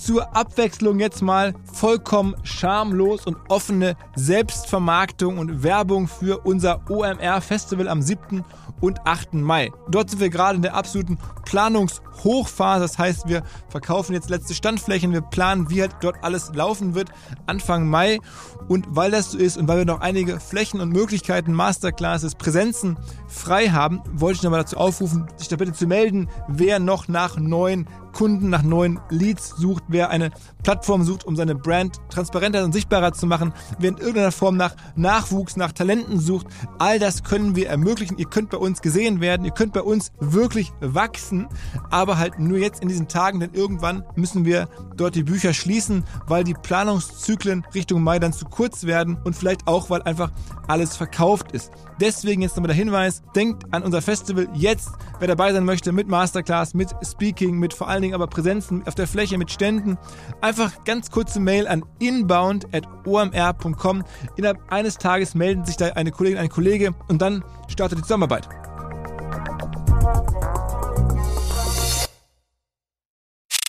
Zur 0.00 0.34
Abwechslung 0.34 0.98
jetzt 0.98 1.20
mal 1.20 1.54
vollkommen 1.72 2.34
schamlos 2.42 3.26
und 3.26 3.36
offene 3.48 3.96
Selbstvermarktung 4.16 5.36
und 5.38 5.62
Werbung 5.62 6.08
für 6.08 6.38
unser 6.38 6.80
OMR 6.88 7.40
Festival 7.42 7.86
am 7.86 8.00
7. 8.00 8.42
und 8.80 9.06
8. 9.06 9.34
Mai. 9.34 9.70
Dort 9.90 10.10
sind 10.10 10.20
wir 10.20 10.30
gerade 10.30 10.56
in 10.56 10.62
der 10.62 10.74
absoluten 10.74 11.18
Planungshochphase. 11.44 12.80
Das 12.80 12.98
heißt, 12.98 13.28
wir 13.28 13.42
verkaufen 13.68 14.14
jetzt 14.14 14.30
letzte 14.30 14.54
Standflächen, 14.54 15.12
wir 15.12 15.20
planen, 15.20 15.68
wie 15.68 15.82
halt 15.82 15.96
dort 16.00 16.16
alles 16.24 16.54
laufen 16.54 16.94
wird 16.94 17.10
Anfang 17.46 17.86
Mai. 17.86 18.20
Und 18.68 18.86
weil 18.88 19.10
das 19.10 19.32
so 19.32 19.38
ist 19.38 19.58
und 19.58 19.68
weil 19.68 19.78
wir 19.78 19.84
noch 19.84 20.00
einige 20.00 20.40
Flächen 20.40 20.80
und 20.80 20.90
Möglichkeiten, 20.90 21.52
Masterclasses, 21.52 22.36
Präsenzen 22.36 22.96
frei 23.28 23.68
haben, 23.68 24.00
wollte 24.12 24.36
ich 24.36 24.42
nochmal 24.44 24.60
dazu 24.60 24.78
aufrufen, 24.78 25.26
sich 25.36 25.48
da 25.48 25.56
bitte 25.56 25.72
zu 25.72 25.86
melden, 25.86 26.28
wer 26.48 26.78
noch 26.78 27.08
nach 27.08 27.36
neuen 27.36 27.86
Kunden 28.12 28.50
nach 28.50 28.62
neuen 28.62 29.00
Leads 29.10 29.56
sucht, 29.56 29.84
wer 29.88 30.10
eine 30.10 30.30
Plattform 30.62 31.04
sucht, 31.04 31.24
um 31.24 31.36
seine 31.36 31.54
Brand 31.54 31.96
transparenter 32.10 32.64
und 32.64 32.72
sichtbarer 32.72 33.12
zu 33.12 33.26
machen, 33.26 33.52
wer 33.78 33.90
in 33.90 33.96
irgendeiner 33.96 34.32
Form 34.32 34.56
nach 34.56 34.74
Nachwuchs, 34.96 35.56
nach 35.56 35.72
Talenten 35.72 36.18
sucht, 36.18 36.46
all 36.78 36.98
das 36.98 37.22
können 37.24 37.56
wir 37.56 37.68
ermöglichen. 37.68 38.18
Ihr 38.18 38.26
könnt 38.26 38.50
bei 38.50 38.58
uns 38.58 38.82
gesehen 38.82 39.20
werden, 39.20 39.44
ihr 39.44 39.52
könnt 39.52 39.72
bei 39.72 39.82
uns 39.82 40.12
wirklich 40.20 40.72
wachsen, 40.80 41.48
aber 41.90 42.18
halt 42.18 42.38
nur 42.38 42.58
jetzt 42.58 42.82
in 42.82 42.88
diesen 42.88 43.08
Tagen, 43.08 43.40
denn 43.40 43.54
irgendwann 43.54 44.04
müssen 44.16 44.44
wir 44.44 44.68
dort 44.96 45.14
die 45.14 45.24
Bücher 45.24 45.54
schließen, 45.54 46.04
weil 46.26 46.44
die 46.44 46.54
Planungszyklen 46.54 47.64
Richtung 47.74 48.02
Mai 48.02 48.18
dann 48.18 48.32
zu 48.32 48.44
kurz 48.44 48.84
werden 48.84 49.18
und 49.24 49.34
vielleicht 49.34 49.66
auch, 49.66 49.90
weil 49.90 50.02
einfach 50.02 50.30
alles 50.68 50.96
verkauft 50.96 51.52
ist. 51.52 51.70
Deswegen 52.00 52.40
jetzt 52.40 52.56
nochmal 52.56 52.68
der 52.68 52.76
Hinweis, 52.76 53.22
denkt 53.36 53.64
an 53.72 53.82
unser 53.82 54.00
Festival 54.00 54.48
jetzt, 54.54 54.88
wer 55.18 55.28
dabei 55.28 55.52
sein 55.52 55.66
möchte 55.66 55.92
mit 55.92 56.08
Masterclass, 56.08 56.72
mit 56.72 56.88
Speaking, 57.04 57.58
mit 57.58 57.74
vor 57.74 57.88
allen 57.88 58.00
Dingen 58.00 58.14
aber 58.14 58.26
Präsenzen 58.26 58.86
auf 58.86 58.94
der 58.94 59.06
Fläche 59.06 59.36
mit 59.36 59.50
Ständen. 59.50 59.98
Einfach 60.40 60.82
ganz 60.84 61.10
kurze 61.10 61.40
Mail 61.40 61.68
an 61.68 61.84
inbound.omr.com. 61.98 64.04
Innerhalb 64.36 64.72
eines 64.72 64.96
Tages 64.96 65.34
melden 65.34 65.66
sich 65.66 65.76
da 65.76 65.88
eine 65.88 66.10
Kollegin, 66.10 66.38
ein 66.38 66.48
Kollege 66.48 66.94
und 67.08 67.20
dann 67.20 67.44
startet 67.68 67.98
die 67.98 68.02
Zusammenarbeit. 68.02 68.48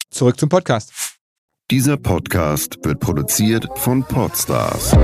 Zurück 0.09 0.39
zum 0.39 0.47
Podcast. 0.47 1.17
Dieser 1.69 1.97
Podcast 1.97 2.77
wird 2.83 2.99
produziert 2.99 3.67
von 3.75 4.03
Podstars 4.03 4.95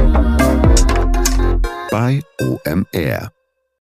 bei 1.98 2.22
OMR. 2.40 3.36